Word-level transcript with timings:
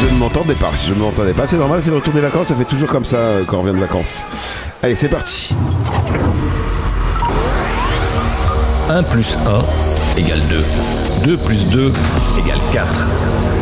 Je 0.00 0.06
ne 0.06 0.16
m'entendais 0.16 0.54
pas, 0.54 0.70
je 0.86 0.92
ne 0.92 0.98
m'entendais 1.00 1.32
pas, 1.32 1.48
c'est 1.48 1.56
normal, 1.56 1.80
c'est 1.82 1.90
le 1.90 1.96
retour 1.96 2.14
des 2.14 2.20
vacances, 2.20 2.46
ça 2.48 2.54
fait 2.54 2.64
toujours 2.64 2.88
comme 2.88 3.04
ça 3.04 3.16
euh, 3.16 3.42
quand 3.44 3.56
on 3.56 3.62
revient 3.62 3.74
de 3.74 3.80
vacances. 3.80 4.18
Allez, 4.80 4.94
c'est 4.94 5.08
parti. 5.08 5.52
1 8.88 9.02
plus 9.02 9.36
1 10.16 10.20
égale 10.20 10.38
2. 10.48 10.64
2 11.24 11.36
plus 11.38 11.66
2 11.66 11.92
égale 12.38 12.58
4. 12.72 12.86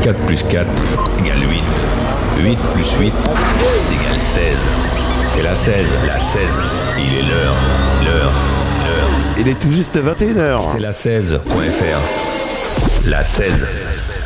4 0.02 0.18
plus 0.26 0.42
4 0.42 0.66
égale 1.20 1.38
8. 1.38 1.62
8 2.44 2.58
plus 2.74 2.92
8 3.00 3.06
égale 3.06 4.20
16. 4.22 4.42
C'est 5.28 5.42
la 5.42 5.54
16, 5.54 5.88
la 6.06 6.20
16. 6.20 6.42
Il 6.98 7.14
est 7.14 7.22
l'heure, 7.22 7.54
l'heure, 8.04 8.32
l'heure. 8.84 9.08
Il 9.38 9.48
est 9.48 9.58
tout 9.58 9.72
juste 9.72 9.96
21h. 9.96 10.72
C'est 10.72 10.80
la 10.80 10.92
16.fr. 10.92 13.08
La 13.08 13.24
16. 13.24 14.25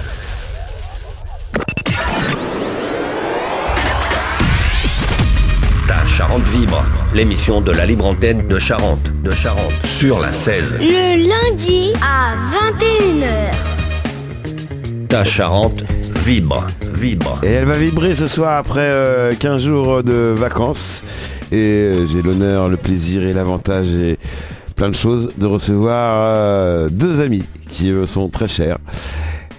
Charente 6.16 6.42
vibre, 6.48 6.84
l'émission 7.14 7.60
de 7.60 7.70
la 7.70 7.86
libre 7.86 8.04
antenne 8.04 8.46
de 8.46 8.58
Charente, 8.58 9.10
de 9.22 9.30
Charente, 9.30 9.72
sur 9.84 10.18
la 10.20 10.30
16. 10.30 10.78
Le 10.80 11.28
lundi 11.28 11.92
à 12.02 12.34
21h. 12.52 13.52
Ta 15.08 15.24
Charente 15.24 15.84
vibre, 16.16 16.66
vibre. 16.92 17.40
Et 17.42 17.52
elle 17.52 17.64
va 17.64 17.78
vibrer 17.78 18.14
ce 18.14 18.28
soir 18.28 18.58
après 18.58 18.80
euh, 18.80 19.34
15 19.38 19.62
jours 19.62 20.02
de 20.02 20.34
vacances. 20.36 21.04
Et 21.52 21.56
euh, 21.56 22.06
j'ai 22.06 22.20
l'honneur, 22.20 22.68
le 22.68 22.76
plaisir 22.76 23.22
et 23.22 23.32
l'avantage 23.32 23.94
et 23.94 24.18
plein 24.76 24.90
de 24.90 24.94
choses 24.94 25.32
de 25.38 25.46
recevoir 25.46 26.24
euh, 26.26 26.88
deux 26.90 27.20
amis 27.20 27.44
qui 27.70 27.92
me 27.92 28.06
sont 28.06 28.28
très 28.28 28.48
chers. 28.48 28.78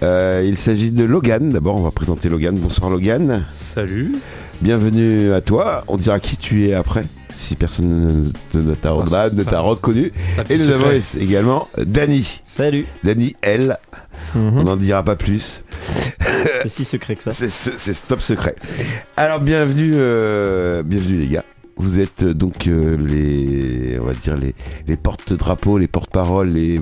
Euh, 0.02 0.44
il 0.46 0.58
s'agit 0.58 0.90
de 0.90 1.04
Logan. 1.04 1.48
D'abord, 1.48 1.76
on 1.76 1.82
va 1.82 1.90
présenter 1.90 2.28
Logan. 2.28 2.56
Bonsoir 2.56 2.90
Logan. 2.90 3.44
Salut. 3.52 4.16
Bienvenue 4.60 5.32
à 5.32 5.40
toi. 5.40 5.84
On 5.88 5.96
dira 5.96 6.20
qui 6.20 6.36
tu 6.36 6.68
es 6.68 6.74
après. 6.74 7.04
Si 7.34 7.56
personne 7.56 8.32
ne 8.54 8.74
t'a 8.74 8.90
Ah, 9.12 9.30
ne 9.32 9.42
t'a 9.42 9.50
pas- 9.50 9.60
reconnu. 9.60 10.12
Et 10.48 10.58
nous 10.58 10.68
avons 10.68 10.90
également 11.18 11.68
Dany. 11.78 12.40
Salut. 12.44 12.86
Dany 13.02 13.34
L. 13.42 13.78
Mhm. 14.34 14.58
On 14.58 14.62
n'en 14.64 14.76
dira 14.76 15.02
pas 15.02 15.16
plus. 15.16 15.64
C'est 16.62 16.68
si 16.68 16.84
secret 16.84 17.16
que 17.16 17.22
ça. 17.24 17.32
C'est 17.32 17.50
c'est 17.50 18.06
top 18.06 18.20
secret. 18.20 18.54
Alors 19.16 19.40
bienvenue, 19.40 19.92
euh, 19.94 20.82
bienvenue 20.84 21.18
les 21.18 21.26
gars. 21.28 21.44
Vous 21.78 21.98
êtes 21.98 22.22
euh, 22.22 22.34
donc 22.34 22.68
euh, 22.68 22.96
les, 22.96 23.98
on 23.98 24.04
va 24.04 24.12
dire 24.14 24.36
les, 24.36 24.54
les 24.86 24.96
porte-drapeaux, 24.96 25.78
les 25.78 25.88
porte-paroles, 25.88 26.50
les 26.50 26.80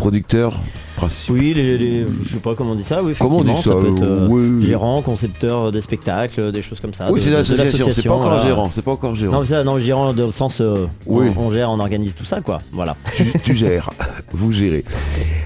producteurs 0.00 0.58
principaux. 0.96 1.34
Oui, 1.38 1.52
les, 1.54 1.76
les- 1.76 2.06
je 2.24 2.28
sais 2.32 2.38
pas 2.40 2.54
comment 2.54 2.72
on 2.72 2.74
dit 2.74 2.82
ça. 2.84 3.02
Oui, 3.02 3.12
Comment 3.18 3.38
on 3.38 3.44
dit 3.44 3.54
ça, 3.62 3.72
peut 3.72 3.90
être 3.94 4.02
euh, 4.02 4.26
Oui, 4.28 4.62
gérant, 4.66 5.02
concepteur 5.02 5.70
des 5.70 5.80
spectacles, 5.82 6.50
des 6.52 6.62
choses 6.62 6.80
comme 6.80 6.94
ça. 6.94 7.10
Oui, 7.12 7.20
c'est 7.22 7.30
l'association. 7.30 7.86
C'est 7.92 8.02
pas 8.08 8.14
encore 8.14 8.30
voilà. 8.30 8.42
gérant. 8.44 8.70
C'est 8.72 8.82
pas 8.82 8.92
encore 8.92 9.14
gérant. 9.14 9.32
Non, 9.40 9.44
ça, 9.44 9.62
non, 9.62 9.78
gérant 9.78 10.12
dans 10.14 10.26
le 10.26 10.32
sens, 10.32 10.60
euh, 10.60 10.86
Oui. 11.06 11.28
on, 11.36 11.42
on 11.46 11.50
gère, 11.52 11.70
on 11.70 11.78
organise 11.78 12.14
tout 12.14 12.24
ça, 12.24 12.40
quoi. 12.40 12.58
Voilà. 12.72 12.96
tu, 13.14 13.24
tu 13.44 13.54
gères, 13.54 13.90
vous 14.32 14.52
gérez. 14.52 14.84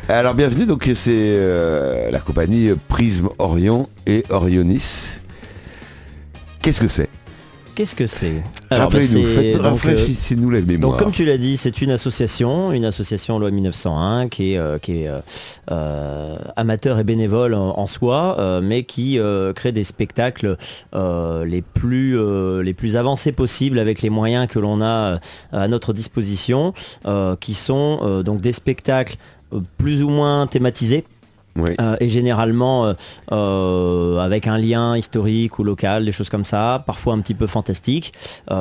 Alors 0.08 0.34
bienvenue, 0.34 0.66
donc 0.66 0.88
c'est 0.94 1.10
euh, 1.10 2.10
la 2.12 2.20
compagnie 2.20 2.70
Prisme 2.88 3.28
Orion 3.38 3.88
et 4.06 4.24
Orionis. 4.30 5.18
Qu'est-ce 6.62 6.80
que 6.80 6.88
c'est? 6.88 7.08
Qu'est-ce 7.74 7.96
que 7.96 8.06
c'est 8.06 8.42
bah, 8.70 8.78
Rappelez-nous, 8.78 9.22
donc, 9.22 9.36
euh, 9.36 9.58
rafraîchissez-nous 9.60 10.50
la 10.50 10.60
mémoire. 10.60 10.92
Donc 10.92 10.98
comme 11.00 11.10
tu 11.10 11.24
l'as 11.24 11.38
dit, 11.38 11.56
c'est 11.56 11.82
une 11.82 11.90
association, 11.90 12.70
une 12.70 12.84
association 12.84 13.38
loi 13.40 13.50
1901 13.50 14.28
qui 14.28 14.52
est, 14.52 14.58
euh, 14.58 14.78
qui 14.78 15.02
est 15.02 15.10
euh, 15.70 16.36
amateur 16.54 17.00
et 17.00 17.04
bénévole 17.04 17.52
en, 17.54 17.76
en 17.76 17.86
soi, 17.88 18.36
euh, 18.38 18.60
mais 18.62 18.84
qui 18.84 19.18
crée 19.56 19.72
des 19.72 19.84
spectacles 19.84 20.56
les, 20.94 21.62
plus, 21.62 22.16
les 22.62 22.74
plus 22.74 22.96
avancés 22.96 23.32
possibles 23.32 23.78
avec 23.78 24.02
les 24.02 24.10
moyens 24.10 24.46
que 24.46 24.58
l'on 24.58 24.80
a 24.80 25.18
à 25.52 25.68
notre 25.68 25.92
disposition, 25.92 26.72
qui 27.40 27.54
sont 27.54 28.22
donc 28.24 28.40
des 28.40 28.52
spectacles 28.52 29.16
plus 29.78 30.02
ou 30.02 30.08
moins 30.08 30.46
thématisés. 30.46 31.04
Oui. 31.56 31.70
Euh, 31.80 31.96
et 32.00 32.08
généralement 32.08 32.86
euh, 32.86 32.94
euh, 33.32 34.18
avec 34.18 34.46
un 34.48 34.58
lien 34.58 34.96
historique 34.96 35.58
ou 35.58 35.64
local, 35.64 36.04
des 36.04 36.12
choses 36.12 36.28
comme 36.28 36.44
ça, 36.44 36.82
parfois 36.86 37.14
un 37.14 37.20
petit 37.20 37.34
peu 37.34 37.46
fantastique. 37.46 38.12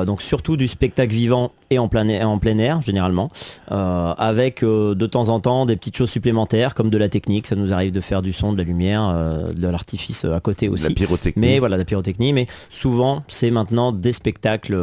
Donc 0.06 0.22
surtout 0.22 0.56
du 0.56 0.68
spectacle 0.68 1.12
vivant 1.12 1.52
et 1.70 1.78
en 1.78 1.88
plein 1.88 2.06
air, 2.08 2.28
en 2.28 2.38
plein 2.38 2.58
air 2.58 2.82
généralement, 2.82 3.28
avec 3.68 4.62
de 4.62 5.06
temps 5.06 5.28
en 5.28 5.40
temps 5.40 5.66
des 5.66 5.76
petites 5.76 5.96
choses 5.96 6.10
supplémentaires 6.10 6.74
comme 6.74 6.90
de 6.90 6.98
la 6.98 7.08
technique. 7.08 7.46
Ça 7.46 7.56
nous 7.56 7.72
arrive 7.72 7.92
de 7.92 8.00
faire 8.00 8.22
du 8.22 8.32
son, 8.32 8.52
de 8.52 8.58
la 8.58 8.64
lumière, 8.64 9.14
de 9.54 9.68
l'artifice 9.68 10.24
à 10.24 10.40
côté 10.40 10.66
De 10.66 10.72
la 10.72 10.74
aussi. 10.74 10.94
pyrotechnie. 10.94 11.40
Mais 11.40 11.58
voilà, 11.58 11.76
la 11.76 11.84
pyrotechnie. 11.84 12.32
Mais 12.32 12.46
souvent, 12.70 13.22
c'est 13.28 13.50
maintenant 13.50 13.92
des 13.92 14.12
spectacles, 14.12 14.76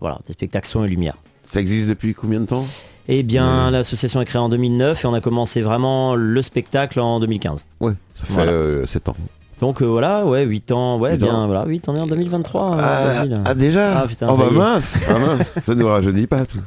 voilà, 0.00 0.18
des 0.26 0.32
spectacles 0.32 0.68
son 0.68 0.84
et 0.84 0.88
lumière. 0.88 1.16
Ça 1.44 1.60
existe 1.60 1.88
depuis 1.88 2.14
combien 2.14 2.40
de 2.40 2.46
temps? 2.46 2.64
Eh 3.08 3.22
bien, 3.22 3.70
l'association 3.70 4.20
est 4.20 4.24
créée 4.24 4.40
en 4.40 4.48
2009 4.48 5.04
et 5.04 5.06
on 5.06 5.14
a 5.14 5.20
commencé 5.20 5.62
vraiment 5.62 6.14
le 6.16 6.42
spectacle 6.42 6.98
en 7.00 7.20
2015. 7.20 7.64
Ouais, 7.80 7.92
ça 8.14 8.24
fait 8.26 8.32
Voilà. 8.32 8.86
7 8.86 9.08
ans. 9.10 9.16
Donc 9.58 9.80
euh, 9.80 9.86
voilà, 9.86 10.26
ouais, 10.26 10.42
8 10.44 10.70
ans, 10.72 10.98
ouais, 10.98 11.16
bien, 11.16 11.32
ans. 11.34 11.46
voilà, 11.46 11.64
8, 11.64 11.88
on 11.88 11.96
est 11.96 12.00
en 12.00 12.06
2023, 12.06 12.72
euh, 12.74 12.78
Ah, 12.78 13.04
Basile. 13.06 13.40
ah, 13.42 13.54
déjà 13.54 14.00
Ah, 14.02 14.06
putain, 14.06 14.26
Oh 14.30 14.36
ça 14.36 14.42
bah 14.44 14.50
mince, 14.50 15.00
ah, 15.08 15.18
mince, 15.18 15.54
ça 15.62 15.74
nous 15.74 15.86
rajeunit 15.88 16.26
pas 16.26 16.44
tout, 16.44 16.58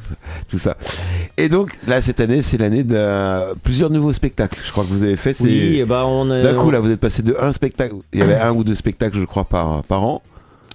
tout 0.50 0.58
ça. 0.58 0.76
Et 1.38 1.50
donc 1.50 1.78
là 1.88 2.02
cette 2.02 2.20
année 2.20 2.42
c'est 2.42 2.58
l'année 2.58 2.84
de 2.84 3.54
plusieurs 3.62 3.92
nouveaux 3.92 4.12
spectacles. 4.12 4.60
Je 4.66 4.72
crois 4.72 4.86
que 4.86 4.90
vous 4.90 5.04
avez 5.04 5.18
fait. 5.18 5.36
c'est- 5.36 5.44
Oui, 5.44 5.84
bah 5.88 6.06
on 6.08 6.32
est... 6.32 6.42
D'un 6.42 6.56
coup 6.56 6.72
là 6.72 6.80
vous 6.80 6.90
êtes 6.90 7.00
passé 7.00 7.22
de 7.22 7.38
un 7.40 7.52
spectacle. 7.52 7.94
Il 8.12 8.22
y 8.22 8.24
avait 8.24 8.40
un 8.40 8.54
ou 8.54 8.64
deux 8.64 8.74
spectacles 8.74 9.20
je 9.20 9.26
crois 9.26 9.44
par, 9.44 9.84
par 9.84 10.02
an. 10.04 10.24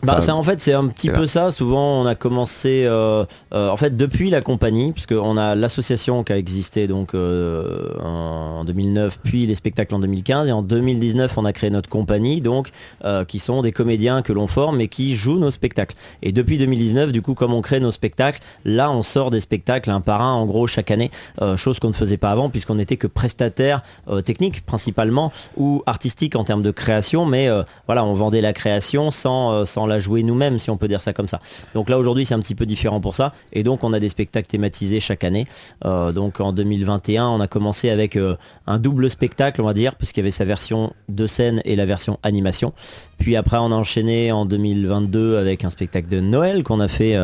Bah, 0.05 0.21
ça, 0.21 0.35
en 0.35 0.43
fait, 0.43 0.61
c'est 0.61 0.73
un 0.73 0.87
petit 0.89 1.09
peu 1.09 1.23
là. 1.23 1.27
ça. 1.27 1.51
Souvent, 1.51 2.01
on 2.01 2.07
a 2.07 2.15
commencé, 2.15 2.85
euh, 2.87 3.25
euh, 3.53 3.69
en 3.69 3.77
fait, 3.77 3.97
depuis 3.97 4.31
la 4.31 4.41
compagnie, 4.41 4.93
puisque 4.93 5.13
on 5.13 5.37
a 5.37 5.55
l'association 5.55 6.25
qui 6.25 6.33
a 6.33 6.39
existé 6.39 6.87
donc 6.87 7.15
euh, 7.15 7.95
en 8.03 8.65
2009, 8.65 9.21
puis 9.23 9.47
les 9.47 9.55
spectacles 9.55 9.95
en 9.95 9.99
2015, 9.99 10.49
et 10.49 10.53
en 10.53 10.63
2019, 10.63 11.37
on 11.39 11.45
a 11.45 11.53
créé 11.53 11.71
notre 11.71 11.89
compagnie, 11.89 12.41
donc 12.41 12.71
euh, 13.05 13.25
qui 13.25 13.39
sont 13.39 13.63
des 13.63 13.73
comédiens 13.73 14.23
que 14.23 14.33
l'on 14.33 14.47
forme 14.47 14.81
et 14.81 14.89
qui 14.89 15.15
jouent 15.15 15.39
nos 15.39 15.51
spectacles. 15.51 15.97
Et 16.23 16.33
depuis 16.33 16.59
2019, 16.59 17.13
du 17.13 17.23
coup, 17.23 17.35
comme 17.35 17.55
on 17.55 17.63
crée 17.63 17.81
nos 17.81 17.93
spectacles, 17.93 18.41
là, 18.65 18.91
on 18.91 19.03
sort 19.03 19.31
des 19.31 19.41
spectacles 19.41 19.91
un 19.91 20.01
par 20.01 20.23
un, 20.23 20.33
en 20.33 20.47
gros, 20.47 20.67
chaque 20.67 20.91
année, 20.91 21.11
euh, 21.43 21.57
chose 21.57 21.79
qu'on 21.79 21.89
ne 21.89 21.95
faisait 21.95 22.17
pas 22.17 22.31
avant, 22.31 22.51
puisqu'on 22.51 22.77
n'était 22.77 22.97
que 22.97 23.07
prestataire 23.07 23.83
euh, 24.09 24.21
technique 24.21 24.65
principalement 24.67 25.33
ou 25.57 25.83
artistique 25.87 26.37
en 26.37 26.45
termes 26.45 26.63
de 26.63 26.71
création, 26.71 27.27
mais 27.27 27.49
euh, 27.49 27.63
voilà, 27.87 28.05
on 28.05 28.15
vendait 28.15 28.41
la 28.41 28.53
création 28.53 29.11
sans, 29.11 29.53
euh, 29.53 29.65
sans 29.65 29.87
la 29.87 29.94
jouer 29.99 30.23
nous-mêmes, 30.23 30.59
si 30.59 30.71
on 30.71 30.77
peut 30.77 30.89
dire 30.89 31.01
ça 31.01 31.13
comme 31.13 31.29
ça. 31.29 31.41
Donc 31.75 31.89
là 31.89 31.99
aujourd'hui 31.99 32.25
c'est 32.25 32.35
un 32.35 32.41
petit 32.41 32.55
peu 32.55 32.67
différent 32.67 33.01
pour 33.01 33.15
ça, 33.15 33.33
et 33.53 33.63
donc 33.63 33.85
on 33.85 33.93
a 33.93 34.01
des 34.01 34.09
spectacles 34.09 34.49
thématisés 34.49 35.01
chaque 35.01 35.25
année. 35.25 35.47
Euh, 35.85 36.13
donc 36.13 36.41
en 36.41 36.53
2021 36.53 37.27
on 37.27 37.41
a 37.41 37.47
commencé 37.47 37.91
avec 37.91 38.17
euh, 38.17 38.37
un 38.67 38.79
double 38.79 39.11
spectacle 39.11 39.61
on 39.61 39.65
va 39.65 39.75
dire, 39.75 39.95
puisqu'il 39.97 40.21
y 40.21 40.23
avait 40.23 40.31
sa 40.31 40.45
version 40.45 40.93
de 41.09 41.27
scène 41.27 41.61
et 41.65 41.77
la 41.77 41.87
version 41.87 42.19
animation. 42.23 42.73
Puis 43.19 43.37
après 43.37 43.57
on 43.59 43.73
a 43.73 43.75
enchaîné 43.75 44.33
en 44.33 44.45
2022 44.47 45.39
avec 45.39 45.65
un 45.65 45.71
spectacle 45.71 46.09
de 46.09 46.21
Noël 46.21 46.63
qu'on 46.63 46.81
a 46.81 46.89
fait 46.89 47.17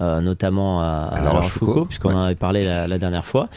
euh, 0.00 0.20
notamment 0.20 0.80
à, 0.80 1.10
à 1.12 1.30
Rochefoucauld, 1.30 1.86
puisqu'on 1.88 2.14
en 2.14 2.22
avait 2.22 2.34
parlé 2.34 2.64
la, 2.64 2.86
la 2.86 2.98
dernière 2.98 3.24
fois. 3.24 3.48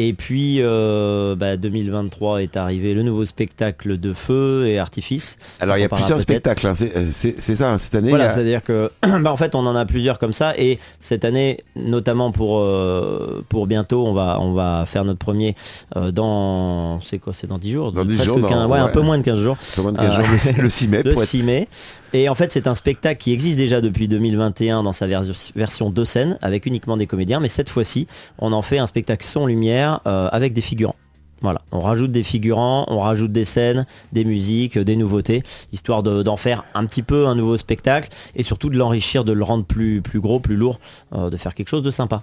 Et 0.00 0.12
puis 0.12 0.58
euh, 0.60 1.34
bah, 1.34 1.56
2023 1.56 2.42
est 2.42 2.56
arrivé 2.56 2.94
le 2.94 3.02
nouveau 3.02 3.24
spectacle 3.24 3.98
de 3.98 4.12
feu 4.14 4.66
et 4.68 4.78
artifice. 4.78 5.36
Alors 5.58 5.76
il 5.76 5.80
y 5.80 5.84
a 5.84 5.88
plusieurs 5.88 6.20
spectacles. 6.20 6.68
hein. 6.68 6.74
C'est- 6.76 6.96
euh, 6.96 7.06
C'est 7.12 7.56
ça 7.56 7.72
hein, 7.72 7.78
cette 7.78 7.96
année. 7.96 8.10
Voilà, 8.10 8.26
a- 8.26 8.30
c'est-à-dire 8.30 8.62
que, 8.62 8.92
bah, 9.02 9.32
en 9.32 9.36
fait, 9.36 9.56
on 9.56 9.66
en 9.66 9.74
a 9.74 9.84
plusieurs 9.86 10.20
comme 10.20 10.32
ça, 10.32 10.54
et 10.56 10.78
cette 11.00 11.24
année, 11.24 11.64
notamment 11.74 12.30
pour 12.30 12.60
euh, 12.60 13.44
pour 13.48 13.66
bientôt, 13.66 14.06
on 14.06 14.12
va 14.12 14.38
on 14.40 14.52
va 14.52 14.84
faire 14.86 15.04
notre 15.04 15.18
premier 15.18 15.56
euh, 15.96 16.12
dans, 16.12 17.00
c'est 17.00 17.18
quoi, 17.18 17.32
c'est 17.32 17.48
dans 17.48 17.58
10 17.58 17.72
jours, 17.72 17.90
Dans 17.92 18.04
10 18.04 18.14
presque 18.14 18.28
jours, 18.28 18.38
dans- 18.38 18.48
15 18.48 18.66
ouais, 18.70 18.78
un 18.78 18.88
peu 18.88 19.00
moins 19.00 19.18
de 19.18 19.24
15 19.24 19.38
jours, 19.40 19.56
Sur 19.60 19.82
24 19.82 20.04
Euh, 20.04 20.14
jours, 20.22 20.52
le, 20.58 20.62
le 20.62 20.70
6 20.70 20.86
mai 20.88 21.02
le 21.04 21.12
pour 21.12 21.22
être 21.22 21.28
6 21.28 21.42
mai. 21.42 21.68
Et 22.14 22.28
en 22.28 22.34
fait, 22.34 22.52
c'est 22.52 22.66
un 22.66 22.74
spectacle 22.74 23.20
qui 23.20 23.32
existe 23.32 23.58
déjà 23.58 23.80
depuis 23.80 24.08
2021 24.08 24.82
dans 24.82 24.92
sa 24.94 25.06
version- 25.06 25.90
de 25.90 26.04
scène, 26.04 26.38
avec 26.40 26.64
uniquement 26.64 26.96
des 26.96 27.06
comédiens, 27.06 27.38
mais 27.40 27.48
cette 27.48 27.68
fois-ci, 27.68 28.06
on 28.38 28.52
en 28.52 28.62
fait 28.62 28.78
un 28.78 28.86
spectacle 28.86 29.24
son 29.26 29.46
lumière 29.46 30.00
euh, 30.06 30.28
avec 30.32 30.52
des 30.54 30.62
figurants. 30.62 30.96
Voilà, 31.40 31.60
on 31.70 31.78
rajoute 31.80 32.10
des 32.10 32.24
figurants, 32.24 32.84
on 32.88 32.98
rajoute 32.98 33.30
des 33.30 33.44
scènes, 33.44 33.86
des 34.12 34.24
musiques, 34.24 34.76
euh, 34.78 34.84
des 34.84 34.96
nouveautés, 34.96 35.42
histoire 35.72 36.02
de- 36.02 36.22
d'en 36.22 36.36
faire 36.36 36.64
un 36.74 36.84
petit 36.86 37.02
peu 37.02 37.26
un 37.28 37.34
nouveau 37.36 37.56
spectacle 37.58 38.08
et 38.34 38.42
surtout 38.42 38.70
de 38.70 38.76
l'enrichir, 38.76 39.22
de 39.24 39.32
le 39.32 39.44
rendre 39.44 39.64
plus, 39.64 40.00
plus 40.02 40.18
gros, 40.18 40.40
plus 40.40 40.56
lourd, 40.56 40.80
euh, 41.14 41.30
de 41.30 41.36
faire 41.36 41.54
quelque 41.54 41.68
chose 41.68 41.82
de 41.82 41.90
sympa. 41.92 42.22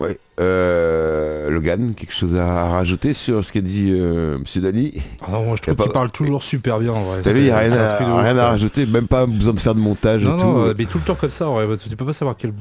Ouais. 0.00 0.18
Euh, 0.40 1.50
Logan, 1.50 1.92
quelque 1.94 2.14
chose 2.14 2.34
à 2.36 2.46
rajouter 2.70 3.12
sur 3.12 3.44
ce 3.44 3.52
qu'a 3.52 3.60
dit 3.60 3.90
euh, 3.92 4.38
Monsieur 4.38 4.62
Dany 4.62 4.94
Ah 5.20 5.26
non, 5.32 5.44
moi 5.44 5.56
je 5.56 5.62
trouve 5.62 5.74
pas- 5.76 5.82
qu'il 5.84 5.92
parle 5.92 6.10
toujours 6.10 6.42
super 6.42 6.78
bien 6.78 6.92
en 6.92 7.02
vrai. 7.02 7.20
T'as 7.22 7.32
vu, 7.32 7.40
il 7.40 7.44
n'y 7.44 7.50
a 7.50 7.58
rien, 7.58 7.72
à, 7.72 8.22
rien 8.22 8.34
rajouter, 8.42 8.86
même 8.86 9.06
pas 9.06 9.26
besoin 9.26 9.52
de 9.52 9.60
faire 9.60 9.74
de 9.74 9.80
montage 9.80 10.24
Non, 10.24 10.38
et 10.38 10.42
non, 10.42 10.52
tout. 10.54 10.58
euh, 10.60 10.74
mais 10.78 10.86
tout 10.86 10.98
le 10.98 11.04
temps 11.04 11.14
comme 11.16 11.28
ça, 11.30 11.50
ouais, 11.50 11.66
tu 11.76 11.94
peux 11.96 12.06
pas 12.06 12.12
savoir 12.14 12.36
quel, 12.38 12.52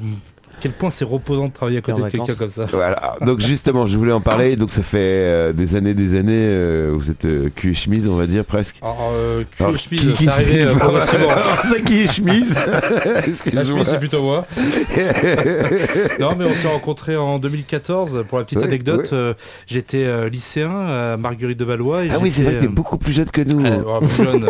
quel 0.59 0.71
point 0.71 0.89
c'est 0.91 1.05
reposant 1.05 1.47
de 1.47 1.53
travailler 1.53 1.77
à 1.77 1.81
côté 1.81 2.01
de 2.01 2.09
quelqu'un 2.09 2.35
comme 2.35 2.49
ça. 2.49 2.65
Voilà. 2.71 3.15
Donc 3.25 3.39
justement, 3.39 3.87
je 3.87 3.97
voulais 3.97 4.11
en 4.11 4.21
parler. 4.21 4.55
Donc 4.55 4.71
ça 4.71 4.83
fait 4.83 4.97
euh, 4.99 5.53
des 5.53 5.75
années, 5.75 5.93
des 5.93 6.17
années. 6.17 6.33
euh, 6.33 6.91
vous 6.93 7.09
êtes 7.09 7.25
euh, 7.25 7.49
cul 7.55 7.71
et 7.71 7.73
chemise, 7.73 8.07
on 8.07 8.15
va 8.15 8.27
dire 8.27 8.45
presque. 8.45 8.77
Alors, 8.81 9.11
euh, 9.13 9.43
cul 9.49 9.63
Alors, 9.63 9.75
et 9.75 9.77
chemise, 9.79 10.15
c'est 10.19 10.27
arrivé 10.27 10.65
progressivement. 10.77 11.29
Alors, 11.29 11.61
c'est 11.63 11.83
qui 11.83 12.01
est 12.01 12.07
chemise 12.11 12.55
La 13.53 13.63
chemise, 13.65 13.87
c'est 13.87 13.99
plutôt 13.99 14.21
moi. 14.21 14.45
non, 16.19 16.35
mais 16.37 16.45
on 16.45 16.55
s'est 16.55 16.67
rencontrés 16.67 17.17
en 17.17 17.39
2014. 17.39 18.25
Pour 18.27 18.37
la 18.39 18.43
petite 18.43 18.59
Ouais, 18.59 18.65
anecdote, 18.65 19.01
ouais. 19.11 19.17
euh, 19.17 19.33
j'étais 19.67 20.03
euh, 20.05 20.29
lycéen 20.29 20.69
à 20.71 21.17
Marguerite 21.17 21.57
de 21.59 21.65
Valois. 21.65 22.05
et 22.05 22.09
Ah 22.11 22.17
oui, 22.21 22.31
c'est 22.31 22.43
vrai 22.43 22.55
que 22.55 22.61
t'es 22.61 22.67
beaucoup 22.67 22.97
plus 22.97 23.13
jeune 23.13 23.29
que 23.31 23.41
nous. 23.41 23.65
euh, 23.65 23.81
ouais, 23.83 24.07
plus 24.07 24.23
jeune. 24.25 24.49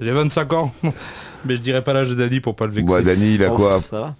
J'ai 0.00 0.10
25 0.12 0.52
ans. 0.54 0.72
Mais 1.46 1.56
je 1.56 1.60
dirais 1.60 1.82
pas 1.82 1.92
l'âge 1.92 2.08
de 2.10 2.14
Dani 2.14 2.40
pour 2.40 2.54
pas 2.54 2.66
le 2.66 2.72
vexer. 2.72 2.86
Moi, 2.92 3.02
Dany, 3.02 3.34
il 3.36 3.44
a 3.44 3.48
Oh, 3.52 3.56
quoi 3.56 3.80
Ça 3.88 4.00
va 4.00 4.14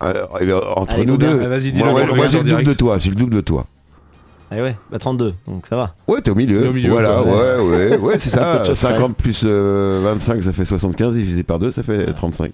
Alors, 0.00 0.38
il 0.40 0.48
est 0.48 0.52
Entre 0.52 0.94
Allez, 0.94 1.06
nous 1.06 1.14
combien 1.16 1.36
deux. 1.36 1.46
Vas-y, 1.46 1.72
dis-le, 1.72 1.92
Moi, 2.14 2.26
j'ai 2.26 2.38
le 2.42 2.50
double 2.50 2.64
de 2.64 2.72
toi. 2.74 2.98
J'ai 2.98 3.10
le 3.10 3.16
double 3.16 3.34
de 3.34 3.40
toi. 3.40 3.66
Ah 4.48 4.56
ouais, 4.62 4.76
bah 4.92 4.98
32, 5.00 5.34
donc 5.48 5.66
ça 5.66 5.74
va. 5.74 5.94
Ouais, 6.06 6.20
t'es 6.20 6.30
au 6.30 6.36
milieu. 6.36 6.68
Au 6.68 6.72
milieu, 6.72 6.90
voilà, 6.90 7.20
quoi. 7.20 7.24
ouais, 7.24 7.64
ouais, 7.64 7.96
ouais, 7.98 8.18
c'est 8.20 8.30
ça. 8.30 8.60
de 8.60 8.64
choses 8.64 8.78
50 8.78 9.16
plus 9.16 9.40
euh, 9.44 10.00
25, 10.04 10.40
ça 10.44 10.52
fait 10.52 10.64
75. 10.64 11.14
Divisé 11.14 11.42
par 11.42 11.58
2, 11.58 11.72
ça 11.72 11.82
fait 11.82 12.12
35. 12.12 12.52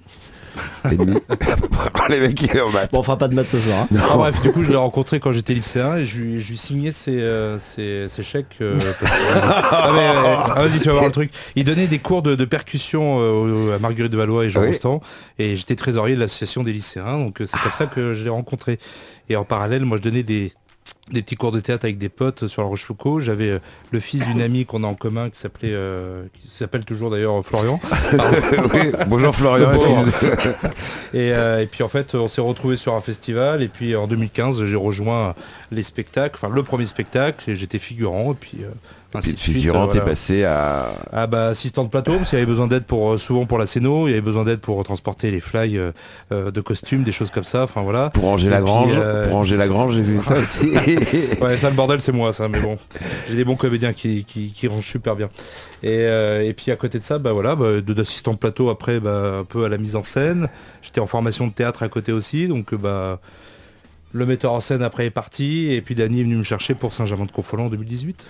Et 0.91 0.97
demi. 0.97 1.17
Les 2.09 2.19
mecs 2.21 2.35
qui 2.35 2.61
en 2.61 2.71
maths. 2.71 2.91
Bon, 2.93 2.99
on 2.99 3.03
fera 3.03 3.17
pas 3.17 3.29
de 3.29 3.35
maths 3.35 3.49
ce 3.49 3.61
soir. 3.61 3.87
hein. 3.93 3.97
Ah, 4.11 4.17
bref, 4.17 4.43
du 4.43 4.51
coup, 4.51 4.65
je 4.65 4.71
l'ai 4.71 4.77
rencontré 4.77 5.21
quand 5.21 5.33
j'étais 5.33 5.55
lycéen 5.55 5.97
et 5.97 6.05
je 6.07 6.19
lui, 6.21 6.41
je 6.41 6.51
lui 6.51 6.59
signais 6.59 6.91
ses, 6.93 7.21
euh, 7.21 7.59
ses- 7.61 8.09
ses 8.09 8.23
chèques. 8.23 8.57
euh, 8.61 8.79
parce 8.81 9.13
que- 9.13 9.19
Ah, 9.71 9.91
mais, 9.95 10.01
euh, 10.01 10.35
ah, 10.57 10.67
vas-y, 10.67 10.81
tu 10.81 10.89
vas 10.89 10.95
voir 10.95 11.05
le 11.07 11.13
truc. 11.13 11.31
Il 11.55 11.65
donnait 11.65 11.87
des 11.87 12.01
cours 12.01 12.23
de, 12.23 12.35
de 12.35 12.45
percussion 12.45 13.19
euh, 13.21 13.77
à 13.77 13.79
Marguerite 13.79 14.11
de 14.13 14.17
Valois 14.17 14.45
et 14.45 14.51
Jean 14.51 14.61
Ah 14.61 14.65
oui. 14.65 14.71
Rostand 14.73 15.01
et 15.39 15.57
j'étais 15.57 15.77
trésorier 15.77 16.17
de 16.17 16.21
l'association 16.21 16.63
des 16.65 16.73
lycéens. 16.73 17.19
Donc 17.19 17.41
euh, 17.41 17.47
c'est 17.47 17.59
comme 17.61 17.73
ça 17.73 17.87
que 17.87 18.15
je 18.15 18.25
l'ai 18.25 18.31
rencontré. 18.31 18.79
Et 19.29 19.37
en 19.37 19.45
parallèle, 19.45 19.85
moi, 19.85 19.97
je 19.99 20.03
donnais 20.03 20.25
des 20.25 20.53
des 21.11 21.23
petits 21.23 21.37
cours 21.37 21.53
de 21.53 21.61
théâtre 21.61 21.85
avec 21.85 21.99
des 21.99 22.09
potes 22.09 22.47
sur 22.47 22.63
la 22.63 22.69
Rochefoucauld. 22.69 23.21
J'avais 23.23 23.51
euh, 23.51 23.59
le 23.91 24.01
fils 24.01 24.25
d'une 24.25 24.41
amie 24.41 24.65
qu'on 24.65 24.85
a 24.85 24.87
en 24.87 24.95
commun 24.95 25.31
qui 25.31 25.39
s'appelait, 25.39 25.73
euh, 25.73 26.25
qui 26.41 26.49
s'appelle 26.49 26.85
toujours 26.85 27.11
d'ailleurs 27.11 27.45
Florian. 27.45 27.81
Oui, 28.73 28.93
Bonjour 29.09 29.35
Florian. 29.35 29.73
Et, 31.13 31.33
euh, 31.33 31.63
et 31.63 31.67
puis 31.67 31.83
en 31.83 31.89
fait, 31.89 32.15
on 32.15 32.29
s'est 32.29 32.41
retrouvé 32.41 32.77
sur 32.77 32.95
un 32.95 33.01
festival. 33.01 33.63
Et 33.63 33.69
puis 33.69 33.97
en 33.97 34.07
2015, 34.07 34.65
j'ai 34.65 34.77
rejoint 34.77 35.35
les 35.71 35.83
spectacles, 35.83 36.37
enfin 36.41 36.53
le 36.53 36.63
premier 36.63 36.87
spectacle, 36.87 37.51
et 37.51 37.57
j'étais 37.57 37.79
figurant. 37.79 38.33
Et 38.33 38.37
puis 38.37 38.59
ainsi 39.15 39.33
Puis 39.35 39.53
figurant, 39.55 39.85
euh, 39.85 39.87
t'es 39.87 39.93
voilà. 39.99 40.05
passé 40.11 40.45
à. 40.45 40.93
Ah 41.13 41.27
bah 41.27 41.47
assistant 41.49 41.85
de 41.85 41.89
plateau, 41.89 42.17
parce 42.17 42.31
qu'il 42.31 42.39
y 42.39 42.43
avait 42.43 42.51
besoin 42.51 42.67
d'aide 42.67 42.85
pour 42.85 43.13
euh, 43.13 43.19
souvent 43.19 43.47
pour 43.47 43.59
la 43.59 43.67
scéno, 43.67 44.07
il 44.09 44.11
y 44.11 44.15
avait 44.15 44.21
besoin 44.21 44.45
d'aide 44.45 44.61
pour 44.61 44.83
transporter 44.85 45.31
les 45.31 45.41
fly 45.41 45.77
euh, 45.79 45.93
de 46.31 46.61
costumes, 46.61 47.03
des 47.03 47.13
choses 47.13 47.31
comme 47.31 47.45
ça. 47.45 47.65
Enfin 47.65 47.83
voilà. 47.83 48.11
Pour 48.11 48.25
ranger 48.25 48.49
la 48.51 48.61
grange. 48.61 48.93
euh, 48.97 49.25
Pour 49.27 49.35
ranger 49.35 49.57
la 49.57 49.69
grange, 49.69 49.95
j'ai 49.95 50.03
vu 50.03 50.21
ça 50.21 50.35
aussi. 50.39 50.71
Ouais, 51.41 51.59
ça 51.59 51.71
le 51.71 51.77
bordel 51.77 52.01
c'est 52.01 52.13
moi 52.13 52.33
ça, 52.33 52.49
mais 52.49 52.61
bon, 52.61 52.79
j'ai 53.29 53.37
des 53.37 53.45
bons 53.45 53.57
comédiens 53.57 53.93
qui, 53.93 54.25
qui, 54.25 54.53
qui 54.53 54.69
rangent 54.69 54.87
super 54.87 55.17
bien. 55.17 55.29
Et, 55.83 55.89
euh, 55.91 56.43
et 56.45 56.53
puis 56.53 56.71
à 56.71 56.77
côté 56.77 56.99
de 56.99 57.05
ça, 57.05 57.19
bah 57.19 57.33
voilà, 57.33 57.57
bah, 57.57 57.81
d'assistant 57.81 58.33
de 58.33 58.39
plateau 58.39 58.71
après, 58.71 59.01
bah, 59.01 59.39
un 59.41 59.45
peu 59.45 59.65
à 59.65 59.69
la 59.69 59.79
mise 59.79 59.97
en 59.97 60.03
scène. 60.05 60.49
J'étais 60.81 61.01
en 61.01 61.07
formation 61.07 61.47
de 61.49 61.53
théâtre 61.53 61.83
à 61.83 61.89
côté 61.89 62.13
aussi, 62.13 62.47
donc 62.49 62.75
bah 62.75 63.19
le 64.15 64.27
metteur 64.27 64.53
en 64.53 64.61
scène 64.61 64.83
après 64.83 65.07
est 65.07 65.11
parti, 65.11 65.73
et 65.73 65.81
puis 65.81 65.95
Dany 65.95 66.21
est 66.21 66.25
venu 66.25 66.37
me 66.37 66.43
chercher 66.43 66.75
pour 66.75 66.93
Saint-Germain-de-Confolant 66.93 67.65
en 67.67 67.69
2018. 67.71 68.27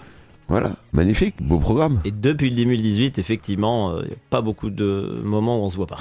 Voilà, 0.53 0.73
magnifique, 0.93 1.37
beau 1.41 1.59
programme. 1.59 2.01
Et 2.05 2.11
depuis 2.11 2.51
le 2.51 2.57
2018, 2.57 3.19
effectivement, 3.19 3.99
il 4.03 4.09
n'y 4.09 4.13
a 4.13 4.17
pas 4.29 4.43
beaucoup 4.43 4.69
de 4.69 5.19
moments 5.25 5.59
où 5.59 5.65
on 5.65 5.71
se 5.71 5.77
voit 5.77 5.87
pas. 5.87 5.97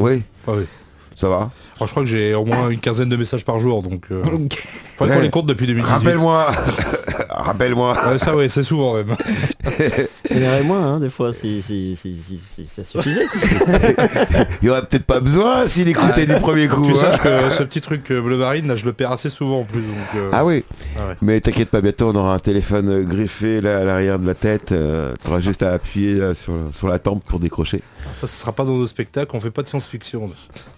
Oui, 0.00 0.22
Ah 0.48 0.54
oui. 0.56 0.64
ça 1.14 1.28
va? 1.28 1.52
Alors, 1.76 1.86
je 1.88 1.92
crois 1.92 2.02
que 2.04 2.08
j'ai 2.08 2.34
au 2.34 2.44
moins 2.44 2.70
une 2.70 2.80
quinzaine 2.80 3.08
de 3.10 3.16
messages 3.16 3.44
par 3.44 3.58
jour, 3.58 3.82
donc 3.82 4.06
euh, 4.10 4.22
faudrait 4.96 5.16
qu'on 5.16 5.22
les 5.22 5.30
compte 5.30 5.46
depuis 5.46 5.66
2018. 5.66 5.92
Rappelle-moi. 5.94 6.50
Rappelle-moi. 7.28 7.96
Ouais, 8.12 8.18
ça 8.18 8.34
ouais, 8.34 8.48
c'est 8.48 8.62
souvent 8.62 8.94
même. 8.94 9.14
Il 10.30 10.42
y 10.42 10.46
en 10.46 10.48
aurait 10.48 10.62
moins, 10.62 10.94
hein, 10.94 11.00
des 11.00 11.10
fois, 11.10 11.32
si, 11.32 11.60
si, 11.62 11.94
si, 11.96 12.14
si- 12.14 12.38
si 12.38 12.64
ça 12.66 12.82
suffisait. 12.82 13.26
Il 14.62 14.66
y 14.66 14.70
aurait 14.70 14.82
peut-être 14.86 15.04
pas 15.04 15.20
besoin 15.20 15.66
s'il 15.66 15.88
écoutait 15.88 16.26
du 16.26 16.34
premier 16.34 16.66
coup. 16.68 16.82
tu 16.84 16.92
hein. 16.92 16.94
saches 16.94 17.20
que 17.20 17.50
ce 17.50 17.62
petit 17.62 17.80
truc 17.80 18.10
euh, 18.10 18.20
bleu 18.20 18.36
marine, 18.38 18.66
là, 18.68 18.76
je 18.76 18.84
le 18.84 18.92
perds 18.92 19.12
assez 19.12 19.28
souvent 19.28 19.60
en 19.60 19.64
plus. 19.64 19.80
Donc, 19.82 19.96
euh, 20.16 20.30
Ah 20.32 20.44
oui, 20.44 20.64
ah 20.98 21.08
ouais. 21.08 21.14
mais 21.22 21.40
t'inquiète 21.40 21.68
pas, 21.70 21.80
bientôt 21.80 22.08
on 22.08 22.14
aura 22.16 22.34
un 22.34 22.38
téléphone 22.38 22.88
euh, 22.88 23.02
greffé 23.02 23.60
là 23.60 23.78
à 23.78 23.84
l'arrière 23.84 24.18
de 24.18 24.26
la 24.26 24.34
tête. 24.34 24.72
euh, 24.72 25.14
T'auras 25.24 25.40
juste 25.40 25.62
à 25.62 25.72
appuyer 25.74 26.14
là, 26.14 26.34
sur, 26.34 26.54
sur 26.74 26.88
la 26.88 26.98
tempe 26.98 27.22
pour 27.24 27.38
décrocher. 27.38 27.82
Ça, 28.12 28.26
ce 28.26 28.40
sera 28.40 28.52
pas 28.52 28.64
dans 28.64 28.72
nos 28.76 28.86
spectacles, 28.86 29.34
on 29.36 29.40
fait 29.40 29.50
pas 29.50 29.62
de 29.62 29.68
science-fiction. 29.68 30.30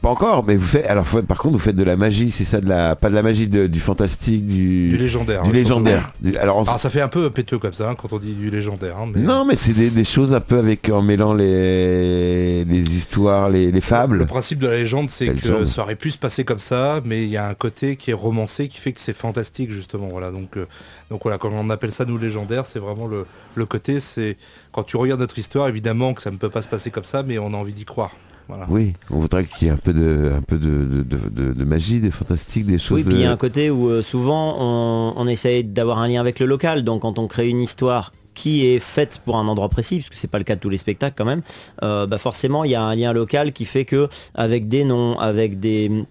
Pas 0.02 0.08
encore, 0.08 0.44
mais 0.44 0.56
vous 0.56 0.66
faites. 0.66 0.86
Alors 0.88 1.04
par 1.26 1.38
contre, 1.38 1.52
vous 1.52 1.58
faites 1.58 1.76
de 1.76 1.84
la 1.84 1.96
magie, 1.96 2.30
c'est 2.30 2.44
ça, 2.44 2.60
de 2.60 2.68
la 2.68 2.96
pas 2.96 3.10
de 3.10 3.14
la 3.14 3.22
magie 3.22 3.46
de- 3.46 3.66
du 3.66 3.78
fantastique, 3.80 4.46
du, 4.46 4.90
Du 4.90 4.96
légendaire. 4.96 5.42
du 5.42 5.50
hein, 5.50 5.52
légendaire. 5.52 6.12
Du- 6.20 6.36
alors 6.36 6.56
on 6.56 6.62
Alors 6.64 6.80
ça 6.80 6.90
fait 6.90 7.00
un 7.00 7.08
peu 7.08 7.28
péteux 7.30 7.58
comme 7.58 7.72
ça 7.74 7.90
hein, 7.90 7.94
quand 7.94 8.12
on 8.12 8.18
dit 8.18 8.32
du 8.32 8.50
légendaire. 8.50 8.96
hein, 8.98 9.10
mais 9.14 9.20
non, 9.20 9.44
mais 9.44 9.54
c'est 9.56 9.72
des, 9.74 9.90
des 9.90 10.04
choses 10.04 10.34
un 10.34 10.40
peu 10.40 10.58
avec 10.58 10.88
en 10.88 11.02
mêlant 11.02 11.34
les, 11.34 12.64
les 12.64 12.96
histoires, 12.96 13.48
les, 13.50 13.70
les 13.70 13.80
fables. 13.80 14.18
Le 14.18 14.26
principe 14.26 14.58
de 14.60 14.66
la 14.68 14.76
légende, 14.76 15.10
c'est 15.10 15.26
que 15.26 15.32
légende. 15.32 15.66
ça 15.66 15.82
aurait 15.82 15.96
pu 15.96 16.10
se 16.10 16.18
passer 16.18 16.44
comme 16.44 16.58
ça, 16.58 17.00
mais 17.04 17.22
il 17.24 17.28
y 17.30 17.36
a 17.36 17.46
un 17.48 17.54
côté 17.54 17.96
qui 17.96 18.10
est 18.10 18.14
romancé 18.14 18.68
qui 18.68 18.78
fait 18.78 18.92
que 18.92 19.00
c'est 19.00 19.16
fantastique 19.16 19.70
justement. 19.70 20.08
Voilà. 20.08 20.30
Donc, 20.30 20.56
euh, 20.56 20.66
donc 21.10 21.20
voilà, 21.22 21.38
quand 21.38 21.50
on 21.52 21.70
appelle 21.70 21.92
ça 21.92 22.04
nous 22.04 22.18
légendaire, 22.18 22.66
c'est 22.66 22.78
vraiment 22.78 23.06
le, 23.06 23.26
le 23.54 23.66
côté, 23.66 24.00
c'est 24.00 24.36
quand 24.72 24.82
tu 24.84 24.96
regardes 24.96 25.20
notre 25.20 25.38
histoire, 25.38 25.68
évidemment 25.68 26.14
que 26.14 26.22
ça 26.22 26.30
ne 26.30 26.36
peut 26.36 26.50
pas 26.50 26.62
se 26.62 26.68
passer 26.68 26.90
comme 26.90 27.04
ça, 27.04 27.22
mais 27.22 27.38
on 27.38 27.52
a 27.54 27.56
envie 27.56 27.72
d'y 27.74 27.84
croire. 27.84 28.12
Voilà. 28.48 28.66
Oui, 28.70 28.94
on 29.10 29.20
voudrait 29.20 29.44
qu'il 29.44 29.68
y 29.68 29.70
ait 29.70 29.74
un 29.74 29.76
peu 29.76 29.92
de, 29.92 30.32
un 30.36 30.40
peu 30.40 30.56
de, 30.58 31.02
de, 31.02 31.02
de- 31.28 31.52
de- 31.52 31.64
magie, 31.64 32.00
de 32.00 32.10
fantastique, 32.10 32.64
des 32.64 32.78
choses. 32.78 32.96
Oui, 32.98 33.04
puis 33.04 33.14
il 33.16 33.20
y 33.20 33.24
a 33.24 33.30
euh, 33.30 33.34
un 33.34 33.36
côté 33.36 33.68
où 33.70 33.88
euh, 33.90 34.00
souvent 34.02 34.56
on, 34.58 35.12
on 35.16 35.26
essaye 35.28 35.64
d'avoir 35.64 35.98
un 35.98 36.08
lien 36.08 36.20
avec 36.20 36.40
le 36.40 36.46
local. 36.46 36.82
Donc 36.82 37.02
quand 37.02 37.18
on 37.18 37.26
crée 37.26 37.48
une 37.50 37.60
histoire 37.60 38.12
qui 38.32 38.66
est 38.66 38.78
faite 38.78 39.20
pour 39.24 39.36
un 39.36 39.48
endroit 39.48 39.68
précis, 39.68 39.96
puisque 39.96 40.14
c'est 40.14 40.28
pas 40.30 40.38
le 40.38 40.44
cas 40.44 40.54
de 40.54 40.60
tous 40.60 40.70
les 40.70 40.78
spectacles 40.78 41.14
quand 41.18 41.24
même, 41.24 41.42
euh, 41.82 42.06
bah 42.06 42.18
forcément 42.18 42.64
il 42.64 42.70
y 42.70 42.74
a 42.74 42.82
un 42.82 42.94
lien 42.94 43.12
local 43.12 43.52
qui 43.52 43.64
fait 43.66 43.84
que 43.84 44.08
avec 44.34 44.68
des 44.68 44.84
noms, 44.84 45.18
avec 45.18 45.58
des 45.60 46.04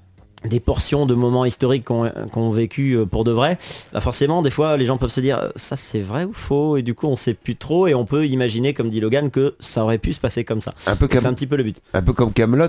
des 0.45 0.59
portions 0.59 1.05
de 1.05 1.15
moments 1.15 1.45
historiques 1.45 1.85
qu'on 1.85 2.11
qu'on 2.31 2.51
vécu 2.51 2.93
euh, 2.93 3.05
pour 3.05 3.23
de 3.23 3.31
vrai, 3.31 3.57
bah 3.91 4.01
forcément 4.01 4.41
des 4.41 4.51
fois 4.51 4.77
les 4.77 4.85
gens 4.85 4.97
peuvent 4.97 5.11
se 5.11 5.21
dire 5.21 5.39
euh, 5.39 5.49
ça 5.55 5.75
c'est 5.75 5.99
vrai 5.99 6.25
ou 6.25 6.33
faux? 6.33 6.77
Et 6.77 6.83
du 6.83 6.93
coup 6.93 7.07
on 7.07 7.15
sait 7.15 7.33
plus 7.33 7.55
trop 7.55 7.87
et 7.87 7.95
on 7.95 8.05
peut 8.05 8.27
imaginer 8.27 8.73
comme 8.73 8.89
dit 8.89 8.99
Logan 8.99 9.31
que 9.31 9.55
ça 9.59 9.83
aurait 9.83 9.97
pu 9.97 10.13
se 10.13 10.19
passer 10.19 10.43
comme 10.43 10.61
ça. 10.61 10.73
C'est 10.85 11.25
un 11.25 11.33
petit 11.33 11.47
peu 11.47 11.57
le 11.57 11.63
but. 11.63 11.81
un 11.93 12.01
peu 12.01 12.13
comme 12.13 12.33
Camelot, 12.33 12.67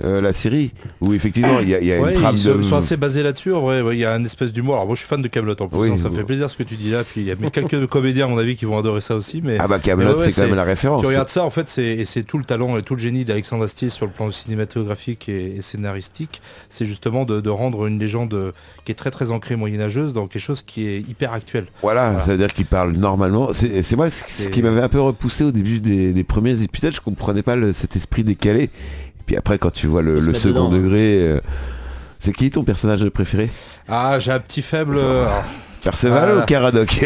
la 0.00 0.32
série, 0.32 0.72
où 1.00 1.12
effectivement 1.12 1.60
il 1.60 1.68
y 1.68 1.74
a, 1.74 1.80
il 1.80 1.86
y 1.86 1.92
a 1.92 2.00
Ouais, 2.00 2.12
une 2.14 2.18
trame 2.20 2.34
ils 2.34 2.44
de. 2.44 2.62
sont- 2.62 2.76
assez 2.76 2.96
basés 2.96 3.22
là-dessus. 3.22 3.52
Ouais, 3.52 3.82
il 3.92 3.98
y 4.00 4.04
a 4.04 4.12
un 4.14 4.24
espèce 4.24 4.52
d'humour. 4.52 4.74
Alors 4.74 4.86
moi, 4.86 4.94
je 4.96 5.00
suis 5.00 5.08
fan 5.08 5.22
de 5.22 5.28
Camelot 5.28 5.54
en 5.60 5.68
plus. 5.68 5.78
Oui, 5.78 5.90
hein, 5.92 5.96
ça 5.96 6.08
me 6.08 6.16
fait 6.16 6.24
plaisir 6.24 6.50
ce 6.50 6.56
que 6.56 6.62
tu 6.64 6.74
dis 6.74 6.90
là. 6.90 7.04
Puis 7.04 7.20
il 7.20 7.26
y 7.26 7.30
a 7.30 7.36
quelques 7.50 7.86
comédiens, 7.88 8.24
à 8.24 8.28
mon 8.28 8.38
avis, 8.38 8.56
qui 8.56 8.64
vont 8.64 8.78
adorer 8.78 9.00
ça 9.00 9.14
aussi. 9.14 9.40
Mais 9.44 9.58
Ah 9.60 9.68
bah 9.68 9.78
Camelot, 9.78 10.12
ouais, 10.18 10.24
c'est 10.24 10.24
quand 10.30 10.32
c'est- 10.42 10.46
même 10.46 10.56
la 10.56 10.64
référence. 10.64 11.02
Tu 11.02 11.06
regardes 11.06 11.28
ça, 11.28 11.44
en 11.44 11.50
fait, 11.50 11.68
c'est 11.68 12.04
c'est 12.04 12.24
tout 12.24 12.38
le 12.38 12.44
talent 12.44 12.76
et 12.78 12.82
tout 12.82 12.94
le 12.94 13.00
génie 13.00 13.24
d'Alexandre 13.24 13.64
Astier 13.64 13.90
sur 13.90 14.06
le 14.06 14.12
plan 14.12 14.28
cinématographique 14.30 15.28
et, 15.28 15.56
et 15.56 15.62
scénaristique. 15.62 16.40
C'est 16.68 16.84
justement 16.86 17.24
de, 17.24 17.40
de 17.40 17.50
rendre 17.50 17.86
une 17.86 17.98
légende 17.98 18.34
euh, 18.34 18.52
qui 18.84 18.92
est 18.92 18.96
très 18.96 19.10
très 19.10 19.30
ancrée 19.30 19.56
moyenâgeuse 19.56 20.12
dans 20.12 20.26
quelque 20.26 20.42
chose 20.42 20.62
qui 20.62 20.86
est 20.88 20.98
hyper 21.00 21.32
actuel. 21.32 21.66
Voilà, 21.82 22.06
Voilà. 22.10 22.20
ça 22.24 22.32
veut 22.32 22.38
dire 22.38 22.52
qu'il 22.52 22.66
parle 22.66 22.92
normalement. 22.92 23.52
C'est 23.52 23.82
c'est 23.82 23.96
moi 23.96 24.10
ce 24.10 24.24
C'est- 24.26 24.50
qui 24.50 24.62
m'avait 24.62 24.82
un 24.82 24.88
peu 24.88 25.00
repoussé 25.00 25.44
au 25.44 25.52
début 25.52 25.80
des, 25.80 26.12
des 26.12 26.24
premiers 26.24 26.60
épisodes. 26.62 26.92
Je 26.94 27.00
comprenais 27.00 27.42
pas 27.42 27.56
le- 27.56 27.72
cet 27.72 27.94
esprit 27.94 28.24
décalé. 28.24 28.70
Et 29.32 29.34
puis 29.34 29.38
après, 29.38 29.56
quand 29.56 29.70
tu 29.72 29.86
vois 29.86 30.02
le, 30.02 30.20
second 30.34 30.66
dedans, 30.66 30.66
hein. 30.66 30.76
degré, 30.76 31.20
euh, 31.22 31.40
c'est 32.18 32.34
qui 32.34 32.50
ton 32.50 32.64
personnage 32.64 33.08
préféré? 33.08 33.48
Ah, 33.88 34.18
j'ai 34.18 34.30
un 34.30 34.38
petit 34.40 34.60
faible. 34.60 34.96
euh, 34.98 35.24
alors, 35.24 35.44
Perceval 35.82 36.34
Ah. 36.36 36.42
ou 36.42 36.44
Caradoc? 36.44 37.00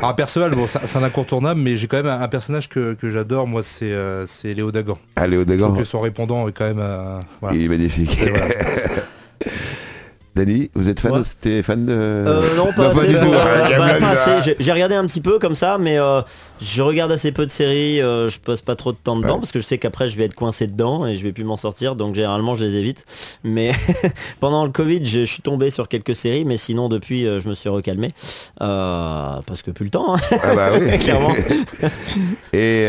Alors, 0.00 0.14
Perceval, 0.16 0.54
bon, 0.54 0.66
ça- 0.66 0.82
c'est 0.84 0.98
un 0.98 1.02
incontournable, 1.02 1.60
mais 1.62 1.78
j'ai 1.78 1.86
quand 1.86 1.96
même 1.96 2.08
un, 2.08 2.20
un 2.20 2.28
personnage 2.28 2.68
que, 2.68 2.92
que 2.92 3.08
j'adore. 3.08 3.46
Moi, 3.46 3.62
c'est 3.62 3.90
euh, 3.90 4.26
c'est 4.26 4.52
Léo 4.52 4.70
Dagan. 4.70 4.98
Je 5.16 5.22
trouve 5.24 5.44
Dagan, 5.46 5.72
que 5.72 5.84
son 5.84 6.00
répondant 6.00 6.46
est 6.46 6.52
quand 6.52 6.66
même. 6.66 6.78
euh, 6.78 7.18
voilà. 7.40 7.56
il 7.56 7.64
est 7.64 7.68
magnifique. 7.68 8.20
Et 8.20 8.28
voilà. 8.28 8.46
Dany, 10.34 10.70
vous 10.74 10.88
êtes 10.88 10.98
fan 11.00 11.12
Ouais. 11.12 11.20
de- 11.20 11.24
T'es 11.40 11.62
fan 11.62 11.86
de... 11.86 11.92
Euh, 11.92 12.56
non, 12.56 12.72
pas 12.76 12.92
Non, 12.92 13.00
assez. 13.00 13.12
bah. 13.14 14.40
J'ai- 14.58 14.72
regardé 14.72 14.94
un 14.96 15.06
petit 15.06 15.20
peu 15.20 15.38
comme 15.38 15.54
ça, 15.54 15.78
mais 15.78 15.98
euh, 15.98 16.22
je 16.60 16.82
regarde 16.82 17.12
assez 17.12 17.30
peu 17.30 17.46
de 17.46 17.50
séries. 17.50 18.00
euh, 18.02 18.28
je 18.28 18.38
passe 18.40 18.60
pas 18.60 18.74
trop 18.74 18.90
de 18.92 18.96
temps 19.02 19.14
dedans 19.16 19.34
Ouais. 19.34 19.38
parce 19.40 19.52
que 19.52 19.60
je 19.60 19.64
sais 19.64 19.78
qu'après 19.78 20.08
je 20.08 20.16
vais 20.18 20.24
être 20.24 20.34
coincé 20.34 20.66
dedans 20.66 21.06
et 21.06 21.14
je 21.14 21.22
vais 21.22 21.30
plus 21.32 21.44
m'en 21.44 21.56
sortir. 21.56 21.94
Donc 21.94 22.14
généralement 22.16 22.56
je 22.56 22.64
les 22.64 22.74
évite. 22.76 23.04
Mais 23.44 23.70
pendant 24.40 24.64
le 24.64 24.70
Covid, 24.72 25.04
je, 25.04 25.20
je 25.20 25.24
suis 25.24 25.42
tombé 25.42 25.70
sur 25.70 25.86
quelques 25.88 26.16
séries, 26.16 26.44
mais 26.44 26.56
sinon 26.56 26.88
depuis 26.88 27.24
je 27.24 27.48
me 27.48 27.54
suis 27.54 27.68
recalmé 27.68 28.10
parce 28.58 29.62
que 29.62 29.70
plus 29.70 29.84
le 29.84 29.90
temps. 29.90 30.16
hein. 30.16 30.18
Ah 30.42 30.54
bah 30.54 30.70
oui. 30.80 30.98
Clairement. 30.98 31.32
Et 32.52 32.86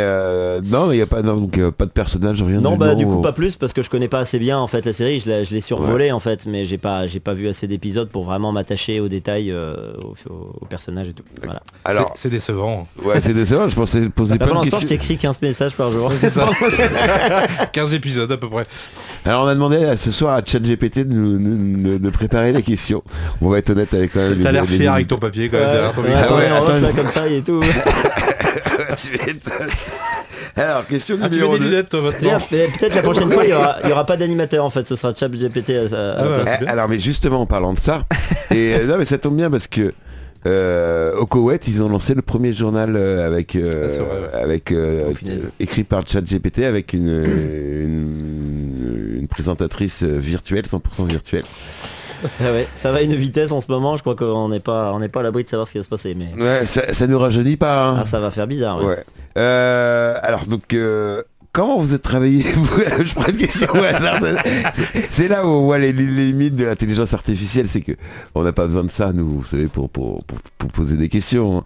non, 0.65 0.91
il 0.91 0.95
n'y 0.95 1.01
a 1.01 1.05
pas, 1.07 1.21
non, 1.21 1.35
donc, 1.35 1.59
pas 1.71 1.85
de 1.85 1.91
personnage, 1.91 2.41
rien 2.43 2.59
Non 2.61 2.71
du 2.71 2.77
bah 2.77 2.93
nom, 2.93 2.95
du 2.95 3.05
coup 3.05 3.13
ou- 3.15 3.21
pas 3.21 3.33
plus 3.33 3.55
parce 3.57 3.73
que 3.73 3.83
je 3.83 3.89
connais 3.89 4.07
pas 4.07 4.19
assez 4.19 4.39
bien 4.39 4.57
en 4.57 4.67
fait 4.67 4.85
la 4.85 4.93
série. 4.93 5.19
Je 5.19 5.29
l'ai 5.29 5.43
je 5.43 5.53
l'ai 5.53 5.61
survolé 5.61 6.11
en 6.11 6.19
fait, 6.19 6.45
mais 6.47 6.65
j'ai 6.65 6.77
pas 6.79 7.05
j'ai 7.07 7.19
pas 7.19 7.34
vu 7.35 7.47
assez 7.47 7.67
d'épisodes 7.67 8.09
pour 8.09 8.23
vraiment 8.25 8.51
m'attacher 8.51 8.99
aux 8.99 9.07
détails, 9.07 9.51
euh, 9.51 9.75
aux, 10.03 10.15
aux 10.61 10.65
personnages 10.65 11.09
et 11.09 11.13
tout. 11.13 11.23
Voilà. 11.43 11.61
Alors, 11.83 12.13
C'est- 12.15 12.29
décevant. 12.29 12.87
ouais, 13.03 13.21
c'est 13.21 13.33
décevant, 13.33 13.69
je 13.69 13.75
pensais 13.75 14.09
poser 14.09 14.37
Bah, 14.37 14.45
plein 14.45 14.55
de 14.55 14.59
l'instant, 14.65 14.77
je 14.77 14.81
questions. 14.87 14.97
t'écris 14.97 15.17
15 15.17 15.41
messages 15.41 15.75
par 15.75 15.91
jour. 15.91 16.11
C'est 16.17 16.29
ça. 16.29 16.49
15 17.71 17.93
épisodes 17.93 18.31
à 18.31 18.37
peu 18.37 18.49
près. 18.49 18.65
Alors 19.25 19.43
on 19.43 19.47
a 19.47 19.53
demandé 19.53 19.83
à- 19.83 19.97
ce 19.97 20.11
soir 20.11 20.35
à 20.35 20.41
ChatGPT 20.45 20.99
de, 20.99 21.13
nous, 21.13 21.37
de- 21.93 21.97
de 21.97 22.09
préparer 22.09 22.51
les 22.53 22.61
questions. 22.63 23.03
On 23.41 23.49
va 23.49 23.57
être 23.59 23.69
honnête 23.71 23.93
avec 23.93 24.13
quand 24.13 24.19
même 24.19 24.39
T'as 24.41 24.51
l'air 24.51 24.61
les 24.63 24.67
fier 24.67 24.93
avec 24.93 25.07
ton 25.07 25.17
papier 25.17 25.49
quand 25.49 25.57
même 25.57 25.67
derrière 25.71 25.93
ton 25.93 26.01
Ouais, 26.01 26.09
micro. 26.09 26.23
attends, 26.23 26.37
ouais, 26.37 26.47
on 26.51 26.55
attends, 26.55 26.65
refait 26.73 26.89
il- 26.89 26.95
comme 26.95 27.09
ça 27.09 27.27
et 27.27 27.41
tout. 27.41 27.61
Alors, 30.57 30.87
question 30.87 31.17
Ah, 31.21 31.27
numéro 31.27 31.53
mets 31.53 31.59
des 31.59 31.65
2. 31.65 31.69
lunettes 31.71 31.89
toi 31.89 31.99
C'est 32.15 32.21
bien, 32.25 32.33
maintenant 32.33 32.47
mais 32.51 32.67
Peut-être 32.67 32.95
la 32.95 33.01
prochaine 33.01 33.29
fois, 33.29 33.43
il 33.43 33.49
y 33.49 33.53
aura, 33.91 34.05
pas 34.05 34.15
d'animateur 34.15 34.63
en 34.63 34.69
fait. 34.69 34.87
Ce 34.87 34.95
sera 34.95 35.13
chat 35.13 35.27
GPT 35.29 35.71
à, 35.71 35.81
à- 35.81 35.83
à 35.83 36.15
Ah, 36.17 36.23
voilà. 36.25 36.57
bien. 36.57 36.67
Alors 36.67 36.87
mais 36.87 36.99
justement 37.25 37.41
en 37.41 37.45
parlant 37.47 37.73
de 37.73 37.79
ça, 37.79 38.03
et 38.51 38.75
euh, 38.75 38.85
non 38.85 38.97
mais 38.99 39.05
ça 39.05 39.17
tombe 39.17 39.35
bien 39.35 39.49
parce 39.49 39.65
que 39.67 39.93
euh, 40.45 41.15
au 41.17 41.25
Koweït 41.25 41.67
ils 41.67 41.81
ont 41.81 41.89
lancé 41.89 42.13
le 42.13 42.21
premier 42.21 42.53
journal 42.53 42.95
euh, 42.95 43.25
avec 43.25 43.55
euh, 43.55 43.85
Ah, 43.85 43.89
c'est 43.89 43.97
vrai, 43.99 44.07
ouais. 44.35 44.41
avec 44.43 44.71
Oh, 44.71 45.11
écrit 45.59 45.83
par 45.83 46.07
ChatGPT 46.07 46.59
avec 46.59 46.93
une, 46.93 47.07
une 47.09 49.17
une 49.21 49.27
présentatrice 49.27 50.03
virtuelle 50.03 50.65
100% 50.65 51.07
virtuelle. 51.07 51.45
Ah 52.41 52.51
ouais, 52.51 52.67
ça 52.75 52.91
va 52.91 52.99
à 52.99 53.01
une 53.01 53.15
vitesse 53.15 53.51
en 53.51 53.59
ce 53.59 53.69
moment. 53.71 53.97
Je 53.97 54.01
crois 54.01 54.15
qu'on 54.15 54.49
n'est 54.49 54.59
pas, 54.59 54.91
on 54.93 54.99
n'est 54.99 55.09
pas 55.09 55.19
à 55.21 55.23
l'abri 55.23 55.43
de 55.43 55.49
savoir 55.49 55.67
ce 55.67 55.73
qui 55.73 55.77
va 55.79 55.83
se 55.83 55.89
passer. 55.89 56.15
Mais 56.15 56.29
Ouais, 56.41 56.65
ça, 56.65 56.93
ça 56.93 57.07
nous 57.07 57.17
rajeunit 57.19 57.57
pas. 57.57 57.87
hein. 57.89 57.97
ah, 58.01 58.05
ça 58.05 58.19
va 58.19 58.29
faire 58.31 58.47
bizarre. 58.47 58.83
ouais. 58.83 59.03
Alors 59.35 60.45
donc 60.47 60.75
comment 61.55 61.79
vous 61.79 61.93
êtes 61.93 62.01
travaillé 62.03 62.43
vous 62.55 62.67
Je 63.03 63.13
prends 63.15 63.27
une 63.27 63.37
question 63.37 63.67
au 63.73 63.83
hasard. 63.83 64.19
C'est- 64.73 64.83
C'est 65.09 65.27
là 65.27 65.45
où 65.45 65.49
on 65.49 65.61
voit 65.65 65.79
les, 65.79 65.93
les 65.93 66.05
limites 66.05 66.55
de 66.55 66.65
l'intelligence 66.65 67.13
artificielle, 67.13 67.67
c'est 67.67 67.81
que 67.81 67.93
on 68.35 68.43
n'a 68.43 68.51
pas 68.51 68.65
besoin 68.67 68.83
de 68.83 68.91
ça, 68.91 69.11
nous, 69.13 69.39
vous 69.39 69.45
savez, 69.45 69.67
pour, 69.67 69.89
pour, 69.89 70.23
pour, 70.25 70.37
pour 70.57 70.71
poser 70.71 70.97
des 70.97 71.09
questions. 71.09 71.59
hein. 71.59 71.63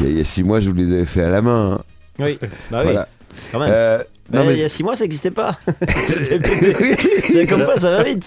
Il 0.00 0.06
y, 0.06 0.08
a, 0.08 0.12
il 0.12 0.18
y 0.18 0.20
a 0.20 0.24
six 0.24 0.42
mois, 0.42 0.58
je 0.60 0.68
vous 0.70 0.76
les 0.76 0.92
avais 0.92 1.06
fait 1.06 1.22
à 1.22 1.30
la 1.30 1.40
main. 1.40 1.78
hein. 1.78 1.80
Oui, 2.18 2.38
bah 2.40 2.48
oui, 2.50 2.82
Voilà. 2.92 3.08
quand 3.52 3.58
même. 3.60 3.68
Euh, 3.72 4.02
Mais 4.30 4.38
non, 4.38 4.44
mais- 4.46 4.54
Il 4.54 4.60
y 4.60 4.64
a 4.64 4.68
6 4.68 4.82
mois, 4.82 4.96
ça 4.96 5.04
n'existait 5.04 5.30
pas. 5.30 5.56
C'est 7.32 7.46
comme 7.46 7.64
quoi 7.64 7.78
ça 7.78 7.90
va 7.90 8.02
vite. 8.02 8.26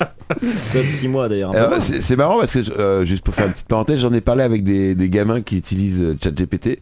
Peut-être 0.72 0.90
6 0.90 1.08
mois 1.08 1.28
d'ailleurs. 1.30 1.54
c'est 1.80 2.16
marrant 2.16 2.40
parce 2.40 2.54
que, 2.54 2.72
euh, 2.80 3.06
juste 3.06 3.24
pour 3.24 3.34
faire 3.34 3.48
une 3.48 3.54
petite 3.54 3.68
parenthèse, 3.68 4.00
j'en 4.00 4.14
ai 4.14 4.22
parlé 4.22 4.44
avec 4.44 4.64
des, 4.64 4.96
des 4.96 5.10
gamins 5.10 5.42
qui 5.42 5.58
utilisent 5.58 6.02
euh, 6.02 6.18
ChatGPT 6.22 6.68
et 6.68 6.80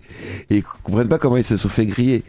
ils 0.50 0.64
comprennent 0.84 1.08
pas 1.08 1.18
comment 1.18 1.38
ils 1.38 1.44
se 1.44 1.58
sont 1.58 1.70
fait 1.70 1.86
griller. 1.86 2.24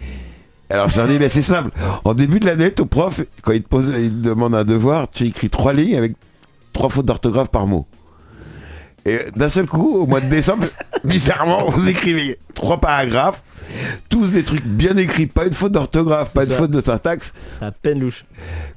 Alors 0.68 0.88
je 0.88 1.00
dis, 1.02 1.18
mais 1.18 1.28
c'est 1.28 1.42
simple. 1.42 1.70
En 2.04 2.14
début 2.14 2.40
de 2.40 2.46
l'année, 2.46 2.70
ton 2.72 2.86
prof, 2.86 3.20
quand 3.42 3.52
il 3.52 3.62
te, 3.62 3.68
pose, 3.68 3.86
il 3.98 4.10
te 4.10 4.28
demande 4.28 4.54
un 4.54 4.64
devoir, 4.64 5.08
tu 5.08 5.24
écris 5.24 5.48
trois 5.48 5.72
lignes 5.72 5.96
avec 5.96 6.14
trois 6.72 6.88
fautes 6.88 7.06
d'orthographe 7.06 7.50
par 7.50 7.66
mot. 7.66 7.86
Et 9.06 9.18
d'un 9.36 9.48
seul 9.48 9.66
coup, 9.66 9.98
au 10.00 10.06
mois 10.06 10.20
de 10.20 10.28
décembre, 10.28 10.64
bizarrement, 11.04 11.70
vous 11.70 11.88
écrivez 11.88 12.38
trois 12.54 12.80
paragraphes, 12.80 13.42
tous 14.08 14.32
des 14.32 14.42
trucs 14.42 14.64
bien 14.64 14.96
écrits, 14.96 15.26
pas 15.26 15.44
une 15.46 15.52
faute 15.52 15.72
d'orthographe, 15.72 16.32
pas 16.32 16.44
une 16.44 16.50
ça. 16.50 16.56
faute 16.56 16.70
de 16.72 16.80
syntaxe. 16.80 17.32
C'est 17.58 17.64
à 17.64 17.70
peine 17.70 18.00
louche. 18.00 18.24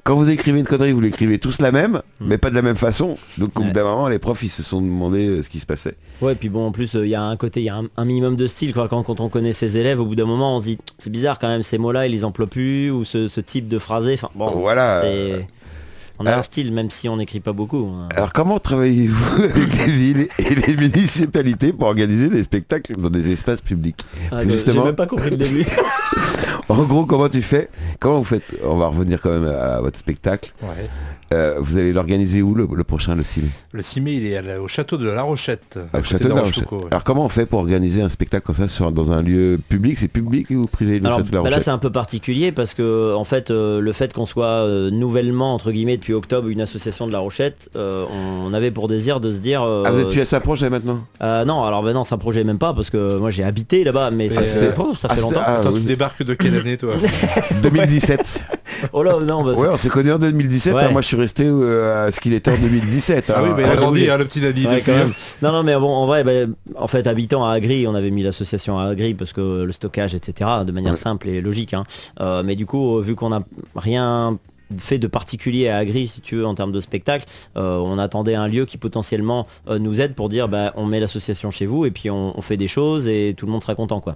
Quand 0.04 0.16
vous 0.16 0.30
écrivez 0.30 0.60
une 0.60 0.66
connerie, 0.66 0.92
vous 0.92 1.02
l'écrivez 1.02 1.40
tous 1.40 1.60
la 1.62 1.72
même, 1.72 2.02
mais 2.22 2.38
pas 2.38 2.50
de 2.52 2.56
la 2.56 2.62
même 2.62 2.76
façon. 2.78 3.18
Donc 3.38 3.52
au 3.60 3.60
bout 3.60 3.64
Hmm. 3.64 3.68
Ouais. 3.68 3.74
d'un 3.74 3.84
moment, 3.84 4.08
les 4.08 4.20
profs, 4.20 4.44
ils 4.44 4.50
se 4.50 4.62
sont 4.64 4.82
demandé 4.82 5.28
euh, 5.28 5.44
ce 5.44 5.50
qui 5.50 5.60
se 5.60 5.66
passait. 5.66 5.96
Ouais, 6.22 6.36
puis 6.36 6.50
bon, 6.50 6.68
en 6.68 6.72
plus, 6.72 6.94
il 6.96 7.08
y 7.08 7.16
a 7.16 7.22
un 7.24 7.36
côté, 7.38 7.62
il 7.62 7.66
y 7.66 7.70
a 7.70 7.76
un, 7.76 7.86
un 7.98 8.06
minimum 8.06 8.36
de 8.36 8.46
style. 8.48 8.74
Quoi. 8.74 8.88
Quand, 8.88 9.02
quand 9.04 9.20
on 9.22 9.30
connaît 9.30 9.54
ses 9.54 9.78
élèves, 9.78 10.00
au 10.00 10.06
bout 10.06 10.16
d'un 10.16 10.26
moment, 10.26 10.58
on 10.58 10.60
se 10.60 10.66
dit, 10.66 10.78
c'est 10.98 11.10
bizarre 11.12 11.40
quand 11.40 11.48
même, 11.48 11.64
ces 11.64 11.78
mots-là, 11.78 12.06
ils 12.08 12.12
les 12.12 12.26
emploient 12.26 12.48
plus, 12.48 12.92
ou 12.92 13.06
ce, 13.06 13.28
ce 13.30 13.42
type 13.42 13.68
de 13.68 13.80
phrasé. 13.80 14.14
Enfin, 14.16 14.30
bon, 14.36 14.52
Voilà. 14.52 15.02
c'est- 15.04 15.48
On 16.20 16.26
a 16.26 16.30
Alors- 16.30 16.40
un 16.40 16.44
style, 16.44 16.72
même 16.74 16.90
si 16.92 17.08
on 17.08 17.16
n'écrit 17.18 17.40
pas 17.40 17.54
beaucoup. 17.54 17.88
hein. 17.96 18.10
Alors 18.16 18.34
comment 18.34 18.60
travaillez-vous 18.60 19.44
avec 19.44 19.56
les 19.88 19.92
villes 19.92 20.28
et 20.38 20.56
les 20.56 20.76
municipalités 20.76 21.72
pour 21.74 21.88
organiser 21.88 22.30
des 22.30 22.44
spectacles 22.44 22.96
dans 22.98 23.10
des 23.10 23.32
espaces 23.32 23.62
publics 23.62 24.02
Ah, 24.32 24.44
J'ai 24.44 24.50
justement, 24.52 24.86
même 24.86 24.96
pas 24.96 25.08
compris 25.08 25.30
le 25.30 25.38
début. 25.38 25.66
en 26.70 26.84
gros, 26.84 27.06
comment 27.06 27.30
tu 27.30 27.42
fais? 27.42 27.70
Comment 28.00 28.18
vous 28.20 28.24
faites? 28.26 28.44
On 28.64 28.76
va 28.76 28.88
revenir 28.88 29.22
quand 29.22 29.30
même 29.32 29.46
à 29.48 29.80
votre 29.82 29.98
spectacle. 29.98 30.52
Ouais. 30.62 30.90
Euh, 31.32 31.58
vous 31.60 31.78
allez 31.78 31.94
l'organiser 31.94 32.42
où 32.42 32.56
le, 32.56 32.68
le 32.76 32.84
prochain, 32.84 33.14
le 33.14 33.22
ciné 33.24 33.48
Le 33.72 33.84
6 33.84 34.02
mai, 34.02 34.14
il 34.16 34.26
est 34.26 34.42
la- 34.42 34.60
au 34.62 34.68
château 34.68 34.98
de 34.98 35.08
la 35.08 35.22
Rochette. 35.22 35.78
Au 35.94 36.02
château 36.02 36.24
de 36.28 36.34
la 36.34 36.42
Rochefoucauld, 36.42 36.70
Rochette. 36.72 36.84
ouais. 36.86 36.88
Alors 36.92 37.04
comment 37.04 37.24
on 37.26 37.30
fait 37.30 37.46
pour 37.46 37.60
organiser 37.60 38.02
un 38.02 38.10
spectacle 38.10 38.46
comme 38.48 38.56
ça 38.56 38.68
sur, 38.68 38.92
dans 38.92 39.12
un 39.12 39.22
lieu 39.22 39.60
public? 39.70 39.98
C'est 40.00 40.08
public 40.08 40.48
ou 40.50 40.66
privé 40.66 41.00
le 41.00 41.06
Alors 41.06 41.20
château 41.20 41.30
de 41.30 41.36
la 41.36 41.42
bah 41.44 41.50
là 41.52 41.62
c'est 41.62 41.70
un 41.70 41.78
peu 41.78 41.92
particulier 41.92 42.52
parce 42.52 42.74
que 42.74 43.14
en 43.14 43.26
fait 43.26 43.52
euh, 43.52 43.80
le 43.80 43.94
fait 43.94 44.12
qu'on 44.12 44.26
soit 44.26 44.46
euh, 44.48 44.90
nouvellement 44.90 45.54
entre 45.54 45.72
guillemets 45.72 45.98
depuis 45.98 46.14
octobre 46.14 46.48
une 46.48 46.62
association 46.62 47.06
de 47.06 47.12
la 47.12 47.20
Rochette, 47.20 47.70
euh, 47.76 48.06
on 48.12 48.52
avait 48.54 48.72
pour 48.72 48.88
désir 48.88 49.20
de 49.20 49.32
se 49.32 49.38
dire 49.38 49.62
euh, 49.62 49.84
Ah 49.86 49.92
vous 49.92 50.00
êtes 50.00 50.10
plus 50.10 50.22
à 50.22 50.26
sa 50.26 50.40
proche 50.40 50.62
là, 50.62 50.72
maintenant? 50.72 51.00
Euh, 51.22 51.46
non 51.46 51.64
alors 51.64 51.84
ben 51.84 51.94
non 51.94 52.06
c'est 52.06 52.16
un 52.16 52.18
projet 52.18 52.44
même 52.44 52.58
pas 52.58 52.74
parce 52.74 52.90
que 52.90 53.18
moi 53.20 53.30
j'ai 53.30 53.44
habité 53.44 53.84
là-bas 53.84 54.10
mais 54.10 54.30
ça, 54.30 54.36
ça 54.36 54.40
ah, 54.42 54.44
fait 54.44 54.76
c'était- 54.76 55.22
longtemps. 55.22 55.42
ah, 55.46 55.58
Attends, 55.60 55.72
oui. 55.74 55.82
tu 55.82 55.86
débarques 55.88 56.24
de 56.24 56.34
quelle 56.34 56.56
année 56.56 56.76
toi? 56.78 56.94
2017. 57.62 58.42
Oh 58.94 59.04
là 59.04 59.14
non 59.22 59.44
bah, 59.44 59.54
ouais, 59.54 59.68
on 59.72 59.78
s'est 59.78 59.90
connus 59.90 60.12
en 60.12 60.20
2017. 60.20 60.74
Ouais. 60.74 60.84
hein. 60.84 60.90
Moi, 60.92 61.02
je 61.02 61.08
suis 61.08 61.18
resté 61.18 61.44
euh, 61.46 62.08
à 62.08 62.12
ce 62.12 62.20
qu'il 62.20 62.34
était 62.34 62.52
en 62.52 62.58
2017. 62.58 63.30
Ah 63.30 63.36
hein. 63.40 63.42
oui, 63.44 63.50
mais 63.56 63.64
il 63.64 63.66
a 63.66 63.72
Ah, 63.72 63.76
grandi, 63.76 64.10
hein, 64.10 64.18
le 64.18 64.26
petit 64.26 64.42
Dani. 64.42 64.66
Ouais, 64.66 64.82
quand 64.86 64.94
même. 64.94 65.12
Non, 65.42 65.52
non, 65.52 65.64
mais 65.64 65.76
bon, 65.76 65.90
en 65.90 66.06
vrai, 66.06 66.24
ben, 66.24 66.54
en 66.76 66.88
fait, 66.88 67.06
habitant 67.08 67.46
à 67.46 67.52
Agri, 67.54 67.86
on 67.88 67.96
avait 67.96 68.12
mis 68.12 68.24
l'association 68.24 68.80
à 68.80 68.86
Agri 68.86 69.14
parce 69.14 69.34
que 69.34 69.64
le 69.64 69.72
stockage, 69.72 70.16
etc., 70.16 70.50
de 70.66 70.72
manière 70.72 70.94
Ouais. 70.94 70.98
simple 70.98 71.30
et 71.30 71.42
logique. 71.42 71.74
hein. 71.74 71.84
Euh, 72.20 72.42
mais 72.44 72.56
du 72.56 72.66
coup, 72.66 72.98
euh, 72.98 73.02
vu 73.02 73.16
qu'on 73.16 73.30
n'a 73.30 73.42
rien 73.76 74.38
fait 74.78 75.00
de 75.00 75.08
particulier 75.08 75.68
à 75.68 75.78
Agri, 75.78 76.08
si 76.08 76.22
tu 76.22 76.36
veux, 76.36 76.46
en 76.46 76.54
termes 76.54 76.72
de 76.72 76.80
spectacle, 76.80 77.26
euh, 77.58 77.78
on 77.78 77.98
attendait 77.98 78.36
un 78.36 78.48
lieu 78.48 78.66
qui 78.66 78.78
potentiellement 78.78 79.48
euh, 79.68 79.80
nous 79.80 80.00
aide 80.00 80.14
pour 80.14 80.30
dire, 80.30 80.48
bah, 80.48 80.74
on 80.76 80.86
met 80.86 81.00
l'association 81.00 81.50
chez 81.50 81.66
vous 81.66 81.86
et 81.86 81.92
puis 81.92 82.10
on, 82.12 82.38
on 82.38 82.42
fait 82.42 82.58
des 82.58 82.68
choses 82.68 83.08
et 83.08 83.34
tout 83.36 83.46
le 83.48 83.52
monde 83.52 83.62
sera 83.64 83.74
content, 83.76 84.00
quoi. 84.00 84.16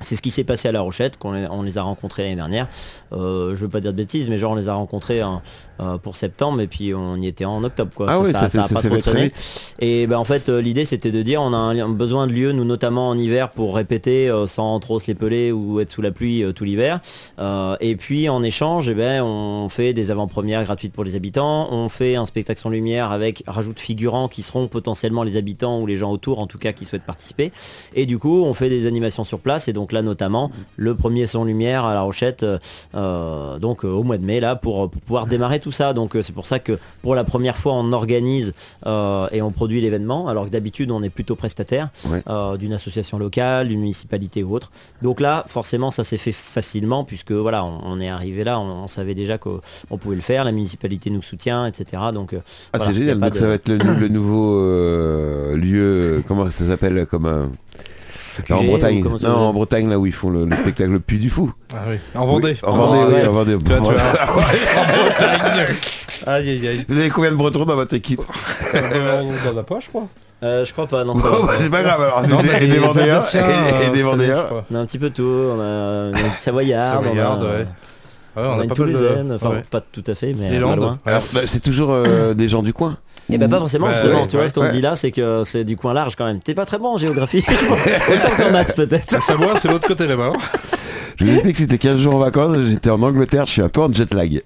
C'est 0.00 0.16
ce 0.16 0.22
qui 0.22 0.30
s'est 0.30 0.44
passé 0.44 0.68
à 0.68 0.72
La 0.72 0.80
Rochette, 0.80 1.18
qu'on 1.18 1.32
les, 1.32 1.46
on 1.50 1.62
les 1.62 1.76
a 1.78 1.82
rencontrés 1.82 2.22
l'année 2.24 2.36
dernière. 2.36 2.68
Euh, 3.12 3.54
je 3.54 3.60
veux 3.60 3.68
pas 3.68 3.80
dire 3.80 3.92
de 3.92 3.96
bêtises, 3.96 4.28
mais 4.28 4.38
genre 4.38 4.52
on 4.52 4.56
les 4.56 4.68
a 4.68 4.74
rencontrés 4.74 5.20
hein, 5.20 5.42
euh, 5.80 5.98
pour 5.98 6.16
septembre 6.16 6.60
et 6.60 6.66
puis 6.66 6.94
on 6.94 7.16
y 7.16 7.26
était 7.26 7.44
en 7.44 7.62
octobre. 7.64 7.90
Quoi. 7.94 8.06
Ah 8.08 8.14
ça, 8.14 8.20
oui, 8.20 8.32
ça- 8.32 8.40
ça, 8.48 8.48
ça 8.50 8.64
a 8.64 8.68
pas 8.68 8.82
trop 8.82 8.96
traîné. 8.98 9.32
Et 9.78 10.06
ben 10.06 10.16
en 10.16 10.24
fait 10.24 10.48
euh, 10.48 10.60
l'idée 10.60 10.84
c'était 10.84 11.10
de 11.10 11.22
dire 11.22 11.42
on 11.42 11.52
a 11.52 11.56
un, 11.56 11.88
besoin 11.88 12.26
de 12.26 12.32
lieux 12.32 12.52
nous 12.52 12.64
notamment 12.64 13.08
en 13.08 13.18
hiver 13.18 13.50
pour 13.50 13.74
répéter 13.74 14.28
euh, 14.30 14.46
sans 14.46 14.78
trop 14.80 14.98
se 14.98 15.06
les 15.06 15.14
peler 15.14 15.52
ou 15.52 15.80
être 15.80 15.90
sous 15.90 16.02
la 16.02 16.10
pluie 16.12 16.42
euh, 16.44 16.52
tout 16.52 16.64
l'hiver. 16.64 17.00
Euh, 17.38 17.76
et 17.80 17.96
puis 17.96 18.28
en 18.28 18.42
échange 18.42 18.88
eh 18.88 18.94
ben 18.94 19.22
on 19.22 19.68
fait 19.68 19.92
des 19.92 20.10
avant-premières 20.10 20.64
gratuites 20.64 20.92
pour 20.92 21.04
les 21.04 21.14
habitants, 21.14 21.68
on 21.72 21.88
fait 21.88 22.16
un 22.16 22.24
spectacle 22.26 22.60
sans 22.60 22.70
lumière 22.70 23.10
avec 23.12 23.42
rajout 23.46 23.72
de 23.74 23.80
figurants 23.80 24.28
qui 24.28 24.42
seront 24.42 24.66
potentiellement 24.68 25.22
les 25.24 25.36
habitants 25.36 25.80
ou 25.80 25.86
les 25.86 25.96
gens 25.96 26.10
autour 26.10 26.38
en 26.40 26.46
tout 26.46 26.58
cas 26.58 26.72
qui 26.72 26.84
souhaitent 26.84 27.02
participer. 27.04 27.50
Et 27.94 28.06
du 28.06 28.18
coup 28.18 28.44
on 28.44 28.54
fait 28.54 28.68
des 28.68 28.86
animations 28.86 29.24
sur 29.24 29.40
place 29.40 29.68
et 29.68 29.72
donc 29.72 29.89
là 29.92 30.02
notamment 30.02 30.50
le 30.76 30.94
premier 30.94 31.26
sans 31.26 31.44
lumière 31.44 31.84
à 31.84 31.94
La 31.94 32.02
Rochette 32.02 32.42
euh, 32.42 32.58
euh, 32.94 33.58
donc 33.58 33.84
euh, 33.84 33.88
au 33.88 34.02
mois 34.02 34.18
de 34.18 34.24
mai 34.24 34.40
là 34.40 34.56
pour, 34.56 34.90
pour 34.90 35.00
pouvoir 35.02 35.26
démarrer 35.26 35.60
tout 35.60 35.72
ça. 35.72 35.92
Donc 35.92 36.16
c'est 36.22 36.32
pour 36.32 36.46
ça 36.46 36.58
que 36.58 36.78
pour 37.02 37.14
la 37.14 37.24
première 37.24 37.56
fois 37.56 37.72
on 37.74 37.92
organise 37.92 38.52
euh, 38.86 39.28
et 39.32 39.42
on 39.42 39.50
produit 39.50 39.80
l'événement 39.80 40.28
alors 40.28 40.46
que 40.46 40.50
d'habitude 40.50 40.90
on 40.90 41.02
est 41.02 41.10
plutôt 41.10 41.36
prestataire 41.36 41.88
Ouais. 42.10 42.22
euh, 42.28 42.56
d'une 42.56 42.72
association 42.72 43.18
locale, 43.18 43.68
d'une 43.68 43.80
municipalité 43.80 44.42
ou 44.42 44.54
autre. 44.54 44.70
Donc 45.02 45.20
là 45.20 45.44
forcément 45.48 45.90
ça 45.90 46.04
s'est 46.04 46.18
fait 46.18 46.32
facilement 46.32 47.04
puisque 47.04 47.32
voilà 47.32 47.64
on, 47.64 47.80
on 47.84 48.00
est 48.00 48.08
arrivé 48.08 48.44
là, 48.44 48.58
on, 48.60 48.84
on 48.84 48.88
savait 48.88 49.14
déjà 49.14 49.38
qu'on 49.38 49.60
on 49.90 49.98
pouvait 49.98 50.16
le 50.16 50.20
faire, 50.22 50.44
la 50.44 50.52
municipalité 50.52 51.10
nous 51.10 51.22
soutient, 51.22 51.66
etc. 51.66 52.02
Donc 52.14 52.34
Ah, 52.34 52.78
voilà, 52.78 52.86
c'est 52.92 52.98
génial. 52.98 53.18
Donc 53.20 53.32
de- 53.32 53.38
ça 53.38 53.46
va 53.46 53.54
être 53.54 53.68
le, 53.68 53.76
le 53.76 54.08
nouveau 54.08 54.58
lieu. 55.56 56.22
Comment 56.26 56.48
ça 56.50 56.66
s'appelle 56.66 57.06
Comme 57.10 57.50
en 58.50 58.64
Bretagne. 58.64 59.04
Non, 59.22 59.36
en 59.36 59.52
Bretagne, 59.52 59.88
là 59.88 59.98
où 59.98 60.06
ils 60.06 60.12
font 60.12 60.30
le, 60.30 60.44
le 60.44 60.56
spectacle 60.56 60.90
le 60.90 61.00
Puy 61.00 61.18
du 61.18 61.30
Fou. 61.30 61.52
Ah 61.72 61.78
oui, 61.88 61.96
en 62.14 62.26
Vendée. 62.26 62.56
Oui, 62.62 62.68
en 62.68 62.72
Vendée, 62.76 63.04
oui, 63.08 63.20
ouais. 63.20 63.26
en 63.26 63.32
Vendée. 63.32 63.58
Tu 63.58 63.64
vois, 63.64 63.76
tu 63.76 63.82
vois. 63.82 63.92
Voilà. 63.92 64.12
en 64.30 65.04
Bretagne. 65.04 65.76
Aïe 66.26 66.50
aïe 66.50 66.68
aïe. 66.68 66.84
Vous 66.88 66.98
avez 66.98 67.10
combien 67.10 67.30
de 67.30 67.36
Bretons 67.36 67.64
dans 67.64 67.74
votre 67.74 67.94
équipe? 67.94 68.20
Euh, 68.74 69.22
On 69.22 69.52
n'en 69.52 69.58
a 69.60 69.62
pas, 69.62 69.80
je 69.80 69.88
crois. 69.88 70.06
Euh, 70.42 70.64
je 70.64 70.72
crois 70.72 70.86
pas, 70.86 71.04
non, 71.04 71.14
Bon, 71.14 71.44
bah, 71.44 71.54
C'est 71.58 71.70
pas 71.70 71.82
grave 71.82 72.00
alors. 72.02 72.22
Non, 72.26 72.36
on 72.38 72.48
a 72.48 72.56
et 72.56 72.66
des 72.66 72.68
des 72.68 72.78
Vendéens. 72.78 73.22
Et 73.34 73.36
et 73.36 73.40
euh, 73.40 73.78
des 73.80 73.84
année, 73.86 74.02
Vendéens. 74.02 74.46
On 74.70 74.74
a 74.74 74.78
un 74.78 74.86
petit 74.86 74.98
peu 74.98 75.10
tout, 75.10 75.22
on 75.22 75.60
a 75.60 76.10
on 76.10 76.14
a, 76.14 76.16
ouais. 77.58 77.66
Ouais, 78.36 78.42
on 78.46 78.60
a 78.60 78.62
une 78.64 78.68
pas 78.70 78.80
mal 78.80 78.92
de- 78.92 78.92
Toulousaine, 78.98 79.32
enfin 79.32 79.50
ouais. 79.50 79.64
pas 79.68 79.80
tout 79.80 80.04
à 80.06 80.14
fait, 80.14 80.34
mais 80.38 80.50
Les 80.50 80.60
bah, 80.60 81.18
c'est 81.46 81.60
toujours 81.60 81.90
euh, 81.90 82.32
des 82.32 82.48
gens 82.48 82.62
du 82.62 82.72
coin. 82.72 82.96
Et 83.32 83.38
ben 83.38 83.48
pas 83.48 83.58
forcément 83.58 83.86
Bah, 83.86 83.92
justement, 83.94 84.22
ouais, 84.22 84.26
tu 84.26 84.36
vois 84.36 84.48
ce 84.48 84.54
qu'on 84.54 84.62
ouais. 84.62 84.70
dit 84.70 84.80
là, 84.80 84.96
c'est 84.96 85.10
que 85.10 85.42
c'est 85.44 85.64
du 85.64 85.76
coin 85.76 85.92
large 85.94 86.16
quand 86.16 86.24
même. 86.26 86.40
T'es 86.40 86.54
pas 86.54 86.64
très 86.66 86.78
bon 86.78 86.94
en 86.94 86.98
géographie, 86.98 87.44
autant 88.12 88.36
qu'en 88.36 88.50
maths 88.50 88.74
peut-être. 88.74 89.12
La 89.12 89.20
Savoie, 89.20 89.56
c'est 89.56 89.68
l'autre 89.68 89.86
côté 89.86 90.06
là-bas. 90.06 90.32
Je 91.20 91.26
vous 91.26 91.32
explique 91.32 91.52
que 91.52 91.58
c'était 91.58 91.76
15 91.78 91.98
jours 91.98 92.14
en 92.14 92.18
vacances, 92.18 92.56
j'étais 92.66 92.88
en 92.88 93.02
Angleterre, 93.02 93.44
je 93.44 93.52
suis 93.52 93.62
un 93.62 93.68
peu 93.68 93.82
en 93.82 93.92
jet 93.92 94.12
lag. 94.14 94.42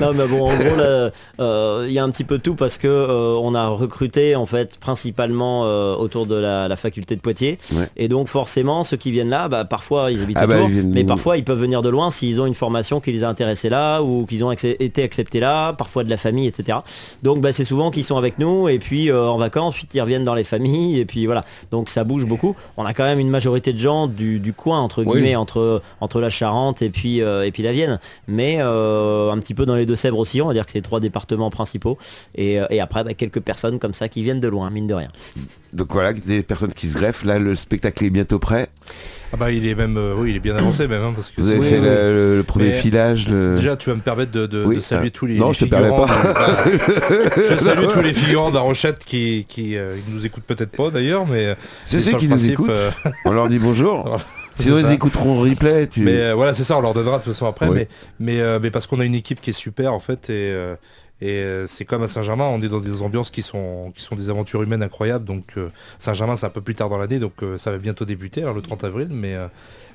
Non 0.00 0.12
mais 0.14 0.26
bon 0.28 0.48
en 0.50 0.54
gros 0.56 0.76
là, 0.76 1.10
euh, 1.40 1.84
il 1.88 1.92
y 1.92 1.98
a 1.98 2.04
un 2.04 2.10
petit 2.10 2.22
peu 2.24 2.38
tout 2.38 2.54
parce 2.54 2.78
que 2.78 2.86
euh, 2.86 3.34
on 3.40 3.54
a 3.54 3.66
recruté 3.68 4.36
en 4.36 4.46
fait 4.46 4.78
principalement 4.78 5.62
euh, 5.64 5.94
autour 5.96 6.26
de 6.26 6.34
la, 6.36 6.68
la 6.68 6.76
faculté 6.76 7.16
de 7.16 7.20
Poitiers 7.20 7.58
Ouais. 7.74 7.88
et 7.96 8.08
donc 8.08 8.28
forcément 8.28 8.84
ceux 8.84 8.96
qui 8.96 9.10
viennent 9.10 9.30
là 9.30 9.48
bah, 9.48 9.64
parfois 9.64 10.10
ils 10.12 10.20
habitent 10.22 10.36
Ah 10.40 10.46
bah, 10.46 10.56
autour 10.56 10.68
ils 10.68 10.74
viennent 10.74 10.90
mais 10.92 11.04
parfois 11.04 11.36
ils 11.38 11.44
peuvent 11.44 11.58
venir 11.60 11.82
de 11.82 11.88
loin 11.88 12.10
s'ils 12.10 12.40
ont 12.40 12.46
une 12.46 12.54
formation 12.54 13.00
qui 13.00 13.10
les 13.12 13.24
a 13.24 13.28
intéressés 13.28 13.68
là 13.68 14.00
ou 14.02 14.26
qu'ils 14.26 14.44
ont 14.44 14.52
été 14.52 15.02
acceptés 15.02 15.40
là 15.40 15.72
parfois 15.72 16.04
de 16.04 16.10
la 16.10 16.16
famille 16.16 16.46
etc 16.46 16.78
donc 17.22 17.40
bah, 17.40 17.52
c'est 17.52 17.64
souvent 17.64 17.90
qu'ils 17.90 18.04
sont 18.04 18.16
avec 18.16 18.38
nous 18.38 18.68
et 18.68 18.78
puis 18.78 19.12
en 19.12 19.36
vacances 19.38 19.66
ensuite 19.74 19.94
ils 19.94 20.00
reviennent 20.00 20.24
dans 20.24 20.34
les 20.34 20.44
familles 20.44 21.00
et 21.00 21.04
puis 21.04 21.26
voilà 21.26 21.44
donc 21.72 21.88
ça 21.88 22.04
bouge 22.04 22.26
beaucoup 22.26 22.54
on 22.76 22.84
a 22.84 22.94
quand 22.94 23.04
même 23.04 23.18
une 23.18 23.30
majorité 23.30 23.72
de 23.72 23.78
gens 23.78 24.06
du, 24.06 24.38
du 24.38 24.52
coin 24.52 24.80
entre 24.80 25.02
Oui. 25.04 25.12
guillemets 25.14 25.36
entre, 25.36 25.82
entre 26.00 26.20
la 26.20 26.30
Charente 26.30 26.82
et 26.82 26.90
puis, 26.90 27.22
euh, 27.22 27.46
et 27.46 27.52
puis 27.52 27.62
la 27.62 27.72
Vienne 27.72 27.98
mais 28.28 28.58
euh, 28.60 29.30
un 29.30 29.38
petit 29.38 29.54
peu 29.54 29.66
dans 29.66 29.76
les 29.76 29.86
Deux-Sèvres 29.86 30.18
aussi 30.18 30.40
on 30.42 30.46
va 30.48 30.52
dire 30.52 30.64
que 30.64 30.70
c'est 30.72 30.78
les 30.78 30.82
trois 30.82 31.00
départements 31.00 31.50
principaux 31.50 31.98
et, 32.34 32.60
euh, 32.60 32.66
et 32.70 32.80
après 32.80 33.04
bah, 33.04 33.14
quelques 33.14 33.40
personnes 33.40 33.78
comme 33.78 33.94
ça 33.94 34.08
qui 34.08 34.22
viennent 34.22 34.40
de 34.40 34.48
loin 34.48 34.70
mine 34.70 34.86
de 34.86 34.94
rien 34.94 35.08
Donc 35.72 35.92
voilà, 35.92 36.12
des 36.12 36.42
personnes 36.42 36.72
qui 36.72 36.88
se 36.88 36.94
greffent. 36.96 37.24
Là, 37.24 37.38
le 37.38 37.54
spectacle 37.54 38.04
est 38.04 38.10
bientôt 38.10 38.38
prêt. 38.38 38.68
Ah 39.32 39.36
bah 39.36 39.50
il 39.50 39.66
est 39.66 39.74
même, 39.74 39.96
euh, 39.98 40.14
oui, 40.16 40.30
il 40.30 40.36
est 40.36 40.40
bien 40.40 40.56
avancé 40.56 40.86
même, 40.86 41.02
hein, 41.02 41.12
parce 41.14 41.30
que 41.32 41.40
Vous 41.40 41.50
avez 41.50 41.60
c'est- 41.60 41.68
fait 41.68 41.78
oui. 41.80 41.84
le, 41.86 42.44
premier 42.46 42.68
Mais 42.68 42.72
filage. 42.74 43.28
le- 43.28 43.56
Déjà, 43.56 43.76
tu 43.76 43.90
vas 43.90 43.96
me 43.96 44.00
permettre 44.00 44.30
de, 44.30 44.46
de- 44.46 44.64
Oui, 44.64 44.76
de 44.76 44.80
saluer 44.80 45.10
tous 45.10 45.26
les, 45.26 45.36
Non, 45.36 45.48
les 45.48 45.54
je 45.54 45.60
te 45.60 45.64
permets 45.66 45.88
figurants. 45.88 46.06
pas. 46.06 46.64
de- 46.64 47.42
je 47.50 47.56
salue 47.64 47.86
tous 47.92 48.02
les 48.02 48.14
figurants 48.14 48.50
d'Arochette 48.50 49.04
qui, 49.04 49.44
qui 49.48 49.76
euh, 49.76 49.96
ils 50.08 50.14
nous 50.14 50.24
écoutent 50.24 50.44
peut-être 50.44 50.70
pas 50.70 50.90
d'ailleurs, 50.90 51.26
mais 51.26 51.56
C'est 51.86 52.00
ceux 52.00 52.16
qui 52.16 52.28
nous 52.28 52.48
écoutent. 52.48 52.70
euh, 52.70 52.90
On 53.24 53.32
leur 53.32 53.48
dit 53.48 53.58
bonjour. 53.58 54.18
Sinon, 54.62 54.78
ils 54.78 54.92
écouteront 54.92 55.40
replay. 55.40 55.86
Tu... 55.88 56.00
Mais 56.00 56.20
euh, 56.20 56.34
voilà, 56.34 56.54
c'est 56.54 56.64
ça, 56.64 56.76
on 56.76 56.80
leur 56.80 56.94
donnera 56.94 57.18
de 57.18 57.24
toute 57.24 57.32
façon 57.32 57.46
après, 57.46 57.66
mais, 57.74 57.88
mais, 58.18 58.40
euh, 58.40 58.58
mais 58.62 58.70
parce 58.70 58.86
qu'on 58.86 59.00
a 59.00 59.04
une 59.04 59.14
équipe 59.14 59.40
qui 59.40 59.50
est 59.50 59.54
super 59.54 59.92
en 59.92 60.00
fait, 60.00 60.30
et, 60.30 60.50
euh, 60.52 60.76
et 61.20 61.42
c'est 61.66 61.84
comme 61.84 62.02
à 62.02 62.08
Saint-Germain, 62.08 62.44
on 62.44 62.60
est 62.62 62.68
dans 62.68 62.80
des 62.80 63.02
ambiances 63.02 63.30
qui 63.30 63.42
sont, 63.42 63.92
qui 63.94 64.02
sont 64.02 64.16
des 64.16 64.28
aventures 64.30 64.62
humaines 64.62 64.82
incroyables, 64.82 65.24
donc 65.24 65.54
Saint-Germain 65.98 66.36
c'est 66.36 66.46
un 66.46 66.50
peu 66.50 66.60
plus 66.60 66.74
tard 66.74 66.88
dans 66.90 66.98
l'année, 66.98 67.18
donc 67.18 67.32
ça 67.56 67.70
va 67.70 67.78
bientôt 67.78 68.04
débuter, 68.04 68.42
hein, 68.42 68.52
le 68.54 68.60
30 68.60 68.84
avril, 68.84 69.08
mais, 69.10 69.34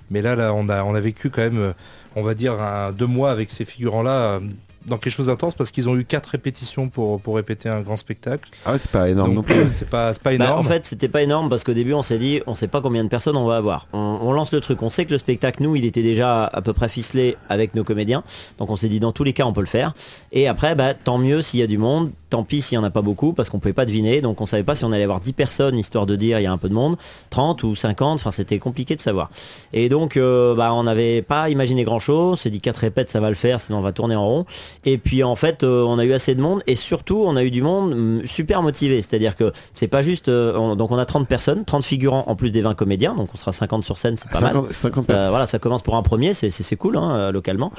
mais 0.09 0.21
là, 0.23 0.35
là 0.35 0.51
on, 0.53 0.67
a, 0.69 0.83
on 0.83 0.95
a 0.95 0.99
vécu 0.99 1.29
quand 1.29 1.41
même, 1.41 1.73
on 2.15 2.23
va 2.23 2.33
dire, 2.33 2.59
un- 2.59 2.91
deux 2.91 3.05
mois 3.07 3.31
avec 3.31 3.51
ces 3.51 3.65
figurants-là. 3.65 4.39
Dans 4.85 4.97
quelque 4.97 5.13
chose 5.13 5.27
d'intense 5.27 5.55
parce 5.55 5.71
qu'ils 5.71 5.87
ont 5.89 5.95
eu 5.95 6.03
quatre 6.05 6.27
répétitions 6.27 6.89
pour, 6.89 7.21
pour 7.21 7.35
répéter 7.35 7.69
un 7.69 7.81
grand 7.81 7.97
spectacle. 7.97 8.49
Ah 8.65 8.73
ouais, 8.73 8.79
c'est 8.79 8.89
pas 8.91 9.09
énorme 9.09 9.29
non 9.29 9.35
Donc 9.37 9.45
plus. 9.45 9.71
c'est 9.71 9.89
pas, 9.89 10.13
c'est 10.13 10.21
pas 10.23 10.29
Bah, 10.31 10.45
énorme. 10.45 10.59
en 10.59 10.63
fait, 10.63 10.85
c'était 10.87 11.07
pas 11.07 11.21
énorme 11.21 11.49
parce 11.49 11.63
qu'au 11.63 11.73
début, 11.73 11.93
on 11.93 12.03
s'est 12.03 12.17
dit, 12.17 12.41
on 12.47 12.55
sait 12.55 12.67
pas 12.67 12.81
combien 12.81 13.03
de 13.03 13.09
personnes 13.09 13.37
on 13.37 13.45
va 13.45 13.57
avoir. 13.57 13.87
On, 13.93 14.19
on 14.21 14.31
lance 14.33 14.51
le 14.51 14.59
truc. 14.61 14.81
On 14.81 14.89
sait 14.89 15.05
que 15.05 15.11
le 15.11 15.17
spectacle, 15.19 15.61
nous, 15.63 15.75
il 15.75 15.85
était 15.85 16.01
déjà 16.03 16.45
à 16.45 16.61
peu 16.61 16.73
près 16.73 16.89
ficelé 16.89 17.37
avec 17.49 17.75
nos 17.75 17.83
comédiens. 17.83 18.23
Donc, 18.57 18.69
on 18.71 18.75
s'est 18.75 18.89
dit, 18.89 18.99
dans 18.99 19.11
tous 19.11 19.23
les 19.23 19.33
cas, 19.33 19.45
on 19.45 19.53
peut 19.53 19.61
le 19.61 19.67
faire. 19.67 19.93
Et 20.31 20.47
après, 20.47 20.75
bah, 20.75 20.93
tant 20.93 21.17
mieux 21.17 21.41
s'il 21.41 21.59
y 21.59 21.63
a 21.63 21.67
du 21.67 21.77
monde. 21.77 22.11
Tant 22.31 22.43
pis 22.43 22.61
s'il 22.63 22.75
y 22.75 22.79
en 22.79 22.83
a 22.83 22.89
pas 22.89 23.01
beaucoup 23.03 23.33
parce 23.33 23.49
qu'on 23.49 23.59
pouvait 23.59 23.73
pas 23.73 23.85
deviner. 23.85 24.21
Donc, 24.21 24.41
on 24.41 24.45
savait 24.47 24.63
pas 24.63 24.73
si 24.73 24.83
on 24.85 24.91
allait 24.91 25.03
avoir 25.03 25.19
10 25.19 25.33
personnes 25.33 25.77
histoire 25.77 26.05
de 26.05 26.15
dire 26.15 26.39
il 26.39 26.43
y 26.43 26.45
a 26.47 26.51
un 26.51 26.57
peu 26.57 26.69
de 26.69 26.73
monde, 26.73 26.95
30 27.29 27.61
ou 27.63 27.75
50. 27.75 28.15
Enfin, 28.21 28.31
c'était 28.31 28.57
compliqué 28.57 28.95
de 28.95 29.01
savoir. 29.01 29.29
Et 29.73 29.89
donc, 29.89 30.15
euh, 30.17 30.55
bah, 30.55 30.73
on 30.73 30.83
n'avait 30.83 31.21
pas 31.21 31.49
imaginé 31.49 31.83
grand 31.83 31.99
chose. 31.99 32.33
On 32.33 32.35
s'est 32.37 32.49
dit 32.49 32.61
4 32.61 32.77
répètes, 32.77 33.09
ça 33.09 33.19
va 33.19 33.29
le 33.29 33.35
faire, 33.35 33.59
sinon 33.59 33.79
on 33.79 33.81
va 33.81 33.91
tourner 33.91 34.15
en 34.15 34.25
rond. 34.25 34.45
Et 34.85 34.97
puis, 34.97 35.23
en 35.23 35.35
fait, 35.35 35.63
euh, 35.63 35.83
on 35.83 35.99
a 35.99 36.05
eu 36.05 36.13
assez 36.13 36.33
de 36.33 36.41
monde 36.41 36.63
et 36.67 36.75
surtout, 36.75 37.21
on 37.25 37.35
a 37.35 37.43
eu 37.43 37.51
du 37.51 37.61
monde 37.61 37.91
hum, 37.91 38.21
super 38.25 38.63
motivé. 38.63 39.01
C'est-à-dire 39.01 39.35
que 39.35 39.51
c'est 39.73 39.87
pas 39.89 40.01
juste. 40.01 40.29
euh, 40.29 40.55
on- 40.57 40.75
donc, 40.77 40.91
on 40.91 40.97
a 40.97 41.05
30 41.05 41.27
personnes, 41.27 41.65
30 41.65 41.83
figurants 41.83 42.23
en 42.27 42.35
plus 42.37 42.49
des 42.51 42.61
20 42.61 42.75
comédiens. 42.75 43.13
Donc, 43.13 43.29
on 43.33 43.37
sera 43.37 43.51
50 43.51 43.83
sur 43.83 43.97
scène, 43.97 44.15
c'est 44.15 44.29
pas 44.31 44.39
mal. 44.39 44.53
50, 44.53 44.73
50 44.73 45.05
Ça, 45.07 45.29
voilà, 45.29 45.47
ça 45.47 45.59
commence 45.59 45.81
pour 45.81 45.95
un 45.97 46.01
premier, 46.01 46.33
c'est- 46.33 46.49
cool 46.77 46.95
hein, 46.95 47.31
localement. 47.33 47.73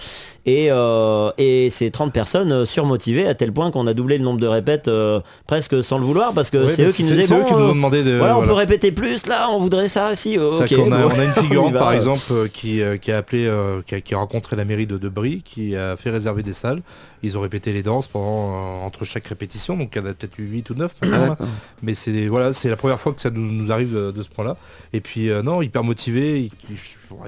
Et, 0.45 0.69
et 1.39 1.71
c'est 1.71 1.91
30 1.91 2.13
personnes 2.13 2.67
surmotivées 2.67 3.27
à 3.27 3.35
tel 3.35 3.51
point 3.53 3.71
qu'on 3.71 3.87
a 3.87 3.95
doublé 3.95 4.19
le 4.19 4.25
nombre 4.25 4.41
de 4.41 4.42
répètes 4.47 4.89
euh, 4.89 5.21
presque 5.47 5.83
sans 5.85 5.99
le 5.99 6.05
vouloir 6.05 6.33
parce 6.33 6.51
que 6.51 6.59
Ouais, 6.59 6.69
c'est 6.71 6.83
bah, 6.85 6.89
eux 6.89 6.93
qui 6.93 7.05
nous 7.05 7.13
eux 7.13 7.23
qui 7.23 7.33
nous 7.33 7.59
euh, 7.61 7.71
ont 7.71 7.75
demandé 7.75 8.03
de. 8.03 8.17
voilà, 8.17 8.35
on 8.35 8.39
voilà. 8.39 8.53
peut 8.53 8.59
répéter 8.59 8.93
plus 8.93 9.27
là, 9.27 9.49
on 9.51 9.59
voudrait 9.59 9.89
ça 9.89 10.11
aussi. 10.13 10.39
euh, 10.39 10.51
C'est 10.67 10.75
ok, 10.77 10.85
qu'on 10.85 10.93
a, 10.93 11.03
bon. 11.03 11.11
on 11.15 11.19
a 11.21 11.25
une 11.25 11.33
figurante 11.33 11.73
par 11.79 11.93
exemple 11.93 12.49
qui, 12.53 12.81
qui 13.01 13.13
a 13.13 13.19
appelé, 13.19 13.51
qui, 13.87 13.95
a, 13.95 14.01
qui 14.01 14.15
a 14.15 14.19
rencontré 14.19 14.57
la 14.57 14.65
mairie 14.65 14.87
de, 14.87 14.99
de 14.99 15.09
Brie, 15.09 15.43
qui 15.45 15.77
a 15.77 15.97
fait 15.97 16.11
réserver 16.11 16.43
des 16.43 16.53
salles. 16.53 16.81
Ils 17.23 17.39
ont 17.39 17.41
répété 17.41 17.73
les 17.73 17.83
danses 17.83 18.09
pendant 18.09 18.53
euh, 18.83 18.85
entre 18.87 19.05
chaque 19.05 19.27
répétition, 19.29 19.77
donc 19.77 19.93
il 19.95 19.99
y 19.99 20.01
en 20.03 20.07
a 20.07 20.15
peut-être 20.15 20.39
eu 20.39 20.45
8 20.45 20.71
ou 20.71 20.75
9 20.75 20.93
Ah. 21.03 21.37
Mais 21.83 21.95
c'est 21.95 22.27
voilà, 22.27 22.53
c'est 22.53 22.69
la 22.69 22.77
première 22.77 23.01
fois 23.01 23.13
que 23.13 23.21
ça 23.21 23.31
nous, 23.31 23.41
nous 23.53 23.71
arrive 23.73 23.95
de, 23.95 24.11
de 24.11 24.23
ce 24.23 24.29
point-là. 24.29 24.57
Et 24.93 25.01
puis 25.01 25.31
euh, 25.31 25.43
non, 25.43 25.63
hyper 25.63 25.85
motivé, 25.85 26.41
ils, 26.41 26.51
ils- 26.71 26.79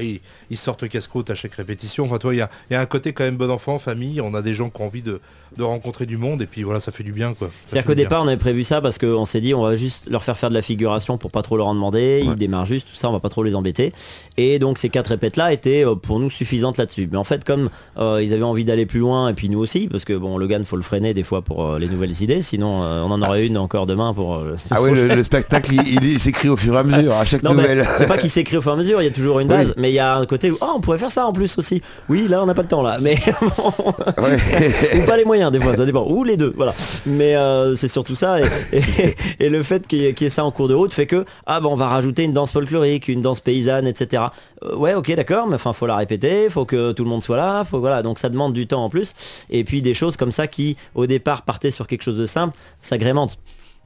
ils- 0.00 0.20
ils 0.50 0.56
sortent 0.56 0.88
casse-côte 0.88 1.30
à 1.30 1.34
chaque 1.34 1.54
répétition. 1.54 2.04
Enfin 2.04 2.18
toi, 2.18 2.34
il 2.34 2.38
y 2.38 2.40
a, 2.40 2.50
il 2.70 2.74
y 2.74 2.76
a 2.76 2.80
un 2.80 2.86
côté 2.86 3.12
quand 3.12 3.24
même 3.24 3.36
bon 3.36 3.50
enfant, 3.50 3.78
famille. 3.78 4.20
On 4.20 4.34
a 4.34 4.42
des 4.42 4.54
gens 4.54 4.70
qui 4.70 4.80
ont 4.82 4.86
envie 4.86 5.02
de, 5.02 5.20
de 5.56 5.62
rencontrer 5.62 6.06
du 6.06 6.16
monde 6.16 6.42
et 6.42 6.46
puis 6.46 6.62
voilà, 6.62 6.80
ça 6.80 6.90
fait 6.90 7.02
du 7.04 7.12
bien 7.12 7.34
quoi. 7.34 7.50
C'est-à-dire 7.66 7.86
qu'au 7.86 7.94
départ, 7.94 8.22
on 8.22 8.26
avait 8.28 8.36
prévu 8.36 8.64
ça 8.64 8.80
parce 8.80 8.98
qu'on 8.98 9.26
s'est 9.26 9.40
dit, 9.40 9.54
on 9.54 9.62
va 9.62 9.76
juste 9.76 10.08
leur 10.08 10.22
faire 10.24 10.36
faire 10.38 10.48
de 10.48 10.54
la 10.54 10.62
figuration 10.62 11.18
pour 11.18 11.30
pas 11.30 11.42
trop 11.42 11.56
leur 11.56 11.66
en 11.68 11.74
demander. 11.74 12.22
Ils 12.24 12.34
démarrent 12.34 12.66
juste, 12.66 12.88
tout 12.90 12.96
ça, 12.96 13.08
on 13.08 13.12
va 13.12 13.20
pas 13.20 13.28
trop 13.28 13.42
les 13.42 13.54
embêter. 13.54 13.92
Et 14.36 14.58
donc, 14.58 14.78
ces 14.78 14.88
quatre 14.88 15.08
répètes-là 15.08 15.52
étaient 15.52 15.84
euh, 15.86 15.94
pour 15.94 16.18
nous 16.18 16.30
suffisantes 16.30 16.78
là-dessus. 16.78 17.08
Mais 17.10 17.18
en 17.18 17.24
fait, 17.24 17.44
comme 17.44 17.70
euh, 17.98 18.20
ils 18.22 18.32
avaient 18.34 18.42
envie 18.42 18.64
d'aller 18.64 18.86
plus 18.86 19.00
loin, 19.00 19.28
et 19.28 19.34
puis 19.34 19.48
nous 19.48 19.58
aussi, 19.58 19.83
parce 19.88 20.04
que 20.04 20.12
bon, 20.14 20.38
Logan, 20.38 20.64
faut 20.64 20.76
le 20.76 20.82
freiner 20.82 21.14
des 21.14 21.22
fois 21.22 21.42
pour 21.42 21.64
euh, 21.64 21.78
les 21.78 21.86
nouvelles 21.88 22.22
idées, 22.22 22.42
sinon 22.42 22.82
euh, 22.82 23.02
on 23.02 23.10
en 23.10 23.22
aurait 23.22 23.46
une 23.46 23.58
encore 23.58 23.86
demain 23.86 24.12
pour. 24.14 24.36
euh, 24.36 24.56
Ah 24.70 24.80
ouais, 24.82 24.90
le, 24.92 25.08
le 25.08 25.22
spectacle, 25.24 25.72
il, 25.74 26.20
s'écrit 26.20 26.48
au 26.48 26.56
fur 26.56 26.74
et 26.74 26.78
à 26.78 26.82
mesure, 26.84 27.14
à 27.14 27.24
chaque 27.24 27.42
Non, 27.42 27.52
nouvelle. 27.54 27.86
c'est 27.98 28.06
pas 28.06 28.18
qu'il 28.18 28.30
s'écrit 28.30 28.56
au 28.56 28.62
fur 28.62 28.70
et 28.72 28.74
à 28.74 28.76
mesure, 28.76 29.00
il 29.02 29.04
y 29.04 29.08
a 29.08 29.12
toujours 29.12 29.40
une 29.40 29.48
Oui. 29.50 29.56
base, 29.56 29.74
mais 29.76 29.90
il 29.90 29.94
y 29.94 29.98
a 29.98 30.16
un 30.16 30.26
côté 30.26 30.50
où 30.50 30.58
ah, 30.60 30.72
on 30.76 30.80
pourrait 30.80 30.98
faire 30.98 31.10
ça 31.10 31.26
en 31.26 31.32
plus 31.32 31.56
aussi. 31.58 31.82
Oui, 32.08 32.26
là 32.28 32.42
on 32.42 32.46
n'a 32.46 32.54
pas 32.54 32.62
le 32.62 32.68
temps 32.68 32.82
là, 32.82 32.98
mais 33.00 33.16
Ouais. 34.18 34.98
ou 35.00 35.04
pas 35.06 35.16
les 35.16 35.24
moyens 35.24 35.50
des 35.52 35.60
fois, 35.60 35.74
ça 35.76 35.84
dépend, 35.84 36.06
ou 36.08 36.24
les 36.24 36.36
deux, 36.36 36.52
voilà. 36.56 36.74
Mais 37.06 37.36
euh, 37.36 37.76
c'est 37.76 37.88
surtout 37.88 38.14
ça, 38.14 38.40
et, 38.40 38.44
et- 38.72 39.14
et 39.40 39.48
le 39.48 39.62
fait 39.62 39.86
qu'il 39.86 40.00
y, 40.00 40.06
ait- 40.06 40.14
qu'il 40.14 40.24
y 40.24 40.28
ait 40.28 40.30
ça 40.30 40.44
en 40.44 40.50
cours 40.50 40.68
de 40.68 40.74
route 40.74 40.92
fait 40.94 41.06
que 41.06 41.24
ah 41.46 41.60
ben 41.60 41.68
on 41.68 41.74
va 41.74 41.88
rajouter 41.88 42.22
une 42.24 42.32
danse 42.32 42.52
folklorique, 42.52 43.08
une 43.08 43.22
danse 43.22 43.40
paysanne, 43.40 43.86
etc. 43.86 44.24
Euh, 44.64 44.76
ouais, 44.76 44.94
ok, 44.94 45.14
d'accord, 45.14 45.46
mais 45.46 45.56
enfin 45.56 45.72
faut 45.72 45.86
la 45.86 45.96
répéter, 45.96 46.48
faut 46.50 46.64
que 46.64 46.92
tout 46.92 47.04
le 47.04 47.10
monde 47.10 47.22
soit 47.22 47.36
là, 47.36 47.64
faut 47.64 47.80
voilà, 47.80 48.02
donc 48.02 48.18
ça 48.18 48.28
demande 48.28 48.52
du 48.52 48.66
temps 48.66 48.84
en 48.84 48.88
plus. 48.88 49.12
Et 49.50 49.64
puis 49.64 49.73
des 49.82 49.94
choses 49.94 50.16
comme 50.16 50.32
ça 50.32 50.46
qui 50.46 50.76
au 50.94 51.06
départ 51.06 51.42
partaient 51.42 51.70
sur 51.70 51.86
quelque 51.86 52.02
chose 52.02 52.18
de 52.18 52.26
simple, 52.26 52.56
s'agrémentent. 52.80 53.38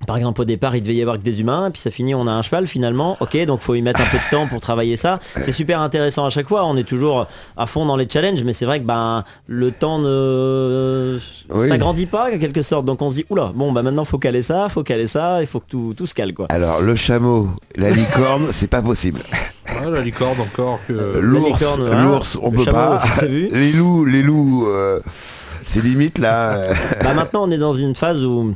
Par 0.06 0.16
exemple, 0.16 0.42
au 0.42 0.44
départ, 0.44 0.76
il 0.76 0.82
devait 0.82 0.94
y 0.94 1.02
avoir 1.02 1.18
que 1.18 1.24
des 1.24 1.40
humains, 1.40 1.72
puis 1.72 1.82
ça 1.82 1.90
finit, 1.90 2.14
on 2.14 2.28
a 2.28 2.30
un 2.30 2.40
cheval 2.42 2.68
finalement. 2.68 3.16
Ok, 3.18 3.36
donc 3.46 3.62
faut 3.62 3.74
y 3.74 3.82
mettre 3.82 4.00
un 4.00 4.04
peu 4.04 4.16
de 4.16 4.30
temps 4.30 4.46
pour 4.46 4.60
travailler 4.60 4.96
ça. 4.96 5.18
C'est 5.40 5.50
super 5.50 5.80
intéressant 5.80 6.24
à 6.24 6.30
chaque 6.30 6.46
fois. 6.46 6.64
On 6.66 6.76
est 6.76 6.84
toujours 6.88 7.26
à 7.56 7.66
fond 7.66 7.84
dans 7.84 7.96
les 7.96 8.08
challenges, 8.08 8.44
mais 8.44 8.52
c'est 8.52 8.64
vrai 8.64 8.78
que 8.78 8.84
ben 8.84 9.24
le 9.48 9.72
temps 9.72 9.98
ne 9.98 11.18
Oui. 11.50 11.66
s'agrandit 11.68 12.06
pas 12.06 12.32
en 12.32 12.38
quelque 12.38 12.62
sorte. 12.62 12.84
Donc 12.84 13.02
on 13.02 13.10
se 13.10 13.16
dit 13.16 13.26
oula, 13.28 13.50
bon 13.52 13.72
bah 13.72 13.82
maintenant 13.82 14.04
faut 14.04 14.18
caler 14.18 14.42
ça, 14.42 14.68
faut 14.68 14.84
caler 14.84 15.08
ça, 15.08 15.38
il 15.40 15.48
faut 15.48 15.58
que 15.58 15.66
tout, 15.68 15.94
tout 15.96 16.06
se 16.06 16.14
cale 16.14 16.32
quoi. 16.32 16.46
Alors, 16.50 16.80
le 16.80 16.94
chameau, 16.94 17.48
la 17.76 17.90
licorne, 17.90 18.46
c'est 18.52 18.68
pas 18.70 18.82
possible. 18.82 19.20
La 19.82 20.00
licorne 20.00 20.40
encore 20.40 20.78
que. 20.86 20.92
Euh, 20.92 21.20
L'ours, 21.20 21.76
voilà. 21.76 22.02
l'ours, 22.04 22.38
on 22.40 22.50
Le 22.52 22.56
peut 22.56 22.62
chameau 22.64 22.76
pas. 22.76 22.96
aussi, 22.98 23.08
c'est 23.18 23.26
vu. 23.28 23.48
Les 23.52 23.72
loups, 23.72 24.04
les 24.04 24.22
loups, 24.22 24.66
euh, 24.68 25.00
c'est 25.68 25.82
limite 25.84 26.18
là. 26.18 26.62
Bah 27.04 27.14
maintenant 27.14 27.44
on 27.46 27.50
est 27.50 27.58
dans 27.58 27.74
une 27.74 27.94
phase 27.94 28.24
où 28.24 28.54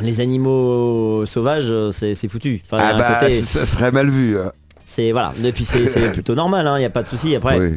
les 0.00 0.20
animaux 0.20 1.24
sauvages, 1.26 1.72
c'est 1.92 2.28
foutu. 2.28 2.62
Enfin, 2.70 2.82
Ah 2.90 2.94
bah, 2.98 3.18
côté- 3.20 3.32
ça 3.42 3.66
serait 3.66 3.92
mal 3.92 4.10
vu. 4.10 4.38
hein. 4.38 4.52
c'est 4.84 5.12
voilà. 5.12 5.32
Et 5.44 5.52
puis 5.52 5.64
c'est 5.64 5.84
plutôt 6.12 6.34
normal, 6.34 6.68
il 6.76 6.78
n'y 6.80 6.84
a 6.84 6.90
pas 6.90 7.02
de 7.02 7.08
souci. 7.08 7.34
Après. 7.34 7.58
Oui. 7.58 7.76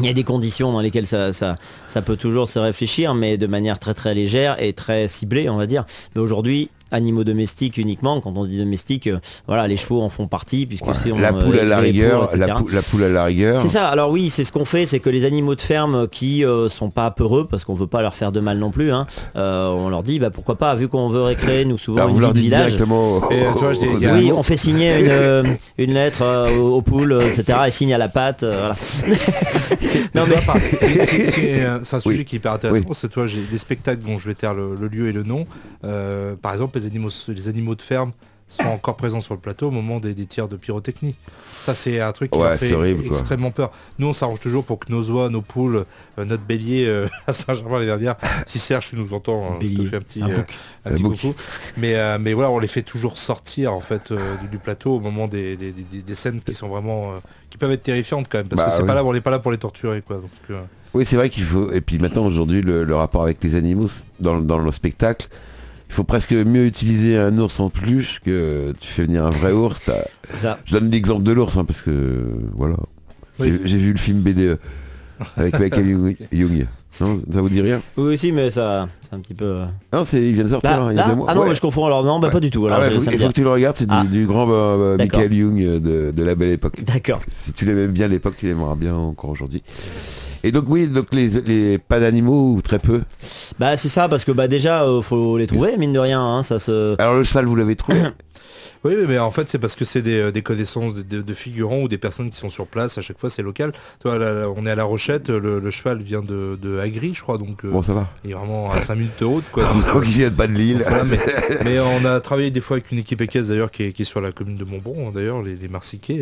Il 0.00 0.06
y 0.06 0.08
a 0.08 0.12
des 0.12 0.24
conditions 0.24 0.72
dans 0.72 0.80
lesquelles 0.80 1.06
ça, 1.06 1.32
ça, 1.32 1.56
ça 1.86 2.02
peut 2.02 2.16
toujours 2.16 2.48
se 2.48 2.58
réfléchir, 2.58 3.14
mais 3.14 3.36
de 3.38 3.46
manière 3.46 3.78
très 3.78 3.94
très 3.94 4.12
légère 4.12 4.60
et 4.60 4.72
très 4.72 5.06
ciblée, 5.06 5.48
on 5.48 5.56
va 5.56 5.66
dire. 5.66 5.84
Mais 6.16 6.20
aujourd'hui, 6.20 6.68
animaux 6.94 7.24
domestiques 7.24 7.76
uniquement, 7.78 8.20
quand 8.20 8.32
on 8.36 8.44
dit 8.46 8.58
domestique, 8.58 9.06
euh, 9.08 9.18
voilà, 9.46 9.68
les 9.68 9.76
chevaux 9.76 10.00
en 10.02 10.08
font 10.08 10.26
partie, 10.28 10.64
puisque 10.66 10.94
si 10.94 11.12
on 11.12 11.18
La 11.18 11.28
euh, 11.34 11.40
poule 11.40 11.58
à 11.58 11.64
la 11.64 11.78
rigueur, 11.78 12.28
pour, 12.28 12.36
la, 12.38 12.46
etc. 12.46 12.58
pou- 12.64 12.70
la 12.74 12.82
poule 12.82 13.02
à 13.04 13.08
la 13.08 13.24
rigueur. 13.24 13.60
C'est 13.60 13.68
ça, 13.68 13.88
alors 13.88 14.10
oui, 14.10 14.30
c'est 14.30 14.44
ce 14.44 14.52
qu'on 14.52 14.64
fait, 14.64 14.86
c'est 14.86 15.00
que 15.00 15.10
les 15.10 15.24
animaux 15.24 15.54
de 15.54 15.60
ferme 15.60 16.08
qui 16.08 16.44
euh, 16.44 16.68
sont 16.68 16.90
pas 16.90 17.10
peureux, 17.10 17.46
parce 17.50 17.64
qu'on 17.64 17.74
veut 17.74 17.86
pas 17.86 18.00
leur 18.02 18.14
faire 18.14 18.32
de 18.32 18.40
mal 18.40 18.58
non 18.58 18.70
plus, 18.70 18.90
hein, 18.92 19.06
euh, 19.36 19.68
on 19.68 19.88
leur 19.90 20.02
dit, 20.02 20.18
bah, 20.18 20.30
pourquoi 20.30 20.56
pas, 20.56 20.74
vu 20.74 20.88
qu'on 20.88 21.08
veut 21.08 21.22
récréer, 21.22 21.64
nous 21.64 21.78
souvent 21.78 22.06
une 22.08 22.14
vous 22.14 22.20
leur 22.20 22.32
vie 22.32 22.34
de 22.34 22.40
dites 22.40 22.44
village. 22.54 22.70
directement 22.76 23.30
Et, 23.30 23.42
je 23.44 23.78
dis, 23.80 23.86
Oui, 23.98 24.06
animaux. 24.06 24.36
on 24.38 24.42
fait 24.42 24.56
signer 24.56 25.00
une, 25.00 25.56
une 25.78 25.94
lettre 25.94 26.22
euh, 26.22 26.56
aux, 26.56 26.76
aux 26.76 26.82
poules, 26.82 27.20
etc. 27.26 27.58
Et 27.66 27.70
signe 27.70 27.92
à 27.94 27.98
la 27.98 28.08
patte. 28.08 28.42
euh, 28.42 28.56
voilà. 28.58 29.16
Non 30.14 30.22
mais 30.28 30.36
c'est- 30.80 31.64
un 31.64 31.82
sujet 32.00 32.18
Oui. 32.18 32.24
qui 32.24 32.36
est 32.36 32.38
hyper 32.38 32.52
intéressant. 32.52 32.80
Oui. 32.86 32.94
C'est 32.94 33.08
toi, 33.10 33.26
j'ai 33.26 33.40
des 33.50 33.58
spectacles 33.58 34.02
dont 34.04 34.18
je 34.18 34.26
vais 34.28 34.34
taire 34.34 34.54
le, 34.54 34.76
le 34.80 34.88
lieu 34.88 35.08
et 35.08 35.12
le 35.12 35.22
nom. 35.22 35.46
Euh, 35.84 36.34
par 36.40 36.52
exemple, 36.52 36.72
les 36.84 36.90
animaux, 36.90 37.10
les 37.28 37.48
animaux 37.48 37.74
de 37.74 37.82
ferme 37.82 38.12
sont 38.46 38.62
encore 38.66 38.96
présents 38.96 39.20
sur 39.22 39.34
le 39.34 39.40
plateau 39.40 39.68
au 39.68 39.70
moment 39.70 40.00
des, 40.00 40.12
des 40.14 40.26
tirs 40.26 40.48
de 40.48 40.56
pyrotechnie. 40.56 41.14
Ça 41.62 41.74
c'est 41.74 41.98
un 42.00 42.12
truc 42.12 42.30
qui 42.30 42.38
Ouais, 42.38 42.56
fait 42.58 42.68
c'est 42.68 42.74
horrible, 42.74 43.04
extrêmement 43.06 43.50
peur. 43.50 43.70
Nous 43.98 44.06
on 44.06 44.12
s'arrange 44.12 44.38
toujours 44.40 44.64
pour 44.64 44.78
que 44.78 44.92
nos 44.92 45.02
oies, 45.10 45.30
nos 45.30 45.40
poules, 45.40 45.86
euh, 46.18 46.24
notre 46.26 46.42
bélier 46.42 46.84
euh, 46.86 47.08
à 47.26 47.32
Saint-Germain-les-Verdières, 47.32 48.16
si 48.44 48.58
Serge 48.58 48.90
tu 48.90 48.96
nous 48.96 49.14
entends, 49.14 49.52
hein, 49.54 49.58
je 49.62 49.68
te 49.68 49.82
fais 49.88 49.96
un 49.96 50.00
petit, 50.00 50.22
un 50.22 50.28
euh, 50.28 50.42
un 50.84 50.90
petit 50.90 51.02
coucou. 51.02 51.34
Mais, 51.78 51.94
euh, 51.96 52.18
mais 52.20 52.34
voilà, 52.34 52.50
on 52.50 52.58
les 52.58 52.68
fait 52.68 52.82
toujours 52.82 53.16
sortir 53.16 53.72
en 53.72 53.80
fait 53.80 54.10
euh, 54.12 54.36
du, 54.42 54.48
du 54.48 54.58
plateau 54.58 54.96
au 54.96 55.00
moment 55.00 55.26
des, 55.26 55.56
des- 55.56 55.72
des- 55.72 56.02
des 56.02 56.14
scènes 56.14 56.40
qui 56.42 56.52
sont 56.52 56.68
vraiment 56.68 57.12
euh, 57.12 57.16
qui 57.48 57.56
peuvent 57.56 57.72
être 57.72 57.82
terrifiantes 57.82 58.26
quand 58.30 58.38
même 58.38 58.48
parce 58.48 58.60
Bah 58.60 58.68
que 58.68 58.74
c'est 58.74 58.82
oui. 58.82 58.86
pas 58.88 58.94
là, 58.94 59.02
on 59.04 59.12
n'est 59.14 59.20
pas 59.22 59.30
là 59.30 59.38
pour 59.38 59.52
les 59.52 59.58
torturer 59.58 60.02
quoi. 60.02 60.16
Donc, 60.16 60.30
euh, 60.50 60.60
Oui, 60.92 61.06
c'est 61.06 61.16
vrai 61.16 61.30
qu'il 61.30 61.44
faut. 61.44 61.72
Et 61.72 61.80
puis 61.80 61.98
maintenant, 61.98 62.26
aujourd'hui, 62.26 62.60
le, 62.60 62.84
le 62.84 62.94
rapport 62.94 63.22
avec 63.22 63.42
les 63.42 63.54
animaux 63.54 63.88
dans, 64.20 64.38
dans 64.38 64.58
le 64.58 64.70
spectacle, 64.70 65.28
il 65.88 65.94
faut 65.94 66.04
presque 66.04 66.32
mieux 66.32 66.64
utiliser 66.66 67.16
un 67.18 67.36
ours 67.38 67.60
en 67.60 67.68
peluche 67.70 68.20
que 68.24 68.72
tu 68.80 68.88
fais 68.88 69.02
venir 69.04 69.24
un 69.24 69.30
vrai 69.30 69.52
ours. 69.52 69.82
ça. 70.24 70.58
Je 70.64 70.72
donne 70.78 70.90
l'exemple 70.90 71.22
de 71.22 71.32
l'ours 71.32 71.56
hein, 71.56 71.64
parce 71.64 71.82
que 71.82 72.24
voilà. 72.54 72.76
Oui. 73.38 73.52
J'ai 73.64 73.78
vu 73.78 73.92
le 73.92 73.98
film 73.98 74.20
BDE 74.20 74.58
avec 75.36 75.58
Michael 75.58 75.88
Young. 75.88 76.16
Young. 76.32 76.66
Non, 77.00 77.20
ça 77.32 77.40
vous 77.40 77.48
dit 77.48 77.60
rien? 77.60 77.82
Oui, 77.96 78.16
si, 78.16 78.30
mais 78.30 78.52
ça, 78.52 78.88
c'est 79.02 79.14
un 79.14 79.18
petit 79.18 79.34
peu. 79.34 79.44
euh, 79.44 79.64
Non, 79.92 80.04
c'est 80.04 80.22
il 80.22 80.32
vient 80.34 80.44
de 80.44 80.48
sortir 80.48 80.70
Là, 80.70 80.76
hein, 80.84 80.92
il 80.92 80.96
y 80.96 81.00
a 81.00 81.02
là 81.02 81.08
deux 81.10 81.16
mois. 81.16 81.26
ah 81.28 81.34
non, 81.34 81.40
Ouais. 81.42 81.48
mais 81.48 81.54
je 81.56 81.60
confonds 81.60 81.86
alors. 81.86 82.04
Non, 82.04 82.20
bah 82.20 82.28
Ouais. 82.28 82.32
pas 82.32 82.38
du 82.38 82.50
tout. 82.50 82.66
Alors, 82.66 82.78
Ah 82.78 82.82
ouais, 82.82 82.90
faut- 82.92 83.10
il 83.10 83.18
faut 83.18 83.28
que 83.28 83.32
tu 83.32 83.42
le 83.42 83.48
regardes, 83.50 83.74
c'est 83.74 83.86
du, 83.88 83.92
Ah. 83.96 84.04
du 84.04 84.26
grand 84.26 84.46
bah, 84.46 84.76
bah, 84.78 84.96
D'accord. 84.96 85.18
Michael 85.18 85.34
Young 85.36 85.60
euh, 85.62 85.80
de, 85.80 86.12
de 86.12 86.22
la 86.22 86.36
belle 86.36 86.50
époque. 86.52 86.84
D'accord. 86.84 87.20
Si 87.28 87.52
tu 87.52 87.64
l'aimais 87.64 87.88
bien 87.88 88.06
l'époque, 88.06 88.34
tu 88.38 88.46
l'aimeras 88.46 88.76
bien 88.76 88.94
encore 88.94 89.30
aujourd'hui. 89.30 89.60
Et 90.46 90.52
donc 90.52 90.64
oui, 90.68 90.86
donc 90.86 91.06
les, 91.12 91.28
les 91.40 91.78
pas 91.78 91.98
d'animaux 92.00 92.52
ou 92.54 92.60
très 92.60 92.78
peu. 92.78 93.00
Bah 93.58 93.78
c'est 93.78 93.88
ça 93.88 94.08
parce 94.10 94.24
que 94.26 94.30
bah 94.30 94.46
déjà 94.46 94.84
euh, 94.84 95.00
faut 95.00 95.38
les 95.38 95.46
trouver 95.46 95.78
mine 95.78 95.94
de 95.94 95.98
rien. 95.98 96.20
hein, 96.20 96.42
ça 96.42 96.58
se. 96.58 96.94
Alors 97.00 97.14
le 97.14 97.24
cheval, 97.24 97.46
vous 97.46 97.56
l'avez 97.56 97.76
trouvé 97.76 97.98
Oui, 98.84 98.94
mais 99.08 99.18
en 99.18 99.30
fait, 99.30 99.48
c'est 99.48 99.58
parce 99.58 99.74
que 99.74 99.84
c'est 99.84 100.02
des, 100.02 100.18
euh, 100.18 100.30
des 100.32 100.42
connaissances 100.42 100.92
de, 100.94 101.02
de- 101.02 101.22
de 101.22 101.34
figurants 101.34 101.80
ou 101.80 101.88
des 101.88 101.96
personnes 101.98 102.28
qui 102.30 102.36
sont 102.36 102.50
sur 102.50 102.66
place. 102.66 102.98
À 102.98 103.00
chaque 103.00 103.18
fois, 103.18 103.30
c'est 103.30 103.42
local. 103.42 103.72
Toi, 104.00 104.18
là, 104.18 104.46
on 104.54 104.66
est 104.66 104.70
à 104.70 104.74
La 104.74 104.84
Rochette. 104.84 105.30
Le, 105.30 105.58
le 105.58 105.70
cheval 105.70 106.02
vient 106.02 106.20
de, 106.20 106.58
de 106.60 106.78
Agri, 106.78 107.14
je 107.14 107.22
crois. 107.22 107.38
Donc, 107.38 107.64
euh, 107.64 107.70
Bon, 107.70 107.80
ça 107.82 107.94
va. 107.94 108.08
il 108.24 108.30
est 108.30 108.34
vraiment 108.34 108.70
à 108.70 108.80
5 108.82 108.94
minutes 108.96 109.20
de 109.20 109.24
route. 109.24 109.44
Quoi. 109.52 109.64
Donc, 109.64 109.84
Donc 109.94 110.04
il 110.08 110.30
pas 110.32 110.46
de. 110.46 110.52
Voilà, 110.54 111.04
mais, 111.04 111.18
mais 111.64 111.78
on 111.80 112.04
a 112.04 112.20
travaillé 112.20 112.50
des 112.50 112.60
fois 112.60 112.76
avec 112.76 112.90
une 112.92 112.98
équipe 112.98 113.20
équestre 113.22 113.48
d'ailleurs 113.50 113.70
qui 113.70 113.84
est, 113.84 113.92
qui 113.92 114.02
est 114.02 114.04
sur 114.04 114.20
la 114.20 114.32
commune 114.32 114.56
de 114.56 114.64
Montbron, 114.64 115.08
hein, 115.08 115.12
d'ailleurs, 115.14 115.42
les, 115.42 115.56
les 115.56 115.68
Marsiquais, 115.68 116.20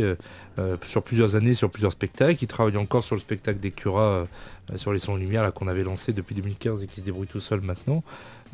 euh, 0.59 0.77
sur 0.87 1.03
plusieurs 1.03 1.35
années, 1.37 1.55
sur 1.55 1.69
plusieurs 1.71 1.93
spectacles. 1.93 2.39
Ils 2.43 2.47
travaillent 2.47 2.77
encore 2.77 3.03
sur 3.03 3.15
le 3.17 3.21
spectacle 3.21 3.59
des 3.59 3.71
Curas, 3.73 4.03
euh, 4.03 4.25
sur 4.77 4.93
les 4.93 4.99
sons 5.01 5.15
de 5.15 5.21
lumière 5.21 5.53
qu'on 5.53 5.67
avait 5.69 5.83
lancé 5.85 6.13
depuis 6.13 6.35
2015 6.35 6.83
et 6.83 6.87
qui 6.87 7.01
se 7.01 7.05
débrouille 7.07 7.27
tout 7.27 7.41
seul 7.41 7.61
maintenant. 7.61 8.05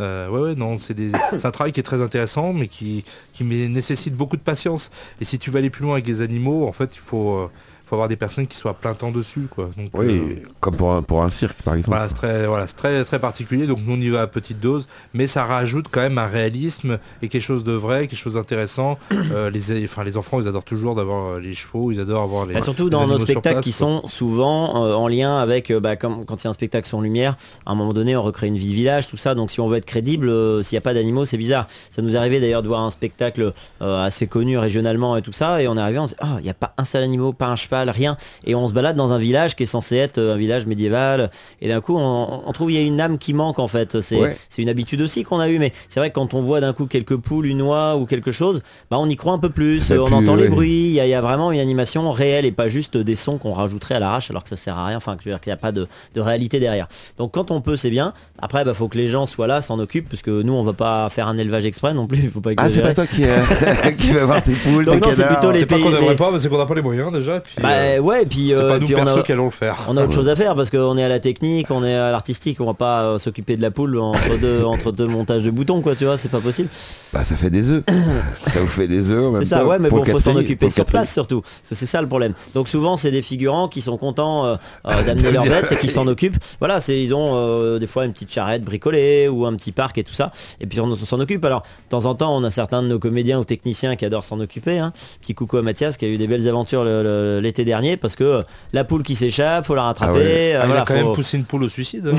Euh, 0.01 0.29
ouais, 0.29 0.55
non, 0.55 0.79
c'est 0.79 0.97
un 1.45 1.51
travail 1.51 1.73
qui 1.73 1.81
est 1.81 1.85
très 1.85 2.03
intéressant, 2.03 2.53
mais 2.53 2.69
qui, 2.69 3.05
qui 3.33 3.45
nécessite 3.45 4.15
beaucoup 4.15 4.37
de 4.37 4.43
patience. 4.43 4.91
Et 5.21 5.25
si 5.25 5.39
tu 5.39 5.51
veux 5.51 5.59
aller 5.59 5.71
plus 5.71 5.83
loin 5.83 5.95
avec 5.95 6.07
les 6.07 6.23
animaux, 6.23 6.67
en 6.69 6.73
fait, 6.73 6.95
il 6.95 7.01
faut, 7.01 7.37
euh, 7.37 7.51
faut 7.88 7.94
avoir 7.94 8.09
des 8.09 8.16
personnes 8.16 8.46
qui 8.46 8.57
soient 8.57 8.72
à 8.72 8.74
plein 8.74 8.94
temps 8.94 9.11
dessus, 9.11 9.48
quoi. 9.51 9.70
Donc, 9.77 9.90
Oui, 9.94 10.18
euh, 10.18 10.42
comme 10.61 10.77
pour 10.77 10.92
un, 10.92 11.03
pour 11.03 11.22
un 11.22 11.31
cirque 11.31 11.61
par 11.62 11.74
exemple. 11.74 11.96
voilà, 11.96 12.09
c'est 12.09 12.14
très, 12.14 12.46
voilà, 12.46 12.66
c'est 12.66 12.77
très, 12.77 13.05
très 13.05 13.18
particulier, 13.18 13.66
donc 13.66 13.79
nous 13.87 13.94
on 13.94 14.01
y 14.01 14.09
va 14.11 14.22
à 14.22 14.27
petite 14.27 14.61
dose, 14.61 14.88
mais 15.14 15.27
ça 15.27 15.44
rajoute 15.44 15.87
quand 15.90 16.01
même 16.01 16.18
un 16.18 16.27
réalisme 16.27 16.98
et 17.22 17.29
quelque 17.29 17.42
chose 17.42 17.64
de 17.64 17.72
vrai, 17.72 18.07
quelque 18.07 18.18
chose 18.18 18.35
d'intéressant. 18.35 18.98
Euh, 19.31 19.51
les, 19.51 19.85
enfin, 19.85 20.05
les 20.05 20.16
enfants, 20.16 20.40
ils 20.40 20.48
adorent 20.48 20.64
toujours 20.64 20.94
d'avoir 20.94 21.35
euh, 21.35 21.40
les 21.40 21.53
chevaux, 21.55 21.92
ils 21.92 22.01
adorent 22.01 22.22
avoir 22.22 22.46
les. 22.46 22.55
Bah, 22.55 22.61
surtout 22.62 22.85
les 22.85 22.90
dans 22.90 23.07
nos 23.07 23.18
spectacles 23.18 23.57
place, 23.57 23.64
qui 23.64 23.72
quoi. 23.72 24.01
sont 24.01 24.09
souvent 24.09 24.87
euh, 24.87 24.94
en 24.94 25.07
lien 25.07 25.38
avec, 25.38 25.70
euh, 25.70 25.81
bah, 25.81 25.96
comme 25.96 26.24
quand 26.24 26.42
il 26.42 26.44
y 26.44 26.46
a 26.46 26.51
un 26.51 26.55
spectacle 26.55 26.88
sans 26.88 27.01
lumière, 27.03 27.37
à 27.66 27.72
un 27.72 27.74
moment 27.74 27.92
donné 27.92 28.16
on 28.16 28.22
recrée 28.22 28.46
une 28.46 28.57
vie 28.57 28.70
de 28.70 28.74
village, 28.74 29.07
tout 29.09 29.16
ça. 29.18 29.35
Donc 29.35 29.51
si 29.51 29.61
on 29.61 29.68
veut 29.68 29.77
être 29.77 29.85
crédible, 29.85 30.29
euh, 30.31 30.62
s'il 30.62 30.77
n'y 30.77 30.79
a 30.79 30.83
pas 30.83 30.94
d'animaux, 30.94 31.24
c'est 31.27 31.37
bizarre. 31.37 31.66
Ça 31.90 32.01
nous 32.01 32.14
est 32.14 32.18
arrivé 32.18 32.40
d'ailleurs 32.40 32.62
de 32.62 32.68
voir 32.68 32.81
un 32.81 32.90
spectacle 32.90 33.53
euh, 33.83 34.05
assez 34.07 34.27
connu 34.27 34.57
régionalement 34.57 35.16
et 35.16 35.22
tout 35.22 35.33
ça, 35.33 35.61
et 35.62 35.68
on 35.68 35.77
est 35.77 35.81
arrivé, 35.81 35.98
on 35.98 36.07
se 36.07 36.14
dit, 36.14 36.20
ah, 36.20 36.37
il 36.38 36.44
n'y 36.44 36.51
a 36.51 36.55
pas 36.55 36.72
un 36.79 36.85
seul 36.85 37.03
animal, 37.03 37.35
pas 37.35 37.48
un 37.48 37.57
cheval, 37.57 37.78
rien. 37.87 38.17
Et 38.45 38.55
on 38.55 38.67
se 38.69 38.73
balade 38.73 38.97
dans 38.97 39.12
un 39.12 39.19
village 39.19 39.55
qui 39.57 39.62
est 39.62 39.67
censé 39.67 39.97
être 39.97 40.19
euh, 40.19 40.35
un 40.35 40.37
village 40.37 40.67
médiéval, 40.67 41.31
et 41.61 41.69
d'un 41.69 41.81
coup 41.81 41.97
on, 41.97 42.43
on 42.47 42.53
trouve 42.53 42.71
il 42.71 42.75
y 42.75 42.79
a 42.83 42.87
une 42.87 43.01
âme 43.01 43.19
qui 43.19 43.33
manque 43.35 43.59
en 43.59 43.69
fait. 43.69 44.01
C'est 44.01 44.17
Ouais. 44.21 44.37
une 44.59 44.69
habitude 44.69 45.01
aussi 45.03 45.23
qu'on 45.23 45.38
a 45.38 45.49
eu, 45.49 45.59
mais 45.59 45.73
c'est 45.88 46.01
vrai 46.01 46.11
que 46.11 46.14
quand 46.14 46.35
on 46.35 46.43
voit 46.43 46.61
d'un 46.61 46.73
coup 46.73 46.87
quelques 46.87 47.17
poules, 47.17 47.47
une 47.47 47.62
oie 47.62 47.97
ou 47.97 48.07
quelque 48.07 48.33
chose, 48.33 48.62
bah 48.91 48.97
on 48.99 49.09
y 49.09 49.17
croit 49.17 49.33
un 49.33 49.38
peu 49.38 49.51
plus. 49.51 49.91
Euh, 49.91 49.99
on 50.01 50.11
entend 50.12 50.35
les 50.35 50.49
bruits, 50.49 50.69
il 50.88 50.93
y, 50.95 51.01
a- 51.01 51.07
il 51.07 51.11
y 51.11 51.14
a 51.14 51.21
vraiment 51.21 51.53
une 51.53 51.61
animation 51.61 52.11
réelle 52.11 52.45
et 52.45 52.53
pas 52.53 52.69
juste 52.69 52.97
des 52.97 53.17
sons 53.17 53.38
qu'on 53.38 53.53
rajouterait 53.53 53.95
à 53.95 54.01
l'arrache 54.01 54.31
alors 54.31 54.43
que 54.43 54.49
ça 54.49 54.57
sert 54.57 54.77
à 54.77 54.87
rien, 54.87 54.97
enfin 54.97 55.17
que 55.17 55.23
je 55.23 55.29
veux 55.29 55.35
dire 55.35 55.41
qu'il 55.41 55.51
n'y 55.51 55.55
a 55.55 55.59
pas 55.59 55.73
de, 55.73 55.87
de 56.14 56.21
réalité 56.21 56.59
derrière. 56.61 56.88
Donc 57.19 57.33
quand 57.33 57.51
on 57.51 57.61
peut 57.61 57.77
c'est 57.77 57.91
bien. 57.91 58.12
Après 58.40 58.64
bah 58.64 58.72
faut 58.74 58.87
que 58.88 58.96
les 58.96 59.09
gens 59.09 59.27
soient 59.27 59.46
là, 59.48 59.61
s'en 59.62 59.79
occupent, 59.81 60.09
parce 60.09 60.22
que 60.22 60.42
nous 60.42 60.53
on 60.53 60.62
va 60.62 60.72
pas 60.72 61.09
faire 61.11 61.27
un 61.29 61.37
élevage 61.38 61.66
exprès 61.66 61.92
non 61.94 62.07
plus, 62.07 62.18
il 62.22 62.31
faut 62.31 62.40
pas 62.40 62.51
Ah, 62.57 62.68
c'est 62.70 62.79
exagérer. 62.79 62.94
pas 62.94 62.94
toi 62.94 63.07
qui, 63.07 63.24
euh, 63.24 63.90
qui 63.98 64.11
va 64.12 64.24
voir 64.27 64.42
tes 64.42 64.53
poules, 64.53 64.85
Donc 64.85 64.94
tes 64.94 65.01
non, 65.01 65.09
c'est 65.11 65.22
canards. 65.22 65.38
plutôt 65.40 65.53
les 65.53 65.59
C'est 65.61 65.66
pas 65.66 65.79
qu'on 65.79 65.90
n'aimerait 65.90 66.09
les- 66.11 66.14
pas, 66.16 66.31
mais 66.33 66.38
c'est 66.40 66.48
qu'on 66.48 66.59
n'a 66.59 66.66
pas 66.66 66.74
les 66.74 66.83
moyens 66.83 67.12
déjà. 67.12 67.37
et 67.37 67.40
puis, 67.40 67.62
Bah 67.62 67.68
euh, 67.70 67.98
ouais, 67.98 68.22
et 68.22 68.27
puis, 68.27 68.48
c'est 68.55 68.55
euh, 68.62 68.68
pas 68.68 68.79
nous 68.79 68.87
puis 68.87 68.94
on 68.94 68.98
perso 68.98 69.18
a, 69.18 69.22
qui 69.22 69.33
allons 69.33 69.46
le 69.46 69.51
faire. 69.51 69.77
on 69.88 69.96
a 69.96 70.05
autre 70.05 70.12
chose 70.12 70.29
à 70.29 70.37
faire 70.37 70.55
parce 70.55 70.70
qu'on 70.70 70.96
est 70.96 71.03
à 71.03 71.09
la 71.09 71.18
technique, 71.18 71.70
on 71.70 71.85
est 71.85 71.94
à 71.96 72.11
l'artistique, 72.12 72.61
on 72.61 72.66
va 72.66 72.74
pas 72.74 73.03
euh, 73.03 73.18
s'occuper 73.18 73.57
de 73.57 73.62
la 73.62 73.70
poule 73.72 73.98
entre 73.98 74.38
deux, 74.40 74.62
entre 74.64 74.92
deux 74.92 75.07
montages 75.07 75.42
de 75.42 75.51
boutons 75.51 75.81
quoi, 75.81 75.96
tu 75.96 76.05
vois, 76.05 76.16
c'est 76.16 76.31
pas 76.31 76.40
possible. 76.40 76.68
Bah 77.12 77.24
ça 77.24 77.37
fait 77.37 77.51
des 77.51 77.70
œufs. 77.70 77.83
ça 78.46 78.61
vous 78.61 78.66
fait 78.68 78.87
des 78.87 79.11
œufs 79.11 79.35
C'est 79.40 79.46
ça, 79.46 79.59
temps. 79.61 79.66
ouais, 79.66 79.79
mais 79.81 79.88
Pour 79.88 79.98
bon, 79.98 80.05
faut 80.05 80.20
s'en 80.20 80.37
occuper 80.37 80.70
sur 80.70 80.85
place 80.85 81.12
surtout. 81.12 81.40
Parce 81.40 81.62
que 81.70 81.74
c'est 81.74 81.87
ça 81.87 82.01
le 82.03 82.07
problème. 82.09 82.35
Donc 82.55 82.68
souvent, 82.68 82.96
c'est 82.96 83.11
des 83.11 83.22
figurants 83.22 83.66
qui 83.68 83.81
sont 83.81 83.96
contents 83.96 84.46
euh, 84.46 84.57
euh, 84.87 85.03
d'amener 85.03 85.33
leurs 85.33 85.44
bêtes 85.44 85.72
et 85.72 85.77
qui 85.77 85.88
s'en 85.88 86.07
occupent. 86.07 86.37
Voilà, 86.61 86.81
c'est 86.81 87.03
ils 87.03 87.14
ont 87.14 87.33
euh, 87.35 87.79
des 87.79 87.87
fois 87.87 88.05
une 88.05 88.12
petite 88.12 88.28
charrette 88.29 88.62
bricolée 88.62 89.29
ou 89.29 89.47
un 89.47 89.55
petit 89.55 89.73
parc 89.73 89.99
et 89.99 90.05
tout 90.05 90.12
ça. 90.14 90.33
Et 90.61 90.67
puis 90.67 90.81
on 90.81 90.95
s'en 90.97 91.21
occupe. 91.21 91.45
Alors, 91.45 91.62
de 91.62 91.88
temps 91.91 92.05
en 92.07 92.14
temps, 92.14 92.37
on 92.37 92.45
a 92.45 92.51
certains 92.51 92.83
de 92.83 92.88
nos 92.88 92.99
comédiens 92.99 93.38
ou 93.38 93.45
techniciens 93.45 93.97
qui 93.97 94.05
adorent 94.05 94.25
s'en 94.25 94.38
occuper. 94.41 94.79
Hein. 94.79 94.93
Petit 95.21 95.35
coucou 95.35 95.57
à 95.57 95.62
Mathias 95.62 95.97
qui 95.97 96.05
a 96.05 96.09
eu 96.09 96.19
des 96.19 96.27
belles 96.27 96.49
aventures 96.49 96.85
l'été 96.85 97.64
dernier 97.64 97.97
parce 97.97 98.17
que 98.17 98.25
euh, 98.25 98.43
la 98.73 98.85
poule 98.85 99.03
qui 99.03 99.17
s'échappe, 99.17 99.67
faut 99.67 99.75
la 99.75 99.83
rattraper. 99.85 100.12
Ah 100.12 100.19
ouais. 100.19 100.53
euh, 100.55 100.61
Ah, 100.62 100.67
il 100.69 100.73
a 100.77 100.85
quand 100.85 100.87
faut- 100.99 101.05
même 101.07 101.12
poussé 101.14 101.37
une 101.38 101.45
poule 101.45 101.64
au 101.64 101.69
suicide. 101.69 102.07
hein. 102.12 102.17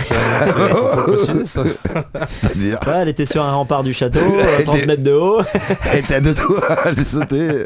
C'est-à-dire, 2.27 2.79
Voilà, 2.83 3.01
elle 3.03 3.09
était 3.09 3.25
sur 3.25 3.43
un 3.43 3.53
rempart 3.53 3.83
du 3.83 3.93
château, 3.93 4.19
euh, 4.19 4.55
Elle 4.59 4.63
30 4.65 4.77
était- 4.77 4.85
mètres 4.87 5.03
de 5.03 5.11
haut. 5.13 5.41
elle 5.91 5.99
était 5.99 6.15
à 6.15 6.21
deux 6.21 6.33
doigts 6.33 6.91
de 6.95 7.03
sauter. 7.03 7.65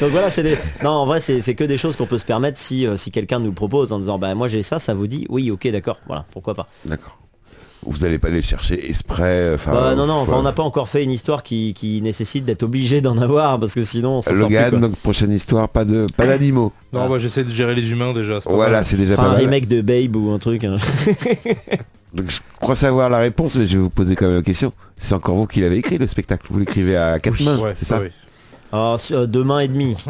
Donc 0.00 0.10
voilà, 0.10 0.30
c'est 0.30 0.42
des... 0.42 0.56
Non, 0.82 0.90
en 0.90 1.04
vrai, 1.06 1.20
c'est 1.20 1.40
c'est 1.40 1.54
que 1.54 1.64
des 1.64 1.76
choses 1.76 1.96
qu'on 1.96 2.06
peut 2.06 2.18
se 2.18 2.24
permettre 2.24 2.58
si, 2.58 2.86
euh, 2.86 2.96
si 2.96 3.10
quelqu'un 3.10 3.38
nous 3.38 3.46
le 3.46 3.52
propose 3.52 3.92
en 3.92 3.98
disant, 3.98 4.18
bah 4.18 4.34
moi 4.34 4.48
j'ai 4.48 4.62
ça, 4.62 4.78
ça 4.78 4.94
vous 4.94 5.06
dit, 5.06 5.26
oui, 5.28 5.50
ok, 5.50 5.68
d'accord, 5.70 5.98
voilà, 6.06 6.24
pourquoi 6.30 6.54
pas. 6.54 6.68
D'accord. 6.84 7.18
Vous 7.90 7.98
n'allez 7.98 8.18
pas 8.18 8.28
les 8.28 8.42
chercher 8.42 8.88
exprès. 8.88 9.52
Enfin, 9.54 9.72
bah 9.72 9.94
non, 9.94 10.06
non, 10.06 10.14
enfin, 10.14 10.34
on 10.36 10.42
n'a 10.42 10.52
pas 10.52 10.62
encore 10.62 10.88
fait 10.88 11.02
une 11.04 11.10
histoire 11.10 11.42
qui, 11.42 11.72
qui 11.74 12.00
nécessite 12.02 12.44
d'être 12.44 12.62
obligé 12.62 13.00
d'en 13.00 13.16
avoir, 13.18 13.58
parce 13.58 13.74
que 13.74 13.82
sinon, 13.82 14.20
ça 14.22 14.30
sort 14.34 14.46
plus, 14.48 14.54
Logan, 14.56 14.70
quoi. 14.70 14.78
donc 14.80 14.96
prochaine 14.96 15.32
histoire, 15.32 15.68
pas 15.68 15.84
de 15.84 16.06
pas 16.16 16.26
d'animaux. 16.26 16.72
Non, 16.92 17.02
Ah. 17.04 17.08
bah, 17.08 17.18
j'essaie 17.18 17.44
de 17.44 17.50
gérer 17.50 17.74
les 17.74 17.90
humains 17.90 18.12
déjà. 18.12 18.40
Voilà, 18.46 18.84
c'est 18.84 18.96
déjà 18.96 19.14
Enfin, 19.14 19.22
pas 19.22 19.28
un 19.28 19.32
mal. 19.32 19.40
remake 19.40 19.66
de 19.68 19.80
Babe 19.80 20.16
ou 20.16 20.30
un 20.30 20.38
truc. 20.38 20.64
hein. 20.64 20.76
Donc 22.14 22.30
je 22.30 22.40
crois 22.60 22.74
savoir 22.74 23.10
la 23.10 23.18
réponse, 23.18 23.56
mais 23.56 23.66
je 23.66 23.76
vais 23.76 23.82
vous 23.82 23.90
poser 23.90 24.16
quand 24.16 24.26
même 24.26 24.36
la 24.36 24.42
question. 24.42 24.72
C'est 24.96 25.14
encore 25.14 25.36
vous 25.36 25.46
qui 25.46 25.60
l'avez 25.60 25.76
écrit 25.76 25.98
le 25.98 26.06
spectacle. 26.06 26.46
Vous 26.50 26.58
l'écrivez 26.58 26.96
à 26.96 27.18
quatre 27.18 27.38
Oui. 27.38 27.44
mains, 27.44 27.58
Ouais, 27.58 27.74
c'est 27.76 27.84
ça 27.86 28.00
ouais. 28.00 28.12
Alors, 28.72 28.98
sur- 28.98 29.18
euh, 29.18 29.26
deux 29.26 29.44
mains 29.44 29.60
et 29.60 29.68
demie. 29.68 29.96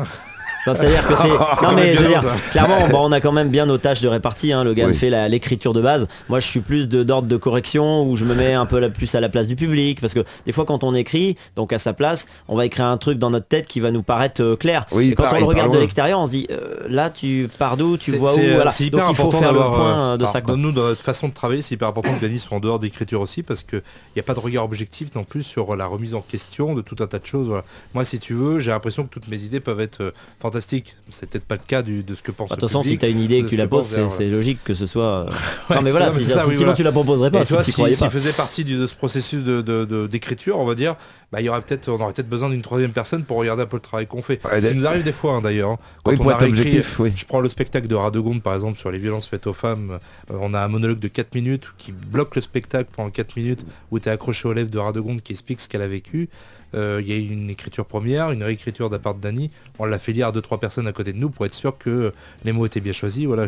Enfin, 0.72 0.83
C'est-à-dire 0.83 1.07
que 1.07 1.16
c'est... 1.16 1.28
Non 1.62 1.72
mais 1.74 1.96
je 1.96 2.02
veux 2.02 2.09
dire, 2.09 2.24
clairement, 2.50 2.88
bon, 2.88 3.09
on 3.09 3.12
a 3.12 3.20
quand 3.20 3.33
même 3.33 3.48
bien 3.48 3.66
nos 3.66 3.78
tâches 3.78 4.00
de 4.00 4.09
répartie. 4.09 4.52
Hein. 4.52 4.64
Logan 4.64 4.90
Oui. 4.90 4.94
fait 4.96 5.28
l'écriture 5.28 5.72
de 5.72 5.81
base. 5.81 6.07
Moi, 6.28 6.40
je 6.40 6.46
suis 6.46 6.61
plus 6.61 6.88
de- 6.88 7.02
d'ordre 7.02 7.28
de 7.28 7.37
correction 7.37 8.09
où 8.09 8.16
je 8.16 8.24
me 8.24 8.35
mets 8.35 8.54
un 8.54 8.66
peu 8.66 8.78
la, 8.78 8.88
plus 8.90 9.14
à 9.14 9.20
la 9.20 9.28
place 9.28 9.48
du 9.48 9.57
public. 9.57 10.00
Parce 10.00 10.14
que 10.14 10.20
des 10.46 10.52
fois, 10.52 10.64
quand 10.64 10.85
on 10.85 10.94
écrit, 10.94 11.37
donc 11.57 11.72
à 11.72 11.78
sa 11.78 11.92
place, 11.92 12.26
on 12.48 12.57
va 12.57 12.66
écrire 12.66 12.87
un 12.87 12.96
truc 12.96 13.18
dans 13.18 13.31
notre 13.31 13.46
tête 13.46 13.66
qui 13.66 13.81
va 13.81 13.90
nous 13.90 14.02
paraître 14.02 14.42
euh, 14.42 14.57
clair. 14.57 14.87
Oui, 14.92 15.11
et 15.11 15.14
quand 15.14 15.24
pareil, 15.24 15.42
on 15.42 15.46
le 15.46 15.48
regarde 15.54 15.72
de 15.72 15.78
l'extérieur, 15.78 16.20
on 16.20 16.26
se 16.26 16.31
dit, 16.33 16.46
euh, 16.50 16.76
là, 16.88 17.11
tu 17.11 17.48
pars 17.59 17.76
d'où, 17.76 17.96
tu 17.96 18.12
vois 18.12 18.35
où. 18.35 18.38
euh, 18.38 18.54
Voilà. 18.54 18.70
Donc 18.90 19.02
il 19.11 19.16
faut 19.16 19.31
faire 19.33 19.52
le 19.52 19.59
point 19.61 20.16
de 20.16 20.22
alors, 20.22 20.33
ça. 20.33 20.40
Quoi. 20.40 20.57
Nous, 20.57 20.72
dans 20.72 20.83
notre 20.83 21.02
façon 21.02 21.28
de 21.28 21.35
travailler, 21.35 21.62
c'est 21.62 21.74
hyper 21.74 21.88
important 21.88 22.14
que 22.14 22.20
Denis 22.20 22.38
soit 22.40 22.57
en 22.57 22.61
dehors 22.61 22.78
d'écriture 22.78 23.20
aussi, 23.20 23.42
parce 23.42 23.62
qu'il 23.62 23.83
n'y 24.16 24.20
a 24.20 24.22
pas 24.22 24.35
de 24.35 24.40
regard 24.40 24.64
objectif 24.64 25.14
non 25.14 25.24
plus 25.24 25.42
sur 25.42 25.76
la 25.76 25.87
remise 25.87 26.14
en 26.14 26.20
question 26.20 26.74
de 26.74 26.81
tout 26.83 26.96
un 27.00 27.07
tas 27.07 27.18
de 27.18 27.26
choses. 27.26 27.46
voilà. 27.48 27.64
Moi, 27.94 28.04
si 28.04 28.18
tu 28.18 28.35
veux, 28.35 28.59
j'ai 28.59 28.70
l'impression 28.70 29.04
que 29.04 29.11
toutes 29.11 29.28
mes 29.28 29.42
idées 29.42 29.61
peuvent 29.61 29.81
être 29.81 30.00
euh, 30.02 30.11
fantastiques. 30.59 30.97
C'est 31.11 31.29
peut-être 31.31 31.44
pas 31.44 31.55
le 31.55 31.61
cas 31.66 31.83
du- 31.83 32.03
de 32.03 32.14
ce 32.14 32.23
que 32.23 32.31
pense 32.31 32.51
De 32.51 32.55
le 32.57 32.61
toute 32.61 32.68
façon, 32.68 32.83
si 32.83 32.99
tu 32.99 33.05
as 33.05 33.09
une 33.09 33.21
idée 33.21 33.37
et 33.37 33.42
que 33.42 33.49
tu 33.49 33.57
la 33.57 33.66
poses, 33.66 33.97
c'est 34.16 34.27
logique 34.29 34.59
que 34.64 34.75
ce 34.75 34.87
soit. 34.87 35.05
euh, 35.05 35.25
Ouais, 35.71 35.77
non 35.77 35.83
mais 35.83 35.90
voilà, 35.90 36.12
si- 36.12 36.25
ça, 36.25 36.35
ça, 36.40 36.47
oui, 36.47 36.55
sinon 36.55 36.59
voilà. 36.66 36.75
tu 36.75 36.83
la 36.83 36.92
proposerais 36.92 37.31
pas 37.31 37.40
Et 37.42 37.44
tu 37.47 37.53
vois, 37.55 37.62
si 37.62 37.66
tu 37.66 37.73
si, 37.73 37.77
croyais 37.77 37.94
s'il 37.94 38.07
pas. 38.07 38.11
faisait 38.11 38.33
partie 38.33 38.64
du- 38.64 38.77
de 38.79 38.87
ce 38.87 38.94
processus 38.94 39.42
de- 39.42 39.61
de- 39.62 39.85
de- 39.85 40.07
d'écriture, 40.07 40.59
on 40.59 40.64
va 40.66 40.75
dire, 40.75 40.97
bah, 41.33 41.40
il 41.40 41.44
y 41.47 41.49
aurait 41.49 41.61
peut-être, 41.62 41.88
on 41.88 42.01
aurait 42.01 42.12
peut-être 42.12 42.29
besoin 42.29 42.51
d'une 42.51 42.62
troisième 42.62 42.92
personne 42.92 43.23
pour 43.25 43.37
regarder 43.38 43.62
un 43.62 43.66
peu 43.66 43.77
le 43.77 43.83
travail 43.83 44.07
qu'on 44.07 44.23
fait. 44.23 44.40
Ouais, 44.47 44.61
Ce 44.61 44.66
qui 44.66 44.75
nous 44.75 44.87
arrive 44.87 45.03
des 45.03 45.12
fois 45.12 45.35
hein, 45.35 45.40
d'ailleurs. 45.40 45.71
hein. 45.73 45.79
Quand 46.03 46.11
Oui, 46.12 46.16
on 46.21 46.23
pour 46.23 46.33
a 46.33 46.38
réécrit- 46.38 46.49
objectif, 46.61 46.99
oui. 47.01 47.12
Je 47.16 47.25
prends 47.25 47.40
le 47.40 47.49
spectacle 47.49 47.87
de 47.87 47.94
Radegonde 47.94 48.42
par 48.42 48.55
exemple 48.55 48.79
sur 48.79 48.90
les 48.90 48.99
violences 48.99 49.29
faites 49.29 49.47
aux 49.47 49.53
femmes. 49.53 49.99
Euh, 50.31 50.37
on 50.40 50.55
a 50.55 50.61
un 50.61 50.68
monologue 50.68 50.99
de 50.99 51.09
4 51.09 51.35
minutes 51.35 51.68
qui 51.79 51.92
bloque 51.92 52.35
le 52.37 52.40
spectacle 52.42 52.90
pendant 52.94 53.11
4 53.11 53.37
minutes 53.37 53.64
où 53.90 53.99
tu 53.99 54.09
es 54.09 54.12
accroché 54.12 54.49
aux 54.49 54.53
lèvres 54.53 54.71
de 54.71 54.79
Radegonde 54.79 55.23
qui 55.23 55.33
explique 55.33 55.61
ce 55.61 55.68
qu'elle 55.68 55.83
a 55.83 55.88
vécu. 55.88 56.29
Euh, 56.74 57.00
il 57.04 57.09
y 57.09 57.12
a 57.12 57.16
une 57.16 57.50
écriture 57.50 57.85
première, 57.87 58.31
une 58.31 58.42
réécriture 58.42 58.88
de 58.90 58.94
la 58.96 58.98
part 58.98 59.14
de 59.14 59.20
Dany. 59.20 59.50
On 59.78 59.85
l'a 59.85 59.98
fait 59.98 60.12
lire 60.12 60.28
à 60.28 60.33
deux 60.33 60.40
trois 60.42 60.59
personnes 60.59 60.87
à 60.87 60.92
côté 60.92 61.12
de 61.12 61.18
nous 61.18 61.31
pour 61.31 61.46
être 61.46 61.54
sûr 61.54 61.76
que 61.78 62.12
les 62.44 62.52
mots 62.52 62.66
étaient 62.66 62.81
bien 62.81 62.92
choisis. 62.92 63.24
Voilà. 63.26 63.46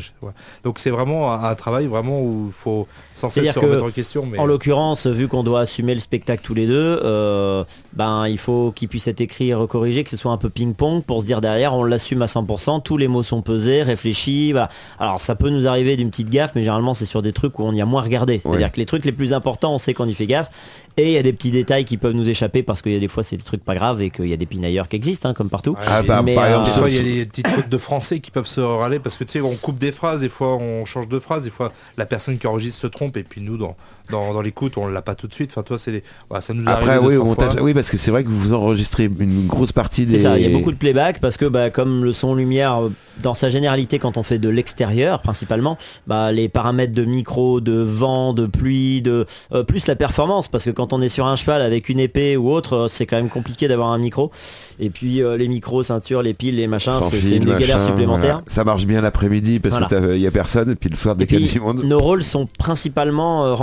Donc 0.64 0.78
c'est 0.78 0.90
vraiment 0.90 1.32
un, 1.32 1.44
un 1.44 1.54
travail 1.54 1.86
vraiment 1.86 2.20
où 2.22 2.46
il 2.48 2.52
faut 2.52 2.86
sans 3.14 3.28
cesse 3.28 3.34
C'est-à-dire 3.34 3.54
se 3.54 3.58
que, 3.60 3.66
remettre 3.66 3.84
en 3.84 3.90
question. 3.90 4.26
Mais 4.26 4.38
En 4.38 4.46
l'occurrence, 4.46 5.06
vu 5.06 5.28
qu'on 5.28 5.42
doit 5.42 5.60
assumer 5.60 5.94
le 5.94 6.00
spectacle 6.00 6.42
tous 6.42 6.54
les 6.54 6.66
deux, 6.66 7.00
euh, 7.04 7.64
ben 7.92 8.26
il 8.28 8.38
faut 8.38 8.72
qu'il 8.74 8.88
puisse 8.88 9.08
être 9.08 9.20
écrit 9.20 9.48
et 9.48 9.54
recorrigé, 9.54 10.04
que 10.04 10.10
ce 10.10 10.16
soit 10.16 10.32
un 10.32 10.36
peu 10.38 10.48
ping-pong 10.48 11.02
pour 11.02 11.20
se 11.20 11.26
dire 11.26 11.40
derrière 11.40 11.74
on 11.74 11.84
l'assume 11.84 12.22
à 12.22 12.26
100%, 12.26 12.82
tous 12.82 12.96
les 12.96 13.08
mots 13.08 13.22
sont 13.22 13.42
pesés, 13.42 13.82
réfléchis. 13.82 14.52
voilà. 14.52 14.68
Alors 14.98 15.20
ça 15.20 15.34
peut 15.34 15.50
nous 15.50 15.66
arriver 15.66 15.96
d'une 15.96 16.10
petite 16.10 16.30
gaffe, 16.30 16.52
mais 16.54 16.62
généralement 16.62 16.94
c'est 16.94 17.04
sur 17.06 17.22
des 17.22 17.32
trucs 17.32 17.58
où 17.58 17.64
on 17.64 17.72
y 17.74 17.80
a 17.80 17.86
moins 17.86 18.02
regardé. 18.02 18.38
C'est-à-dire 18.42 18.66
Ouais. 18.66 18.70
que 18.70 18.76
les 18.78 18.86
trucs 18.86 19.04
les 19.04 19.12
plus 19.12 19.32
importants, 19.32 19.74
on 19.74 19.78
sait 19.78 19.94
qu'on 19.94 20.06
y 20.06 20.14
fait 20.14 20.26
gaffe. 20.26 20.50
Et 20.96 21.08
il 21.08 21.12
y 21.12 21.18
a 21.18 21.22
des 21.22 21.32
petits 21.32 21.50
détails 21.50 21.84
qui 21.84 21.96
peuvent 21.96 22.14
nous 22.14 22.28
échapper 22.28 22.62
parce 22.62 22.82
qu'il 22.82 22.92
y 22.92 22.96
a 22.96 23.00
des 23.00 23.08
fois 23.08 23.22
c'est 23.22 23.36
des 23.36 23.42
trucs 23.42 23.64
pas 23.64 23.74
graves 23.74 24.02
et 24.02 24.10
qu'il 24.10 24.26
y 24.26 24.32
a 24.32 24.36
des 24.36 24.46
pinailleurs 24.46 24.88
qui 24.88 24.96
existent, 24.96 25.28
hein, 25.28 25.34
comme 25.34 25.48
partout. 25.48 25.76
Ah, 25.86 26.02
et- 26.02 26.06
par, 26.06 26.22
mais, 26.22 26.34
par 26.34 26.44
euh, 26.44 26.48
exemple, 26.48 26.66
Des 26.66 26.78
fois, 26.78 26.90
il 26.90 26.96
y 26.96 26.98
a 26.98 27.02
des 27.02 27.26
petites 27.26 27.48
fautes 27.48 27.68
de 27.68 27.78
français 27.78 28.20
qui 28.20 28.30
peuvent 28.30 28.46
se 28.46 28.60
râler 28.60 28.98
parce 28.98 29.16
que 29.16 29.24
tu 29.24 29.32
sais, 29.32 29.40
on 29.40 29.54
coupe 29.56 29.78
des 29.78 29.92
phrases, 29.92 30.20
des 30.20 30.28
fois 30.28 30.56
on 30.56 30.84
change 30.84 31.08
de 31.08 31.18
phrase, 31.18 31.44
des 31.44 31.50
fois 31.50 31.72
la 31.96 32.06
personne 32.06 32.38
qui 32.38 32.46
enregistre 32.46 32.80
se 32.80 32.86
trompe 32.86 33.16
et 33.16 33.22
puis 33.22 33.40
nous, 33.40 33.56
dans, 33.56 33.76
dans, 34.10 34.34
dans 34.34 34.42
l'écoute, 34.42 34.76
on 34.76 34.86
l'a 34.88 35.02
pas 35.02 35.14
tout 35.14 35.26
de 35.26 35.34
suite. 35.34 35.50
Enfin, 35.52 35.62
toi, 35.62 35.78
c'est 35.78 35.92
des... 35.92 36.02
voilà, 36.28 36.40
ça 36.40 36.52
nous 36.54 36.66
arrive. 36.68 36.88
Après, 36.90 36.98
oui, 36.98 37.16
au 37.16 37.24
montage, 37.24 37.54
oui, 37.60 37.74
parce 37.74 37.90
que 37.90 37.96
c'est 37.98 38.10
vrai 38.10 38.24
que 38.24 38.28
vous 38.28 38.52
enregistrez 38.52 39.04
une 39.04 39.46
grosse 39.46 39.72
partie 39.72 40.04
des. 40.06 40.18
C'est 40.18 40.24
ça, 40.24 40.38
il 40.38 40.44
y 40.48 40.52
a 40.52 40.56
beaucoup 40.56 40.72
de 40.72 40.76
playback 40.76 41.20
parce 41.20 41.36
que 41.36 41.44
bah, 41.46 41.70
comme 41.70 42.04
le 42.04 42.12
son 42.12 42.34
lumière 42.34 42.82
euh, 42.84 42.92
dans 43.22 43.34
sa 43.34 43.48
généralité 43.48 43.98
quand 43.98 44.16
on 44.16 44.22
fait 44.22 44.38
de 44.38 44.48
l'extérieur 44.48 45.20
principalement, 45.20 45.76
bah, 46.06 46.32
les 46.32 46.48
paramètres 46.48 46.94
de 46.94 47.04
micro, 47.04 47.60
de 47.60 47.72
vent, 47.80 48.32
de 48.32 48.46
pluie, 48.46 49.02
de 49.02 49.26
euh, 49.52 49.62
plus 49.62 49.86
la 49.86 49.96
performance 49.96 50.48
parce 50.48 50.64
que 50.64 50.70
quand 50.70 50.92
on 50.92 51.00
est 51.00 51.08
sur 51.08 51.26
un 51.26 51.36
cheval 51.36 51.62
avec 51.62 51.88
une 51.88 52.00
épée 52.00 52.36
ou 52.36 52.50
autre, 52.50 52.74
euh, 52.76 52.88
c'est 52.88 53.06
quand 53.06 53.16
même 53.16 53.28
compliqué 53.28 53.68
d'avoir 53.68 53.90
un 53.90 53.98
micro. 53.98 54.30
Et 54.78 54.90
puis 54.90 55.22
euh, 55.22 55.36
les 55.36 55.48
micros, 55.48 55.82
ceintures, 55.82 56.22
les 56.22 56.34
piles, 56.34 56.56
les 56.56 56.66
machins, 56.66 56.94
c'est 57.10 57.36
une 57.36 57.44
galère 57.44 57.80
supplémentaire. 57.80 58.36
voilà. 58.36 58.44
Ça 58.48 58.64
marche 58.64 58.86
bien 58.86 59.00
l'après-midi 59.00 59.60
parce 59.60 59.78
Voilà. 59.78 59.88
qu'il 60.10 60.20
y 60.20 60.26
a 60.26 60.30
personne, 60.30 60.70
et 60.70 60.74
puis 60.74 60.88
le 60.90 60.96
soir, 60.96 61.16
dès 61.16 61.26
qu'il 61.26 61.44
y 61.44 61.48
a 61.48 61.52
du 61.52 61.60
monde. 61.60 61.84
nos 61.84 61.98
rôles 61.98 62.22
sont 62.24 62.46
principalement 62.58 63.44
euh, 63.44 63.54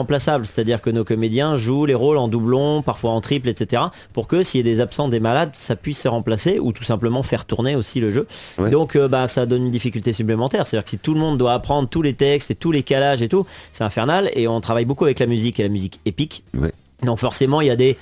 c'est-à-dire 0.45 0.81
que 0.81 0.89
nos 0.89 1.03
comédiens 1.03 1.55
jouent 1.55 1.85
les 1.85 1.93
rôles 1.93 2.17
en 2.17 2.27
doublon, 2.27 2.81
parfois 2.81 3.11
en 3.11 3.21
triple, 3.21 3.49
etc. 3.49 3.83
pour 4.13 4.27
que 4.27 4.43
s'il 4.43 4.65
y 4.65 4.69
a 4.69 4.73
des 4.73 4.81
absents, 4.81 5.07
des 5.07 5.19
malades, 5.19 5.51
ça 5.53 5.75
puisse 5.75 5.99
se 5.99 6.07
remplacer 6.07 6.59
ou 6.59 6.71
tout 6.71 6.83
simplement 6.83 7.23
faire 7.23 7.45
tourner 7.45 7.75
aussi 7.75 7.99
le 7.99 8.11
jeu. 8.11 8.27
Ouais. 8.57 8.69
Donc 8.69 8.95
euh, 8.95 9.07
bah, 9.07 9.27
ça 9.27 9.45
donne 9.45 9.65
une 9.65 9.71
difficulté 9.71 10.13
supplémentaire, 10.13 10.67
c'est-à-dire 10.67 10.83
que 10.83 10.89
si 10.91 10.97
tout 10.97 11.13
le 11.13 11.19
monde 11.19 11.37
doit 11.37 11.53
apprendre 11.53 11.89
tous 11.89 12.01
les 12.01 12.13
textes 12.13 12.51
et 12.51 12.55
tous 12.55 12.71
les 12.71 12.83
calages 12.83 13.21
et 13.21 13.29
tout, 13.29 13.45
c'est 13.71 13.83
infernal 13.83 14.29
et 14.33 14.47
on 14.47 14.61
travaille 14.61 14.85
beaucoup 14.85 15.05
avec 15.05 15.19
la 15.19 15.25
musique 15.25 15.59
et 15.59 15.63
la 15.63 15.69
musique 15.69 15.99
épique. 16.05 16.43
Ouais. 16.57 16.73
Donc 17.03 17.19
forcément 17.19 17.61
il 17.61 17.67
y 17.67 17.71
a 17.71 17.75
des 17.75 17.97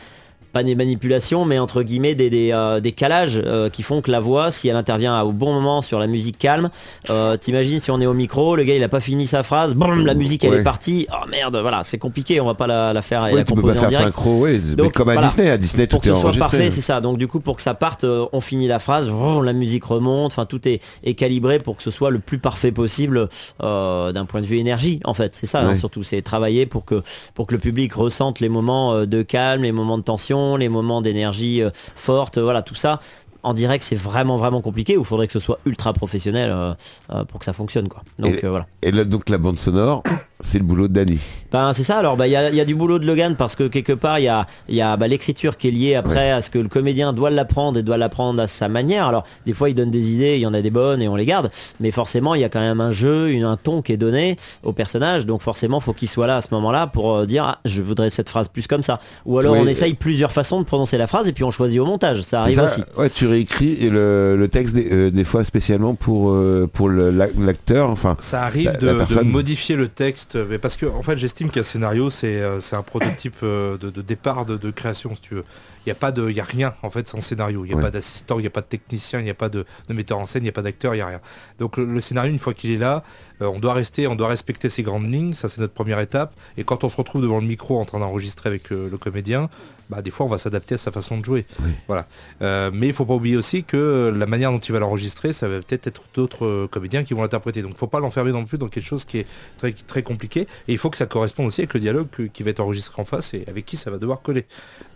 pas 0.56 0.64
des 0.64 0.74
manipulations, 0.76 1.44
mais 1.44 1.60
entre 1.60 1.84
guillemets 1.84 2.16
des, 2.16 2.30
des, 2.30 2.52
euh, 2.54 2.80
des 2.80 2.94
calages 2.94 3.42
euh, 3.46 3.70
qui 3.70 3.84
font 3.84 4.02
que 4.02 4.10
la 4.10 4.22
voix, 4.22 4.52
si 4.52 4.70
elle 4.70 4.78
intervient 4.78 5.22
au 5.22 5.34
bon 5.34 5.52
moment 5.54 5.82
sur 5.82 6.00
la 6.00 6.08
musique 6.08 6.38
calme, 6.38 6.70
euh, 7.10 7.36
t'imagines 7.36 7.82
si 7.82 7.92
on 7.92 8.00
est 8.00 8.06
au 8.06 8.14
micro, 8.14 8.56
le 8.56 8.64
gars 8.64 8.74
il 8.74 8.82
a 8.82 8.88
pas 8.88 9.02
fini 9.02 9.28
sa 9.28 9.44
phrase, 9.44 9.76
la 9.76 10.14
musique 10.14 10.46
elle 10.46 10.52
Ouais. 10.52 10.60
est 10.62 10.64
partie, 10.64 11.08
oh 11.12 11.28
merde, 11.30 11.58
voilà, 11.58 11.82
c'est 11.84 11.98
compliqué, 11.98 12.40
on 12.40 12.46
va 12.46 12.54
pas 12.54 12.68
la, 12.68 12.94
la 12.94 13.02
faire 13.02 13.28
et 13.28 13.32
Oui, 13.32 13.40
la 13.40 13.44
composer 13.44 13.78
en 13.78 13.82
faire 13.82 13.90
direct. 13.90 14.14
synchro, 14.14 14.44
oui, 14.46 14.62
mais 14.70 14.76
Donc, 14.76 14.94
comme 14.94 15.10
à 15.10 15.14
voilà. 15.16 15.28
Disney, 15.28 15.50
à 15.50 15.58
Disney 15.58 15.88
Pour 15.88 16.00
tout 16.00 16.08
que 16.08 16.14
est 16.14 16.16
ce 16.16 16.22
soit 16.22 16.32
parfait, 16.32 16.72
c'est 16.72 16.80
ça. 16.80 17.02
Donc 17.02 17.18
du 17.18 17.28
coup, 17.28 17.42
pour 17.42 17.58
que 17.58 17.62
ça 17.62 17.74
parte, 17.74 18.06
on 18.06 18.40
finit 18.40 18.68
la 18.70 18.80
phrase, 18.80 19.10
la 19.44 19.52
musique 19.54 19.84
remonte, 19.84 20.32
enfin 20.32 20.46
tout 20.46 20.66
est, 20.70 20.80
est 21.04 21.16
calibré 21.16 21.60
pour 21.60 21.76
que 21.76 21.84
ce 21.84 21.92
soit 21.92 22.12
le 22.12 22.20
plus 22.20 22.38
parfait 22.38 22.72
possible 22.72 23.28
d'un 23.60 24.26
point 24.26 24.40
de 24.40 24.46
vue 24.46 24.58
énergie. 24.60 25.02
En 25.04 25.14
fait, 25.14 25.36
c'est 25.36 25.48
ça 25.48 25.60
hein, 25.64 25.66
Ouais. 25.70 25.76
surtout, 25.76 26.04
c'est 26.04 26.22
travailler 26.22 26.66
pour 26.66 26.86
que 26.86 27.04
pour 27.34 27.46
que 27.46 27.54
le 27.56 27.60
public 27.60 27.92
ressente 27.94 28.40
les 28.40 28.48
moments 28.48 29.06
de 29.06 29.22
calme, 29.22 29.64
les 29.64 29.74
moments 29.74 29.98
de 29.98 30.04
tension, 30.04 30.45
les 30.56 30.70
moments 30.70 31.02
d'énergie 31.02 31.62
euh, 31.62 31.70
forte, 31.96 32.38
voilà 32.38 32.62
tout 32.62 32.76
ça. 32.76 33.00
En 33.44 33.54
direct, 33.54 33.84
c'est 33.84 33.96
vraiment 33.96 34.38
vraiment 34.38 34.62
compliqué. 34.62 34.96
Il 34.98 35.06
faudrait 35.06 35.28
que 35.28 35.34
ce 35.34 35.40
soit 35.40 35.60
ultra 35.66 35.94
professionnel 35.94 36.50
euh, 36.52 36.74
euh, 37.12 37.26
pour 37.26 37.40
que 37.40 37.46
ça 37.46 37.54
fonctionne, 37.54 37.88
quoi. 37.88 38.02
Donc 38.18 38.34
Et- 38.44 38.48
voilà. 38.48 38.66
Et 38.82 38.92
là, 38.92 39.04
donc 39.04 39.30
la 39.30 39.38
bande 39.38 39.60
sonore, 39.60 40.02
c'est 40.44 40.58
le 40.58 40.64
boulot 40.64 40.88
de 40.88 40.94
Danny. 40.94 41.20
Ben, 41.52 41.72
c'est 41.74 41.84
ça, 41.84 41.98
alors 41.98 42.18
bah, 42.18 42.28
il 42.28 42.32
y, 42.32 42.36
a, 42.36 42.50
il 42.50 42.56
y 42.56 42.60
a 42.62 42.66
du 42.66 42.76
boulot 42.76 43.00
de 43.00 43.06
Logan 43.08 43.36
parce 43.38 43.56
que 43.56 43.68
quelque 43.68 43.94
part 43.94 44.20
il 44.20 44.24
y 44.24 44.28
a, 44.28 44.46
il 44.68 44.76
y 44.76 44.82
a 44.82 44.98
bah, 44.98 45.08
l'écriture 45.08 45.56
qui 45.58 45.70
est 45.70 45.72
liée 45.72 45.96
après 45.96 46.32
à 46.32 46.42
ce 46.42 46.50
que 46.50 46.60
le 46.60 46.68
comédien 46.68 47.14
doit 47.14 47.30
l'apprendre 47.30 47.80
et 47.80 47.84
doit 47.84 47.98
l'apprendre 47.98 48.42
à 48.42 48.48
sa 48.48 48.68
manière. 48.68 49.06
Alors 49.08 49.24
des 49.46 49.54
fois 49.54 49.70
il 49.70 49.74
donne 49.76 49.92
des 49.92 50.12
idées, 50.12 50.36
il 50.36 50.42
y 50.42 50.46
en 50.46 50.54
a 50.54 50.62
des 50.62 50.70
bonnes 50.72 51.02
et 51.02 51.08
on 51.08 51.16
les 51.16 51.26
garde, 51.26 51.50
mais 51.80 51.92
forcément 51.92 52.36
il 52.36 52.42
y 52.42 52.44
a 52.44 52.50
quand 52.50 52.60
même 52.60 52.82
un 52.82 52.92
jeu, 52.92 53.30
une, 53.32 53.46
un 53.46 53.56
ton 53.56 53.82
qui 53.82 53.94
est 53.94 53.98
donné 53.98 54.36
au 54.64 54.74
personnage, 54.74 55.26
donc 55.26 55.42
forcément 55.42 55.80
faut 55.80 55.94
qu'il 55.94 56.10
soit 56.10 56.28
là 56.28 56.38
à 56.38 56.42
ce 56.42 56.48
moment-là 56.52 56.88
pour 56.88 57.16
euh, 57.16 57.26
dire 57.26 57.46
ah, 57.46 57.60
je 57.64 57.82
voudrais 57.82 58.10
cette 58.10 58.28
phrase 58.30 58.50
plus 58.50 58.68
comme 58.68 58.84
ça. 58.84 59.00
Ou 59.26 59.40
alors 59.40 59.54
Oui. 59.54 59.60
on 59.64 59.68
essaye 59.68 59.94
plusieurs 59.94 60.34
façons 60.34 60.60
de 60.60 60.66
prononcer 60.66 60.98
la 60.98 61.08
phrase 61.08 61.30
et 61.30 61.34
puis 61.34 61.46
on 61.46 61.52
choisit 61.52 61.80
au 61.80 61.86
montage, 61.86 62.22
ça 62.24 62.42
arrive 62.42 62.58
ça 62.58 62.66
aussi. 62.66 62.82
Ouais, 62.98 63.10
tu 63.10 63.28
réécris 63.28 63.78
et 63.80 63.90
le, 63.90 64.36
le 64.38 64.48
texte 64.50 64.76
des, 64.76 64.90
euh, 64.92 65.10
des 65.12 65.24
fois 65.24 65.46
spécialement 65.46 65.96
pour, 65.96 66.32
euh, 66.32 66.70
pour 66.72 66.90
l'acteur, 66.90 67.90
enfin. 67.90 68.18
Ça 68.20 68.44
arrive 68.44 68.66
La- 68.66 68.78
de, 68.78 68.86
la 68.88 68.94
de 68.94 68.98
personne. 69.00 69.30
modifier 69.30 69.76
le 69.76 69.88
texte, 69.88 70.25
mais 70.34 70.58
parce 70.58 70.76
que 70.78 70.86
en 70.88 71.04
fait 71.04 71.18
j'estime 71.18 71.50
qu'un 71.52 71.62
scénario 71.64 72.10
c'est 72.10 72.42
euh, 72.42 72.60
c'est 72.60 72.76
un 72.76 72.82
prototype 72.82 73.36
euh, 73.44 73.78
de, 73.78 73.90
de 73.92 74.02
départ 74.02 74.46
de, 74.46 74.58
de 74.58 74.72
création 74.72 75.14
si 75.14 75.22
tu 75.22 75.36
veux. 75.36 75.44
Il 75.86 75.90
n'y 75.90 75.92
a 75.92 75.96
pas 75.96 76.12
de, 76.12 76.28
il 76.32 76.40
a 76.40 76.44
rien 76.44 76.74
en 76.82 76.90
fait 76.90 77.08
sans 77.08 77.22
scénario. 77.22 77.64
Il 77.64 77.68
n'y 77.68 77.74
a 77.74 77.78
Ouais. 77.78 77.84
pas 77.84 77.92
d'assistant, 77.92 78.40
il 78.40 78.42
n'y 78.42 78.48
a 78.48 78.52
pas 78.52 78.62
de 78.62 78.66
technicien, 78.66 79.20
il 79.20 79.24
n'y 79.26 79.30
a 79.30 79.36
pas 79.36 79.50
de, 79.50 79.66
de 79.88 79.94
metteur 79.94 80.18
en 80.18 80.26
scène, 80.26 80.42
il 80.42 80.46
n'y 80.46 80.50
a 80.50 80.54
pas 80.54 80.64
d'acteur, 80.64 80.96
il 80.96 80.98
n'y 80.98 81.02
a 81.04 81.08
rien. 81.08 81.22
Donc 81.60 81.78
le, 81.78 81.86
le 81.86 82.02
scénario 82.02 82.32
une 82.32 82.40
fois 82.40 82.56
qu'il 82.56 82.72
est 82.72 82.78
là, 82.78 83.04
euh, 83.42 83.46
on 83.46 83.60
doit 83.60 83.74
rester, 83.74 84.08
on 84.08 84.16
doit 84.16 84.30
respecter 84.30 84.72
ses 84.72 84.82
grandes 84.82 85.12
lignes. 85.14 85.34
Ça 85.34 85.48
c'est 85.48 85.62
notre 85.62 85.74
première 85.74 86.00
étape. 86.00 86.34
Et 86.58 86.64
quand 86.64 86.84
on 86.84 86.90
se 86.90 86.98
retrouve 86.98 87.22
devant 87.22 87.40
le 87.40 87.46
micro 87.46 87.80
en 87.80 87.86
train 87.86 88.00
d'enregistrer 88.00 88.50
avec 88.50 88.72
euh, 88.72 88.90
le 88.90 88.98
comédien, 88.98 89.50
bah, 89.90 90.02
des 90.02 90.12
fois 90.12 90.26
on 90.26 90.30
va 90.30 90.38
s'adapter 90.38 90.76
à 90.76 90.78
sa 90.78 90.92
façon 90.92 91.18
de 91.18 91.26
jouer. 91.26 91.46
Oui. 91.64 91.72
Voilà. 91.88 92.08
Euh, 92.42 92.72
mais 92.74 92.88
il 92.88 92.94
faut 92.94 93.06
pas 93.06 93.14
oublier 93.14 93.38
aussi 93.38 93.64
que 93.64 94.14
la 94.16 94.26
manière 94.26 94.52
dont 94.52 94.60
il 94.60 94.72
va 94.72 94.80
l'enregistrer, 94.80 95.34
ça 95.34 95.48
va 95.48 95.60
peut-être 95.60 95.88
être 95.88 96.02
d'autres 96.14 96.46
euh, 96.46 96.68
comédiens 96.70 97.04
qui 97.04 97.14
vont 97.14 97.22
l'interpréter. 97.22 97.62
Donc 97.62 97.72
il 97.76 97.78
faut 97.78 97.88
pas 97.88 98.00
l'enfermer 98.00 98.32
non 98.32 98.46
plus 98.46 98.58
dans 98.58 98.68
quelque 98.68 98.86
chose 98.86 99.06
qui 99.06 99.20
est 99.20 99.28
très, 99.58 99.74
très 99.74 100.04
compliqué. 100.04 100.42
Et 100.68 100.74
il 100.74 100.78
faut 100.78 100.90
que 100.90 100.98
ça 100.98 101.06
corresponde 101.06 101.48
aussi 101.48 101.62
avec 101.62 101.74
le 101.74 101.80
dialogue 101.80 102.08
qui 102.34 102.44
va 102.44 102.50
être 102.50 102.60
enregistré 102.60 103.02
en 103.02 103.06
face 103.06 103.34
et 103.34 103.44
avec 103.48 103.66
qui 103.66 103.78
ça 103.78 103.92
va 103.92 103.98
devoir 103.98 104.22
coller. 104.22 104.46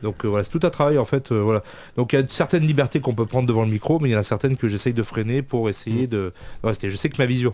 Donc 0.02 0.25
euh, 0.25 0.28
voilà, 0.28 0.43
c'est 0.43 0.52
tout 0.52 0.65
un 0.65 0.69
travail 0.69 0.97
en 0.97 1.06
fait. 1.06 1.32
euh, 1.32 1.41
voilà. 1.41 1.63
Donc 1.95 2.13
il 2.13 2.19
y 2.19 2.23
a 2.23 2.28
certaines 2.28 2.65
libertés 2.65 2.99
qu'on 2.99 3.13
peut 3.13 3.25
prendre 3.25 3.47
devant 3.47 3.63
le 3.63 3.69
micro, 3.71 3.99
mais 3.99 4.10
il 4.10 4.12
y 4.12 4.15
en 4.15 4.19
a 4.19 4.23
certaines 4.23 4.58
que 4.58 4.67
j'essaye 4.67 4.93
de 4.93 5.04
freiner 5.04 5.41
pour 5.41 5.69
essayer 5.69 6.08
de, 6.08 6.34
de 6.63 6.67
rester. 6.67 6.89
Je 6.89 6.95
sais 6.95 7.10
que 7.10 7.17
ma 7.17 7.25
vision 7.25 7.54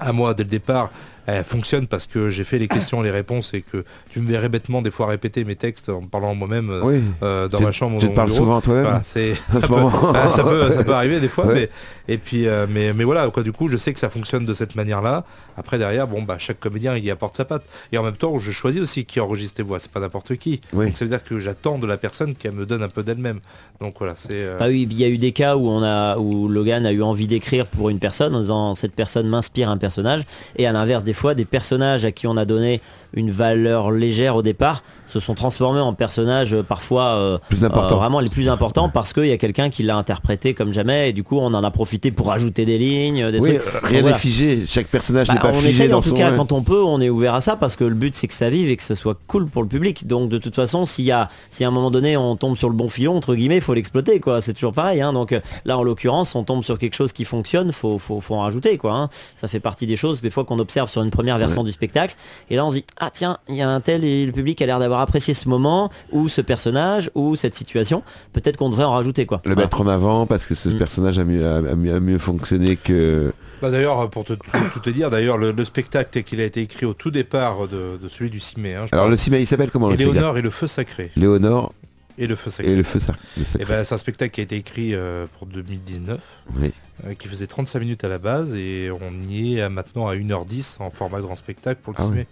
à 0.00 0.12
moi 0.12 0.34
dès 0.34 0.42
le 0.42 0.50
départ 0.50 0.90
elle 1.26 1.44
fonctionne 1.44 1.86
parce 1.86 2.06
que 2.06 2.28
j'ai 2.30 2.44
fait 2.44 2.58
les 2.58 2.68
questions 2.68 3.00
et 3.02 3.04
les 3.04 3.10
réponses 3.10 3.52
et 3.54 3.62
que 3.62 3.84
tu 4.10 4.20
me 4.20 4.28
verrais 4.28 4.48
bêtement 4.48 4.80
des 4.82 4.90
fois 4.90 5.06
répéter 5.06 5.44
mes 5.44 5.56
textes 5.56 5.88
en 5.88 6.02
parlant 6.02 6.34
moi-même 6.34 6.70
euh, 6.70 6.80
Oui. 6.82 7.02
euh, 7.22 7.48
dans 7.48 7.60
ma 7.60 7.72
chambre 7.72 7.96
ou 7.96 8.00
Tu 8.00 8.06
dans 8.06 8.12
te 8.12 8.12
mon 8.12 8.16
parles 8.16 8.28
bureau. 8.30 8.38
souvent 8.44 8.56
à 8.58 8.62
toi-même 8.62 8.82
Voilà, 8.84 9.02
c'est 9.02 9.34
ça 10.30 10.42
peut 10.44 10.70
ça 10.70 10.84
peut 10.84 10.94
arriver 10.94 11.20
des 11.20 11.28
fois 11.28 11.46
Ouais. 11.46 11.54
mais 11.54 12.14
et 12.14 12.18
puis 12.18 12.46
euh, 12.46 12.66
mais 12.68 12.92
mais 12.92 13.04
voilà 13.04 13.28
quoi 13.30 13.42
du 13.42 13.52
coup 13.52 13.68
je 13.68 13.76
sais 13.76 13.92
que 13.92 13.98
ça 13.98 14.08
fonctionne 14.08 14.44
de 14.44 14.54
cette 14.54 14.74
manière 14.76 15.02
là 15.02 15.24
après 15.56 15.78
derrière 15.78 16.06
bon 16.06 16.22
bah 16.22 16.36
chaque 16.38 16.60
comédien 16.60 16.96
il 16.96 17.04
y 17.04 17.10
apporte 17.10 17.36
sa 17.36 17.44
patte 17.44 17.64
et 17.92 17.98
en 17.98 18.02
même 18.02 18.16
temps 18.16 18.38
je 18.38 18.50
choisis 18.52 18.80
aussi 18.80 19.04
qui 19.04 19.20
enregistre 19.20 19.60
les 19.60 19.64
voix 19.64 19.78
c'est 19.78 19.90
pas 19.90 20.00
n'importe 20.00 20.36
qui 20.36 20.60
Oui. 20.72 20.86
donc 20.86 20.96
ça 20.96 21.04
veut 21.04 21.10
dire 21.10 21.22
que 21.24 21.38
j'attends 21.38 21.78
de 21.78 21.86
la 21.86 21.96
personne 21.96 22.34
qu'elle 22.34 22.52
me 22.52 22.66
donne 22.66 22.82
un 22.82 22.88
peu 22.88 23.02
d'elle-même 23.02 23.40
donc 23.80 23.96
voilà 23.98 24.14
c'est 24.14 24.28
euh, 24.34 24.56
Ah 24.60 24.66
oui, 24.68 24.86
il 24.90 24.96
y 24.98 25.04
a 25.04 25.08
eu 25.08 25.18
des 25.18 25.32
cas 25.32 25.56
où 25.56 25.68
on 25.68 25.82
a 25.82 26.16
où 26.18 26.48
Logan 26.48 26.86
a 26.86 26.92
eu 26.92 27.02
envie 27.02 27.26
d'écrire 27.26 27.66
pour 27.66 27.90
une 27.90 27.98
personne 27.98 28.34
en 28.34 28.40
disant 28.40 28.74
cette 28.74 28.92
personne 28.94 29.28
m'inspire 29.28 29.68
un 29.70 29.76
personnage 29.76 30.22
et 30.56 30.66
à 30.66 30.72
l'inverse 30.72 31.04
des 31.04 31.12
des 31.34 31.44
personnages 31.44 32.04
à 32.04 32.12
qui 32.12 32.26
on 32.26 32.36
a 32.36 32.44
donné 32.44 32.80
une 33.16 33.30
valeur 33.30 33.90
légère 33.90 34.36
au 34.36 34.42
départ 34.42 34.82
se 35.06 35.20
sont 35.20 35.34
transformés 35.34 35.80
en 35.80 35.92
personnages 35.94 36.52
euh, 36.54 36.62
parfois 36.62 37.04
euh, 37.16 37.38
Plus 37.48 37.64
euh, 37.64 37.68
vraiment 37.68 38.20
les 38.20 38.28
plus 38.28 38.48
importants 38.48 38.88
parce 38.88 39.12
qu'il 39.12 39.26
y 39.26 39.32
a 39.32 39.36
quelqu'un 39.38 39.70
qui 39.70 39.82
l'a 39.84 39.96
interprété 39.96 40.52
comme 40.52 40.72
jamais 40.72 41.10
et 41.10 41.12
du 41.12 41.22
coup 41.22 41.38
on 41.38 41.46
en 41.54 41.62
a 41.64 41.70
profité 41.70 42.10
pour 42.10 42.32
ajouter 42.32 42.64
des 42.66 42.76
lignes, 42.78 43.30
des 43.30 43.38
Oui, 43.38 43.58
trucs. 43.58 43.82
rien 43.84 43.92
n'est 43.96 44.00
voilà. 44.02 44.16
figé. 44.18 44.64
Chaque 44.66 44.88
personnage 44.88 45.28
Bah, 45.28 45.34
n'est 45.34 45.40
pas 45.40 45.48
on 45.50 45.54
figé 45.54 45.68
essaye 45.70 45.88
dans 45.88 45.98
en 45.98 46.00
tout 46.02 46.10
son. 46.10 46.14
cas 46.16 46.32
quand 46.32 46.52
on 46.52 46.62
peut, 46.62 46.82
on 46.82 47.00
est 47.00 47.08
ouvert 47.08 47.34
à 47.34 47.40
ça 47.40 47.56
parce 47.56 47.76
que 47.76 47.84
le 47.84 47.94
but 47.94 48.14
c'est 48.14 48.26
que 48.26 48.34
ça 48.34 48.50
vive 48.50 48.68
et 48.68 48.76
que 48.76 48.82
ça 48.82 48.94
soit 48.96 49.16
cool 49.28 49.46
pour 49.46 49.62
le 49.62 49.68
public. 49.68 50.06
Donc 50.06 50.28
de 50.28 50.38
toute 50.38 50.54
façon, 50.54 50.84
s'il 50.84 51.04
y 51.04 51.12
a, 51.12 51.28
si 51.50 51.64
à 51.64 51.68
un 51.68 51.70
moment 51.70 51.90
donné 51.90 52.16
on 52.16 52.36
tombe 52.36 52.56
sur 52.56 52.68
le 52.68 52.74
bon 52.74 52.88
filon 52.88 53.16
entre 53.16 53.34
guillemets, 53.34 53.60
faut 53.60 53.74
l'exploiter 53.74 54.20
quoi. 54.20 54.40
C'est 54.40 54.52
toujours 54.54 54.72
pareil. 54.72 55.00
Hein. 55.00 55.12
Donc 55.12 55.34
là 55.64 55.78
en 55.78 55.82
l'occurrence, 55.84 56.34
on 56.34 56.42
tombe 56.44 56.64
sur 56.64 56.78
quelque 56.78 56.94
chose 56.94 57.12
qui 57.12 57.24
fonctionne, 57.24 57.70
faut, 57.72 57.98
faut, 57.98 58.20
faut 58.20 58.34
en 58.34 58.40
rajouter 58.40 58.76
quoi. 58.76 58.92
hein. 58.94 59.08
Ça 59.36 59.46
fait 59.48 59.60
partie 59.60 59.86
des 59.86 59.96
choses 59.96 60.20
des 60.20 60.30
fois 60.30 60.44
qu'on 60.44 60.58
observe 60.58 60.90
sur 60.90 61.02
une 61.02 61.10
première 61.10 61.38
version 61.38 61.62
du 61.62 61.72
spectacle. 61.72 62.16
Et 62.50 62.56
là 62.56 62.66
on 62.66 62.70
se 62.72 62.76
dit 62.78 62.84
ah 62.98 63.05
tiens, 63.12 63.38
il 63.48 63.54
y 63.56 63.62
a 63.62 63.68
un 63.68 63.80
tel 63.80 64.04
et 64.04 64.26
le 64.26 64.32
public 64.32 64.60
a 64.62 64.66
l'air 64.66 64.78
d'avoir 64.78 65.00
apprécié 65.00 65.34
ce 65.34 65.48
moment 65.48 65.90
ou 66.12 66.28
ce 66.28 66.40
personnage 66.40 67.10
ou 67.14 67.36
cette 67.36 67.54
situation. 67.54 68.02
Peut-être 68.32 68.56
qu'on 68.56 68.68
devrait 68.70 68.84
en 68.84 68.92
rajouter 68.92 69.26
quoi. 69.26 69.40
Le 69.44 69.50
Voilà. 69.54 69.62
mettre 69.66 69.80
en 69.80 69.86
avant 69.86 70.26
parce 70.26 70.46
que 70.46 70.54
ce 70.54 70.68
Mm. 70.68 70.78
personnage 70.78 71.18
a 71.18 71.24
mieux, 71.24 71.46
a, 71.46 71.60
mieux, 71.74 71.94
a 71.94 72.00
mieux 72.00 72.18
fonctionné 72.18 72.76
que. 72.76 73.32
Bah 73.62 73.70
d'ailleurs, 73.70 74.10
pour 74.10 74.24
te, 74.24 74.34
tout, 74.34 74.50
tout 74.72 74.80
te 74.80 74.90
dire, 74.90 75.08
d'ailleurs, 75.10 75.38
le, 75.38 75.50
le 75.52 75.64
spectacle 75.64 76.10
tel 76.12 76.24
qu'il 76.24 76.40
a 76.40 76.44
été 76.44 76.60
écrit 76.60 76.84
au 76.84 76.92
tout 76.94 77.10
départ 77.10 77.66
de, 77.68 77.98
de 78.02 78.08
celui 78.08 78.28
du 78.30 78.38
6 78.40 78.58
mai. 78.58 78.74
hein, 78.74 78.84
je 78.86 78.94
Alors 78.94 79.04
parle. 79.04 79.10
le 79.12 79.16
cinéma 79.16 79.40
il 79.40 79.46
s'appelle 79.46 79.70
comment 79.70 79.88
le 79.88 79.94
Éléonore 79.94 80.36
et 80.38 80.42
le 80.42 80.50
feu 80.50 80.66
sacré. 80.66 81.10
Léonore 81.16 81.72
Et 82.18 82.26
le 82.26 82.36
feu 82.36 82.50
sacré. 82.50 82.72
et 82.72 82.76
le 82.76 82.82
feu 82.82 82.98
sacré. 82.98 83.22
Et 83.40 83.44
sacré. 83.44 83.64
ben, 83.66 83.82
c'est 83.84 83.94
un 83.94 83.98
spectacle 83.98 84.32
qui 84.34 84.40
a 84.40 84.44
été 84.44 84.56
écrit 84.56 84.94
euh, 84.94 85.24
pour 85.38 85.46
2019. 85.46 86.20
Oui. 86.60 86.72
euh, 87.06 87.14
qui 87.14 87.28
faisait 87.28 87.46
35 87.46 87.78
minutes 87.80 88.04
à 88.04 88.08
la 88.08 88.18
base 88.18 88.54
et 88.54 88.90
on 88.90 89.12
y 89.28 89.56
est 89.56 89.62
à 89.62 89.68
maintenant 89.70 90.06
à 90.06 90.14
1h10 90.14 90.76
en 90.80 90.90
format 90.90 91.20
grand 91.20 91.36
spectacle 91.36 91.80
pour 91.82 91.92
le 91.94 91.98
Ah 92.00 92.04
ciné. 92.04 92.16
oui. 92.20 92.26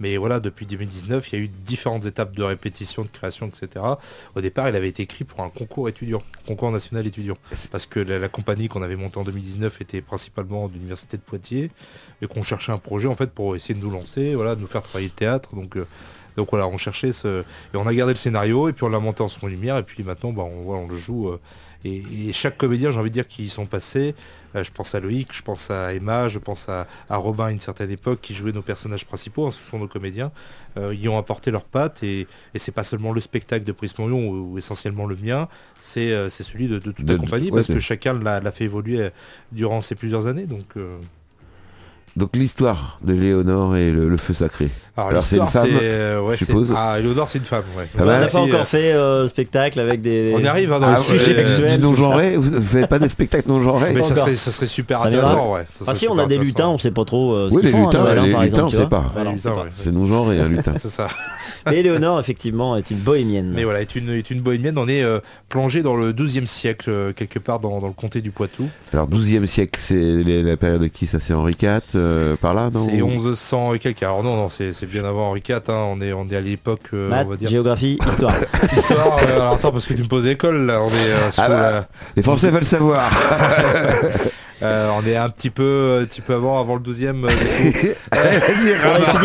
Mais 0.00 0.16
voilà, 0.16 0.40
depuis 0.40 0.66
2019, 0.66 1.32
il 1.32 1.38
y 1.38 1.42
a 1.42 1.44
eu 1.44 1.48
différentes 1.48 2.04
étapes 2.06 2.34
de 2.34 2.42
répétition, 2.42 3.02
de 3.02 3.08
création, 3.08 3.48
etc. 3.48 3.84
Au 4.34 4.40
départ, 4.40 4.68
il 4.68 4.76
avait 4.76 4.88
été 4.88 5.02
écrit 5.02 5.24
pour 5.24 5.40
un 5.40 5.48
concours 5.48 5.88
étudiant, 5.88 6.22
concours 6.46 6.70
national 6.70 7.06
étudiant. 7.06 7.36
Parce 7.70 7.86
que 7.86 8.00
la, 8.00 8.28
compagnie 8.28 8.68
qu'on 8.68 8.82
avait 8.82 8.96
montée 8.96 9.18
en 9.18 9.24
2019 9.24 9.80
était 9.80 10.02
principalement 10.02 10.68
de 10.68 10.74
l'université 10.74 11.16
de 11.16 11.22
Poitiers 11.22 11.70
et 12.20 12.26
qu'on 12.26 12.42
cherchait 12.42 12.72
un 12.72 12.78
projet 12.78 13.08
en 13.08 13.16
fait 13.16 13.30
pour 13.30 13.56
essayer 13.56 13.74
de 13.74 13.80
nous 13.80 13.90
lancer, 13.90 14.34
voilà, 14.34 14.54
de 14.54 14.60
nous 14.60 14.66
faire 14.66 14.82
travailler 14.82 15.08
le 15.08 15.14
théâtre. 15.14 15.54
Donc, 15.54 15.76
euh, 15.76 15.86
donc 16.36 16.50
voilà, 16.50 16.68
on 16.68 16.76
cherchait 16.76 17.12
ce... 17.12 17.40
Et 17.72 17.76
on 17.76 17.86
a 17.86 17.94
gardé 17.94 18.12
le 18.12 18.18
scénario 18.18 18.68
et 18.68 18.72
puis 18.72 18.84
on 18.84 18.90
l'a 18.90 18.98
monté 18.98 19.22
en 19.22 19.28
son 19.28 19.46
lumière 19.46 19.78
et 19.78 19.82
puis 19.82 20.02
maintenant 20.04 20.32
bah, 20.32 20.42
on 20.42 20.86
le 20.86 20.94
joue. 20.94 21.28
euh, 21.28 21.40
et, 21.86 22.28
et 22.28 22.32
chaque 22.32 22.56
comédien, 22.56 22.90
j'ai 22.90 22.98
envie 22.98 23.10
de 23.10 23.14
dire, 23.14 23.28
qui 23.28 23.44
y 23.44 23.48
sont 23.48 23.66
passés, 23.66 24.14
euh, 24.54 24.64
je 24.64 24.70
pense 24.70 24.94
à 24.94 25.00
Loïc, 25.00 25.28
je 25.32 25.42
pense 25.42 25.70
à 25.70 25.92
Emma, 25.94 26.28
je 26.28 26.38
pense 26.38 26.68
à, 26.68 26.86
à 27.08 27.16
Robin 27.16 27.46
à 27.46 27.50
une 27.50 27.60
certaine 27.60 27.90
époque 27.90 28.20
qui 28.20 28.34
jouait 28.34 28.52
nos 28.52 28.62
personnages 28.62 29.04
principaux, 29.04 29.46
hein, 29.46 29.50
ce 29.50 29.62
sont 29.62 29.78
nos 29.78 29.88
comédiens, 29.88 30.30
euh, 30.76 30.94
ils 30.94 31.08
ont 31.08 31.18
apporté 31.18 31.50
leurs 31.50 31.64
pattes 31.64 32.02
et, 32.02 32.26
et 32.54 32.58
c'est 32.58 32.72
pas 32.72 32.84
seulement 32.84 33.12
le 33.12 33.20
spectacle 33.20 33.64
de 33.64 33.72
Prisme 33.72 34.02
Lyon 34.08 34.28
ou, 34.28 34.52
ou 34.52 34.58
essentiellement 34.58 35.06
le 35.06 35.16
mien, 35.16 35.48
c'est 35.80 36.12
euh, 36.12 36.28
celui 36.28 36.68
de, 36.68 36.78
de 36.78 36.90
toute 36.92 37.04
De- 37.04 37.12
la 37.14 37.18
compagnie 37.18 37.50
ouais, 37.50 37.56
parce 37.56 37.66
que 37.68 37.80
chacun 37.80 38.14
l'a 38.14 38.50
fait 38.52 38.64
évoluer 38.64 39.00
euh, 39.00 39.10
durant 39.52 39.80
ces 39.80 39.94
plusieurs 39.94 40.26
années. 40.26 40.46
Donc, 40.46 40.76
Donc 42.16 42.30
l'histoire 42.34 42.98
de 43.04 43.12
Léonore 43.12 43.76
et 43.76 43.90
le, 43.90 44.08
le 44.08 44.16
feu 44.16 44.32
sacré. 44.32 44.70
alors, 44.96 45.10
Alors, 45.10 45.22
c'est 45.22 45.36
une 45.36 45.44
femme, 45.46 45.68
euh, 45.82 46.18
ouais, 46.22 46.32
je 46.34 46.38
c'est- 46.38 46.44
suppose. 46.46 46.72
Ah, 46.74 46.98
Eleonore, 46.98 47.28
c'est 47.28 47.36
une 47.38 47.44
femme, 47.44 47.64
ouais. 47.76 47.86
Ah 47.94 47.98
bah, 47.98 48.02
on 48.04 48.06
n'a 48.06 48.20
là, 48.20 48.26
pas 48.26 48.38
encore 48.38 48.60
euh, 48.60 48.64
fait 48.64 48.92
euh, 48.94 49.28
spectacle 49.28 49.78
avec 49.78 50.00
des. 50.00 50.32
On 50.34 50.38
y 50.40 50.46
arrive 50.46 50.72
hein, 50.72 50.80
dans 50.80 50.86
Ah, 50.86 50.96
le 50.96 51.02
sujet 51.02 51.36
euh, 51.36 51.46
actuel. 51.50 51.72
du 51.76 51.82
tout 51.82 51.88
non-genré 51.90 52.36
Vous 52.38 52.50
ne 52.56 52.60
faites 52.60 52.88
pas 52.88 52.98
de 52.98 53.06
spectacle 53.08 53.46
non-genré 53.50 53.92
Mais 53.92 54.00
ça 54.00 54.16
serait, 54.16 54.34
ça 54.36 54.50
serait 54.50 54.66
super 54.66 55.00
Ça 55.00 55.08
intéressant, 55.08 55.52
ouais. 55.52 55.66
Ça 55.78 55.84
Ah 55.88 55.94
si, 55.94 56.08
on 56.08 56.18
a 56.18 56.24
des 56.24 56.38
lutins, 56.38 56.68
on 56.68 56.78
sait 56.78 56.90
pas 56.90 57.04
trop 57.04 57.34
euh, 57.34 57.50
ce 57.50 57.54
Oui, 57.54 57.62
les 57.64 57.70
font, 57.70 57.82
hein, 57.82 57.84
lutins, 57.90 58.04
hein, 58.06 58.08
les 58.08 58.14
par 58.14 58.24
lutins, 58.24 58.42
exemple, 58.44 58.64
on 58.64 58.70
tu 58.70 58.76
sait 58.76 58.86
pas. 58.86 59.72
C'est 59.82 59.92
non-genré, 59.92 60.40
un 60.40 60.48
lutin. 60.48 60.72
C'est 60.78 60.88
ça. 60.88 61.08
Mais 61.66 61.82
Léonore, 61.82 62.18
effectivement, 62.18 62.76
est 62.78 62.90
une 62.90 62.96
bohémienne. 62.98 63.52
Mais 63.54 63.64
voilà, 63.64 63.82
est 63.82 63.94
une, 63.94 64.08
est 64.08 64.30
une 64.30 64.40
bohémienne. 64.40 64.78
On 64.78 64.88
est 64.88 65.04
plongé 65.50 65.82
dans 65.82 65.96
le 65.96 66.14
12e 66.14 66.46
siècle, 66.46 67.12
quelque 67.14 67.38
part 67.38 67.60
dans, 67.60 67.78
dans 67.82 67.88
le 67.88 67.92
comté 67.92 68.22
du 68.22 68.30
Poitou. 68.30 68.70
Alors 68.94 69.06
12e 69.10 69.44
siècle, 69.44 69.78
c'est 69.82 70.22
la 70.24 70.56
période 70.56 70.80
de 70.80 70.86
qui 70.86 71.06
Ça 71.06 71.18
c'est 71.20 71.34
Henri 71.34 71.52
IV, 71.60 71.80
euh, 72.06 72.36
par 72.36 72.54
là, 72.54 72.70
non 72.72 72.86
C'est 72.88 72.96
1100 73.02 73.74
et 73.74 73.78
quelques. 73.78 74.02
Alors 74.02 74.22
non, 74.22 74.36
non, 74.36 74.48
c'est 74.48 74.72
c'est 74.72 74.86
bien 74.86 75.04
avant 75.04 75.28
Henri 75.30 75.42
IV. 75.48 75.56
hein. 75.68 75.84
On, 75.88 76.00
est, 76.00 76.12
on 76.12 76.26
est 76.28 76.36
à 76.36 76.40
l'époque, 76.40 76.80
euh, 76.94 77.10
on 77.12 77.28
va 77.30 77.36
dire. 77.36 77.48
géographie, 77.48 77.98
histoire. 78.08 78.34
Histoire, 78.76 79.18
euh, 79.22 79.34
alors 79.36 79.54
attends, 79.54 79.72
parce 79.72 79.86
que 79.86 79.94
tu 79.94 80.02
me 80.02 80.08
poses 80.08 80.24
l'école, 80.24 80.66
là. 80.66 80.80
On 80.82 80.88
est, 80.88 80.92
euh, 80.92 81.30
sous 81.30 81.40
Ah 81.44 81.48
bah. 81.48 81.56
la- 81.72 81.84
Les 82.16 82.22
Français 82.22 82.50
veulent 82.50 82.64
savoir. 82.64 83.10
euh, 84.62 84.88
on 84.96 85.06
est 85.06 85.16
un 85.16 85.28
petit 85.28 85.50
peu, 85.50 85.98
un 86.02 86.04
petit 86.06 86.20
peu 86.22 86.34
avant, 86.34 86.60
avant 86.60 86.74
le 86.76 86.80
12e. 86.80 87.24
euh, 87.24 87.28
du 87.64 87.72
coup. 87.72 87.86
Vas-y, 88.12 88.74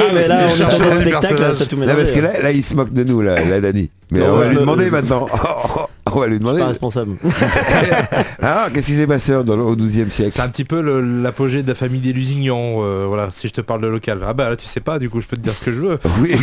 On 0.09 0.13
mais 0.13 0.27
là, 0.27 0.41
Les 0.41 0.43
on 0.43 0.47
est 0.47 0.49
sur 0.49 0.57
chercheurs 0.67 0.79
notre 0.87 0.91
du 0.91 1.01
spectacle, 1.09 1.27
personnage. 1.35 1.57
t'as 1.59 1.65
tout 1.65 1.75
Là, 1.77 1.81
mélangé. 1.85 1.97
parce 2.01 2.11
que 2.11 2.19
là, 2.19 2.41
là, 2.41 2.51
il 2.51 2.63
se 2.63 2.73
moque 2.73 2.91
de 2.93 3.03
nous, 3.03 3.21
là, 3.21 3.43
là 3.43 3.61
Dani. 3.61 3.89
Mais 4.11 4.27
on 4.27 4.35
va 4.37 4.49
lui 4.49 4.57
demander 4.57 4.89
maintenant. 4.89 5.25
On 6.15 6.19
va 6.21 6.27
lui 6.27 6.33
Je 6.33 6.37
suis 6.37 6.39
demander. 6.45 6.59
pas 6.61 6.67
responsable. 6.67 7.15
Ah, 8.43 8.67
qu'est-ce 8.73 8.87
qui 8.87 8.95
s'est 8.97 9.07
passé 9.07 9.33
dans 9.45 9.55
le, 9.55 9.61
au 9.63 9.75
12e 9.75 10.09
siècle 10.09 10.31
C'est 10.33 10.41
un 10.41 10.49
petit 10.49 10.65
peu 10.65 10.81
l'apogée 11.21 11.63
de 11.63 11.67
la 11.67 11.75
famille 11.75 11.99
des 12.01 12.11
Lusignan. 12.13 12.77
euh, 12.79 13.05
voilà, 13.07 13.29
si 13.31 13.47
je 13.47 13.53
te 13.53 13.61
parle 13.61 13.81
de 13.81 13.87
local. 13.87 14.19
Ah 14.25 14.33
bah 14.33 14.49
là, 14.49 14.55
tu 14.55 14.65
sais 14.65 14.79
pas, 14.79 14.99
du 14.99 15.09
coup, 15.09 15.21
je 15.21 15.27
peux 15.27 15.37
te 15.37 15.41
dire 15.41 15.55
ce 15.55 15.63
que 15.63 15.71
je 15.71 15.81
veux. 15.81 15.99
Oui, 16.21 16.35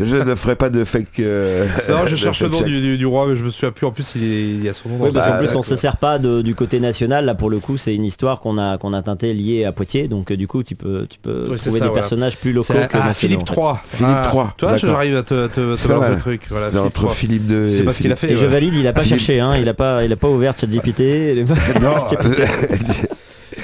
je, 0.00 0.16
ne 0.16 0.34
ferai 0.34 0.56
pas 0.56 0.70
de 0.70 0.84
fake. 0.84 1.20
euh, 1.20 1.66
Non, 1.88 2.06
je 2.06 2.16
cherche 2.16 2.42
le 2.42 2.48
nom 2.48 2.60
du, 2.60 2.80
du- 2.80 2.98
du 2.98 3.06
roi, 3.06 3.26
mais 3.28 3.36
je 3.36 3.44
me 3.44 3.50
souviens 3.50 3.70
plus. 3.72 3.86
En 3.86 3.90
plus, 3.92 4.12
il, 4.16 4.22
est- 4.24 4.48
il 4.56 4.64
y 4.64 4.68
a 4.68 4.72
son 4.72 4.88
nom 4.88 4.98
dans 4.98 5.04
Oui, 5.06 5.10
parce 5.12 5.26
qu'en 5.26 5.38
plus 5.38 5.54
on 5.56 5.62
se 5.62 5.76
sert 5.76 5.96
pas 5.96 6.18
de- 6.18 6.42
du 6.42 6.54
côté 6.54 6.80
national. 6.80 7.24
Là 7.24 7.34
pour 7.34 7.50
le 7.50 7.58
coup, 7.58 7.76
c'est 7.76 7.94
une 7.94 8.04
histoire 8.04 8.40
qu'on 8.40 8.58
a 8.58 8.78
qu'on 8.78 8.92
a 8.92 9.02
teintée 9.02 9.32
liée 9.32 9.64
à 9.64 9.72
Poitiers. 9.72 10.08
Donc 10.08 10.30
euh, 10.30 10.36
du 10.36 10.46
coup, 10.46 10.62
tu 10.62 10.74
peux 10.74 11.06
tu 11.08 11.18
peux 11.20 11.46
Oui, 11.50 11.56
trouver 11.56 11.60
ça, 11.60 11.70
des 11.70 11.78
voilà. 11.78 11.92
personnages 11.94 12.36
plus 12.36 12.52
locaux 12.52 12.72
C'est 12.72 12.88
que 12.88 12.96
ah, 13.00 13.14
Philippe 13.14 13.48
fait. 13.48 13.54
III. 13.60 13.74
Philippe 13.88 14.10
III, 14.32 14.42
Toi, 14.56 14.76
j'arrive 14.76 15.16
à 15.16 15.22
te, 15.22 15.46
te, 15.46 15.54
te 15.76 16.10
le 16.10 16.16
truc. 16.18 16.42
Voilà, 16.50 16.68
Philippe 16.70 16.86
entre 16.86 17.04
III. 17.06 17.14
Philippe 17.14 17.50
II 17.50 17.72
C'est 17.72 17.82
parce 17.84 17.98
qu'il 17.98 18.12
a 18.12 18.16
Philippe- 18.16 18.25
fait. 18.26 18.32
Et 18.32 18.36
je 18.36 18.46
valide, 18.46 18.74
il 18.74 18.86
a 18.86 18.92
pas 18.92 19.00
Philippe- 19.02 19.18
cherché, 19.20 19.40
hein, 19.40 19.56
il 19.56 19.68
a 19.68 19.74
pas 19.74 20.04
il 20.04 20.12
a 20.12 20.16
pas 20.16 20.28
ouvert 20.28 20.54
ChatGPT. 20.58 21.44
Non, 21.80 21.96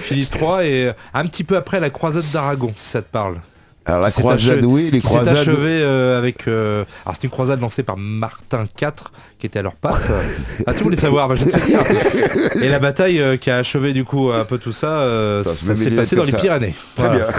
Philippe 0.03 0.35
III 0.35 0.67
et 0.67 0.87
euh, 0.89 0.93
un 1.15 1.27
petit 1.27 1.45
peu 1.45 1.57
après 1.57 1.81
la 1.81 1.91
croisade 1.91 2.25
d'Aragon, 2.33 2.73
si 2.77 2.89
ça 2.89 3.03
te 3.03 3.11
parle. 3.11 3.37
alors 3.85 4.01
la 4.01 4.11
C'est 4.11 4.21
croisade, 4.21 4.59
achevé- 4.59 4.65
oui, 4.65 4.91
les 4.93 5.01
croisades. 5.01 5.37
achevé 5.37 5.81
euh, 5.83 6.19
avec. 6.19 6.49
euh, 6.49 6.85
alors 7.05 7.15
c'est 7.17 7.25
une 7.25 7.31
croisade 7.31 7.61
lancée 7.61 7.83
par 7.83 7.97
Martin 7.97 8.65
IV, 8.81 8.91
qui 9.39 9.47
était 9.47 9.59
alors 9.59 9.75
pape. 9.75 10.01
ah 10.67 10.75
tu 10.75 10.83
voulais 10.83 10.97
savoir, 10.97 11.29
bah, 11.29 11.35
je 11.35 11.45
vais 11.45 11.51
te 11.53 11.57
le 11.57 11.67
dire. 11.67 12.63
Et 12.63 12.69
la 12.69 12.79
bataille 12.79 13.21
euh, 13.21 13.37
qui 13.37 13.51
a 13.51 13.57
achevé 13.59 13.93
du 13.93 14.05
coup 14.05 14.31
un 14.31 14.45
peu 14.45 14.59
tout 14.59 14.73
ça, 14.73 14.89
euh, 15.01 15.45
Ça 15.45 15.75
s'est 15.75 15.91
passé 15.91 16.17
dans 16.17 16.25
les. 16.25 16.33
Pyrénées. 16.33 16.75
Très 16.97 17.07
Voilà. 17.09 17.27
bien. 17.27 17.35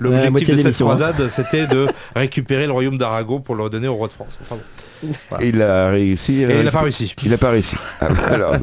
L'objectif 0.00 0.50
de 0.50 0.56
cette 0.56 0.66
hein. 0.80 0.84
croisade, 0.84 1.28
c'était 1.30 1.66
de 1.66 1.86
récupérer 2.16 2.66
le 2.66 2.72
royaume 2.72 2.98
d'Aragon 2.98 3.40
pour 3.40 3.54
le 3.54 3.62
redonner 3.62 3.88
au 3.88 3.94
roi 3.94 4.08
de 4.08 4.12
France. 4.12 4.38
Et 5.40 5.48
il 5.48 5.60
a 5.62 5.90
réussi. 5.90 6.42
Et 6.42 6.58
il 6.58 6.64
n'a 6.64 6.70
pas 6.70 6.80
réussi. 6.82 7.14
Il 7.24 7.30
n'a 7.30 7.38
pas 7.38 7.50
réussi. 7.50 7.76
Ah, 8.00 8.08
alors, 8.30 8.54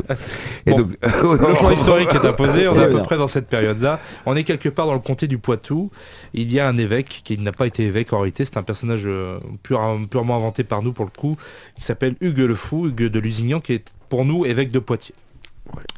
et 0.65 0.71
Bon. 0.71 0.77
donc, 0.80 0.89
Le 1.04 1.54
point 1.58 1.73
historique 1.73 2.10
est 2.13 2.25
imposé, 2.25 2.67
on 2.67 2.75
est 2.75 2.84
à 2.84 2.88
peu 2.88 3.01
près 3.01 3.17
dans 3.17 3.27
cette 3.27 3.47
période-là. 3.47 3.99
On 4.25 4.36
est 4.36 4.43
quelque 4.43 4.69
part 4.69 4.86
dans 4.88 4.93
le 4.93 4.99
comté 4.99 5.27
du 5.27 5.38
Poitou. 5.38 5.91
Il 6.34 6.51
y 6.51 6.60
a 6.60 6.67
un 6.67 6.77
évêque 6.77 7.21
qui 7.23 7.38
n'a 7.38 7.51
pas 7.51 7.67
été 7.67 7.84
évêque 7.84 8.13
en 8.13 8.17
réalité, 8.19 8.45
c'est 8.45 8.58
un 8.58 8.63
personnage 8.63 9.04
euh, 9.06 9.39
pur- 9.63 9.99
purement 10.10 10.36
inventé 10.38 10.63
par 10.63 10.82
nous 10.82 10.93
pour 10.93 11.06
le 11.06 11.12
coup, 11.12 11.38
qui 11.75 11.82
s'appelle 11.84 12.15
Hugues 12.21 12.39
le 12.39 12.56
Fou, 12.56 12.88
Hugues 12.88 13.06
de 13.08 13.19
Lusignan, 13.19 13.60
qui 13.60 13.73
est 13.73 13.93
pour 14.10 14.25
nous 14.25 14.45
évêque 14.45 14.69
de 14.71 14.80
Poitiers. 14.80 15.15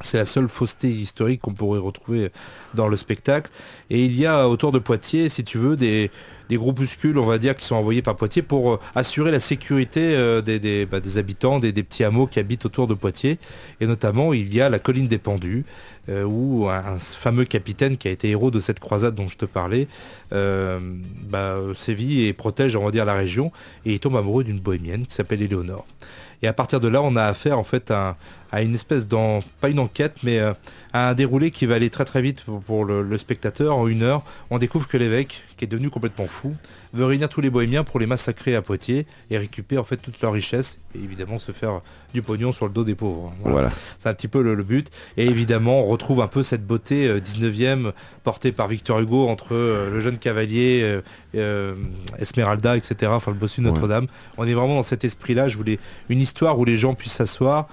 C'est 0.01 0.17
la 0.17 0.25
seule 0.25 0.47
fausseté 0.49 0.87
historique 0.89 1.41
qu'on 1.41 1.53
pourrait 1.53 1.79
retrouver 1.79 2.31
dans 2.75 2.87
le 2.87 2.95
spectacle. 2.95 3.49
Et 3.89 4.05
il 4.05 4.15
y 4.15 4.27
a 4.27 4.47
autour 4.47 4.71
de 4.71 4.77
Poitiers, 4.77 5.29
si 5.29 5.43
tu 5.43 5.57
veux, 5.57 5.75
des, 5.75 6.11
des 6.49 6.57
groupuscules, 6.57 7.17
on 7.17 7.25
va 7.25 7.37
dire, 7.37 7.55
qui 7.55 7.65
sont 7.65 7.75
envoyés 7.75 8.01
par 8.01 8.15
Poitiers 8.15 8.41
pour 8.41 8.73
euh, 8.73 8.79
assurer 8.95 9.31
la 9.31 9.39
sécurité 9.39 10.15
euh, 10.15 10.41
bah, 10.89 10.99
des 10.99 11.17
habitants, 11.17 11.59
des 11.59 11.71
petits 11.71 12.03
hameaux 12.03 12.27
qui 12.27 12.39
habitent 12.39 12.65
autour 12.65 12.87
de 12.87 12.93
Poitiers. 12.93 13.39
Et 13.79 13.87
notamment, 13.87 14.33
il 14.33 14.53
y 14.53 14.61
a 14.61 14.69
la 14.69 14.79
colline 14.79 15.07
des 15.07 15.17
Pendus, 15.17 15.65
euh, 16.09 16.23
où 16.23 16.67
un, 16.67 16.99
fameux 16.99 17.45
capitaine 17.45 17.97
qui 17.97 18.07
a 18.07 18.11
été 18.11 18.29
héros 18.29 18.51
de 18.51 18.59
cette 18.59 18.79
croisade 18.79 19.15
dont 19.15 19.29
je 19.29 19.37
te 19.37 19.45
parlais, 19.45 19.87
euh, 20.33 20.79
bah, 21.29 21.57
sévit 21.75 22.25
et 22.25 22.33
protège, 22.33 22.75
on 22.75 22.85
va 22.85 23.05
la 23.05 23.13
région. 23.13 23.51
Et 23.85 23.93
il 23.93 23.99
tombe 23.99 24.17
amoureux 24.17 24.43
d'une 24.43 24.59
bohémienne 24.59 25.05
qui 25.05 25.13
s'appelle 25.13 25.41
Éléonore. 25.41 25.85
Et 26.41 26.47
à 26.47 26.53
partir 26.53 26.81
de 26.81 26.89
là, 26.89 27.01
on 27.01 27.15
a 27.15 27.23
affaire 27.23 27.57
en 27.57 27.63
fait 27.63 27.89
à, 27.89 28.17
une 28.61 28.75
espèce 28.75 29.07
d'en 29.07 29.41
pas 29.61 29.69
une 29.69 29.79
enquête, 29.79 30.17
mais 30.23 30.39
euh, 30.39 30.53
à 30.91 31.09
un 31.09 31.13
déroulé 31.13 31.51
qui 31.51 31.65
va 31.65 31.75
aller 31.75 31.89
très 31.89 32.03
très 32.03 32.21
vite 32.21 32.43
pour, 32.65 32.83
le 32.83 33.17
spectateur. 33.17 33.77
En 33.77 33.87
une 33.87 34.03
heure, 34.03 34.23
on 34.49 34.57
découvre 34.57 34.87
que 34.89 34.97
l'évêque, 34.97 35.43
qui 35.55 35.63
est 35.63 35.67
devenu 35.67 35.89
complètement 35.89 36.27
fou, 36.27 36.53
veut 36.93 37.05
réunir 37.05 37.27
tous 37.29 37.41
les 37.41 37.49
bohémiens 37.49 37.83
pour 37.83 37.99
les 37.99 38.05
massacrer 38.05 38.55
à 38.55 38.61
Poitiers 38.61 39.05
et 39.31 39.37
récupérer 39.37 39.79
en 39.79 39.83
fait 39.83 39.97
toute 39.97 40.21
leur 40.21 40.33
richesse 40.33 40.79
et 40.95 41.03
évidemment 41.03 41.39
se 41.39 41.51
faire 41.51 41.81
du 42.13 42.21
pognon 42.21 42.51
sur 42.51 42.67
le 42.67 42.71
dos 42.71 42.83
des 42.83 42.93
pauvres. 42.95 43.33
Voilà. 43.39 43.53
Voilà. 43.53 43.69
C'est 43.99 44.09
un 44.09 44.13
petit 44.13 44.27
peu 44.27 44.43
le, 44.43 44.53
le 44.53 44.63
but. 44.63 44.91
Et 45.17 45.25
évidemment, 45.25 45.81
on 45.81 45.85
retrouve 45.85 46.21
un 46.21 46.27
peu 46.27 46.43
cette 46.43 46.65
beauté 46.65 47.07
euh, 47.07 47.19
19e 47.19 47.91
portée 48.23 48.51
par 48.51 48.67
Victor 48.67 48.99
Hugo 48.99 49.27
entre 49.27 49.53
euh, 49.55 49.89
le 49.89 49.99
jeune 49.99 50.19
cavalier, 50.19 50.81
euh, 50.83 51.01
euh, 51.35 51.75
Esmeralda, 52.19 52.77
etc. 52.77 53.11
Enfin, 53.15 53.31
le 53.31 53.37
bossu 53.37 53.61
de 53.61 53.65
Notre-Dame. 53.65 54.07
On 54.37 54.47
est 54.47 54.53
vraiment 54.53 54.75
dans 54.75 54.83
cet 54.83 55.03
esprit-là. 55.03 55.47
Je 55.47 55.57
voulais 55.57 55.79
une 56.09 56.21
histoire 56.21 56.59
où 56.59 56.65
les 56.65 56.77
gens 56.77 56.93
puissent 56.93 57.13
s'asseoir, 57.13 57.67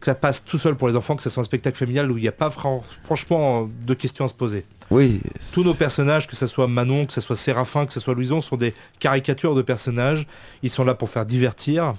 que 0.00 0.06
ça 0.06 0.14
passe 0.14 0.44
tout 0.44 0.58
seul 0.58 0.74
pour 0.76 0.88
les 0.88 0.96
enfants, 0.96 1.16
que 1.16 1.22
ce 1.22 1.30
soit 1.30 1.40
un 1.40 1.44
spectacle 1.44 1.76
familial 1.78 2.10
où 2.10 2.18
il 2.18 2.22
n'y 2.22 2.28
a 2.28 2.32
pas 2.32 2.50
fran- 2.50 2.84
franchement 3.02 3.68
de 3.86 3.94
questions 3.94 4.24
à 4.24 4.28
se 4.28 4.34
poser. 4.34 4.64
Oui, 4.90 5.20
Tous 5.52 5.64
nos 5.64 5.74
personnages, 5.74 6.26
que 6.28 6.36
ce 6.36 6.46
soit 6.46 6.68
Manon, 6.68 7.06
que 7.06 7.12
ce 7.12 7.20
soit 7.20 7.34
Séraphin, 7.34 7.86
que 7.86 7.92
ce 7.92 7.98
soit 8.00 8.14
Louison, 8.14 8.40
sont 8.40 8.56
des 8.56 8.72
caricatures 9.00 9.54
de 9.54 9.62
personnages. 9.62 10.26
Ils 10.62 10.70
sont 10.70 10.84
là 10.84 10.94
pour 10.94 11.08
faire 11.10 11.26
divertir. 11.26 11.94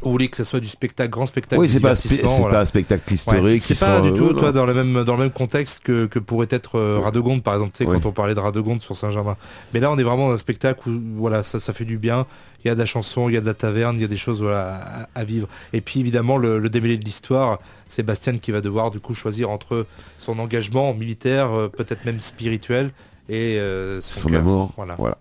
Vous 0.00 0.12
voulez 0.12 0.28
que 0.28 0.36
ce 0.36 0.44
soit 0.44 0.60
du 0.60 0.68
spectacle, 0.68 1.10
grand 1.10 1.26
spectacle, 1.26 1.60
oui, 1.60 1.68
c'est 1.68 1.80
pas, 1.80 1.94
voilà. 2.38 2.54
pas 2.58 2.60
un 2.62 2.66
spectacle 2.66 3.02
Ouais, 3.08 3.14
historique. 3.16 3.62
C'est 3.62 3.78
pas 3.78 4.00
du 4.00 4.10
euh, 4.10 4.12
tout, 4.12 4.32
toi, 4.32 4.52
dans 4.52 4.64
le 4.64 4.72
même, 4.72 5.02
dans 5.02 5.14
le 5.14 5.22
même 5.24 5.32
contexte 5.32 5.80
que, 5.82 6.06
que 6.06 6.20
pourrait 6.20 6.46
être 6.50 6.78
euh, 6.78 7.00
Radegonde, 7.02 7.42
par 7.42 7.54
exemple, 7.54 7.72
tu 7.76 7.82
sais, 7.82 7.90
Oui. 7.90 7.98
quand 8.00 8.08
on 8.08 8.12
parlait 8.12 8.36
de 8.36 8.38
Radegonde 8.38 8.80
sur 8.80 8.96
Saint-Germain. 8.96 9.36
Mais 9.74 9.80
là, 9.80 9.90
on 9.90 9.98
est 9.98 10.04
vraiment 10.04 10.28
dans 10.28 10.34
un 10.34 10.38
spectacle 10.38 10.88
où, 10.88 11.00
voilà, 11.16 11.42
ça, 11.42 11.58
ça 11.58 11.72
fait 11.72 11.84
du 11.84 11.98
bien. 11.98 12.26
Il 12.64 12.68
y 12.68 12.70
a 12.70 12.74
de 12.74 12.78
la 12.78 12.86
chanson, 12.86 13.28
il 13.28 13.34
y 13.34 13.36
a 13.36 13.40
de 13.40 13.46
la 13.46 13.54
taverne, 13.54 13.96
il 13.96 14.02
y 14.02 14.04
a 14.04 14.08
des 14.08 14.16
choses 14.16 14.40
voilà, 14.40 14.76
à, 14.76 15.08
à 15.20 15.24
vivre. 15.24 15.48
Et 15.72 15.80
puis, 15.80 15.98
évidemment, 15.98 16.36
le, 16.36 16.60
le 16.60 16.68
démêlé 16.70 16.96
de 16.96 17.04
l'histoire, 17.04 17.58
c'est 17.88 18.04
Bastien 18.04 18.38
qui 18.38 18.52
va 18.52 18.60
devoir, 18.60 18.92
du 18.92 19.00
coup, 19.00 19.14
choisir 19.14 19.50
entre 19.50 19.84
son 20.16 20.38
engagement 20.38 20.94
militaire, 20.94 21.50
euh, 21.50 21.68
peut-être 21.68 22.04
même 22.04 22.22
spirituel, 22.22 22.92
et 23.28 23.58
son, 24.00 24.20
Son 24.20 24.28
cœur. 24.28 24.38
amour. 24.38 24.72
Voilà. 24.76 24.94
Voilà. 24.96 25.18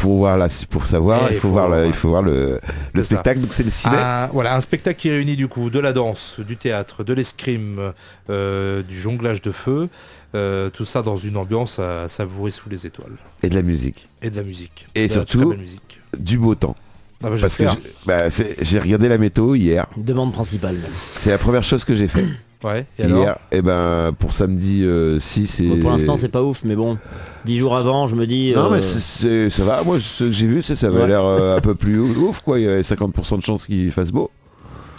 Pour 0.00 0.16
voir 0.18 0.38
la, 0.38 0.48
pour 0.70 0.86
savoir, 0.86 1.28
il 1.30 1.34
faut, 1.36 1.42
faut- 1.42 1.48
voir, 1.50 1.68
le, 1.68 1.82
il 1.84 1.86
ouais. 1.88 1.92
faut 1.92 2.08
voir 2.08 2.22
le, 2.22 2.60
le 2.94 3.02
C'est 3.02 3.02
ça. 3.02 3.04
spectacle. 3.16 3.40
Donc 3.40 3.52
c'est 3.54 3.62
le 3.62 3.70
ciné. 3.70 3.96
Un, 3.96 4.26
voilà, 4.28 4.56
un 4.56 4.60
spectacle 4.60 4.98
qui 4.98 5.10
réunit 5.10 5.36
du 5.36 5.46
coup 5.48 5.68
de 5.70 5.78
la 5.78 5.92
danse, 5.92 6.40
du 6.40 6.56
théâtre, 6.56 7.04
de 7.04 7.12
l'escrime, 7.12 7.92
euh, 8.30 8.82
du 8.82 8.98
jonglage 8.98 9.42
de 9.42 9.50
feu, 9.52 9.88
euh, 10.34 10.70
tout 10.70 10.84
ça 10.84 11.02
dans 11.02 11.16
une 11.16 11.36
ambiance 11.36 11.78
à 11.78 12.08
savourer 12.08 12.50
sous 12.50 12.68
les 12.70 12.86
étoiles. 12.86 13.12
et 13.42 13.48
de 13.48 13.54
la 13.54 13.62
musique, 13.62 14.08
Et 14.22 14.30
de 14.30 14.36
la 14.36 14.42
musique. 14.42 14.86
Et 14.94 15.06
De 15.06 15.14
la 15.14 15.26
surtout- 15.26 15.52
musique. 15.54 16.00
du 16.18 16.38
beau 16.38 16.54
temps. 16.54 16.76
Ah 17.22 17.28
bah, 17.28 17.36
Parce 17.38 17.56
que 17.58 17.64
j'ai- 17.68 17.92
bah, 18.06 18.28
j'ai 18.62 18.78
regardé 18.78 19.06
la 19.08 19.18
météo 19.18 19.54
hier. 19.54 19.86
Demande 19.98 20.32
principale. 20.32 20.76
C'est 21.20 21.30
la 21.30 21.36
première 21.38 21.62
chose 21.62 21.84
que 21.84 21.94
j'ai 21.94 22.08
fait. 22.08 22.24
Ouais, 22.62 22.84
et 22.98 23.04
alors 23.04 23.18
hier. 23.22 23.36
Et 23.52 23.62
ben 23.62 24.12
pour 24.18 24.32
samedi 24.34 24.84
euh, 24.84 25.18
6 25.18 25.60
et. 25.60 25.68
Bon, 25.68 25.80
pour 25.80 25.90
l'instant, 25.92 26.16
c'est 26.18 26.28
pas 26.28 26.42
ouf, 26.42 26.60
mais 26.64 26.76
bon, 26.76 26.98
dix 27.46 27.56
jours 27.56 27.74
avant, 27.76 28.06
je 28.06 28.16
me 28.16 28.26
dis. 28.26 28.52
Non 28.54 28.66
euh, 28.66 28.70
mais 28.76 28.80
c'est- 28.82 29.00
c'est- 29.00 29.50
ça 29.50 29.64
va, 29.64 29.82
moi 29.82 29.98
ce 29.98 30.24
que 30.24 30.32
j'ai 30.32 30.46
vu 30.46 30.60
c'est 30.62 30.76
ça 30.76 30.88
avait 30.88 31.00
Ouais. 31.00 31.06
l'air 31.08 31.24
euh, 31.24 31.56
un 31.56 31.60
peu 31.60 31.74
plus 31.74 31.98
ouf 32.00 32.40
quoi, 32.40 32.58
il 32.58 32.66
y 32.66 32.68
avait 32.68 32.82
50% 32.82 33.38
de 33.38 33.42
chances 33.42 33.64
qu'il 33.64 33.90
fasse 33.92 34.10
beau 34.12 34.30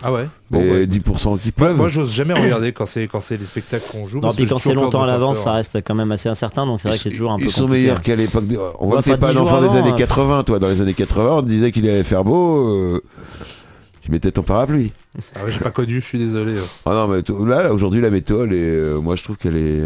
Ah 0.04 0.12
ouais 0.12 0.28
Bon, 0.50 0.60
et 0.60 0.72
ouais. 0.72 0.86
10% 0.88 1.00
qui 1.04 1.28
Moi, 1.28 1.38
pleuve. 1.56 1.78
moi, 1.78 1.88
j'ose 1.88 2.12
jamais 2.12 2.34
regarder 2.34 2.72
quand 2.72 2.88
c'est 2.88 3.08
quand 3.08 3.22
c'est 3.22 3.38
les 3.38 3.46
spectacles 3.46 3.86
qu'on 3.92 4.06
joue. 4.08 4.18
Non, 4.18 4.22
parce 4.24 4.36
puis 4.38 4.46
que 4.46 4.50
quand 4.50 4.58
c'est 4.58 4.74
longtemps 4.74 5.04
à 5.04 5.08
l'avance, 5.08 5.38
ça 5.38 5.52
reste 5.54 5.78
quand 5.86 5.94
même 5.96 6.12
assez 6.12 6.30
incertain, 6.30 6.66
donc 6.66 6.82
c'est 6.82 6.88
vrai 6.90 6.98
que 6.98 7.04
c'est 7.04 7.12
toujours 7.12 7.32
un 7.32 7.38
peu 7.38 7.44
Ils 7.46 7.52
sont 7.52 7.62
compliqué. 7.66 7.82
meilleurs 7.84 8.02
qu'à 8.02 8.16
l'époque. 8.16 8.48
de- 8.48 8.58
On 8.80 8.88
voit 8.88 9.04
que 9.04 9.10
t'es 9.12 9.18
pas 9.18 9.32
10 9.32 9.38
un 9.38 9.42
enfant 9.42 9.62
des 9.62 9.78
années 9.78 9.92
hein. 9.92 9.96
80, 9.96 10.44
toi. 10.44 10.58
Dans 10.58 10.68
les 10.68 10.82
années 10.82 10.96
80, 10.96 11.36
on 11.38 11.42
te 11.44 11.48
disait 11.48 11.72
qu'il 11.72 11.88
allait 11.88 12.04
faire 12.04 12.24
beau. 12.24 12.68
euh, 12.76 13.02
Tu 14.12 14.16
mettais 14.16 14.32
ton 14.34 14.44
parapluie. 14.44 14.92
Ah 15.38 15.46
ouais, 15.46 15.52
j'ai 15.54 15.60
pas 15.60 15.72
connu, 15.72 16.02
je 16.02 16.06
suis 16.06 16.20
désolé. 16.20 16.56
Ah 16.86 16.90
non, 16.92 17.08
mais 17.08 17.22
là, 17.50 17.64
là, 17.64 17.74
aujourd'hui, 17.74 18.02
la 18.02 18.10
météo, 18.10 18.44
elle 18.44 18.52
est, 18.52 18.58
euh, 18.60 19.00
moi, 19.00 19.16
je 19.16 19.24
trouve 19.24 19.38
qu'elle 19.38 19.56
est, 19.56 19.78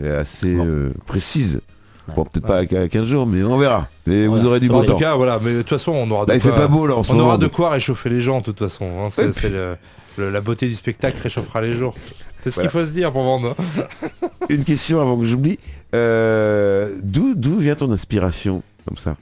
elle 0.00 0.06
est 0.06 0.10
assez 0.16 0.56
Bon. 0.56 0.66
euh, 0.66 0.90
précise. 1.06 1.60
Ouais. 2.08 2.14
Bon, 2.16 2.24
peut-être 2.24 2.46
pas 2.48 2.56
à 2.56 2.66
15 2.66 3.06
jours, 3.06 3.28
mais 3.28 3.44
on 3.44 3.56
verra. 3.58 3.88
Mais 4.08 4.26
vous 4.26 4.44
aurez 4.44 4.58
du 4.58 4.66
beau 4.66 4.74
va 4.74 4.80
En 4.80 4.82
tout 4.86 4.92
temps. 4.94 4.98
cas, 4.98 5.14
voilà, 5.14 5.38
mais 5.40 5.52
de 5.52 5.58
toute 5.58 5.68
façon, 5.68 5.92
on 5.92 6.10
aura 6.10 6.22
Là, 6.26 6.34
de 6.34 6.38
il 6.38 6.40
fait 6.40 6.48
quoi- 6.48 6.58
pas 6.58 6.66
beau, 6.66 6.84
là, 6.88 6.96
en 6.96 7.04
ce 7.04 7.12
On 7.12 7.14
moment. 7.14 7.28
aura 7.28 7.38
de 7.38 7.46
quoi 7.46 7.70
réchauffer 7.70 8.08
les 8.10 8.20
gens, 8.20 8.40
de 8.40 8.44
toute 8.46 8.58
façon. 8.58 8.86
hein. 9.04 9.08
C'est 9.10 9.48
le- 9.48 9.76
le- 10.18 10.30
la 10.32 10.40
beauté 10.40 10.66
du 10.66 10.74
spectacle 10.74 11.20
réchauffera 11.22 11.60
les 11.62 11.72
jours. 11.72 11.94
C'est 12.40 12.50
ce 12.50 12.56
Voilà. 12.56 12.70
qu'il 12.70 12.80
faut 12.80 12.84
se 12.84 12.90
dire 12.92 13.12
pour 13.12 13.22
vendre. 13.22 13.54
hein. 13.56 14.26
Une 14.48 14.64
question 14.64 15.00
avant 15.00 15.16
que 15.16 15.24
j'oublie. 15.26 15.60
Euh, 15.94 16.96
D'où 17.04 17.34
d'où 17.36 17.58
vient 17.58 17.76
ton 17.76 17.92
inspiration, 17.92 18.64
comme 18.88 18.96
ça? 18.96 19.16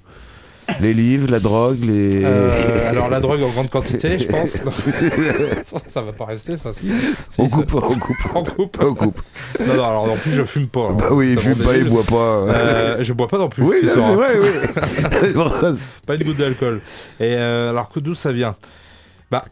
Les 0.80 0.94
livres, 0.94 1.28
la 1.30 1.40
drogue, 1.40 1.82
les... 1.82 2.22
Euh, 2.24 2.90
alors 2.90 3.08
la 3.08 3.20
drogue 3.20 3.42
en 3.42 3.48
grande 3.48 3.70
quantité, 3.70 4.18
je 4.18 4.26
pense. 4.26 4.50
ça 5.90 6.02
va 6.02 6.12
pas 6.12 6.26
rester, 6.26 6.56
ça. 6.56 6.72
Si. 6.72 6.90
On 7.38 7.48
coupe, 7.48 7.74
on 7.74 7.98
coupe. 7.98 8.16
On 8.34 8.44
coupe. 8.44 8.78
On 8.80 8.94
coupe. 8.94 9.20
Non, 9.60 9.74
non, 9.74 9.84
alors 9.84 10.12
en 10.12 10.16
plus 10.16 10.32
je 10.32 10.44
fume 10.44 10.68
pas. 10.68 10.92
Bah 10.92 11.08
oui, 11.10 11.32
il 11.32 11.38
fume 11.38 11.56
pas, 11.56 11.76
il 11.76 11.84
boit 11.84 12.04
pas. 12.04 12.14
Euh, 12.14 12.98
je 13.00 13.12
bois 13.12 13.28
pas 13.28 13.38
non 13.38 13.48
plus. 13.48 13.62
oui, 13.62 13.76
c'est 13.82 13.96
vrai, 13.98 14.36
oui. 14.38 15.78
Pas 16.06 16.14
une 16.14 16.24
goutte 16.24 16.36
d'alcool. 16.36 16.80
Et 17.18 17.34
euh, 17.34 17.70
alors 17.70 17.88
que 17.88 18.00
d'où 18.00 18.14
ça 18.14 18.32
vient? 18.32 18.56
Bah, 19.30 19.44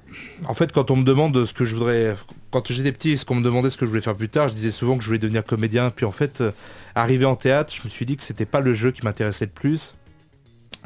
en 0.46 0.54
fait, 0.54 0.72
quand 0.72 0.90
on 0.90 0.96
me 0.96 1.04
demande 1.04 1.44
ce 1.44 1.52
que 1.52 1.64
je 1.64 1.74
voudrais, 1.74 2.14
quand 2.50 2.72
j'étais 2.72 2.92
petit, 2.92 3.18
ce 3.18 3.24
qu'on 3.24 3.34
me 3.34 3.44
demandait 3.44 3.68
ce 3.68 3.76
que 3.76 3.84
je 3.84 3.90
voulais 3.90 4.00
faire 4.00 4.14
plus 4.14 4.30
tard, 4.30 4.48
je 4.48 4.54
disais 4.54 4.70
souvent 4.70 4.96
que 4.96 5.02
je 5.02 5.08
voulais 5.08 5.18
devenir 5.18 5.44
comédien. 5.44 5.90
Puis 5.90 6.06
en 6.06 6.12
fait, 6.12 6.40
euh, 6.40 6.52
arrivé 6.94 7.26
en 7.26 7.36
théâtre, 7.36 7.72
je 7.74 7.82
me 7.84 7.88
suis 7.90 8.06
dit 8.06 8.16
que 8.16 8.22
c'était 8.22 8.46
pas 8.46 8.60
le 8.60 8.72
jeu 8.72 8.90
qui 8.90 9.04
m'intéressait 9.04 9.44
le 9.44 9.50
plus. 9.50 9.94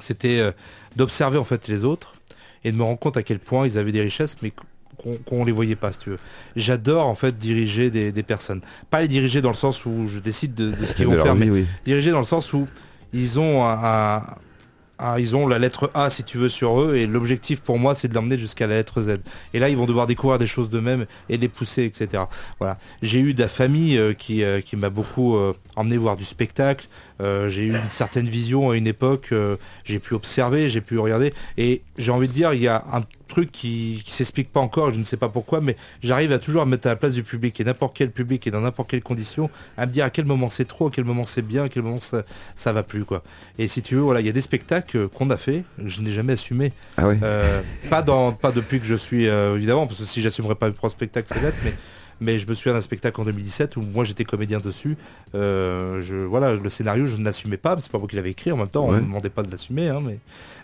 C'était 0.01 0.41
euh, 0.41 0.53
d'observer 0.97 1.39
en 1.39 1.45
fait 1.45 1.69
les 1.69 1.85
autres 1.85 2.15
et 2.65 2.73
de 2.73 2.77
me 2.77 2.83
rendre 2.83 2.99
compte 2.99 3.17
à 3.17 3.23
quel 3.23 3.39
point 3.39 3.67
ils 3.67 3.79
avaient 3.79 3.93
des 3.93 4.03
richesses, 4.03 4.37
mais 4.43 4.53
qu'on 4.97 5.17
qu'on 5.25 5.45
les 5.47 5.53
voyait 5.53 5.77
pas, 5.77 5.93
si 5.93 5.99
tu 5.99 6.11
veux. 6.11 6.19
J'adore 6.57 7.07
en 7.07 7.15
fait 7.15 7.39
diriger 7.39 7.91
des, 7.91 8.13
des 8.13 8.23
personnes. 8.23 8.61
Pas 8.91 9.01
les 9.01 9.09
diriger 9.09 9.41
dans 9.41 9.49
le 9.49 9.55
sens 9.55 9.87
où 9.87 10.07
je 10.07 10.19
décide 10.19 10.55
de, 10.55 10.73
de 10.73 10.85
ce 10.87 10.93
qu'ils 10.93 11.07
vont 11.07 11.23
faire, 11.23 11.35
mais 11.35 11.49
oui. 11.49 11.67
dirigés 11.87 12.11
dans 12.11 12.19
le 12.19 12.25
sens 12.27 12.53
où 12.53 12.67
ils 13.15 13.39
ont 13.41 13.65
un, 13.65 13.79
un- 14.17 14.23
un- 15.01 15.19
ils 15.19 15.35
ont 15.35 15.47
la 15.49 15.59
lettre 15.59 15.91
A 15.95 16.11
si 16.11 16.23
tu 16.25 16.39
veux 16.39 16.49
sur 16.49 16.81
eux 16.81 16.95
et 16.97 17.07
l'objectif 17.07 17.61
pour 17.61 17.79
moi 17.79 17.95
c'est 17.95 18.09
de 18.09 18.15
l'emmener 18.15 18.39
jusqu'à 18.39 18.67
la 18.67 18.75
lettre 18.75 19.01
Z. 19.01 19.19
Et 19.55 19.59
là 19.59 19.69
ils 19.69 19.77
vont 19.77 19.87
devoir 19.87 20.07
découvrir 20.07 20.39
des 20.39 20.47
choses 20.47 20.71
d'eux-mêmes 20.71 21.07
et 21.29 21.37
les 21.37 21.49
pousser 21.49 21.85
etc 21.85 22.25
voilà. 22.59 22.79
J'ai 23.03 23.21
eu 23.21 23.35
de 23.35 23.41
la 23.41 23.49
famille 23.49 23.97
euh, 23.97 24.13
qui, 24.13 24.43
euh, 24.45 24.61
qui 24.61 24.77
m'a 24.77 24.91
beaucoup 24.91 25.37
euh, 25.37 25.53
emmené 25.77 25.97
voir 25.97 26.17
du 26.17 26.25
spectacle. 26.25 26.87
J'ai 27.49 27.65
eu 27.65 27.71
une 27.71 27.91
certaine 27.91 28.29
vision 28.29 28.71
à 28.71 28.77
une 28.77 28.87
époque 28.87 29.35
j'ai 29.85 29.99
pu 29.99 30.15
observer 30.15 30.69
j'ai 30.69 30.81
pu 30.81 30.99
regarder. 30.99 31.35
Et 31.59 31.83
j'ai 31.99 32.13
envie 32.13 32.29
de 32.29 32.33
dire 32.33 32.53
il 32.55 32.63
y 32.63 32.69
a 32.69 32.85
un 32.93 33.03
truc 33.31 33.51
qui, 33.51 34.03
qui 34.05 34.13
s'explique 34.13 34.53
pas 34.53 34.61
encore 34.61 34.93
je 34.93 34.99
ne 34.99 35.05
sais 35.05 35.17
pas 35.17 35.29
pourquoi 35.29 35.61
mais 35.61 35.77
j'arrive 36.03 36.33
à 36.33 36.39
toujours 36.39 36.67
me 36.67 36.73
mettre 36.73 36.87
à 36.87 36.91
la 36.91 36.97
place 36.97 37.15
du 37.15 37.23
public. 37.23 37.59
Et 37.61 37.65
n'importe 37.65 37.97
quel 37.97 38.11
public 38.11 38.47
et 38.47 38.51
dans 38.51 38.61
n'importe 38.61 38.91
quelle 38.91 39.03
condition 39.03 39.51
à 39.77 39.87
me 39.87 39.93
dire 39.93 40.05
à 40.05 40.11
quel 40.11 40.25
moment 40.25 40.51
c'est 40.51 40.67
trop 40.67 40.89
à 40.89 40.91
quel 40.91 41.05
moment 41.05 41.25
c'est 41.25 41.43
bien 41.43 41.65
à 41.65 41.69
quel 41.69 41.83
moment 41.83 42.01
ça, 42.01 42.23
ça 42.55 42.73
va 42.73 42.83
plus 42.83 43.05
quoi. 43.05 43.23
Et 43.59 43.69
si 43.69 43.83
tu 43.83 43.95
veux 43.95 44.03
voilà 44.03 44.21
il 44.21 44.27
y 44.27 44.31
a 44.31 44.33
des 44.33 44.41
spectacles 44.41 45.09
qu'on 45.09 45.31
a 45.31 45.37
fait 45.37 45.65
je 45.85 46.01
n'ai 46.01 46.11
jamais 46.11 46.35
assumé. 46.35 46.73
Ah 46.97 47.07
euh, 47.07 47.63
pas 47.89 48.03
dans 48.03 48.33
pas 48.33 48.53
depuis 48.53 48.81
que 48.81 48.87
je 48.87 48.95
suis 48.95 49.29
euh, 49.29 49.57
évidemment 49.57 49.87
parce 49.87 50.01
que 50.01 50.07
si 50.07 50.21
j'assumerais 50.21 50.55
pas 50.55 50.71
propres 50.71 50.91
spectacles 50.91 51.33
c'est 51.33 51.41
bête 51.41 51.55
mais 51.65 51.75
mais 52.21 52.39
je 52.39 52.47
me 52.47 52.55
souviens 52.55 52.75
d'un 52.75 52.81
spectacle 52.81 53.21
en 53.21 53.25
2017 53.25 53.77
où 53.77 53.83
moi 53.83 54.05
j'étais 54.05 54.25
comédien 54.25 54.61
dessus. 54.61 54.97
Euh, 55.35 56.01
je 56.01 56.17
voilà 56.17 56.55
le 56.55 56.69
scénario 56.71 57.07
je 57.07 57.17
ne 57.17 57.25
l'assumais 57.25 57.57
pas 57.57 57.75
mais 57.75 57.81
c'est 57.81 57.91
pas 57.91 57.99
moi 57.99 58.09
qui 58.09 58.17
l'avais 58.17 58.31
écrit. 58.31 58.53
En 58.53 58.57
même 58.57 58.69
temps 58.69 58.85
on 58.87 58.93
ne 58.93 58.99
me 58.99 59.03
demandait 59.03 59.31
pas 59.31 59.43
de 59.43 59.51
l'assumer 59.51 59.89
hein, 59.89 60.01
mais 60.05 60.19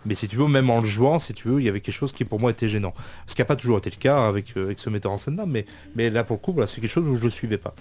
mais 0.05 0.15
si 0.15 0.29
tu 0.29 0.37
veux 0.37 0.47
même 0.47 0.71
en 0.71 0.81
le 0.81 0.87
jouant 0.87 1.19
si 1.19 1.33
tu 1.35 1.49
veux 1.49 1.61
il 1.61 1.65
y 1.65 1.69
avait 1.69 1.81
quelque 1.81 1.95
chose 1.95 2.13
qui 2.13 2.25
pour 2.25 2.39
moi 2.39 2.51
était 2.51 2.69
gênant. 2.69 2.95
Ce 3.27 3.35
qui 3.35 3.41
n'a 3.41 3.47
pas 3.47 3.57
toujours 3.57 3.79
été 3.79 3.91
le 3.91 3.97
cas 3.97 4.27
avec 4.27 4.57
euh, 4.57 4.65
avec 4.65 4.79
ce 4.79 4.91
metteur 4.91 5.13
en 5.13 5.19
scène 5.19 5.37
là 5.37 5.45
mais 5.47 5.67
mais 5.95 6.11
là 6.11 6.25
pour 6.25 6.37
le 6.37 6.41
coup 6.41 6.53
voilà, 6.53 6.67
c'est 6.67 6.81
quelque 6.81 6.91
chose 6.91 7.07
où 7.07 7.17
je 7.17 7.25
le 7.25 7.31
suivais 7.31 7.59
pas. 7.59 7.75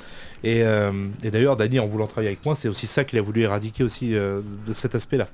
Et, 0.43 0.63
euh, 0.63 1.07
et 1.23 1.31
d'ailleurs 1.31 1.57
Dany 1.57 1.79
en 1.79 1.87
voulant 1.87 2.07
travailler 2.07 2.29
avec 2.29 2.45
moi 2.45 2.55
c'est 2.55 2.67
aussi 2.67 2.87
ça 2.87 3.03
qu'il 3.03 3.19
a 3.19 3.21
voulu 3.21 3.41
éradiquer 3.41 3.83
aussi 3.83 4.11
de 4.11 4.73
cet 4.73 4.95
aspect 4.95 5.17
là 5.17 5.27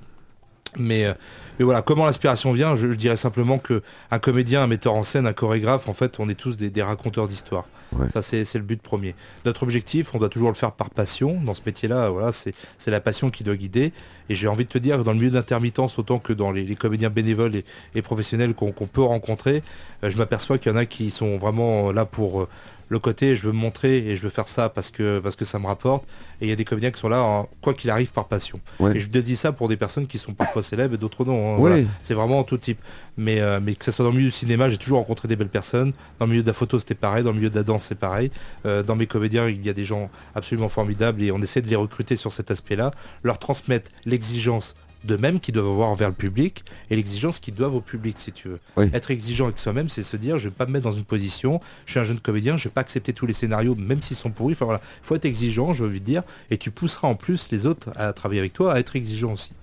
mais, 0.77 1.13
mais 1.59 1.65
voilà, 1.65 1.81
comment 1.81 2.05
l'inspiration 2.05 2.51
vient, 2.51 2.75
je, 2.75 2.91
je 2.91 2.97
dirais 2.97 3.15
simplement 3.15 3.57
que 3.57 3.81
un 4.09 4.19
comédien, 4.19 4.63
un 4.63 4.67
metteur 4.67 4.93
en 4.93 5.03
scène, 5.03 5.27
un 5.27 5.33
chorégraphe, 5.33 5.87
en 5.87 5.93
fait, 5.93 6.19
on 6.19 6.29
est 6.29 6.35
tous 6.35 6.57
des, 6.57 6.69
des 6.69 6.81
raconteurs 6.81 7.27
d'histoire. 7.27 7.65
Ouais. 7.93 8.09
Ça, 8.09 8.21
c'est 8.21 8.53
le 8.55 8.61
but 8.61 8.81
premier. 8.81 9.15
Notre 9.45 9.63
objectif, 9.63 10.15
on 10.15 10.17
doit 10.17 10.29
toujours 10.29 10.49
le 10.49 10.55
faire 10.55 10.71
par 10.71 10.89
passion. 10.89 11.41
Dans 11.43 11.53
ce 11.53 11.61
métier-là, 11.65 12.09
voilà, 12.09 12.31
c'est 12.31 12.53
la 12.87 13.01
passion 13.01 13.29
qui 13.29 13.43
doit 13.43 13.55
guider. 13.55 13.91
Et 14.29 14.35
j'ai 14.35 14.47
envie 14.47 14.65
de 14.65 14.69
te 14.69 14.77
dire 14.77 14.97
que 14.97 15.03
dans 15.03 15.11
le 15.11 15.17
milieu 15.17 15.31
d'intermittence, 15.31 15.99
autant 15.99 16.19
que 16.19 16.31
dans 16.33 16.51
les, 16.51 16.63
les 16.63 16.75
comédiens 16.75 17.09
bénévoles 17.09 17.55
et, 17.55 17.65
et 17.95 18.01
professionnels 18.01 18.53
qu'on 18.53 18.71
peut 18.71 19.03
rencontrer, 19.03 19.61
euh, 20.03 20.09
je 20.09 20.17
m'aperçois 20.17 20.57
qu'il 20.57 20.71
y 20.71 20.75
en 20.75 20.77
a 20.77 20.85
qui 20.85 21.11
sont 21.11 21.37
vraiment 21.37 21.91
là 21.91 22.05
pour 22.05 22.41
euh, 22.41 22.47
le 22.91 22.99
côté 22.99 23.35
je 23.37 23.43
veux 23.47 23.53
me 23.53 23.57
montrer 23.57 23.97
et 24.09 24.15
je 24.17 24.21
veux 24.21 24.29
faire 24.29 24.47
ça 24.49 24.67
parce 24.67 24.91
que, 24.91 25.19
parce 25.19 25.35
que 25.37 25.45
ça 25.45 25.57
me 25.59 25.65
rapporte. 25.65 26.03
Et 26.41 26.45
il 26.45 26.49
y 26.49 26.51
a 26.51 26.55
des 26.55 26.65
comédiens 26.65 26.91
qui 26.91 26.99
sont 26.99 27.07
là, 27.09 27.21
en- 27.23 27.47
quoi 27.61 27.73
qu'il 27.73 27.89
arrive, 27.89 28.11
par 28.11 28.25
passion. 28.27 28.59
Ouais. 28.79 28.97
Et 28.97 28.99
je 28.99 29.07
te 29.07 29.17
dis 29.17 29.35
ça 29.37 29.51
pour 29.53 29.67
des 29.69 29.77
personnes 29.77 30.07
qui 30.07 30.17
sont 30.17 30.33
parfois 30.33 30.61
célèbres 30.61 30.95
et 30.95 30.97
d'autres 30.97 31.23
non. 31.23 31.33
hein, 31.33 31.57
Ouais. 31.57 31.69
voilà. 31.71 31.83
C'est 32.03 32.13
vraiment 32.13 32.43
tout 32.43 32.57
type. 32.57 32.79
Mais, 33.17 33.39
euh, 33.39 33.59
mais 33.63 33.75
que 33.75 33.85
ce 33.85 33.91
soit 33.91 34.03
dans 34.03 34.11
le 34.11 34.17
milieu 34.17 34.27
du 34.29 34.35
cinéma, 34.35 34.69
j'ai 34.69 34.77
toujours 34.77 34.97
rencontré 34.99 35.27
des 35.27 35.35
belles 35.37 35.47
personnes. 35.49 35.93
Dans 36.19 36.25
le 36.25 36.31
milieu 36.31 36.41
de 36.43 36.47
la 36.47 36.53
photo, 36.53 36.79
c'était 36.79 36.95
pareil. 36.95 37.23
Dans 37.23 37.31
le 37.31 37.37
milieu 37.37 37.49
de 37.49 37.55
la 37.55 37.63
danse, 37.63 37.85
c'est 37.85 37.97
pareil. 37.97 38.29
Euh, 38.65 38.83
dans 38.83 38.95
mes 38.95 39.07
comédiens, 39.07 39.47
il 39.47 39.65
y 39.65 39.69
a 39.69 39.73
des 39.73 39.85
gens 39.85 40.09
absolument 40.35 40.69
formidables 40.69 41.21
et 41.23 41.31
on 41.31 41.41
essaie 41.41 41.61
de 41.61 41.67
les 41.69 41.75
recruter 41.77 42.15
sur 42.17 42.31
cet 42.33 42.51
aspect-là, 42.51 42.91
leur 43.23 43.37
transmettre 43.39 43.89
l'exigence 44.05 44.75
d'eux-mêmes 45.03 45.39
qu'ils 45.39 45.53
doivent 45.53 45.67
avoir 45.67 45.89
envers 45.89 46.09
le 46.09 46.15
public 46.15 46.63
et 46.89 46.95
l'exigence 46.95 47.39
qu'ils 47.39 47.53
doivent 47.53 47.75
au 47.75 47.81
public, 47.81 48.15
si 48.19 48.31
tu 48.31 48.49
veux. 48.49 48.59
Oui. 48.77 48.89
Être 48.93 49.11
exigeant 49.11 49.45
avec 49.45 49.57
soi-même, 49.57 49.89
c'est 49.89 50.03
se 50.03 50.17
dire, 50.17 50.37
je 50.37 50.49
vais 50.49 50.55
pas 50.55 50.65
me 50.65 50.71
mettre 50.71 50.83
dans 50.83 50.91
une 50.91 51.05
position, 51.05 51.59
je 51.85 51.91
suis 51.91 51.99
un 51.99 52.03
jeune 52.03 52.19
comédien, 52.19 52.57
je 52.57 52.65
vais 52.65 52.73
pas 52.73 52.81
accepter 52.81 53.13
tous 53.13 53.25
les 53.25 53.33
scénarios, 53.33 53.75
même 53.75 54.01
s'ils 54.01 54.17
sont 54.17 54.31
pourris. 54.31 54.53
Enfin 54.53 54.65
voilà, 54.65 54.81
faut 55.01 55.15
être 55.15 55.25
exigeant, 55.25 55.73
je 55.73 55.83
veux 55.83 55.99
dire, 55.99 56.23
et 56.49 56.57
tu 56.57 56.71
pousseras 56.71 57.07
en 57.07 57.15
plus 57.15 57.49
les 57.51 57.65
autres 57.65 57.89
à 57.95 58.13
travailler 58.13 58.39
avec 58.39 58.53
toi, 58.53 58.73
à 58.73 58.79
être 58.79 58.95
exigeant 58.95 59.33
aussi. 59.33 59.53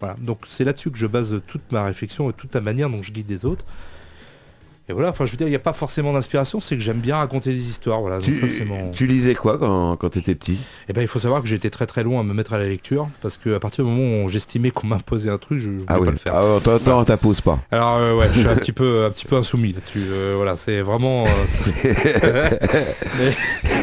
Voilà, 0.00 0.16
donc 0.20 0.40
c'est 0.46 0.64
là-dessus 0.64 0.90
que 0.90 0.98
je 0.98 1.06
base 1.06 1.40
toute 1.46 1.72
ma 1.72 1.84
réflexion 1.84 2.30
et 2.30 2.32
toute 2.32 2.54
la 2.54 2.60
manière 2.60 2.88
dont 2.88 3.02
je 3.02 3.12
guide 3.12 3.28
les 3.28 3.44
autres. 3.44 3.64
Et 4.90 4.94
voilà, 4.94 5.10
enfin 5.10 5.26
je 5.26 5.32
veux 5.32 5.36
dire, 5.36 5.46
il 5.46 5.50
n'y 5.50 5.56
a 5.56 5.60
pas 5.60 5.72
forcément 5.74 6.12
d'inspiration, 6.14 6.60
c'est 6.60 6.74
que 6.76 6.82
j'aime 6.82 7.00
bien 7.00 7.16
raconter 7.16 7.50
des 7.52 7.68
histoires. 7.68 8.00
Voilà, 8.00 8.16
donc 8.16 8.24
Tu, 8.24 8.34
ça 8.48 8.64
mon. 8.64 8.90
tu 8.92 9.06
lisais 9.06 9.34
quoi 9.34 9.58
quand, 9.58 9.96
quand 9.96 10.08
t'étais 10.08 10.34
petit? 10.34 10.58
Eh 10.88 10.92
ben 10.94 11.02
il 11.02 11.08
faut 11.08 11.18
savoir 11.18 11.42
que 11.42 11.48
j'étais 11.48 11.68
très 11.70 11.84
très 11.86 12.02
loin 12.02 12.20
à 12.20 12.22
me 12.22 12.32
mettre 12.32 12.54
à 12.54 12.58
la 12.58 12.66
lecture 12.66 13.08
parce 13.20 13.36
que 13.36 13.54
à 13.54 13.60
partir 13.60 13.84
du 13.84 13.90
moment 13.90 14.24
où 14.24 14.28
j'estimais 14.28 14.70
qu'on 14.70 14.86
m'imposait 14.86 15.28
un 15.30 15.36
truc, 15.38 15.58
je 15.58 15.68
ne 15.70 15.80
Ah 15.88 15.98
pas 15.98 16.10
le 16.10 16.16
faire. 16.16 16.34
Ah, 16.34 16.56
attends, 16.56 16.74
attends, 16.76 17.04
t'apposes 17.04 17.40
pas. 17.42 17.58
Alors 17.70 17.96
euh, 17.98 18.14
ouais, 18.16 18.28
je 18.32 18.38
suis 18.40 18.48
un 18.48 18.56
petit 18.56 18.72
peu 18.72 19.04
un 19.04 19.10
petit 19.10 19.26
peu 19.26 19.36
insoumis 19.36 19.72
là-dessus. 19.72 20.04
Euh, 20.10 20.34
voilà, 20.36 20.56
c'est 20.56 20.80
vraiment. 20.80 21.24
euh, 21.26 21.28
Mais- 23.18 23.36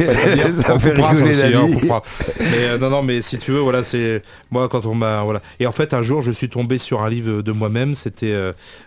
on 0.08 0.14
va 0.14 0.36
dire, 0.36 0.47
Ça 0.66 0.76
on 0.76 0.80
fait 0.80 0.91
rigoler 0.91 1.30
aussi, 1.30 1.41
la 1.41 1.49
vie. 1.66 1.89
Mais 2.39 2.78
non 2.80 2.89
non, 2.89 3.03
mais 3.03 3.22
si 3.22 3.38
tu 3.38 3.51
veux, 3.51 3.60
voilà, 3.60 3.84
c'est 3.84 4.22
moi 4.51 4.68
quand 4.70 4.86
on 4.86 4.95
m'a 4.95 5.22
voilà. 5.24 5.41
Et 5.60 5.68
en 5.68 5.72
fait, 5.72 5.93
un 5.93 6.01
jour, 6.01 6.22
je 6.22 6.32
suis 6.32 6.49
tombé 6.49 6.78
sur 6.78 7.01
un 7.03 7.10
livre 7.10 7.41
de 7.41 7.51
moi-même. 7.51 7.95
C'était 7.95 8.34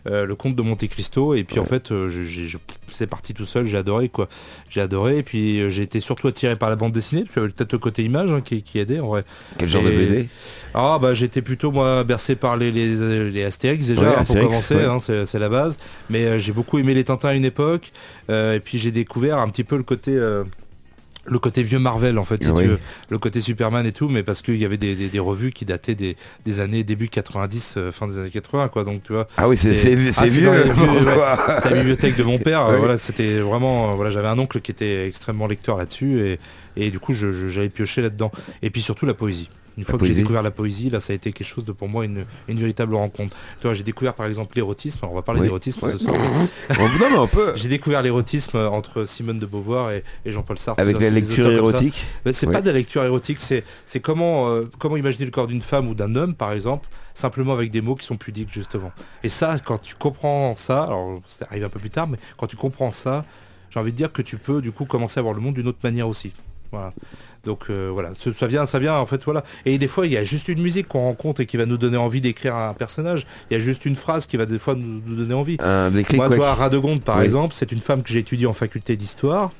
le 0.06 0.34
Comte 0.34 0.56
de 0.56 0.62
Monte 0.62 0.86
Cristo. 0.88 1.34
Et 1.34 1.44
puis 1.44 1.58
en 1.60 1.64
fait, 1.64 1.90
euh, 2.16 2.58
c'est 2.90 3.06
parti 3.06 3.34
tout 3.34 3.44
seul. 3.46 3.66
J'ai 3.66 3.76
adoré 3.76 4.08
quoi. 4.08 4.28
J'ai 4.70 4.80
adoré. 4.80 5.18
Et 5.18 5.22
puis 5.22 5.60
euh, 5.60 5.70
j'ai 5.70 5.82
été 5.82 6.00
surtout 6.00 6.28
attiré 6.28 6.56
par 6.56 6.70
la 6.70 6.76
bande 6.76 6.92
dessinée. 6.92 7.22
Puis 7.24 7.32
il 7.36 7.38
y 7.40 7.44
avait 7.44 7.52
peut-être 7.52 7.72
le 7.72 7.78
côté 7.78 8.02
image 8.04 8.32
hein, 8.32 8.40
qui, 8.40 8.62
qui 8.62 8.78
aidait 8.78 9.00
en 9.00 9.08
vrai. 9.08 9.24
Quel 9.58 9.68
genre 9.68 9.82
de 9.82 9.90
BD 9.90 10.28
Ah 10.74 10.98
bah 11.00 11.14
j'étais 11.14 11.42
plutôt 11.42 11.70
moi 11.72 12.04
bercé 12.04 12.36
par 12.36 12.56
les, 12.56 12.70
les, 12.70 13.30
les 13.30 13.44
Astérix 13.44 13.86
déjà 13.86 14.02
Ouais, 14.02 14.14
hein, 14.18 14.24
pour 14.24 14.36
commencer, 14.36 14.74
ouais. 14.76 14.84
hein, 14.84 14.98
c'est 15.00 15.38
la 15.38 15.48
base. 15.48 15.76
Mais 16.10 16.24
euh, 16.24 16.38
j'ai 16.38 16.52
beaucoup 16.52 16.78
aimé 16.78 16.94
les 16.94 17.04
Tintins 17.04 17.28
à 17.30 17.34
une 17.34 17.44
époque. 17.44 17.92
euh, 18.30 18.54
et 18.54 18.60
puis 18.60 18.78
j'ai 18.78 18.90
découvert 18.90 19.38
un 19.38 19.48
petit 19.48 19.64
peu 19.64 19.76
le 19.76 19.82
côté 19.82 20.12
euh, 20.14 20.44
le 21.30 21.38
côté 21.38 21.62
vieux 21.62 21.78
Marvel 21.78 22.18
en 22.18 22.24
fait, 22.24 22.42
si 22.42 22.50
Oui. 22.50 22.62
tu 22.62 22.68
veux. 22.70 22.78
le 23.10 23.18
côté 23.18 23.40
Superman 23.40 23.84
et 23.86 23.92
tout, 23.92 24.08
mais 24.08 24.22
parce 24.22 24.42
qu'il 24.42 24.56
y 24.56 24.64
avait 24.64 24.76
des, 24.76 24.94
des- 24.96 25.08
des 25.08 25.18
revues 25.18 25.52
qui 25.52 25.64
dataient 25.64 25.94
des, 25.94 26.16
des 26.44 26.60
années 26.60 26.84
début 26.84 27.08
90, 27.08 27.74
euh, 27.76 27.92
fin 27.92 28.06
des 28.08 28.18
années 28.18 28.30
80 28.30 28.68
quoi. 28.68 28.84
Donc 28.84 29.02
tu 29.02 29.12
vois, 29.12 29.26
Ah 29.36 29.48
oui, 29.48 29.56
c'est 29.56 29.70
Ah, 29.70 30.26
vieux. 30.26 30.52
c'est 31.62 31.70
la 31.70 31.76
bibliothèque 31.76 32.16
de 32.16 32.22
mon 32.22 32.38
père. 32.38 32.66
euh, 32.66 32.76
voilà, 32.78 32.98
c'était 32.98 33.40
vraiment. 33.40 33.92
euh, 33.92 33.94
voilà, 33.94 34.10
j'avais 34.10 34.28
un 34.28 34.38
oncle 34.38 34.60
qui 34.60 34.70
était 34.70 35.06
extrêmement 35.06 35.46
lecteur 35.46 35.76
là-dessus 35.76 36.20
et, 36.20 36.38
et 36.76 36.90
du 36.90 36.98
coup, 36.98 37.12
je- 37.12 37.32
je- 37.32 37.48
j'allais 37.48 37.68
piocher 37.68 38.02
là-dedans. 38.02 38.30
Et 38.62 38.70
puis 38.70 38.82
surtout 38.82 39.06
la 39.06 39.14
poésie. 39.14 39.48
Une 39.78 39.84
fois 39.84 39.98
que 39.98 40.04
j'ai 40.04 40.14
découvert 40.14 40.42
la 40.42 40.50
poésie, 40.50 40.90
là, 40.90 40.98
ça 40.98 41.12
a 41.12 41.16
été 41.16 41.32
quelque 41.32 41.46
chose 41.46 41.64
de 41.64 41.72
pour 41.72 41.88
moi 41.88 42.04
une, 42.04 42.24
véritable 42.48 42.94
rencontre. 42.96 43.36
Toi, 43.60 43.74
j'ai 43.74 43.84
découvert 43.84 44.14
par 44.14 44.26
exemple 44.26 44.56
l'érotisme. 44.56 44.98
On 45.02 45.14
va 45.14 45.22
parler 45.22 45.40
d'érotisme 45.40 45.90
ce 45.92 45.98
soir. 45.98 46.16
J'ai 47.54 47.68
découvert 47.68 48.02
l'érotisme 48.02 48.58
entre 48.58 49.04
Simone 49.04 49.38
de 49.38 49.46
Beauvoir 49.46 49.90
et, 49.92 50.02
Jean-Paul 50.26 50.58
Sartre. 50.58 50.80
Avec 50.80 50.98
la 51.00 51.10
lecture 51.10 51.50
érotique. 51.50 52.04
C'est 52.32 52.46
pas 52.46 52.60
de 52.60 52.66
la 52.66 52.72
lecture 52.72 53.04
érotique, 53.04 53.38
c'est 53.40 54.00
comment 54.00 54.48
euh, 54.48 54.64
comment 54.78 54.96
imaginer 54.96 55.24
le 55.24 55.30
corps 55.30 55.46
d'une 55.46 55.62
femme 55.62 55.88
ou 55.88 55.94
d'un 55.94 56.14
homme, 56.16 56.34
par 56.34 56.52
exemple, 56.52 56.88
simplement 57.14 57.52
avec 57.52 57.70
des 57.70 57.80
mots 57.80 57.94
qui 57.94 58.06
sont 58.06 58.16
pudiques 58.16 58.52
justement. 58.52 58.92
Et 59.22 59.28
ça, 59.28 59.58
quand 59.64 59.78
tu 59.78 59.94
comprends 59.94 60.56
ça, 60.56 60.84
alors 60.84 61.20
ça 61.26 61.46
arrive 61.50 61.64
un 61.64 61.68
peu 61.68 61.78
plus 61.78 61.90
tard, 61.90 62.08
mais 62.08 62.18
quand 62.36 62.46
tu 62.46 62.56
comprends 62.56 62.92
ça, 62.92 63.24
j'ai 63.70 63.80
envie 63.80 63.92
de 63.92 63.96
dire 63.96 64.12
que 64.12 64.22
tu 64.22 64.38
peux 64.38 64.60
du 64.60 64.72
coup 64.72 64.84
commencer 64.84 65.20
à 65.20 65.22
voir 65.22 65.34
le 65.34 65.40
monde 65.40 65.54
d'une 65.54 65.68
autre 65.68 65.80
manière 65.82 66.08
aussi. 66.08 66.32
Voilà. 66.72 66.92
Donc 67.44 67.66
euh, 67.70 67.88
voilà, 67.92 68.10
ça 68.14 68.46
vient, 68.46 68.66
ça 68.66 68.78
vient 68.78 68.96
en 68.96 69.06
fait 69.06 69.24
voilà. 69.24 69.44
Et 69.64 69.78
des 69.78 69.88
fois 69.88 70.06
il 70.06 70.12
y 70.12 70.16
a 70.16 70.24
juste 70.24 70.48
une 70.48 70.60
musique 70.60 70.88
qu'on 70.88 71.02
rencontre 71.02 71.40
et 71.40 71.46
qui 71.46 71.56
va 71.56 71.66
nous 71.66 71.76
donner 71.76 71.96
envie 71.96 72.20
d'écrire 72.20 72.56
un 72.56 72.74
personnage. 72.74 73.26
Il 73.50 73.54
y 73.54 73.56
a 73.56 73.60
juste 73.60 73.86
une 73.86 73.94
phrase 73.94 74.26
qui 74.26 74.36
va 74.36 74.46
des 74.46 74.58
fois 74.58 74.74
nous, 74.74 75.00
donner 75.00 75.34
envie. 75.34 75.56
Un 75.60 75.90
Moi, 75.90 76.30
toi, 76.30 76.54
Radegonde 76.54 77.02
par 77.02 77.22
exemple, 77.22 77.54
c'est 77.54 77.72
une 77.72 77.80
femme 77.80 78.02
que 78.02 78.10
j'ai 78.10 78.20
étudiée 78.20 78.46
en 78.46 78.52
faculté 78.52 78.96
d'histoire 78.96 79.52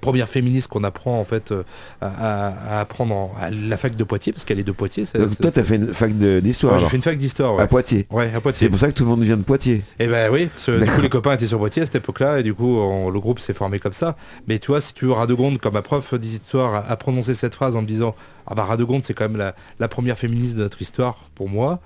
première 0.00 0.28
féministe 0.28 0.68
qu'on 0.68 0.84
apprend 0.84 1.18
en 1.18 1.24
fait 1.24 1.52
euh, 1.52 1.62
à, 2.00 2.80
apprendre 2.80 3.32
à 3.38 3.50
la 3.50 3.76
fac 3.76 3.96
de 3.96 4.04
Poitiers 4.04 4.32
parce 4.32 4.44
qu'elle 4.44 4.58
est 4.58 4.64
de 4.64 4.72
Poitiers. 4.72 5.04
Donc 5.14 5.36
toi 5.38 5.50
t'as 5.50 5.64
fait 5.64 5.76
une 5.76 5.94
fac 5.94 6.12
d'histoire. 6.12 6.78
j'ai 6.78 6.88
fait 6.88 6.96
une 6.96 7.02
fac 7.02 7.18
d'histoire. 7.18 7.58
À 7.60 7.66
Poitiers. 7.66 8.06
Ouais, 8.10 8.32
à 8.34 8.40
Poitiers. 8.40 8.66
C'est 8.66 8.70
pour 8.70 8.78
ça 8.78 8.88
que 8.88 8.94
tout 8.94 9.04
le 9.04 9.10
monde 9.10 9.22
vient 9.22 9.36
de 9.36 9.42
Poitiers. 9.42 9.82
Et 9.98 10.04
eh 10.04 10.06
ben 10.06 10.30
oui, 10.32 10.48
du 10.66 10.86
coup 10.86 11.00
les 11.00 11.08
copains 11.08 11.32
étaient 11.32 11.46
sur 11.46 11.58
Poitiers 11.58 11.82
à 11.82 11.86
cette 11.86 11.96
époque-là 11.96 12.40
et 12.40 12.42
du 12.42 12.54
coup 12.54 12.78
le 13.10 13.20
groupe 13.20 13.38
s'est 13.38 13.54
formé 13.54 13.78
comme 13.78 13.92
ça. 13.92 14.16
Mais 14.46 14.58
tu 14.58 14.68
vois, 14.68 14.80
si 14.80 14.94
tu 14.94 15.06
veux 15.06 15.12
Radegonde 15.12 15.58
comme 15.58 15.74
ma 15.74 15.82
prof 15.82 16.14
d'histoire 16.14 16.84
a, 16.88 16.96
prononcé 16.96 17.34
cette 17.34 17.54
phrase 17.54 17.76
en 17.76 17.82
me 17.82 17.86
disant 17.86 18.14
ah 18.46 18.54
bah 18.54 18.64
Radegonde 18.64 19.04
c'est 19.04 19.14
quand 19.14 19.28
même 19.28 19.36
la, 19.38 19.54
la 19.78 19.88
première 19.88 20.18
féministe 20.18 20.56
de 20.56 20.62
notre 20.62 20.80
histoire 20.82 21.28
pour 21.34 21.48
moi. 21.48 21.80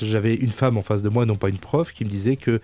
J'avais 0.00 0.34
une 0.34 0.52
femme 0.52 0.76
en 0.76 0.82
face 0.82 1.02
de 1.02 1.08
moi, 1.08 1.26
non 1.26 1.36
pas 1.36 1.48
une 1.48 1.58
prof, 1.58 1.92
qui 1.92 2.04
me 2.04 2.10
disait 2.10 2.36
que 2.36 2.60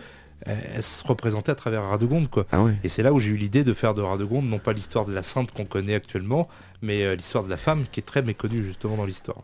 elle 0.47 0.83
se 0.83 1.07
représentait 1.07 1.53
à 1.53 1.55
travers 1.55 1.85
Radegonde 1.85 2.31
quoi. 2.31 2.47
Ah 2.53 2.65
et 2.83 2.89
c'est 2.89 3.03
là 3.03 3.13
où 3.13 3.21
j'ai 3.21 3.31
eu 3.31 3.37
l'idée 3.37 3.65
de 3.65 3.75
faire 3.75 3.95
de 3.95 4.03
Radegonde 4.03 4.47
non 4.47 4.59
pas 4.59 4.73
l'histoire 4.73 5.05
de 5.05 5.13
la 5.13 5.23
sainte 5.23 5.53
qu'on 5.53 5.67
connaît 5.67 5.95
actuellement, 5.95 6.49
mais 6.83 7.05
euh, 7.05 7.15
l'histoire 7.15 7.45
de 7.45 7.51
la 7.51 7.57
femme 7.57 7.85
qui 7.91 8.01
est 8.01 8.05
très 8.05 8.23
méconnue 8.23 8.63
justement 8.63 8.97
dans 8.97 9.05
l'histoire. 9.05 9.43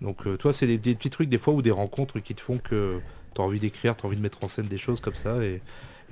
Donc 0.00 0.26
euh, 0.26 0.36
toi 0.36 0.52
c'est 0.52 0.66
des, 0.66 0.94
petits 0.94 1.10
trucs 1.10 1.28
des 1.28 1.38
fois 1.38 1.54
ou 1.54 1.62
des 1.62 1.70
rencontres 1.70 2.20
qui 2.20 2.34
te 2.34 2.40
font 2.40 2.58
que 2.58 3.00
tu 3.34 3.40
as 3.40 3.44
envie 3.44 3.60
d'écrire, 3.60 3.96
tu 3.96 4.04
as 4.04 4.06
envie 4.06 4.16
de 4.16 4.22
mettre 4.22 4.42
en 4.44 4.46
scène 4.46 4.66
des 4.66 4.78
choses 4.78 5.00
comme 5.00 5.14
ça 5.14 5.42
et, 5.42 5.60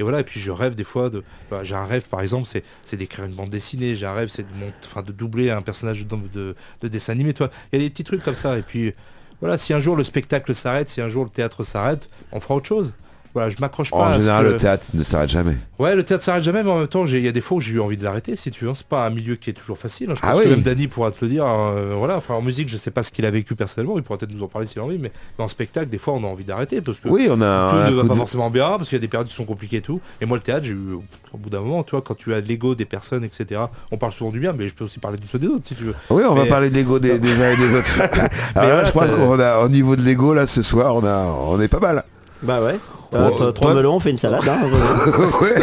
voilà, 0.01 0.21
et 0.21 0.25
puis 0.25 0.39
je 0.39 0.53
rêve 0.53 0.77
des 0.77 0.85
fois 0.85 1.11
de. 1.11 1.25
Bah, 1.51 1.65
j'ai 1.65 1.75
un 1.75 1.85
rêve 1.85 2.07
par 2.09 2.21
exemple, 2.21 2.49
c'est 2.85 2.97
d'écrire 2.97 3.25
une 3.25 3.35
bande 3.35 3.51
dessinée, 3.51 3.97
j'ai 3.97 4.07
un 4.07 4.13
rêve, 4.13 4.29
c'est 4.29 4.47
de, 4.47 5.13
doubler 5.13 5.51
un 5.51 5.61
personnage 5.61 6.07
de, 6.07 6.55
de, 6.81 6.89
dessin 6.89 7.15
animé. 7.15 7.35
Toi, 7.35 7.51
il 7.73 7.81
y 7.81 7.83
a 7.83 7.85
des 7.85 7.91
petits 7.91 8.05
trucs 8.05 8.23
comme 8.23 8.37
ça. 8.37 8.57
Et 8.57 8.63
puis 8.63 8.93
voilà, 9.41 9.59
si 9.59 9.75
un 9.75 9.81
jour 9.81 9.97
le 9.97 10.05
spectacle 10.05 10.55
s'arrête, 10.55 10.89
si 10.89 11.01
un 11.01 11.09
jour 11.09 11.25
le 11.25 11.31
théâtre 11.31 11.65
s'arrête, 11.65 12.09
on 12.31 12.39
fera 12.39 12.55
autre 12.55 12.69
chose 12.69 12.95
je 13.49 13.57
m'accroche 13.61 13.91
pas. 13.91 13.97
En 13.97 14.19
général, 14.19 14.47
le 14.47 14.57
théâtre 14.57 14.87
ne 14.95 15.03
s'arrête 15.03 15.31
jamais. 15.31 15.57
Ouais, 15.79 15.95
le 15.95 16.03
théâtre 16.03 16.25
s'arrête 16.25 16.43
jamais, 16.43 16.63
mais 16.63 16.71
en 16.71 16.79
même 16.79 16.89
temps, 16.89 17.07
il 17.07 17.19
y 17.19 17.29
a 17.29 17.33
des 17.33 17.41
fois 17.41 17.59
où 17.59 17.61
j'ai 17.61 17.75
eu 17.75 17.81
envie 17.81 17.97
de 17.97 18.05
l'arrêter, 18.05 18.37
si 18.37 18.51
tu 18.51 18.65
veux. 18.65 18.73
C'est 18.75 18.87
pas 18.87 19.07
un 19.07 19.11
milieu 19.11 19.37
qui 19.37 19.51
est 19.51 19.55
toujours 19.55 19.79
facile. 19.79 20.11
Hein. 20.11 20.15
Je 20.17 20.21
ah 20.23 20.33
pense 20.33 20.43
que 20.43 20.49
même 20.49 20.63
Dany 20.63 20.89
pourra 20.89 21.11
te 21.11 21.25
le 21.25 21.31
dire. 21.31 21.47
Hein. 21.47 21.73
voilà, 21.97 22.17
enfin, 22.17 22.35
en 22.35 22.43
musique, 22.43 22.69
je 22.69 22.77
sais 22.77 22.91
pas 22.91 23.03
ce 23.03 23.11
qu'il 23.11 23.25
a 23.27 23.31
vécu 23.31 23.55
personnellement. 23.55 23.97
Il 23.97 24.03
pourra 24.03 24.19
peut-être 24.19 24.35
nous 24.35 24.43
en 24.43 24.49
parler 24.49 24.67
s'il 24.67 24.81
a 24.81 24.85
envie, 24.85 24.99
mais 24.99 25.13
en 25.39 25.49
spectacle, 25.49 25.89
des 25.89 25.99
fois, 25.99 26.15
on 26.15 26.25
a 26.25 26.27
envie 26.27 26.45
d'arrêter 26.45 26.81
parce 26.81 27.01
que 27.01 27.09
oui, 27.09 27.29
on 27.31 27.41
a 27.41 27.71
tout 27.71 27.93
ne 27.93 28.01
va 28.01 28.09
pas 28.09 28.15
forcément 28.15 28.51
bien, 28.51 28.71
parce 28.77 28.89
qu'il 28.89 28.97
y 28.97 29.01
a 29.01 29.01
des 29.01 29.09
périodes 29.09 29.29
qui 29.29 29.35
sont 29.35 29.45
compliquées 29.45 29.77
et 29.77 29.83
tout. 29.83 30.01
Et 30.21 30.27
moi, 30.27 30.37
le 30.37 30.43
théâtre, 30.43 30.65
j'ai 30.65 30.73
eu 30.73 30.99
au 31.33 31.39
bout 31.39 31.51
d'un 31.51 31.61
moment, 31.61 31.83
tu 31.83 31.93
vois, 31.93 32.03
quand 32.03 32.15
tu 32.15 32.35
as 32.35 32.41
l'ego 32.41 32.75
des 32.75 32.85
personnes, 32.85 33.25
etc. 33.25 33.61
On 33.93 33.99
parle 33.99 34.13
souvent 34.13 34.31
du 34.31 34.41
bien, 34.41 34.53
mais 34.53 34.69
je 34.69 34.75
peux 34.75 34.85
aussi 34.85 34.99
parler 34.99 35.19
du 35.19 35.27
ceux 35.27 35.39
des 35.39 35.47
autres, 35.47 35.67
si 35.67 35.75
tu 35.75 35.85
veux. 35.85 35.95
Oui, 36.11 36.23
on 36.29 36.35
va 36.35 36.47
parler 36.47 36.71
de 36.71 36.75
l'ego 36.75 36.99
des, 36.99 37.13
uns 37.13 37.53
et 37.53 37.57
des 37.57 37.75
autres. 37.75 37.93
je 37.95 38.91
crois 38.91 39.09
qu'on 39.09 39.39
a, 39.39 39.61
au 39.61 39.69
niveau 39.69 39.97
de 39.97 40.03
l'ego 40.03 40.35
là, 40.35 40.47
ce 40.47 40.63
soir, 40.63 40.95
on 40.95 41.05
a, 41.05 41.25
on 41.25 41.61
est 41.61 41.69
pas 41.69 41.81
mal. 41.81 42.05
Bah 42.43 42.63
ouais. 42.63 42.77
Euh, 43.15 43.53
trois 43.53 43.73
melons, 43.73 43.95
on 43.95 44.01
fait 44.01 44.11
une 44.11 44.19
salade. 44.19 44.43
Hein, 44.47 44.59
ouais, 45.41 45.55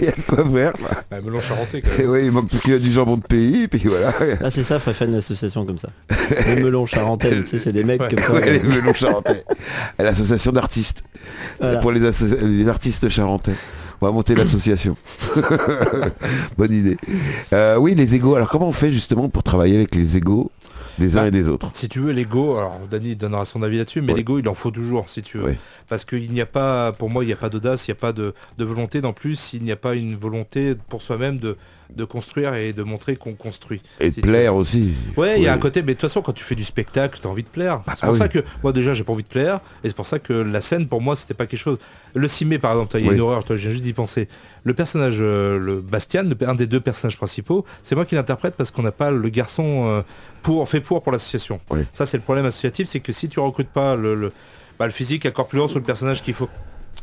il 0.00 0.06
y 0.06 0.08
a 0.08 0.12
pas 0.12 0.44
faire. 0.44 0.72
Bah, 1.10 1.20
melon 1.20 1.40
charentais 1.40 1.82
quand 1.82 1.98
même. 1.98 2.10
Ouais, 2.10 2.24
il 2.24 2.30
manque 2.30 2.48
plus 2.48 2.60
que 2.60 2.78
du 2.78 2.92
jambon 2.92 3.16
de 3.16 3.22
pays, 3.22 3.66
puis 3.66 3.82
voilà. 3.84 4.12
Ah, 4.42 4.50
c'est 4.50 4.62
ça, 4.62 4.78
je 4.78 4.82
préfère 4.82 5.08
une 5.08 5.16
association 5.16 5.66
comme 5.66 5.78
ça. 5.78 5.88
Les 6.46 6.62
melons 6.62 6.86
charentais, 6.86 7.30
tu 7.42 7.46
sais, 7.46 7.58
c'est 7.58 7.72
des 7.72 7.82
mecs 7.82 8.08
comme 8.08 8.22
ça. 8.24 8.32
Ouais, 8.32 8.52
les 8.52 8.60
melons 8.60 8.92
charentais. 8.92 9.44
L'association 9.98 10.52
d'artistes. 10.52 11.02
Pour 11.80 11.90
les, 11.90 12.00
les, 12.00 12.68
artistes 12.68 13.08
charentais. 13.08 13.54
On 14.00 14.06
va 14.06 14.12
monter 14.12 14.34
l'association. 14.34 14.96
Bonne 16.58 16.72
idée. 16.72 16.96
Euh, 17.52 17.76
oui, 17.76 17.94
les 17.94 18.14
égaux. 18.14 18.34
Alors 18.34 18.48
comment 18.48 18.68
on 18.68 18.72
fait 18.72 18.90
justement 18.90 19.28
pour 19.28 19.42
travailler 19.42 19.76
avec 19.76 19.94
les 19.94 20.16
égaux 20.16 20.50
des 20.98 21.16
uns 21.16 21.22
bah, 21.22 21.28
et 21.28 21.30
des 21.30 21.48
autres. 21.48 21.70
Si 21.74 21.88
tu 21.88 22.00
veux, 22.00 22.12
l'ego, 22.12 22.56
alors 22.56 22.80
Dany 22.90 23.16
donnera 23.16 23.44
son 23.44 23.62
avis 23.62 23.78
là-dessus, 23.78 24.02
mais 24.02 24.14
l'ego, 24.14 24.38
il 24.38 24.48
en 24.48 24.54
faut 24.54 24.70
toujours, 24.70 25.10
si 25.10 25.22
tu 25.22 25.38
veux. 25.38 25.56
Parce 25.88 26.04
qu'il 26.04 26.30
n'y 26.30 26.40
a 26.40 26.46
pas, 26.46 26.92
pour 26.92 27.10
moi, 27.10 27.24
il 27.24 27.26
n'y 27.26 27.32
a 27.32 27.36
pas 27.36 27.48
d'audace, 27.48 27.86
il 27.86 27.90
n'y 27.90 27.96
a 27.96 28.00
pas 28.00 28.12
de, 28.12 28.34
de 28.58 28.64
volonté. 28.64 29.00
En 29.04 29.12
plus, 29.12 29.52
il 29.52 29.62
n'y 29.62 29.72
a 29.72 29.76
pas 29.76 29.94
une 29.94 30.16
volonté 30.16 30.74
pour 30.88 31.02
soi-même 31.02 31.38
de, 31.38 31.56
de 31.96 32.04
construire 32.04 32.54
et 32.54 32.72
de 32.72 32.82
montrer 32.82 33.16
qu'on 33.16 33.34
construit. 33.34 33.82
Et 34.00 34.10
de 34.10 34.20
plaire 34.20 34.54
aussi. 34.54 34.94
Ouais, 35.16 35.38
il 35.38 35.44
y 35.44 35.48
a 35.48 35.52
un 35.52 35.58
côté, 35.58 35.82
mais 35.82 35.88
de 35.88 35.92
toute 35.92 36.02
façon, 36.02 36.22
quand 36.22 36.32
tu 36.32 36.44
fais 36.44 36.54
du 36.54 36.64
spectacle, 36.64 37.18
tu 37.20 37.26
as 37.26 37.30
envie 37.30 37.42
de 37.42 37.48
plaire. 37.48 37.82
Bah, 37.86 37.94
c'est 37.98 38.06
pour 38.06 38.16
ça 38.16 38.28
que, 38.28 38.40
moi 38.62 38.72
déjà, 38.72 38.94
j'ai 38.94 39.04
pas 39.04 39.12
envie 39.12 39.22
de 39.22 39.28
plaire, 39.28 39.60
et 39.84 39.88
c'est 39.88 39.96
pour 39.96 40.06
ça 40.06 40.18
que 40.18 40.32
la 40.32 40.60
scène, 40.60 40.86
pour 40.86 41.00
moi, 41.00 41.16
c'était 41.16 41.34
pas 41.34 41.46
quelque 41.46 41.60
chose. 41.60 41.78
Le 42.14 42.28
cimé, 42.28 42.58
par 42.58 42.72
exemple, 42.72 42.96
il 42.98 43.06
y 43.06 43.08
a 43.08 43.12
une 43.12 43.20
horreur, 43.20 43.44
toi, 43.44 43.56
j'ai 43.56 43.70
juste 43.70 43.82
d'y 43.82 43.92
penser. 43.92 44.28
Le 44.64 44.74
personnage, 44.74 45.16
euh, 45.20 45.58
le 45.58 45.80
Bastian, 45.80 46.28
un 46.46 46.54
des 46.54 46.66
deux 46.66 46.80
personnages 46.80 47.16
principaux, 47.16 47.64
c'est 47.82 47.94
moi 47.94 48.04
qui 48.04 48.14
l'interprète 48.14 48.56
parce 48.56 48.70
qu'on 48.70 48.82
n'a 48.82 48.92
pas 48.92 49.10
le 49.10 49.28
garçon 49.28 49.84
euh, 49.86 50.02
pour, 50.42 50.68
fait 50.68 50.80
pour 50.80 51.02
pour 51.02 51.12
l'association. 51.12 51.60
Ça, 51.92 52.06
c'est 52.06 52.16
le 52.16 52.22
problème 52.22 52.46
associatif, 52.46 52.88
c'est 52.88 53.00
que 53.00 53.12
si 53.12 53.28
tu 53.28 53.40
recrutes 53.40 53.68
pas 53.68 53.96
le, 53.96 54.14
le, 54.14 54.32
bah, 54.78 54.86
le 54.86 54.92
physique, 54.92 55.24
la 55.24 55.30
corpulence 55.30 55.74
ou 55.74 55.78
le 55.78 55.84
personnage 55.84 56.22
qu'il 56.22 56.34
faut 56.34 56.48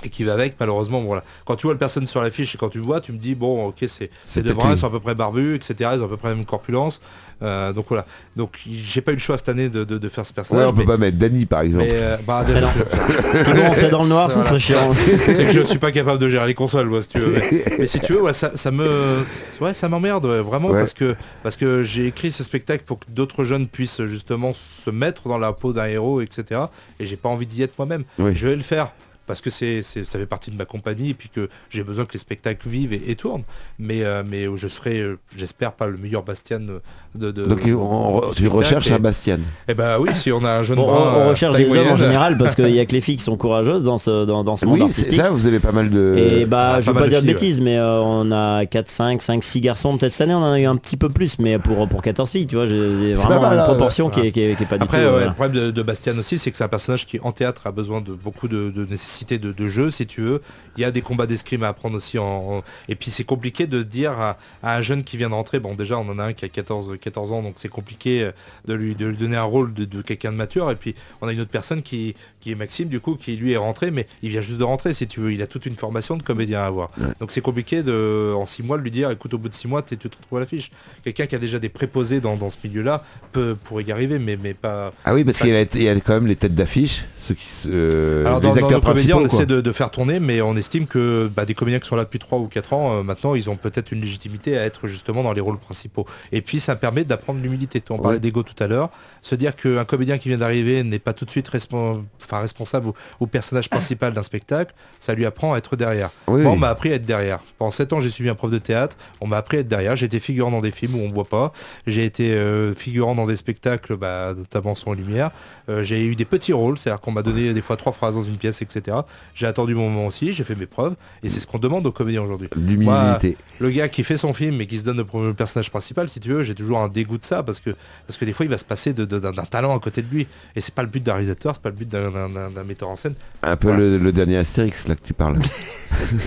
et 0.04 0.10
qui 0.10 0.24
va 0.24 0.34
avec 0.34 0.56
malheureusement 0.60 1.02
voilà. 1.02 1.24
Quand 1.46 1.56
tu 1.56 1.68
vois 1.68 1.74
le 1.74 1.80
personne 1.80 2.08
sur 2.08 2.22
l'affiche 2.22 2.56
et 2.56 2.58
quand 2.58 2.70
tu 2.70 2.78
le 2.78 2.84
vois 2.84 3.02
tu 3.02 3.12
me 3.12 3.18
dis 3.18 3.36
bon 3.36 3.68
ok 3.68 3.84
c'est 3.88 4.10
c'est 4.26 4.42
deux 4.42 4.54
bras 4.54 4.72
ils 4.72 4.78
sont 4.78 4.88
à 4.88 4.92
peu 4.92 5.00
près 5.00 5.16
barbus 5.16 5.56
etc 5.56 5.92
ils 5.96 6.02
ont 6.02 6.06
à 6.06 6.10
peu 6.10 6.18
près 6.18 6.30
la 6.30 6.36
même 6.36 6.46
corpulence. 6.46 7.02
Euh, 7.42 7.72
donc 7.72 7.86
voilà. 7.88 8.06
Donc 8.36 8.60
j'ai 8.66 9.00
pas 9.00 9.12
eu 9.12 9.16
le 9.16 9.22
choix 9.22 9.38
cette 9.38 9.48
année 9.48 9.70
de, 9.70 9.86
de, 9.86 10.10
faire 10.10 10.26
ce 10.26 10.34
personnage 10.34 10.66
ouais, 10.66 10.72
on 10.72 10.76
peut 10.76 10.86
pas 10.86 10.98
mettre 10.98 11.18
Danny 11.18 11.46
par 11.46 11.62
exemple. 11.62 11.86
Mais, 11.90 11.94
euh, 11.94 12.18
bah, 12.28 12.46
monde 12.46 13.76
c'est 13.76 13.90
dans 13.90 14.04
le 14.04 14.10
noir 14.10 14.30
ça 14.30 14.44
serait 14.44 14.60
chiant. 14.60 14.92
C'est 14.94 15.46
que 15.46 15.52
je 15.52 15.62
suis 15.62 15.80
pas 15.80 15.92
capable 15.92 16.20
de 16.20 16.28
gérer 16.28 16.48
les 16.48 16.54
consoles 16.54 16.88
moi, 16.88 17.02
si 17.02 17.10
tu 17.10 17.20
veux 17.20 17.42
mais, 17.78 17.88
si 17.88 18.00
tu 18.02 18.14
veux 18.14 18.22
ouais, 18.22 18.34
ça, 18.34 18.52
ça, 18.56 18.72
me 18.72 19.24
ouais 19.62 19.74
ça 19.74 19.88
m'emmerde 19.88 20.26
vraiment 20.26 20.70
parce 20.72 20.94
que 20.94 21.16
parce 21.42 21.56
que 21.56 21.82
j'ai 21.82 22.08
écrit 22.08 22.32
ce 22.32 22.44
spectacle 22.44 22.84
pour 22.86 23.00
que 23.00 23.06
d'autres 23.10 23.46
jeunes 23.46 23.68
puissent 23.68 24.04
justement 24.06 24.52
se 24.54 24.90
mettre 24.90 25.30
dans 25.30 25.38
la 25.38 25.54
peau 25.54 25.72
d'un 25.72 25.86
héros 25.86 26.20
etc 26.20 26.62
et 27.00 27.06
j'ai 27.06 27.16
pas 27.16 27.30
envie 27.30 27.46
d'y 27.46 27.64
être 27.64 27.74
moi-même. 27.78 28.04
Je 28.18 28.48
vais 28.48 28.56
le 28.56 28.64
faire 28.64 28.92
parce 29.30 29.42
que 29.42 29.52
c'est, 29.52 29.84
ça 29.84 30.18
fait 30.18 30.26
partie 30.26 30.50
de 30.50 30.56
ma 30.56 30.66
compagnie 30.66 31.12
et 31.12 31.14
puis 31.14 31.30
que 31.30 31.50
j'ai 31.70 31.84
besoin 31.84 32.06
que 32.06 32.14
les 32.14 32.20
spectacles 32.20 32.68
vivent 32.68 32.94
et, 32.94 33.16
tournent. 33.16 33.44
Mais, 33.78 34.04
euh, 34.04 34.24
mais 34.28 34.48
je 34.56 34.68
serai, 34.68 35.02
euh, 35.02 35.20
j'espère, 35.38 35.74
pas 35.74 35.86
le 35.86 35.98
meilleur 35.98 36.24
Bastien 36.24 36.60
de. 36.60 36.82
de 37.14 37.32
Donc 37.44 37.62
tu 37.62 38.48
recherches 38.48 38.90
un 38.90 38.98
Bastien 38.98 39.38
Eh 39.68 39.76
ben 39.76 40.00
oui, 40.00 40.10
si 40.16 40.32
on 40.32 40.44
a 40.44 40.50
un 40.50 40.64
jeune. 40.64 40.80
on, 40.80 41.30
recherche 41.30 41.56
des 41.58 41.70
hommes 41.70 41.92
en 41.92 41.96
général 41.96 42.40
parce 42.40 42.56
qu'il 42.58 42.74
y 42.74 42.80
a 42.80 42.86
que 42.88 42.92
les 42.92 43.02
filles 43.02 43.18
qui 43.18 43.24
sont 43.24 43.38
courageuses 43.38 43.84
dans 43.84 44.00
ce, 44.00 44.26
dans, 44.26 44.44
dans 44.44 44.58
ce 44.58 44.66
monde 44.66 44.82
artistique. 44.82 45.14
ça, 45.14 45.30
vous 45.30 45.46
avez 45.46 45.60
pas 45.60 45.74
mal 45.74 45.92
de. 45.92 46.16
Et 46.18 46.46
bah, 46.46 46.74
ah, 46.78 46.82
je 46.82 46.90
veux 46.90 46.98
pas, 46.98 47.08
dire 47.08 47.22
de 47.22 47.28
bêtises, 47.28 47.60
mais 47.60 47.78
euh, 47.78 48.02
on 48.02 48.32
a 48.32 48.66
4, 48.66 48.90
5, 48.90 49.22
5, 49.22 49.44
6 49.44 49.62
garçons. 49.62 49.96
Peut-être 50.00 50.14
cette 50.14 50.22
année, 50.22 50.34
on 50.34 50.44
en 50.44 50.54
a 50.54 50.60
eu 50.60 50.66
un 50.66 50.76
petit 50.76 50.98
peu 50.98 51.10
plus, 51.10 51.38
mais 51.38 51.60
pour, 51.60 51.88
pour 51.88 52.02
14 52.02 52.32
filles, 52.32 52.48
tu 52.48 52.56
vois, 52.56 52.66
j'ai 52.66 53.14
vraiment 53.14 53.52
une 53.52 53.64
proportion 53.64 54.10
qui, 54.10 54.22
est, 54.22 54.32
qui, 54.32 54.42
est, 54.42 54.56
pas 54.66 54.80
du 54.80 54.88
tout. 54.88 54.96
Après, 54.96 55.04
le 55.04 55.34
problème 55.34 55.72
de, 55.72 55.82
Bastien 55.84 56.18
aussi, 56.18 56.40
c'est 56.40 56.50
que 56.50 56.58
c'est 56.58 56.64
un 56.64 56.68
personnage 56.68 57.06
qui, 57.06 57.20
en 57.22 57.32
théâtre, 57.32 57.62
a 57.66 57.72
besoin 57.72 58.02
de 58.02 58.14
beaucoup 58.14 58.48
de, 58.48 58.72
nécessité 58.90 59.19
de, 59.26 59.52
de 59.52 59.68
jeu 59.68 59.90
si 59.92 60.06
tu 60.06 60.22
veux. 60.22 60.42
Il 60.78 60.82
y 60.82 60.86
a 60.86 60.92
des 60.92 61.02
combats 61.02 61.26
d'escrime 61.26 61.64
à 61.64 61.70
apprendre 61.70 61.98
aussi. 61.98 62.18
En, 62.18 62.64
Et 62.88 62.96
puis 62.96 63.12
c'est 63.12 63.24
compliqué 63.24 63.68
de 63.68 63.84
dire 63.84 64.14
à, 64.20 64.38
un 64.64 64.82
jeune 64.82 65.04
qui 65.04 65.18
vient 65.18 65.30
de 65.30 65.34
rentrer, 65.34 65.60
bon 65.60 65.76
déjà 65.76 65.98
on 65.98 66.08
en 66.10 66.20
a 66.20 66.26
un 66.26 66.34
qui 66.34 66.46
a 66.46 66.50
14, 66.50 66.98
14 67.00 67.32
ans, 67.32 67.44
donc 67.44 67.56
c'est 67.58 67.70
compliqué 67.70 68.24
euh, 68.24 68.32
de 68.66 68.74
lui, 68.74 68.96
de 68.96 69.08
lui 69.08 69.18
donner 69.18 69.38
un 69.38 69.44
rôle 69.44 69.74
de, 69.74 70.02
quelqu'un 70.02 70.32
de 70.32 70.38
mature. 70.38 70.72
Et 70.72 70.76
puis 70.76 70.96
on 71.22 71.28
a 71.28 71.34
une 71.34 71.42
autre 71.42 71.52
personne 71.52 71.82
qui, 71.82 72.16
qui 72.42 72.52
est 72.52 72.56
Maxime, 72.56 72.90
du 72.90 73.00
coup, 73.00 73.16
qui 73.16 73.36
lui 73.36 73.54
est 73.54 73.58
rentré, 73.58 73.92
mais 73.92 74.08
il 74.22 74.30
vient 74.30 74.42
juste 74.42 74.60
de 74.60 74.64
rentrer, 74.64 74.94
si 74.94 75.08
tu 75.08 75.20
veux. 75.20 75.34
Il 75.34 75.42
a 75.42 75.48
toute 75.48 75.66
une 75.66 75.76
formation 75.76 76.18
de 76.18 76.24
comédien 76.24 76.62
à 76.62 76.66
avoir. 76.66 76.92
Donc 77.20 77.32
c'est 77.32 77.42
compliqué 77.42 77.84
de, 77.84 78.34
en 78.36 78.46
six 78.46 78.64
mois, 78.64 78.78
de 78.78 78.84
lui 78.84 78.92
dire, 78.92 79.12
écoute, 79.12 79.34
au 79.34 79.38
bout 79.38 79.50
de 79.50 79.54
six 79.54 79.68
mois, 79.68 79.82
tu 79.82 79.98
te 79.98 80.08
retrouves 80.08 80.38
à 80.38 80.42
l'affiche. 80.42 80.72
Quelqu'un 81.04 81.28
qui 81.28 81.36
a 81.36 81.40
déjà 81.40 81.60
des 81.60 81.70
préposés 81.70 82.20
dans, 82.22 82.36
dans 82.36 82.50
ce 82.50 82.58
milieu-là 82.64 83.02
peut 83.32 83.56
pourrait 83.64 83.84
y 83.84 83.92
arriver, 83.92 84.20
mais, 84.20 84.38
mais 84.42 84.54
pas. 84.54 84.92
Ah 85.06 85.14
oui, 85.14 85.24
parce 85.24 85.40
qu'il 85.40 85.50
y, 85.50 85.90
a 85.90 85.96
quand 85.96 86.14
même 86.14 86.28
les 86.28 86.36
têtes 86.36 86.56
d'affiche, 86.56 87.06
ceux 87.20 87.36
qui, 87.36 87.48
euh, 87.68 88.40
les 88.40 88.64
acteurs 88.64 88.82
principaux 88.82 89.09
on 89.18 89.20
quoi. 89.20 89.28
essaie 89.28 89.46
de, 89.46 89.62
de 89.62 89.72
faire 89.72 89.92
tourner, 89.92 90.20
mais 90.20 90.42
on 90.42 90.56
estime 90.56 90.88
que 90.88 91.30
bah, 91.34 91.46
des 91.46 91.54
comédiens 91.54 91.80
qui 91.80 91.88
sont 91.88 91.96
là 91.96 92.04
depuis 92.04 92.20
3 92.20 92.40
ou 92.40 92.48
4 92.48 92.74
ans, 92.74 92.94
euh, 92.94 93.04
maintenant, 93.04 93.36
ils 93.36 93.50
ont 93.50 93.56
peut-être 93.56 93.92
une 93.92 94.02
légitimité 94.02 94.58
à 94.58 94.66
être 94.66 94.88
justement 94.88 95.24
dans 95.24 95.34
les 95.34 95.42
rôles 95.42 95.58
principaux. 95.58 96.06
Et 96.32 96.42
puis, 96.42 96.60
ça 96.60 96.76
permet 96.76 97.04
d'apprendre 97.04 97.42
l'humilité. 97.42 97.84
On 97.90 97.98
parlait 97.98 98.20
d'ego 98.20 98.44
tout 98.44 98.62
à 98.62 98.68
l'heure. 98.68 98.90
Se 99.22 99.36
dire 99.36 99.56
qu'un 99.56 99.86
comédien 99.86 100.18
qui 100.18 100.30
vient 100.30 100.38
d'arriver 100.38 100.84
n'est 100.84 101.00
pas 101.00 101.14
tout 101.14 101.26
de 101.26 101.30
suite 101.32 101.48
responsable 101.48 102.88
ou, 102.88 102.94
ou 103.20 103.28
personnage 103.28 103.70
principal 103.70 104.14
d'un 104.14 104.24
spectacle, 104.24 104.74
ça 105.00 105.14
lui 105.14 105.26
apprend 105.26 105.54
à 105.54 105.58
être 105.58 105.76
derrière. 105.76 106.10
Oui, 106.28 106.42
Moi, 106.42 106.52
on 106.52 106.58
m'a 106.58 106.70
appris 106.70 106.92
à 106.92 106.96
être 106.96 107.06
derrière. 107.06 107.40
Pendant 107.58 107.72
7 107.72 107.94
ans, 107.94 108.02
j'ai 108.02 108.10
suivi 108.10 108.30
un 108.30 108.36
prof 108.36 108.52
de 108.52 108.58
théâtre. 108.58 108.98
On 109.22 109.28
m'a 109.28 109.38
appris 109.38 109.58
à 109.58 109.60
être 109.62 109.68
derrière. 109.68 109.96
J'ai 109.96 110.06
été 110.06 110.20
figurant 110.20 110.52
dans 110.52 110.62
des 110.62 110.72
films 110.72 110.96
où 110.96 111.00
on 111.00 111.10
ne 111.10 111.14
voit 111.14 111.26
pas. 111.26 111.52
J'ai 111.88 112.06
été 112.06 112.34
euh, 112.34 112.74
figurant 112.74 113.16
dans 113.16 113.26
des 113.26 113.36
spectacles, 113.36 113.98
bah, 113.98 114.34
notamment 114.36 114.76
son 114.76 114.94
lumière. 114.94 115.32
Euh, 115.70 115.84
j'ai 115.84 116.06
eu 116.06 116.16
des 116.16 116.26
petits 116.26 116.54
rôles, 116.54 116.78
c'est-à-dire 116.78 117.02
qu'on 117.02 117.12
m'a 117.12 117.24
donné 117.24 117.54
des 117.54 117.62
fois 117.62 117.78
trois 117.78 117.92
phrases 117.92 118.16
dans 118.16 118.24
une 118.24 118.38
pièce, 118.38 118.62
etc. 118.62 118.98
J'ai 119.36 119.48
attendu 119.48 119.76
mon 119.76 119.90
moment 119.90 120.08
aussi, 120.08 120.34
j'ai 120.34 120.44
fait 120.44 120.56
mes 120.56 120.66
preuves. 120.66 120.96
Et 121.24 121.30
c'est 121.30 121.40
ce 121.40 121.48
qu'on 121.48 121.60
demande 121.60 121.86
aux 121.88 121.92
comédiens 121.92 122.22
aujourd'hui. 122.24 122.50
L'humilité. 122.56 123.38
Le 123.60 123.70
gars 123.70 123.90
qui 123.90 124.04
fait 124.04 124.18
son 124.18 124.34
film 124.34 124.60
et 124.62 124.68
qui 124.68 124.78
se 124.80 124.84
donne 124.84 124.98
le, 124.98 125.34
personnage 125.34 125.70
principal, 125.70 126.08
si 126.10 126.20
tu 126.20 126.30
veux, 126.30 126.44
j'ai 126.44 126.56
toujours 126.56 126.80
un 126.80 126.88
dégoût 126.88 127.18
de 127.18 127.24
ça 127.24 127.44
parce 127.44 127.60
que, 127.60 127.72
parce 128.08 128.18
que 128.18 128.26
des 128.26 128.34
fois 128.34 128.46
il 128.46 128.50
va 128.50 128.58
se 128.58 128.66
passer 128.66 128.94
de- 128.94 129.06
de- 129.06 129.20
d'un 129.20 129.32
d'un 129.32 129.44
talent 129.44 129.76
à 129.76 129.80
côté 129.80 130.02
de 130.02 130.08
lui. 130.12 130.28
Et 130.56 130.62
c'est 130.62 130.74
pas 130.74 130.84
le 130.84 130.88
but 130.90 131.04
d'un 131.04 131.14
réalisateur, 131.14 131.54
c'est 131.56 131.62
pas 131.62 131.70
le 131.70 131.76
but 131.76 131.88
d'un- 131.90 132.12
d'un 132.12 132.30
d'un- 132.30 132.50
d'un 132.52 132.64
metteur 132.64 132.90
en 132.90 132.96
scène. 132.96 133.16
Un 133.44 133.56
peu 133.56 133.68
Voilà. 133.70 133.84
le, 133.84 133.98
le 133.98 134.12
dernier 134.12 134.38
Astérix 134.38 134.88
là 134.88 134.96
que 134.96 135.04
tu 135.04 135.14
parles. 135.14 135.40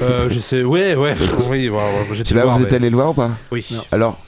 Euh, 0.02 0.28
je 0.28 0.38
sais, 0.38 0.62
ouais, 0.64 0.94
ouais, 0.94 1.14
oui, 1.48 1.64
là, 1.64 1.70
voir, 1.70 1.88
vous 2.08 2.20
êtes 2.20 2.70
mais- 2.70 2.74
allé 2.76 2.90
le 2.90 2.96
voir 2.96 3.10
ou 3.10 3.14
pas? 3.14 3.30
Oui. 3.50 3.64
Alors, 3.90 4.18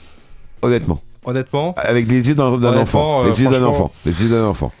honnêtement, 0.61 1.01
Honnêtement, 1.23 1.73
avec 1.77 2.07
les 2.09 2.27
yeux 2.27 2.35
d'un 2.35 2.51
d'un 2.57 2.67
Honnêtement, 2.69 2.81
enfant, 2.81 3.23
euh, 3.25 3.29
les 3.29 3.41
yeux 3.41 3.49
d'un 3.49 3.63
enfant, 3.63 3.91
les 4.05 4.21
yeux 4.23 4.29
d'un 4.29 4.45
enfant. 4.45 4.71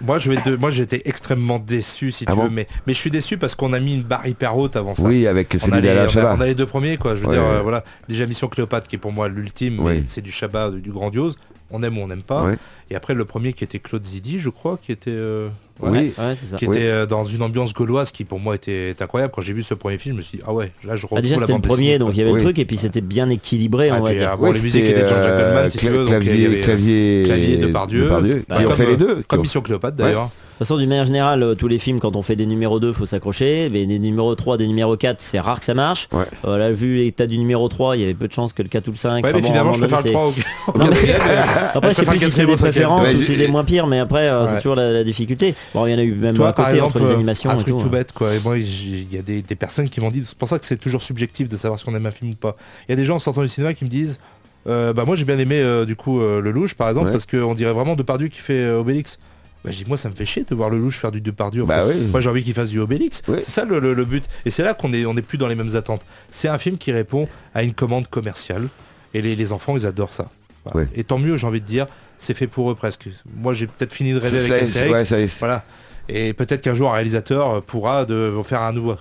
Moi, 0.00 0.18
je 0.18 0.30
vais 0.30 0.56
moi, 0.56 0.70
j'étais 0.70 1.02
extrêmement 1.04 1.58
déçu, 1.58 2.10
si 2.12 2.24
Ah 2.26 2.32
tu 2.32 2.36
bon 2.36 2.44
veux, 2.44 2.50
mais, 2.50 2.66
mais 2.86 2.94
je 2.94 2.98
suis 2.98 3.10
déçu 3.10 3.38
parce 3.38 3.54
qu'on 3.54 3.72
a 3.72 3.80
mis 3.80 3.94
une 3.94 4.02
barre 4.02 4.26
hyper 4.26 4.56
haute 4.56 4.76
avant 4.76 4.94
ça. 4.94 5.04
Oui, 5.04 5.26
avec 5.26 5.54
celui 5.58 5.72
a, 5.72 5.80
les, 5.80 5.88
d'Alain 5.88 6.02
on, 6.02 6.06
a, 6.06 6.08
Chabat. 6.08 6.34
on 6.36 6.40
a 6.40 6.46
les 6.46 6.54
deux 6.54 6.66
premiers, 6.66 6.96
quoi. 6.96 7.14
Je 7.14 7.20
veux 7.20 7.28
Ouais, 7.28 7.34
dire, 7.34 7.42
ouais. 7.42 7.48
euh, 7.56 7.60
voilà, 7.62 7.84
déjà 8.08 8.26
Mission 8.26 8.48
Cléopâtre 8.48 8.86
qui 8.88 8.96
est 8.96 8.98
pour 8.98 9.12
moi 9.12 9.28
l'ultime, 9.28 9.78
Oui. 9.80 10.04
c'est 10.06 10.20
du 10.20 10.30
Chabat, 10.32 10.70
du 10.70 10.90
grandiose. 10.92 11.36
On 11.70 11.82
aime 11.82 11.96
ou 11.98 12.02
on 12.02 12.08
n'aime 12.08 12.22
pas. 12.22 12.42
Ouais. 12.44 12.56
Et 12.90 12.94
après 12.94 13.14
le 13.14 13.24
premier 13.24 13.52
qui 13.52 13.64
était 13.64 13.78
Claude 13.78 14.04
Zidi, 14.04 14.38
je 14.38 14.50
crois, 14.50 14.78
qui 14.80 14.92
était, 14.92 15.10
euh, 15.10 15.48
Oui, 15.82 16.12
Ouais, 16.16 16.34
c'est 16.36 16.46
ça. 16.46 16.56
qui 16.56 16.66
Oui. 16.68 16.76
était 16.76 16.86
euh, 16.86 17.04
dans 17.06 17.24
une 17.24 17.42
ambiance 17.42 17.74
gauloise 17.74 18.12
qui 18.12 18.24
pour 18.24 18.38
moi 18.38 18.54
était, 18.54 18.94
incroyable. 19.00 19.32
Quand 19.34 19.42
j'ai 19.42 19.52
vu 19.52 19.62
ce 19.64 19.74
premier 19.74 19.98
film, 19.98 20.14
je 20.14 20.18
me 20.18 20.22
suis 20.22 20.38
dit 20.38 20.44
ah 20.46 20.52
ouais, 20.52 20.70
là 20.84 20.94
je 20.94 21.02
retrouve 21.02 21.18
Ah, 21.18 21.22
déjà 21.22 21.34
la 21.34 21.40
c'était 21.42 21.52
le 21.54 21.60
premier 21.60 21.98
donc 21.98 22.10
il 22.14 22.18
y 22.18 22.22
avait 22.22 22.30
Oui. 22.30 22.38
le 22.38 22.44
truc 22.44 22.58
et 22.60 22.64
puis 22.64 22.76
c'était 22.76 23.00
bien 23.00 23.28
équilibré 23.28 23.90
Ah, 23.90 23.96
on 23.98 24.02
va 24.02 24.10
puis, 24.10 24.18
dire. 24.18 24.30
ah, 24.32 24.36
bon, 24.36 24.52
les 24.52 24.60
musiques 24.60 24.84
étaient 24.84 25.02
de 25.02 25.08
John 25.08 25.18
euh, 25.18 25.38
Jackman, 25.38 25.70
si 25.70 25.78
tu 25.78 25.86
veux, 25.88 25.98
donc 25.98 26.06
clavier, 26.08 26.34
il 26.34 26.40
y 26.42 26.46
avait- 26.46 26.60
clavier, 26.60 27.22
Clavier 27.26 27.56
de 27.56 27.66
Pardieu. 27.66 28.08
Bah, 28.08 28.20
qui 28.56 28.64
ont 28.64 28.68
comme, 28.68 28.76
fait 28.76 28.86
les 28.86 28.96
deux. 28.96 29.22
Comme 29.26 29.40
Mission 29.40 29.60
Cléopâtre 29.62 29.96
d'ailleurs. 29.96 30.30
De 30.54 30.58
toute 30.58 30.68
façon, 30.68 30.78
d'une 30.78 30.88
manière 30.88 31.04
générale, 31.04 31.42
euh, 31.42 31.54
tous 31.56 31.66
les 31.66 31.80
films, 31.80 31.98
quand 31.98 32.14
on 32.14 32.22
fait 32.22 32.36
des 32.36 32.46
numéros 32.46 32.78
2, 32.78 32.92
faut 32.92 33.06
s'accrocher. 33.06 33.68
Mais 33.72 33.86
des 33.86 33.98
numéros 33.98 34.36
3, 34.36 34.56
des 34.56 34.68
numéros 34.68 34.96
4, 34.96 35.20
c'est 35.20 35.40
rare 35.40 35.58
que 35.58 35.64
ça 35.64 35.74
marche. 35.74 36.08
Ouais. 36.12 36.22
Euh, 36.44 36.58
là, 36.58 36.70
vu 36.70 36.98
l'état 36.98 37.26
du 37.26 37.38
numéro 37.38 37.68
3, 37.68 37.96
il 37.96 38.02
y 38.02 38.04
avait 38.04 38.14
peu 38.14 38.28
de 38.28 38.32
chances 38.32 38.52
que 38.52 38.62
le 38.62 38.68
4 38.68 38.86
ou 38.86 38.92
le 38.92 38.96
5. 38.96 39.24
Ouais, 39.24 39.30
Enfin 39.30 39.32
mais 39.34 39.42
bon, 39.42 39.48
finalement 39.48 39.72
je 39.72 39.78
préfère 39.80 39.98
le 39.98 40.04
donné, 40.04 40.14
3 40.14 40.26
au, 40.74 40.78
Non, 40.78 40.86
mais- 40.90 41.14
Après, 41.74 41.90
je 41.90 41.94
sais 41.96 42.04
plus 42.06 42.18
si 42.20 42.30
c'est 42.30 42.46
des 42.46 42.54
préférences 42.54 43.12
ou 43.12 43.16
j'ai- 43.18 43.24
c'est 43.24 43.36
des 43.36 43.48
moins 43.48 43.64
pires, 43.64 43.88
mais 43.88 43.98
après, 43.98 44.28
euh, 44.28 44.42
Ouais. 44.44 44.48
c'est 44.50 44.56
toujours 44.58 44.76
la, 44.76 44.92
la 44.92 45.02
difficulté. 45.02 45.56
Bon, 45.74 45.86
il 45.86 45.90
y 45.92 45.94
en 45.94 45.98
a 45.98 46.02
eu 46.02 46.14
même 46.14 46.34
Toi, 46.36 46.50
à 46.50 46.52
côté 46.52 46.70
exemple, 46.76 46.98
entre 46.98 47.06
les 47.08 47.14
animations 47.14 47.50
un 47.50 47.54
et 47.54 47.58
truc 47.58 47.74
tout. 47.74 47.80
tout 47.80 47.86
hein. 47.86 47.90
bête 47.90 48.12
quoi. 48.12 48.32
Et 48.32 48.38
moi, 48.44 48.56
il 48.56 49.12
y 49.12 49.18
a 49.18 49.22
des, 49.22 49.42
des 49.42 49.56
personnes 49.56 49.88
qui 49.88 50.00
m'ont 50.00 50.10
dit, 50.10 50.22
c'est 50.24 50.38
pour 50.38 50.46
ça 50.48 50.60
que 50.60 50.66
c'est 50.66 50.76
toujours 50.76 51.02
subjectif 51.02 51.48
de 51.48 51.56
savoir 51.56 51.80
si 51.80 51.88
on 51.88 51.94
aime 51.96 52.06
un 52.06 52.12
film 52.12 52.30
ou 52.30 52.34
pas. 52.36 52.54
Il 52.88 52.92
y 52.92 52.94
a 52.94 52.96
des 52.96 53.04
gens 53.04 53.16
en 53.16 53.18
sortant 53.18 53.42
du 53.42 53.48
cinéma 53.48 53.74
qui 53.74 53.84
me 53.84 53.90
disent, 53.90 54.20
euh, 54.68 54.92
bah 54.92 55.04
moi 55.04 55.16
j'ai 55.16 55.24
bien 55.24 55.38
aimé 55.38 55.56
euh, 55.60 55.84
du 55.84 55.94
coup 55.96 56.20
euh, 56.22 56.40
le 56.40 56.50
louche 56.50 56.74
par 56.74 56.88
exemple 56.88 57.08
Ouais. 57.08 57.12
parce 57.12 57.26
qu'on 57.26 57.52
dirait 57.54 57.72
vraiment 57.72 57.96
Depardieu 57.96 58.28
qui 58.28 58.38
fait 58.38 58.54
euh, 58.62 58.78
Obélix. 58.78 59.18
Bah, 59.64 59.70
je 59.70 59.76
dis 59.78 59.84
moi 59.86 59.96
ça 59.96 60.10
me 60.10 60.14
fait 60.14 60.26
chier 60.26 60.44
de 60.44 60.54
voir 60.54 60.68
le 60.70 60.78
louche 60.78 60.98
faire 60.98 61.10
du 61.10 61.20
Depardieu. 61.22 61.64
Bah 61.64 61.84
oui. 61.86 61.94
Moi 62.10 62.20
j'ai 62.20 62.28
envie 62.28 62.42
qu'il 62.42 62.52
fasse 62.54 62.68
du 62.68 62.80
Obélix. 62.80 63.22
Oui. 63.28 63.38
C'est 63.40 63.50
ça 63.50 63.64
le, 63.64 63.78
le- 63.80 63.94
le 63.94 64.04
but. 64.04 64.24
Et 64.44 64.50
c'est 64.50 64.62
là 64.62 64.74
qu'on 64.74 64.92
est 64.92 65.06
on 65.06 65.16
est 65.16 65.22
plus 65.22 65.38
dans 65.38 65.48
les 65.48 65.54
mêmes 65.54 65.74
attentes. 65.74 66.04
C'est 66.30 66.48
un 66.48 66.58
film 66.58 66.76
qui 66.76 66.92
répond 66.92 67.28
à 67.54 67.62
une 67.62 67.72
commande 67.72 68.06
commerciale 68.08 68.68
et 69.14 69.22
les, 69.22 69.34
les 69.36 69.52
enfants 69.52 69.76
ils 69.76 69.86
adorent 69.86 70.12
ça. 70.12 70.30
Voilà. 70.64 70.80
Ouais. 70.80 70.88
Et 70.94 71.04
tant 71.04 71.18
mieux 71.18 71.36
j'ai 71.36 71.46
envie 71.46 71.60
de 71.60 71.66
dire. 71.66 71.86
C'est 72.18 72.34
fait 72.34 72.46
pour 72.46 72.70
eux 72.70 72.74
presque. 72.74 73.08
Moi 73.36 73.54
j'ai 73.54 73.66
peut-être 73.66 73.92
fini 73.92 74.12
de 74.12 74.18
rêver 74.18 74.38
avec 74.38 74.62
Astérix. 74.62 75.10
ouais. 75.10 75.26
Voilà. 75.40 75.64
Et 76.08 76.34
peut-être 76.34 76.60
qu'un 76.60 76.74
jour 76.74 76.90
un 76.90 76.94
réalisateur 76.94 77.62
pourra 77.62 78.04
de 78.04 78.32
faire 78.44 78.60
un 78.62 78.72
nouveau 78.72 78.96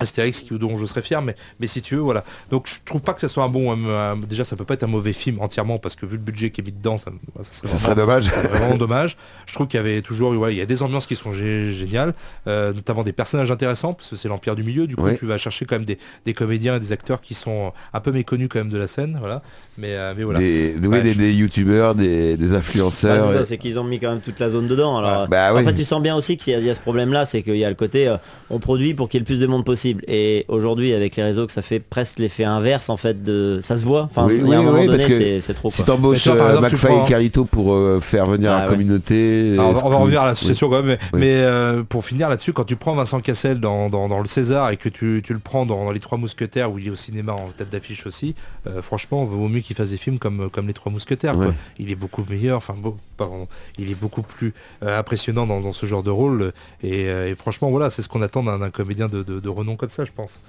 Astérix 0.00 0.40
qui- 0.40 0.58
dont 0.58 0.76
je 0.76 0.86
serais 0.86 1.02
fier, 1.02 1.22
mais, 1.22 1.36
mais 1.60 1.68
si 1.68 1.80
tu 1.80 1.94
veux, 1.94 2.00
voilà. 2.00 2.24
Donc 2.50 2.66
je 2.66 2.74
trouve 2.84 3.00
pas 3.00 3.12
que 3.12 3.20
ce 3.20 3.28
soit 3.28 3.44
un 3.44 3.48
bon. 3.48 3.72
un- 3.72 4.12
un- 4.12 4.16
déjà, 4.16 4.44
ça 4.44 4.56
peut 4.56 4.64
pas 4.64 4.74
être 4.74 4.82
un 4.82 4.88
mauvais 4.88 5.12
film 5.12 5.40
entièrement 5.40 5.78
parce 5.78 5.94
que 5.94 6.04
vu 6.04 6.16
le 6.16 6.22
budget 6.22 6.50
qui 6.50 6.60
est 6.60 6.64
mis 6.64 6.72
dedans, 6.72 6.98
ça, 6.98 7.12
ça 7.36 7.44
serait 7.44 7.68
Ça 7.68 7.76
vraiment- 7.76 7.78
serait 7.78 7.94
dommage. 7.94 8.30
vraiment 8.50 8.74
dommage. 8.74 9.16
Je 9.46 9.54
trouve 9.54 9.68
qu'il 9.68 9.78
y 9.78 9.80
avait 9.80 10.02
toujours, 10.02 10.34
voilà, 10.34 10.52
il 10.52 10.58
y 10.58 10.60
a 10.60 10.66
des 10.66 10.82
ambiances 10.82 11.06
qui 11.06 11.14
sont 11.14 11.30
gé- 11.30 11.70
géniales, 11.72 12.12
euh, 12.48 12.72
notamment 12.72 13.04
des 13.04 13.12
personnages 13.12 13.50
intéressants, 13.52 13.94
parce 13.94 14.10
que 14.10 14.16
c'est 14.16 14.28
l'empire 14.28 14.56
du 14.56 14.64
milieu. 14.64 14.86
Du 14.88 14.96
coup, 14.96 15.04
Oui. 15.04 15.16
tu 15.16 15.26
vas 15.26 15.38
chercher 15.38 15.64
quand 15.64 15.76
même 15.76 15.84
des, 15.84 15.98
des 16.26 16.34
comédiens 16.34 16.74
et 16.76 16.80
des 16.80 16.90
acteurs 16.92 17.20
qui 17.20 17.34
sont 17.34 17.72
un 17.92 18.00
peu 18.00 18.10
méconnus 18.10 18.48
quand 18.50 18.58
même 18.58 18.70
de 18.70 18.78
la 18.78 18.88
scène, 18.88 19.16
voilà. 19.20 19.42
Mais, 19.78 19.92
euh, 19.92 20.12
mais 20.16 20.24
voilà. 20.24 20.40
Des, 20.40 20.74
Ouais, 20.82 21.02
des, 21.02 21.12
je- 21.12 21.18
des 21.18 21.32
youtubeurs, 21.32 21.94
des, 21.94 22.36
des 22.36 22.48
Bah, 22.48 22.56
influenceurs. 22.56 23.30
c'est 23.30 23.38
ça, 23.38 23.44
c'est 23.44 23.58
qu'ils 23.58 23.78
ont 23.78 23.84
mis 23.84 24.00
quand 24.00 24.10
même 24.10 24.20
toute 24.20 24.40
la 24.40 24.50
zone 24.50 24.66
dedans. 24.66 24.98
Alors, 24.98 25.28
Bah 25.28 25.52
oui. 25.54 25.60
Après, 25.60 25.72
tu 25.74 25.84
sens 25.84 26.02
bien 26.02 26.16
aussi 26.16 26.36
qu'il 26.36 26.58
y, 26.58 26.64
y 26.64 26.70
a 26.70 26.74
ce 26.74 26.80
problème-là, 26.80 27.26
c'est 27.26 27.42
qu'il 27.44 27.56
y 27.56 27.64
a 27.64 27.68
le 27.68 27.76
côté, 27.76 28.08
euh, 28.08 28.16
on 28.50 28.58
produit 28.58 28.94
pour 28.94 29.08
qu'il 29.08 29.18
y 29.18 29.20
ait 29.20 29.24
le 29.24 29.26
plus 29.26 29.38
de 29.38 29.46
monde 29.46 29.64
possible. 29.64 29.83
Et 30.08 30.44
aujourd'hui, 30.48 30.92
avec 30.92 31.16
les 31.16 31.22
réseaux, 31.22 31.46
que 31.46 31.52
ça 31.52 31.62
fait 31.62 31.80
presque 31.80 32.18
l'effet 32.18 32.44
inverse, 32.44 32.88
en 32.88 32.96
fait, 32.96 33.22
de, 33.22 33.58
ça 33.62 33.76
se 33.76 33.84
voit. 33.84 34.02
Enfin, 34.10 34.26
Oui, 34.26 34.38
il 34.42 34.48
y 34.48 34.52
a 34.54 34.56
un 34.56 34.60
oui, 34.60 34.64
moment 34.66 34.78
oui, 34.80 34.86
donné, 34.86 34.98
parce 34.98 35.08
que 35.18 35.40
c'est 35.40 35.54
trop. 35.54 35.70
Si 35.70 35.82
t'embauches 35.84 36.26
euh, 36.26 36.60
McFly 36.60 36.90
prends- 36.94 37.04
et 37.06 37.08
Carito 37.08 37.44
pour 37.44 37.72
euh, 37.74 38.00
faire 38.00 38.26
venir 38.26 38.50
Ah 38.52 38.58
la 38.60 38.64
ouais. 38.64 38.70
communauté. 38.72 39.50
Alors, 39.54 39.84
on 39.84 39.88
va, 39.90 39.96
on 39.96 40.00
revenir 40.00 40.22
à 40.22 40.26
l'association 40.26 40.68
quand 40.68 40.82
même, 40.82 40.86
mais, 40.86 40.98
Oui. 41.12 41.20
mais, 41.20 41.34
euh, 41.34 41.82
pour 41.82 42.04
finir 42.04 42.28
là-dessus, 42.28 42.52
quand 42.52 42.64
tu 42.64 42.76
prends 42.76 42.94
Vincent 42.94 43.20
Cassel 43.20 43.60
dans, 43.60 43.88
dans- 43.88 44.08
dans 44.08 44.20
le 44.20 44.26
César 44.26 44.70
et 44.70 44.76
que 44.76 44.88
tu, 44.88 45.22
tu 45.24 45.32
le 45.32 45.38
prends 45.38 45.66
dans, 45.66 45.84
dans 45.84 45.90
Les 45.90 46.00
Trois 46.00 46.18
Mousquetaires 46.18 46.72
où 46.72 46.78
il 46.78 46.86
est 46.86 46.90
au 46.90 46.94
cinéma 46.96 47.32
en 47.32 47.48
tête 47.56 47.70
d'affiche 47.70 48.06
aussi, 48.06 48.34
euh, 48.66 48.82
franchement, 48.82 49.24
vaut 49.24 49.48
mieux 49.48 49.60
qu'il 49.60 49.76
fasse 49.76 49.90
des 49.90 49.96
films 49.96 50.18
comme, 50.18 50.48
comme 50.50 50.66
Les 50.66 50.72
Trois 50.74 50.90
Mousquetaires. 50.92 51.34
quoi. 51.34 51.54
Il 51.78 51.90
est 51.90 51.94
beaucoup 51.96 52.24
meilleur, 52.28 52.58
enfin, 52.58 52.74
beau- 52.76 52.96
pardon, 53.16 53.46
il 53.78 53.90
est 53.90 54.00
beaucoup 54.00 54.22
plus 54.22 54.54
euh, 54.82 54.98
impressionnant 54.98 55.46
dans, 55.46 55.60
dans 55.60 55.72
ce 55.72 55.86
genre 55.86 56.02
de 56.02 56.10
rôle. 56.10 56.52
Et, 56.82 57.08
euh, 57.08 57.30
et 57.30 57.34
franchement, 57.34 57.70
voilà, 57.70 57.90
c'est 57.90 58.02
ce 58.02 58.08
qu'on 58.08 58.22
attend 58.22 58.42
d'un 58.42 58.58
d'un 58.58 58.70
comédien 58.70 59.08
de, 59.08 59.22
de- 59.22 59.40
de 59.40 59.48
renom 59.48 59.73
comme 59.76 59.90
ça, 59.90 60.04
je 60.04 60.12
pense. 60.12 60.40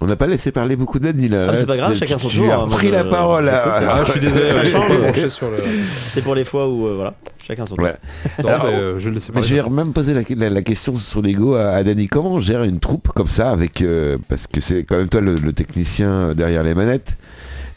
On 0.00 0.06
n'a 0.06 0.16
pas 0.16 0.26
laissé 0.26 0.50
parler 0.50 0.74
beaucoup 0.74 0.98
d'Annie 0.98 1.28
là. 1.28 1.46
Ah, 1.50 1.56
c'est 1.56 1.64
pas 1.64 1.76
grave, 1.76 1.92
Tu- 1.92 2.00
chacun 2.00 2.18
son 2.18 2.28
tu 2.28 2.38
tour, 2.38 2.52
as 2.52 2.56
hein, 2.56 2.66
pris 2.68 2.88
je- 2.88 2.92
la 2.92 3.04
parole. 3.04 3.44
j'écoute, 3.44 3.66
là. 3.66 3.94
Ah, 3.94 4.02
je 4.04 4.10
suis 4.10 4.20
désolé, 4.20 4.50
je 4.64 5.46
le. 5.46 5.56
C'est 6.12 6.24
pour 6.24 6.34
les 6.34 6.42
fois 6.42 6.68
où, 6.68 6.88
euh, 6.88 6.94
voilà, 6.96 7.14
chacun 7.40 7.64
son 7.66 7.76
tour. 7.76 7.84
Ouais. 7.84 7.94
Non, 8.42 8.48
Alors, 8.48 8.64
mais, 8.66 8.72
euh, 8.72 8.98
je 8.98 9.10
le 9.10 9.20
sais 9.20 9.30
pas. 9.30 9.38
Mais 9.38 9.46
je 9.46 9.54
vais 9.54 9.70
même 9.70 9.92
poser 9.92 10.12
la, 10.12 10.22
la- 10.34 10.50
la 10.50 10.62
question 10.62 10.96
sur 10.96 11.22
l'ego 11.22 11.54
à, 11.54 11.68
à 11.68 11.84
Danny. 11.84 12.08
Comment 12.08 12.32
on 12.32 12.40
gère 12.40 12.64
une 12.64 12.80
troupe 12.80 13.10
comme 13.14 13.28
ça 13.28 13.52
avec 13.52 13.80
euh, 13.80 14.18
parce 14.28 14.48
que 14.48 14.60
c'est 14.60 14.82
quand 14.82 14.96
même 14.96 15.08
toi 15.08 15.20
le, 15.20 15.36
le 15.36 15.52
technicien 15.52 16.34
derrière 16.34 16.64
les 16.64 16.74
manettes. 16.74 17.16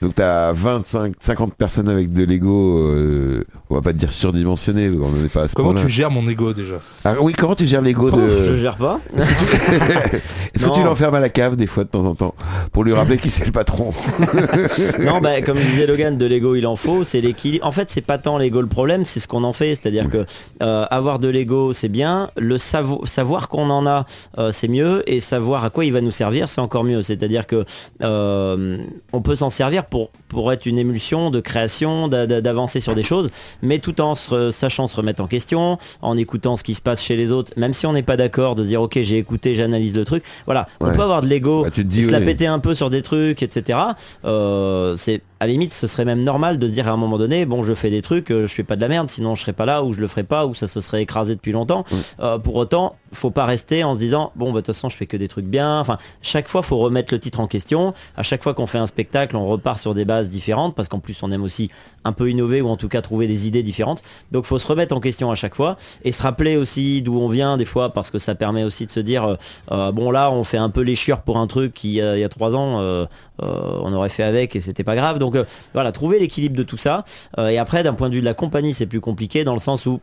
Donc 0.06 0.14
t'as 0.14 0.52
25, 0.54 1.14
50 1.20 1.56
personnes 1.56 1.90
avec 1.90 2.14
de 2.14 2.24
Lego, 2.26 2.78
euh, 2.78 3.44
on 3.72 3.74
va 3.76 3.82
pas 3.82 3.92
te 3.92 3.98
dire 3.98 4.12
surdimensionné, 4.12 4.88
on 4.90 5.10
n'en 5.10 5.26
est 5.26 5.30
pas 5.34 5.42
à 5.42 5.48
ce 5.48 5.56
Comment 5.56 5.74
tu 5.74 5.90
gères 5.90 6.12
mon 6.12 6.30
ego 6.30 6.54
déjà? 6.54 6.76
Ah 7.04 7.16
oui, 7.22 7.34
comment 7.34 7.56
tu 7.56 7.66
gères 7.66 7.82
l'ego 7.82 8.12
Pouf, 8.12 8.22
Je 8.22 8.52
de... 8.52 8.56
gère 8.58 8.78
pas. 8.78 9.00
Est-ce 9.16 10.68
que 10.68 10.76
tu 10.76 10.84
l'enfermes 10.84 11.16
à 11.16 11.20
la 11.20 11.30
cave 11.30 11.56
des 11.56 11.66
fois 11.66 11.86
de 11.86 11.90
temps 11.90 12.06
en 12.06 12.14
temps 12.14 12.36
pour 12.72 12.84
lui 12.84 12.94
rappeler 12.94 13.18
qui 13.18 13.32
c'est 13.32 13.46
le 13.48 13.52
patron? 13.52 13.94
Non, 15.00 15.22
bah, 15.22 15.42
comme 15.42 15.58
disait 15.58 15.88
Logan, 15.88 16.18
de 16.18 16.26
Lego 16.28 16.54
il 16.56 16.68
en 16.68 16.76
faut, 16.76 17.04
c'est 17.04 17.20
l'équilibre. 17.22 17.66
En 17.66 17.72
fait, 17.72 17.90
c'est 17.90 18.02
pas 18.02 18.20
tant 18.20 18.38
Lego 18.38 18.62
le 18.62 18.68
problème, 18.68 19.06
c'est 19.06 19.20
ce 19.20 19.28
qu'on 19.28 19.44
en 19.44 19.54
fait. 19.54 19.70
C'est-à-dire 19.76 20.08
que 20.10 20.26
euh, 20.62 20.86
avoir 20.92 21.18
de 21.18 21.30
Lego, 21.30 21.74
c'est 21.74 21.90
bien. 21.90 22.30
Le 22.38 22.58
savo- 22.60 23.06
savoir 23.08 23.50
qu'on 23.50 23.72
en 23.72 23.88
a, 23.88 24.06
euh, 24.38 24.52
c'est 24.52 24.68
mieux. 24.68 25.02
Et 25.10 25.20
savoir 25.20 25.64
à 25.66 25.72
quoi 25.72 25.84
il 25.86 25.94
va 25.94 26.02
nous 26.02 26.12
servir, 26.12 26.48
c'est 26.50 26.62
encore 26.62 26.84
mieux. 26.84 27.02
C'est-à-dire 27.02 27.48
que 27.48 27.66
euh, 28.04 28.78
on 29.14 29.22
peut 29.22 29.36
s'en 29.36 29.50
servir 29.50 29.86
pour, 29.86 29.95
pour 30.28 30.52
être 30.52 30.66
une 30.66 30.78
émulsion 30.78 31.32
de 31.32 31.40
création, 31.40 32.08
d'a- 32.08 32.28
d'a- 32.28 32.42
d'avancer 32.42 32.80
sur 32.82 32.94
des 32.96 33.04
choses, 33.04 33.30
mais 33.62 33.80
tout 33.80 34.02
en 34.02 34.16
se- 34.16 34.52
sachant 34.52 34.88
se 34.88 34.96
remettre 34.96 35.22
en 35.24 35.28
question, 35.28 35.78
en 36.02 36.18
écoutant 36.18 36.58
ce 36.58 36.64
qui 36.64 36.76
se 36.76 36.82
passe 36.82 37.02
chez 37.02 37.16
les 37.16 37.32
autres, 37.32 37.54
même 37.58 37.74
si 37.74 37.86
on 37.86 37.94
n'est 37.94 38.04
pas 38.04 38.18
d'accord, 38.18 38.56
de 38.56 38.64
dire 38.64 38.82
ok 38.82 39.00
j'ai 39.02 39.18
écouté, 39.18 39.56
j'analyse 39.56 39.96
le 39.96 40.04
truc. 40.06 40.24
Voilà, 40.46 40.68
on 40.80 40.86
peut 40.92 41.02
avoir 41.04 41.22
de 41.22 41.28
l'ego, 41.28 41.64
Bah, 41.64 41.70
se 42.08 42.12
la 42.12 42.20
péter 42.26 42.48
un 42.48 42.60
peu 42.60 42.76
sur 42.76 42.90
des 42.90 43.02
trucs, 43.02 43.42
etc. 43.44 43.80
Euh, 44.26 44.96
c'est 44.98 45.22
à 45.40 45.48
la 45.48 45.52
limite, 45.52 45.74
ce 45.74 45.88
serait 45.88 46.06
même 46.06 46.24
normal 46.24 46.58
de 46.60 46.68
se 46.68 46.74
dire 46.74 46.88
à 46.88 46.92
un 46.92 46.98
moment 46.98 47.18
donné, 47.18 47.46
bon, 47.46 47.62
je 47.62 47.74
fais 47.74 47.90
des 47.90 48.02
trucs, 48.02 48.32
euh, 48.32 48.48
je 48.48 48.54
fais 48.54 48.64
pas 48.64 48.78
de 48.78 48.82
la 48.82 48.88
merde, 48.88 49.10
sinon 49.10 49.36
je 49.36 49.42
serais 49.42 49.54
pas 49.54 49.66
là, 49.66 49.84
ou 49.84 49.92
je 49.92 50.00
le 50.00 50.08
ferais 50.08 50.24
pas, 50.24 50.46
ou 50.46 50.56
ça 50.56 50.68
se 50.68 50.80
serait 50.80 51.02
écrasé 51.02 51.36
depuis 51.36 51.52
longtemps. 51.52 51.84
Euh, 52.22 52.38
pour 52.38 52.56
autant, 52.56 52.96
faut 53.12 53.32
pas 53.32 53.46
rester 53.46 53.84
en 53.84 53.96
se 53.96 54.00
disant, 54.00 54.32
bon, 54.36 54.48
bah, 54.48 54.62
de 54.62 54.66
toute 54.66 54.68
façon, 54.68 54.88
je 54.88 54.96
fais 54.96 55.08
que 55.08 55.18
des 55.18 55.28
trucs 55.28 55.46
bien. 55.46 55.80
Enfin, 55.80 55.98
chaque 56.22 56.48
fois, 56.48 56.64
faut 56.64 56.78
remettre 56.78 57.14
le 57.14 57.20
titre 57.20 57.42
en 57.42 57.48
question. 57.48 57.94
À 58.16 58.24
chaque 58.24 58.44
fois 58.44 58.54
qu'on 58.54 58.68
fait 58.68 58.78
un 58.78 58.88
spectacle, 58.88 59.36
on 59.36 59.46
repart 59.46 59.78
sur 59.78 59.94
des 59.94 60.06
bases 60.06 60.30
différentes, 60.30 60.74
parce 60.74 60.88
qu'en 60.88 61.00
plus, 61.00 61.22
on 61.22 61.32
aime 61.32 61.44
aussi 61.44 61.70
un 62.06 62.14
peu 62.14 62.30
innover, 62.30 62.62
ou 62.62 62.70
en 62.70 62.78
tout 62.78 62.88
cas 62.88 63.02
trouver 63.02 63.28
des 63.28 63.46
idées 63.46 63.64
différentes. 63.64 64.04
Donc, 64.32 64.46
faut 64.46 64.60
se 64.60 64.68
remettre 64.68 64.96
en 64.96 65.02
question 65.02 65.32
à 65.32 65.36
chaque 65.36 65.56
fois, 65.56 65.76
et 66.04 66.14
se 66.14 66.22
rappeler 66.22 66.56
aussi 66.56 67.02
d'où 67.02 67.20
on 67.20 67.28
vient, 67.28 67.58
des 67.58 67.66
fois, 67.66 67.92
parce 67.92 68.10
que 68.10 68.20
ça 68.20 68.36
permet 68.36 68.64
aussi 68.64 68.86
de 68.86 68.92
se 68.92 69.02
dire, 69.02 69.38
euh, 69.72 69.92
bon, 69.92 70.12
là, 70.12 70.32
on 70.32 70.46
fait 70.46 70.58
un 70.58 70.70
peu 70.70 70.82
les 70.82 70.96
chiures 70.96 71.22
pour 71.22 71.38
un 71.38 71.48
truc 71.48 71.74
qui, 71.74 72.00
euh, 72.00 72.18
il 72.18 72.22
y 72.22 72.24
a 72.24 72.30
trois 72.30 72.56
ans, 72.56 73.06
on 73.40 73.94
aurait 73.94 74.10
fait 74.10 74.24
avec 74.24 74.56
et 74.56 74.62
c'était 74.62 74.84
pas 74.84 74.96
grave. 74.96 75.20
Donc 75.20 75.25
euh, 75.34 75.46
voilà, 75.74 75.92
trouver 75.92 76.20
l'équilibre 76.20 76.56
de 76.56 76.64
tout 76.64 76.78
ça. 76.78 77.04
Euh, 77.40 77.48
et 77.50 77.58
après, 77.58 77.82
d'un 77.84 77.94
point 77.94 78.10
de 78.10 78.16
vue 78.16 78.22
de 78.22 78.26
la 78.26 78.34
compagnie, 78.36 78.74
c'est 78.74 78.86
plus 78.86 79.02
compliqué 79.02 79.44
dans 79.44 79.54
le 79.54 79.60
sens 79.60 79.86
où 79.88 80.00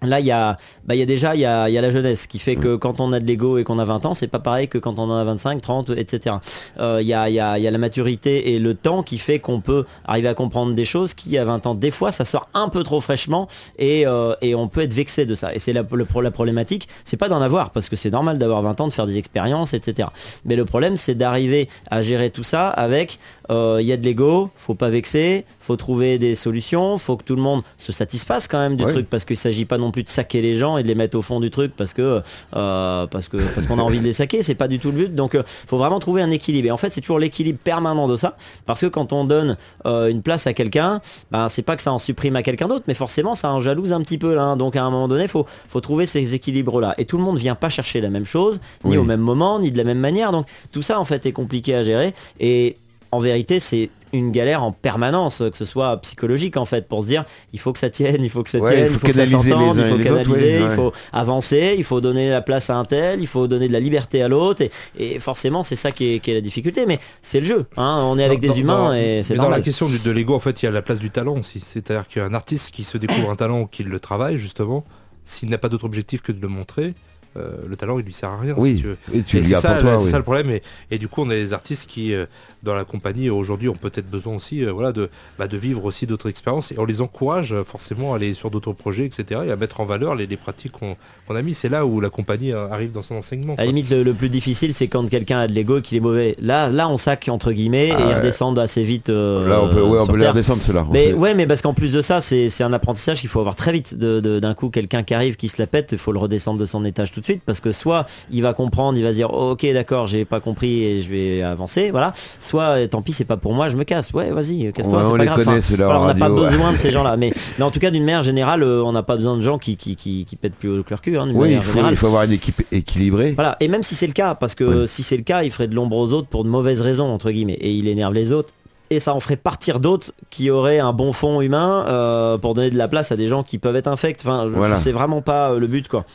Là, 0.00 0.20
il 0.20 0.26
y 0.26 0.30
a, 0.30 0.56
bah, 0.84 0.94
y 0.94 1.02
a 1.02 1.06
déjà 1.06 1.34
il 1.34 1.40
y 1.40 1.44
a, 1.44 1.68
y 1.68 1.76
a 1.76 1.80
la 1.80 1.90
jeunesse 1.90 2.28
qui 2.28 2.38
fait 2.38 2.54
que 2.54 2.76
quand 2.76 3.00
on 3.00 3.12
a 3.12 3.18
de 3.18 3.26
l'ego 3.26 3.58
et 3.58 3.64
qu'on 3.64 3.80
a 3.80 3.84
20 3.84 4.06
ans, 4.06 4.14
c'est 4.14 4.28
pas 4.28 4.38
pareil 4.38 4.68
que 4.68 4.78
quand 4.78 4.96
on 5.00 5.10
en 5.10 5.16
a 5.16 5.24
25, 5.24 5.60
30, 5.60 5.90
etc. 5.90 6.36
Euh, 6.78 6.98
Il 7.02 7.08
y, 7.08 7.14
a, 7.14 7.28
y 7.28 7.40
a- 7.40 7.58
y 7.58 7.66
a 7.66 7.70
la 7.72 7.78
maturité 7.78 8.54
et 8.54 8.60
le 8.60 8.74
temps 8.74 9.02
qui 9.02 9.18
fait 9.18 9.40
qu'on 9.40 9.60
peut 9.60 9.86
arriver 10.04 10.28
à 10.28 10.34
comprendre 10.34 10.72
des 10.74 10.84
choses 10.84 11.14
qui, 11.14 11.36
à 11.36 11.44
20 11.44 11.66
ans, 11.66 11.74
des 11.74 11.90
fois, 11.90 12.12
ça 12.12 12.24
sort 12.24 12.48
un 12.54 12.68
peu 12.68 12.84
trop 12.84 13.00
fraîchement 13.00 13.48
et, 13.76 14.06
euh, 14.06 14.34
et 14.40 14.54
on 14.54 14.68
peut 14.68 14.82
être 14.82 14.92
vexé 14.94 15.26
de 15.26 15.34
ça. 15.34 15.52
Et 15.52 15.58
c'est 15.58 15.72
la, 15.72 15.82
le 15.90 16.06
la 16.22 16.30
problématique, 16.30 16.86
c'est 17.02 17.16
pas 17.16 17.28
d'en 17.28 17.40
avoir 17.42 17.70
parce 17.70 17.88
que 17.88 17.96
c'est 17.96 18.10
normal 18.10 18.38
d'avoir 18.38 18.62
20 18.62 18.80
ans, 18.80 18.86
de 18.86 18.92
faire 18.92 19.08
des 19.08 19.18
expériences, 19.18 19.74
etc. 19.74 20.10
Mais 20.44 20.54
le 20.54 20.64
problème, 20.64 20.96
c'est 20.96 21.16
d'arriver 21.16 21.68
à 21.90 22.02
gérer 22.02 22.30
tout 22.30 22.44
ça 22.44 22.68
avec, 22.68 23.18
euh, 23.50 23.78
il 23.80 23.86
y 23.86 23.92
a 23.92 23.96
de 23.96 24.04
l'ego, 24.04 24.50
faut 24.56 24.74
pas 24.74 24.88
vexer, 24.90 25.44
faut 25.60 25.76
trouver 25.76 26.18
des 26.18 26.34
solutions, 26.34 26.98
faut 26.98 27.16
que 27.16 27.24
tout 27.24 27.36
le 27.36 27.42
monde 27.42 27.62
se 27.78 27.92
satisfasse 27.92 28.48
quand 28.48 28.58
même 28.58 28.76
du 28.76 28.84
truc 28.92 29.08
parce 29.10 29.24
qu'il 29.24 29.36
s'agit 29.36 29.64
pas 29.64 29.78
non 29.78 29.90
plus 29.90 30.02
de 30.02 30.08
saquer 30.08 30.40
les 30.42 30.54
gens 30.54 30.78
et 30.78 30.82
de 30.82 30.88
les 30.88 30.94
mettre 30.94 31.16
au 31.18 31.22
fond 31.22 31.40
du 31.40 31.50
truc 31.50 31.72
parce 31.76 31.92
que 31.92 32.22
euh, 32.56 33.06
parce 33.06 33.28
que 33.28 33.36
parce 33.54 33.66
qu'on 33.66 33.78
a 33.78 33.82
envie 33.82 34.00
de 34.00 34.04
les 34.04 34.12
saquer, 34.12 34.42
c'est 34.42 34.54
pas 34.54 34.68
du 34.68 34.78
tout 34.78 34.90
le 34.90 34.96
but. 34.98 35.14
Donc 35.14 35.34
euh, 35.34 35.42
faut 35.66 35.78
vraiment 35.78 35.98
trouver 35.98 36.22
un 36.22 36.30
équilibre. 36.30 36.68
Et 36.68 36.70
en 36.70 36.76
fait, 36.76 36.90
c'est 36.90 37.00
toujours 37.00 37.18
l'équilibre 37.18 37.58
permanent 37.62 38.08
de 38.08 38.16
ça 38.16 38.36
parce 38.66 38.80
que 38.80 38.86
quand 38.86 39.12
on 39.12 39.24
donne 39.24 39.56
euh, 39.86 40.08
une 40.08 40.22
place 40.22 40.46
à 40.46 40.52
quelqu'un, 40.52 41.00
ben 41.30 41.48
c'est 41.48 41.62
pas 41.62 41.76
que 41.76 41.82
ça 41.82 41.92
en 41.92 41.98
supprime 41.98 42.36
à 42.36 42.42
quelqu'un 42.42 42.68
d'autre, 42.68 42.84
mais 42.88 42.94
forcément 42.94 43.34
ça 43.34 43.50
en 43.52 43.60
jalouse 43.60 43.92
un 43.92 44.00
petit 44.02 44.18
peu 44.18 44.34
là. 44.34 44.42
hein. 44.42 44.56
Donc 44.56 44.76
à 44.76 44.82
un 44.84 44.90
moment 44.90 45.08
donné, 45.08 45.28
faut 45.28 45.46
faut 45.68 45.80
trouver 45.80 46.06
ces 46.06 46.34
équilibres 46.34 46.80
là. 46.80 46.94
Et 46.98 47.04
tout 47.04 47.18
le 47.18 47.24
monde 47.24 47.38
vient 47.38 47.54
pas 47.54 47.68
chercher 47.68 48.00
la 48.00 48.10
même 48.10 48.24
chose, 48.24 48.60
ni 48.84 48.92
Oui. 48.92 48.96
au 48.98 49.04
même 49.04 49.20
moment, 49.20 49.58
ni 49.60 49.70
de 49.72 49.76
la 49.78 49.84
même 49.84 49.98
manière. 50.00 50.32
Donc 50.32 50.46
tout 50.72 50.82
ça 50.82 50.98
en 50.98 51.04
fait 51.04 51.26
est 51.26 51.32
compliqué 51.32 51.74
à 51.74 51.82
gérer 51.82 52.14
et 52.40 52.76
en 53.12 53.20
vérité, 53.20 53.60
c'est 53.60 53.90
une 54.14 54.30
galère 54.32 54.62
en 54.62 54.72
permanence, 54.72 55.38
que 55.50 55.56
ce 55.56 55.66
soit 55.66 55.94
psychologique 55.98 56.56
en 56.56 56.64
fait, 56.64 56.88
pour 56.88 57.02
se 57.02 57.08
dire 57.08 57.24
il 57.52 57.58
faut 57.60 57.74
que 57.74 57.78
ça 57.78 57.90
tienne, 57.90 58.24
il 58.24 58.30
faut 58.30 58.42
que 58.42 58.48
ça 58.48 58.58
Ouais, 58.58 58.72
tienne, 58.72 58.84
il 58.90 58.98
faut 58.98 59.06
que 59.06 59.12
ça 59.12 59.24
canaliser 59.26 59.50
s'entende, 59.50 59.76
il 59.76 59.84
faut 59.84 59.94
autres, 59.96 60.02
canaliser, 60.04 60.40
ouais, 60.40 60.56
il 60.60 60.62
ouais. 60.68 60.74
faut 60.76 60.92
avancer, 61.12 61.74
il 61.76 61.84
faut 61.84 62.00
donner 62.00 62.30
la 62.30 62.40
place 62.40 62.70
à 62.70 62.76
un 62.76 62.86
tel, 62.86 63.20
il 63.20 63.26
faut 63.26 63.46
donner 63.48 63.68
de 63.68 63.72
la 63.74 63.80
liberté 63.80 64.22
à 64.22 64.28
l'autre, 64.28 64.62
et, 64.62 64.70
et 64.98 65.18
forcément 65.18 65.62
c'est 65.62 65.76
ça 65.76 65.92
qui 65.92 66.14
est, 66.14 66.18
qui 66.20 66.30
est 66.30 66.34
la 66.34 66.40
difficulté, 66.40 66.86
mais 66.86 66.98
c'est 67.20 67.40
le 67.40 67.44
jeu, 67.46 67.66
hein, 67.76 68.00
on 68.02 68.18
est 68.18 68.24
avec 68.24 68.40
Dans- 68.40 68.52
des 68.54 68.60
humains 68.60 68.88
dans- 68.88 68.94
et 68.94 69.20
c'est 69.22 69.34
dans 69.34 69.50
la 69.50 69.60
question 69.60 69.88
du- 69.88 69.98
de 69.98 70.10
l'ego, 70.10 70.34
en 70.34 70.40
fait, 70.40 70.62
il 70.62 70.64
y 70.64 70.68
a 70.68 70.70
la 70.72 70.80
place 70.82 71.00
du 71.00 71.10
talent 71.10 71.36
aussi. 71.38 71.60
C'est-à-dire 71.60 72.08
qu'un 72.08 72.32
artiste 72.32 72.70
qui 72.70 72.84
se 72.84 72.96
découvre 72.96 73.28
un 73.30 73.36
talent 73.36 73.60
ou 73.60 73.66
qui 73.66 73.82
le 73.84 74.00
travaille, 74.00 74.38
justement, 74.38 74.84
s'il 75.24 75.50
n'a 75.50 75.58
pas 75.58 75.68
d'autre 75.68 75.84
objectif 75.84 76.22
que 76.22 76.32
de 76.32 76.40
le 76.40 76.48
montrer, 76.48 76.94
euh, 77.36 77.50
le 77.68 77.76
talent, 77.76 77.98
il 77.98 78.04
lui 78.04 78.12
sert 78.12 78.30
à 78.30 78.38
rien, 78.38 78.54
Oui, 78.56 78.76
si 78.76 78.82
tu 78.82 78.88
veux. 78.88 78.96
et 79.14 79.22
tu 79.22 79.38
Et 79.38 79.42
c'est 79.42 79.50
gardes 79.50 79.62
ça, 79.62 79.74
toi. 79.78 79.96
oui. 80.02 80.10
ça 80.10 80.16
le 80.16 80.22
problème. 80.24 80.50
Et, 80.50 80.62
et 80.90 80.98
du 80.98 81.08
coup, 81.08 81.22
on 81.22 81.30
a 81.30 81.34
des 81.34 81.52
artistes 81.52 81.86
qui, 81.88 82.14
euh, 82.14 82.26
dans 82.62 82.74
la 82.74 82.84
compagnie, 82.84 83.30
aujourd'hui, 83.30 83.68
ont 83.68 83.74
peut-être 83.74 84.10
besoin 84.10 84.34
aussi 84.36 84.64
euh, 84.64 84.72
voilà, 84.72 84.92
de, 84.92 85.08
bah, 85.38 85.46
de 85.46 85.56
vivre 85.56 85.84
aussi 85.84 86.06
d'autres 86.06 86.28
expériences. 86.28 86.72
Et 86.72 86.78
on 86.78 86.84
les 86.84 87.00
encourage 87.00 87.54
forcément 87.64 88.12
à 88.12 88.16
aller 88.16 88.34
sur 88.34 88.50
d'autres 88.50 88.72
projets, 88.72 89.04
etc. 89.06 89.42
Et 89.46 89.50
à 89.50 89.56
mettre 89.56 89.80
en 89.80 89.84
valeur 89.84 90.14
les, 90.14 90.26
les 90.26 90.36
pratiques 90.36 90.72
qu'on 90.72 90.96
qu'on 91.26 91.36
a 91.36 91.42
mis. 91.42 91.54
C'est 91.54 91.68
là 91.68 91.84
où 91.86 92.00
la 92.00 92.10
compagnie 92.10 92.52
arrive 92.52 92.90
dans 92.92 93.02
son 93.02 93.14
enseignement. 93.16 93.54
À 93.58 93.62
la 93.62 93.66
limite, 93.66 93.90
le, 93.90 94.02
le 94.02 94.14
plus 94.14 94.28
difficile, 94.30 94.72
c'est 94.74 94.88
quand 94.88 95.08
quelqu'un 95.08 95.40
a 95.40 95.46
de 95.46 95.52
l'ego 95.52 95.80
qu'il 95.80 95.96
est 95.98 96.00
mauvais. 96.00 96.34
Là, 96.40 96.68
là, 96.70 96.88
on 96.88 96.96
sac 96.96 97.28
entre 97.28 97.52
guillemets 97.52 97.90
Ah 97.92 97.98
et 98.00 98.02
ils 98.02 98.06
ouais. 98.08 98.14
redescendent 98.16 98.58
assez 98.58 98.82
vite. 98.82 99.10
euh, 99.10 99.48
Là, 99.48 99.60
on 99.62 99.68
peut, 99.68 99.82
ouais, 99.82 99.98
on 100.00 100.04
sur 100.04 100.14
peut 100.14 100.18
les 100.20 100.28
redescendre. 100.28 100.62
On 100.88 100.92
Mais 100.92 101.06
sait. 101.06 101.12
ouais, 101.12 101.34
mais 101.34 101.46
parce 101.46 101.62
qu'en 101.62 101.74
plus 101.74 101.92
de 101.92 102.02
ça, 102.02 102.20
c'est 102.20 102.48
c'est 102.50 102.64
un 102.64 102.72
apprentissage 102.72 103.20
qu'il 103.20 103.28
faut 103.28 103.40
avoir 103.40 103.54
très 103.56 103.72
vite. 103.72 103.94
De- 103.96 104.20
de- 104.20 104.38
D'un 104.40 104.54
coup, 104.54 104.70
quelqu'un 104.70 105.02
qui 105.02 105.14
arrive, 105.14 105.36
qui 105.36 105.48
se 105.48 105.60
la 105.60 105.66
pète, 105.66 105.90
il 105.92 105.98
faut 105.98 106.12
le 106.12 106.18
redescendre 106.18 106.58
de 106.60 106.66
son 106.66 106.84
étage 106.84 107.12
tout 107.12 107.20
de 107.20 107.24
suite 107.24 107.27
parce 107.44 107.60
que 107.60 107.72
soit 107.72 108.06
il 108.30 108.42
va 108.42 108.52
comprendre, 108.52 108.98
il 108.98 109.04
va 109.04 109.12
dire 109.12 109.28
oh, 109.32 109.50
ok 109.52 109.66
d'accord, 109.72 110.06
j'ai 110.06 110.24
pas 110.24 110.40
compris 110.40 110.84
et 110.84 111.00
je 111.00 111.10
vais 111.10 111.42
avancer, 111.42 111.90
voilà. 111.90 112.12
Soit 112.40 112.62
euh, 112.62 112.86
tant 112.86 113.02
pis, 113.02 113.12
c'est 113.12 113.24
pas 113.24 113.36
pour 113.36 113.52
moi, 113.54 113.68
je 113.68 113.76
me 113.76 113.84
casse. 113.84 114.10
Ouais, 114.12 114.30
vas-y, 114.30 114.72
casse-toi, 114.72 114.98
Ouais, 114.98 115.04
c'est 115.04 115.10
on 115.10 115.12
pas 115.12 115.18
les 115.18 115.24
grave. 115.26 115.44
connaît, 115.44 115.84
on 115.84 116.06
n'a 116.06 116.14
pas 116.14 116.28
besoin 116.28 116.72
de 116.72 116.76
ces 116.78 116.90
gens-là. 116.92 117.16
Mais, 117.16 117.32
mais 117.58 117.64
en 117.64 117.70
tout 117.70 117.78
cas, 117.80 117.90
d'une 117.90 118.04
manière 118.04 118.22
générale, 118.22 118.62
euh, 118.62 118.82
on 118.84 118.92
n'a 118.92 119.02
pas 119.02 119.16
besoin 119.16 119.36
de 119.36 119.42
gens 119.42 119.58
qui 119.58 119.76
qui, 119.76 119.96
qui, 119.96 120.24
qui 120.24 120.36
pètent 120.36 120.54
plus 120.54 120.68
haut 120.78 120.82
que 120.82 120.90
leur 120.90 121.00
cul. 121.00 121.18
Hein, 121.18 121.28
Oui, 121.34 121.52
il 121.52 121.62
faut, 121.62 121.78
il 121.90 121.96
faut 121.96 122.06
avoir 122.06 122.22
une 122.24 122.32
équipe 122.32 122.62
équilibrée. 122.72 123.32
Voilà, 123.32 123.56
et 123.60 123.68
même 123.68 123.82
si 123.82 123.94
c'est 123.94 124.06
le 124.06 124.12
cas, 124.12 124.34
parce 124.34 124.54
que 124.54 124.86
si 124.86 125.02
c'est 125.02 125.16
le 125.16 125.22
cas, 125.22 125.42
il 125.42 125.50
ferait 125.50 125.68
de 125.68 125.74
l'ombre 125.74 125.96
aux 125.96 126.12
autres 126.12 126.28
pour 126.28 126.44
de 126.44 126.48
mauvaises 126.48 126.80
raisons, 126.80 127.08
entre 127.12 127.30
guillemets, 127.30 127.54
et 127.60 127.70
il 127.72 127.88
énerve 127.88 128.14
les 128.14 128.32
autres. 128.32 128.52
Et 128.90 129.00
ça 129.00 129.12
en 129.14 129.20
ferait 129.20 129.36
partir 129.36 129.80
d'autres 129.80 130.12
qui 130.30 130.48
auraient 130.48 130.78
un 130.78 130.94
bon 130.94 131.12
fond 131.12 131.42
humain 131.42 131.84
euh, 131.88 132.38
pour 132.38 132.54
donner 132.54 132.70
de 132.70 132.78
la 132.78 132.88
place 132.88 133.12
à 133.12 133.16
des 133.16 133.26
gens 133.26 133.42
qui 133.42 133.58
peuvent 133.58 133.76
être 133.76 133.86
infects. 133.86 134.20
Enfin, 134.24 134.46
Voilà. 134.50 134.78
c'est 134.78 134.92
vraiment 134.92 135.20
pas 135.20 135.50
euh, 135.52 135.58
le 135.58 135.66
but, 135.66 135.88
quoi. 135.88 136.06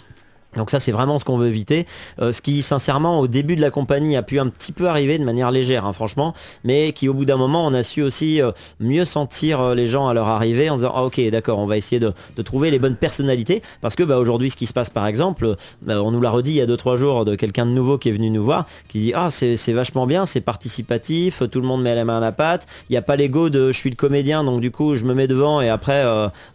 Donc 0.55 0.69
ça 0.69 0.79
c'est 0.79 0.91
vraiment 0.91 1.19
ce 1.19 1.25
qu'on 1.25 1.37
veut 1.37 1.47
éviter. 1.47 1.85
Euh, 2.21 2.31
ce 2.31 2.41
qui 2.41 2.61
sincèrement 2.61 3.19
au 3.19 3.27
début 3.27 3.55
de 3.55 3.61
la 3.61 3.71
compagnie 3.71 4.15
a 4.15 4.21
pu 4.23 4.39
un 4.39 4.47
petit 4.47 4.71
peu 4.71 4.87
arriver 4.87 5.17
de 5.17 5.23
manière 5.23 5.51
légère 5.51 5.85
hein, 5.85 5.93
franchement, 5.93 6.33
mais 6.63 6.91
qui 6.93 7.09
au 7.09 7.13
bout 7.13 7.25
d'un 7.25 7.37
moment 7.37 7.65
on 7.65 7.73
a 7.73 7.83
su 7.83 8.01
aussi 8.01 8.41
euh, 8.41 8.51
mieux 8.79 9.05
sentir 9.05 9.59
euh, 9.61 9.75
les 9.75 9.87
gens 9.87 10.07
à 10.07 10.13
leur 10.13 10.27
arrivée 10.27 10.69
en 10.69 10.75
disant 10.75 10.91
ah, 10.95 11.03
ok 11.03 11.19
d'accord 11.31 11.59
on 11.59 11.65
va 11.65 11.77
essayer 11.77 11.99
de, 11.99 12.13
de 12.35 12.41
trouver 12.41 12.71
les 12.71 12.79
bonnes 12.79 12.95
personnalités 12.95 13.61
parce 13.81 13.95
que 13.95 14.03
bah, 14.03 14.17
aujourd'hui 14.17 14.49
ce 14.49 14.55
qui 14.57 14.65
se 14.67 14.73
passe 14.73 14.89
par 14.89 15.07
exemple, 15.07 15.55
bah, 15.81 16.01
on 16.01 16.11
nous 16.11 16.21
l'a 16.21 16.29
redit 16.29 16.51
il 16.51 16.57
y 16.57 16.61
a 16.61 16.65
2-3 16.67 16.97
jours 16.97 17.25
de 17.25 17.35
quelqu'un 17.35 17.65
de 17.65 17.71
nouveau 17.71 17.97
qui 17.97 18.09
est 18.09 18.13
venu 18.13 18.29
nous 18.29 18.43
voir 18.43 18.65
qui 18.87 18.99
dit 18.99 19.13
ah 19.15 19.29
c'est 19.29 19.55
vachement 19.73 20.05
bien, 20.07 20.25
c'est 20.25 20.41
participatif, 20.41 21.43
tout 21.51 21.61
le 21.61 21.67
monde 21.67 21.81
met 21.81 21.95
la 21.95 22.05
main 22.05 22.17
à 22.17 22.21
la 22.21 22.31
pâte, 22.31 22.67
il 22.89 22.93
n'y 22.93 22.97
a 22.97 23.01
pas 23.01 23.15
l'ego 23.15 23.49
de 23.49 23.71
je 23.71 23.77
suis 23.77 23.89
le 23.89 23.95
comédien 23.95 24.43
donc 24.43 24.61
du 24.61 24.71
coup 24.71 24.95
je 24.95 25.05
me 25.05 25.13
mets 25.13 25.27
devant 25.27 25.61
et 25.61 25.69
après 25.69 26.03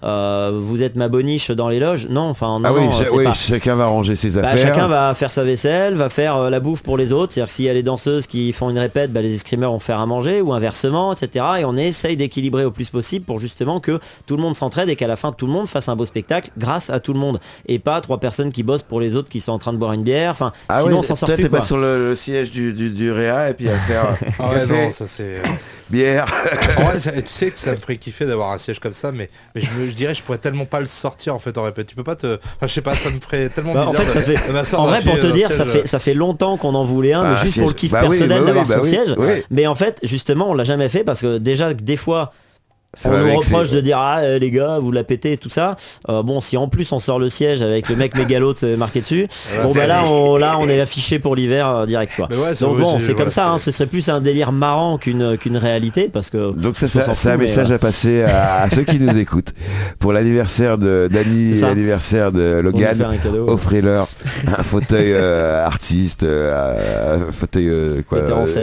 vous 0.02 0.82
êtes 0.82 0.96
ma 0.96 1.08
boniche 1.08 1.50
dans 1.50 1.68
les 1.68 1.80
loges. 1.80 2.06
Non 2.08 2.22
enfin 2.30 2.58
non, 2.58 2.68
ah 2.68 2.72
oui, 2.72 2.86
non, 2.86 2.92
oui, 3.14 3.24
pas- 3.24 3.34
chacun 3.34 3.74
va 3.74 3.87
ranger 3.88 4.16
ses 4.16 4.30
bah, 4.30 4.40
affaires. 4.48 4.58
chacun 4.68 4.88
va 4.88 5.14
faire 5.14 5.30
sa 5.30 5.44
vaisselle, 5.44 5.94
va 5.94 6.08
faire 6.08 6.36
euh, 6.36 6.50
la 6.50 6.60
bouffe 6.60 6.82
pour 6.82 6.96
les 6.96 7.12
autres. 7.12 7.32
C'est-à-dire 7.32 7.48
que 7.48 7.54
s'il 7.54 7.64
y 7.64 7.68
a 7.68 7.74
les 7.74 7.82
danseuses 7.82 8.26
qui 8.26 8.52
font 8.52 8.70
une 8.70 8.78
répète, 8.78 9.12
bah, 9.12 9.20
les 9.22 9.34
escrimeurs 9.34 9.72
vont 9.72 9.78
faire 9.78 10.00
à 10.00 10.06
manger 10.06 10.40
ou 10.40 10.52
inversement, 10.52 11.12
etc. 11.12 11.44
Et 11.60 11.64
on 11.64 11.76
essaye 11.76 12.16
d'équilibrer 12.16 12.64
au 12.64 12.70
plus 12.70 12.90
possible 12.90 13.24
pour 13.24 13.38
justement 13.38 13.80
que 13.80 13.98
tout 14.26 14.36
le 14.36 14.42
monde 14.42 14.56
s'entraide 14.56 14.88
et 14.88 14.96
qu'à 14.96 15.06
la 15.06 15.16
fin 15.16 15.32
tout 15.32 15.46
le 15.46 15.52
monde 15.52 15.68
fasse 15.68 15.88
un 15.88 15.96
beau 15.96 16.04
spectacle 16.06 16.50
grâce 16.58 16.90
à 16.90 17.00
tout 17.00 17.12
le 17.12 17.18
monde. 17.18 17.40
Et 17.66 17.78
pas 17.78 18.00
trois 18.00 18.18
personnes 18.18 18.52
qui 18.52 18.62
bossent 18.62 18.82
pour 18.82 19.00
les 19.00 19.16
autres 19.16 19.28
qui 19.28 19.40
sont 19.40 19.52
en 19.52 19.58
train 19.58 19.72
de 19.72 19.78
boire 19.78 19.92
une 19.92 20.02
bière. 20.02 20.30
Enfin, 20.32 20.52
Ah 20.68 20.80
sinon 20.80 20.92
oui, 20.92 20.98
on 20.98 21.02
s'en 21.02 21.14
sort 21.16 21.26
toi 21.26 21.34
plus. 21.36 21.44
t'es 21.44 21.50
quoi. 21.50 21.60
pas 21.60 21.64
sur 21.66 21.78
le, 21.78 22.10
le 22.10 22.16
siège 22.16 22.50
du, 22.50 22.72
du, 22.72 22.90
du 22.90 23.10
Réa 23.12 23.50
et 23.50 23.54
puis 23.54 23.68
à 23.68 23.76
faire 23.78 24.16
Ah 24.38 24.50
ouais, 24.50 24.60
café, 24.60 24.86
non, 24.86 24.92
ça 24.92 25.06
c'est. 25.06 25.22
euh, 25.38 25.42
bière. 25.90 26.26
Ça- 26.98 27.12
tu 27.12 27.28
sais 27.28 27.50
que 27.50 27.58
ça 27.58 27.72
me 27.72 27.76
ferait 27.76 27.96
kiffer 27.96 28.26
d'avoir 28.26 28.52
un 28.52 28.58
siège 28.58 28.78
comme 28.80 28.92
ça, 28.92 29.12
mais, 29.12 29.28
mais 29.54 29.60
je, 29.60 29.70
me, 29.78 29.88
je 29.88 29.94
dirais 29.94 30.14
je 30.14 30.22
pourrais 30.22 30.38
tellement 30.38 30.64
pas 30.66 30.80
le 30.80 30.86
sortir 30.86 31.34
en 31.34 31.38
fait 31.38 31.56
en 31.58 31.62
répète. 31.62 31.86
Tu 31.86 31.94
peux 31.94 32.04
pas 32.04 32.16
te. 32.16 32.34
Enfin, 32.56 32.66
je 32.66 32.72
sais 32.72 32.80
pas, 32.82 32.94
ça 32.94 33.10
me 33.10 33.20
ferait 33.20 33.48
tellement 33.48 33.74
Bah, 33.84 33.88
en 33.88 33.92
fait, 33.92 34.10
ça 34.12 34.22
fait- 34.22 34.76
En 34.76 34.86
vrai, 34.86 35.02
pour 35.02 35.18
te 35.18 35.26
dire, 35.28 35.52
ça 35.52 35.66
fait, 35.66 35.86
ça 35.86 35.98
fait 35.98 36.14
longtemps 36.14 36.56
qu'on 36.56 36.74
en 36.74 36.84
voulait 36.84 37.12
un, 37.12 37.20
Ah, 37.22 37.28
mais 37.30 37.34
un 37.34 37.42
juste 37.42 37.58
pour 37.58 37.68
le 37.68 37.74
kiff 37.74 37.92
Bah 37.92 38.00
personnel 38.00 38.28
bah 38.28 38.36
oui, 38.40 38.46
d'avoir 38.46 38.66
bah 38.66 38.78
son 38.78 38.84
siège. 38.84 39.14
Mais 39.50 39.66
en 39.66 39.74
fait, 39.74 39.98
justement, 40.02 40.50
on 40.50 40.54
l'a 40.54 40.64
jamais 40.64 40.88
fait 40.88 41.04
parce 41.04 41.20
que 41.20 41.38
déjà, 41.38 41.72
des 41.74 41.96
fois, 41.96 42.32
Ça 42.96 43.10
on 43.12 43.18
nous 43.18 43.34
reproche 43.36 43.70
de 43.70 43.82
dire 43.82 43.98
ah 43.98 44.20
euh, 44.20 44.38
les 44.38 44.50
gars 44.50 44.78
vous 44.78 44.90
la 44.92 45.04
pétez 45.04 45.32
et 45.32 45.36
tout 45.36 45.50
ça 45.50 45.76
Euh, 46.08 46.22
bon 46.22 46.40
si 46.40 46.56
en 46.56 46.68
plus 46.68 46.90
on 46.90 46.98
sort 46.98 47.18
le 47.18 47.28
siège 47.28 47.60
avec 47.60 47.90
le 47.90 47.96
mec 47.96 48.14
mégalo 48.16 48.54
euh, 48.62 48.76
marqué 48.78 49.02
dessus 49.02 49.28
bon 49.62 49.74
bah 49.74 49.86
là 49.86 50.04
on 50.06 50.38
là 50.38 50.56
on 50.58 50.66
est 50.70 50.80
affiché 50.80 51.18
pour 51.18 51.36
l'hiver 51.36 51.68
euh, 51.68 51.86
direct 51.86 52.14
quoi 52.16 52.28
ouais, 52.30 52.54
donc 52.58 52.78
bon 52.78 52.98
c'est- 52.98 53.12
comme 53.14 53.30
ça 53.30 53.50
hein, 53.50 53.58
ce 53.58 53.72
serait 53.72 53.86
plus 53.86 54.08
un 54.08 54.22
délire 54.22 54.52
marrant 54.52 54.96
qu'une 54.96 55.36
qu'une 55.36 55.58
réalité 55.58 56.08
parce 56.08 56.30
que 56.30 56.52
Donc 56.52 56.78
ça, 56.78 56.88
c'est 56.88 57.28
un 57.30 57.36
message 57.36 57.70
euh, 57.70 57.74
à 57.74 57.78
passer 57.78 58.22
à, 58.22 58.62
à 58.62 58.70
ceux 58.70 58.84
qui 58.84 58.98
nous 58.98 59.16
écoutent. 59.18 59.52
Pour 59.98 60.14
l'anniversaire 60.14 60.78
de 60.78 61.10
ça. 61.56 61.68
l'anniversaire 61.68 62.32
de 62.32 62.58
Logan, 62.60 62.96
offrez-leur 63.48 64.08
un 64.46 64.62
fauteuil 64.62 65.12
euh, 65.12 65.64
artiste, 65.66 66.22
euh, 66.22 67.18
un 67.28 67.32
fauteuil 67.32 67.68
euh, 67.68 68.00
quoi, 68.08 68.20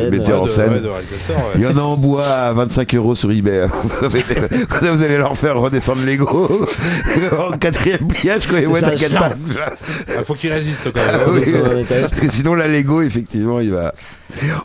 Metteur 0.09 0.41
en 0.41 0.47
scène. 0.47 0.82
Il 1.55 1.61
y 1.61 1.67
en 1.67 1.78
a 1.78 1.82
en 1.82 1.95
bois 1.95 2.26
à 2.26 2.53
25 2.53 2.95
euros 2.95 3.13
sur 3.13 3.32
eBay. 3.32 3.67
Ça, 4.22 4.91
vous 4.93 5.03
allez 5.03 5.18
leur 5.18 5.38
faire 5.38 5.57
redescendre 5.59 6.01
l'ego 6.05 6.66
en 7.53 7.57
quatrième 7.57 8.07
pliage 8.07 8.47
quand 8.47 8.57
ils 8.57 8.66
à 8.84 8.89
quatre 8.91 9.11
charme. 9.11 9.34
pattes. 9.55 9.78
Il 10.20 10.24
faut 10.26 10.34
qu'il 10.34 10.51
résiste 10.51 10.91
quand 10.91 10.99
Ah 11.07 11.18
même. 11.18 11.30
oui. 11.34 11.53
dans 11.53 11.74
l'étage. 11.74 12.09
Parce 12.09 12.20
que 12.20 12.30
sinon 12.30 12.55
la 12.55 12.68
Lego 12.68 13.01
effectivement 13.01 13.59
il 13.59 13.72
va. 13.72 13.93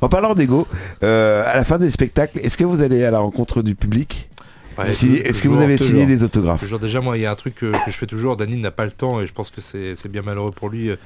En 0.01 0.09
parlant 0.09 0.34
d'ego, 0.34 0.66
euh, 1.05 1.42
à 1.46 1.55
la 1.57 1.64
fin 1.64 1.78
des 1.78 1.90
spectacles, 1.90 2.38
est-ce 2.42 2.57
que 2.57 2.64
vous 2.64 2.80
allez 2.82 3.05
à 3.05 3.11
la 3.11 3.18
rencontre 3.18 3.62
du 3.62 3.74
public? 3.74 4.29
Ouais, 4.84 4.90
Est-ce 4.90 5.42
que 5.42 5.48
vous 5.48 5.60
avez 5.60 5.78
signé 5.78 6.06
des 6.06 6.22
autographes 6.22 6.60
Toujours, 6.60 6.78
déjà 6.78 7.00
moi 7.00 7.16
il 7.16 7.22
y 7.22 7.26
a 7.26 7.30
un 7.30 7.34
truc 7.34 7.54
que, 7.54 7.66
que 7.72 7.90
je 7.90 7.96
fais 7.96 8.06
toujours, 8.06 8.36
Dany 8.36 8.56
n'a 8.56 8.70
pas 8.70 8.84
le 8.84 8.90
temps 8.90 9.20
et 9.20 9.26
je 9.26 9.32
pense 9.32 9.50
que 9.50 9.60
c'est 9.60 10.08
bien 10.08 10.22
malheureux 10.22 10.52
pour 10.52 10.68
lui 10.68 10.90
euh, 10.90 10.96